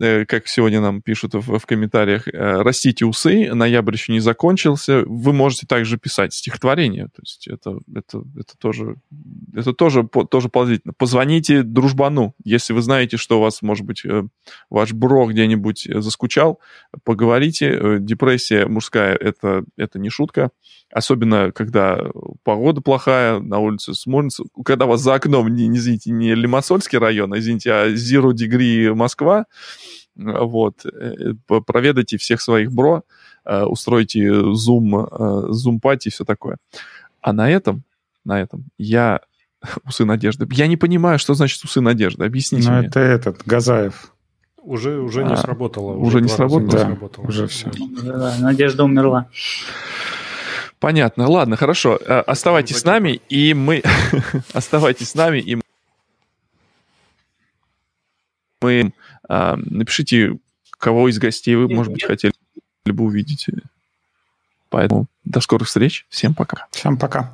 Э, 0.00 0.24
как 0.26 0.48
сегодня 0.48 0.80
нам 0.80 1.02
пишут 1.02 1.34
в, 1.34 1.58
в 1.58 1.66
комментариях, 1.66 2.26
э, 2.26 2.62
растите 2.62 3.04
усы, 3.04 3.54
ноябрь 3.54 3.94
еще 3.94 4.12
не 4.12 4.20
закончился, 4.20 5.02
вы 5.06 5.32
можете 5.32 5.66
также 5.66 5.98
писать 5.98 6.34
стихотворение, 6.34 7.06
то 7.06 7.22
есть 7.22 7.46
это, 7.46 7.78
это, 7.94 8.22
это 8.36 8.58
тоже, 8.58 8.96
это 9.54 9.72
тоже, 9.72 10.08
тоже 10.30 10.48
положительно. 10.48 10.94
Позвоните 10.96 11.62
дружбану, 11.62 12.34
если 12.44 12.72
вы 12.72 12.82
знаете, 12.82 13.16
что 13.16 13.38
у 13.38 13.42
вас, 13.42 13.62
может 13.62 13.86
быть, 13.86 14.04
э, 14.04 14.24
ваш 14.68 14.92
бро 14.92 15.26
где-нибудь 15.26 15.88
заскучал, 15.94 16.60
поговорите, 17.04 17.98
депрессия 18.00 18.66
мужская, 18.66 19.14
это, 19.14 19.64
это 19.76 19.98
не 19.98 20.10
шутка, 20.10 20.50
особенно 20.94 21.50
когда 21.50 21.98
погода 22.44 22.80
плохая, 22.80 23.40
на 23.40 23.58
улице 23.58 23.94
смотрится, 23.94 24.44
когда 24.64 24.86
у 24.86 24.90
вас 24.90 25.00
за 25.00 25.14
окном, 25.14 25.48
не, 25.48 25.66
не 25.66 25.78
извините, 25.78 26.12
не 26.12 26.34
Лимассольский 26.34 26.98
район, 26.98 27.32
а, 27.32 27.38
извините, 27.38 27.72
а 27.72 27.88
Zero 27.88 28.30
Degree 28.32 28.94
Москва, 28.94 29.46
вот, 30.14 30.86
э, 30.86 31.34
проведайте 31.66 32.16
всех 32.16 32.40
своих 32.40 32.72
бро, 32.72 33.02
э, 33.44 33.64
устройте 33.64 34.20
Zoom, 34.20 35.08
э, 35.10 35.50
Zoom 35.50 35.80
пати 35.80 36.08
и 36.08 36.10
все 36.12 36.24
такое. 36.24 36.58
А 37.20 37.32
на 37.32 37.50
этом, 37.50 37.82
на 38.24 38.40
этом 38.40 38.66
я 38.78 39.20
усы 39.84 40.04
надежды. 40.04 40.46
Я 40.52 40.68
не 40.68 40.76
понимаю, 40.76 41.18
что 41.18 41.34
значит 41.34 41.64
усы 41.64 41.80
надежды. 41.80 42.24
Объясните 42.24 42.70
ну, 42.70 42.78
мне. 42.78 42.86
это 42.86 43.00
этот, 43.00 43.42
Газаев. 43.44 44.12
Уже, 44.62 44.98
уже 45.00 45.24
не 45.24 45.32
а, 45.32 45.36
сработало. 45.36 45.92
Уже, 45.94 46.06
уже 46.06 46.20
не 46.22 46.28
сработало? 46.28 46.70
Да, 46.70 46.78
сработало. 46.78 47.26
уже 47.26 47.48
все. 47.48 47.70
Да, 48.02 48.36
надежда 48.38 48.84
умерла. 48.84 49.28
Понятно. 50.84 51.26
Ладно, 51.30 51.56
хорошо. 51.56 51.98
Оставайтесь 52.26 52.76
с 52.76 52.84
нами, 52.84 53.22
и 53.30 53.54
мы... 53.54 53.82
Оставайтесь 54.52 55.08
с 55.08 55.14
нами, 55.14 55.38
и 55.38 55.58
мы 58.60 58.92
напишите, 59.26 60.36
кого 60.72 61.08
из 61.08 61.18
гостей 61.18 61.54
вы, 61.54 61.68
может 61.68 61.90
быть, 61.90 62.04
хотели 62.04 62.34
бы 62.84 63.04
увидеть. 63.04 63.46
Поэтому 64.68 65.06
до 65.24 65.40
скорых 65.40 65.68
встреч. 65.68 66.04
Всем 66.10 66.34
пока. 66.34 66.66
Всем 66.70 66.98
пока. 66.98 67.32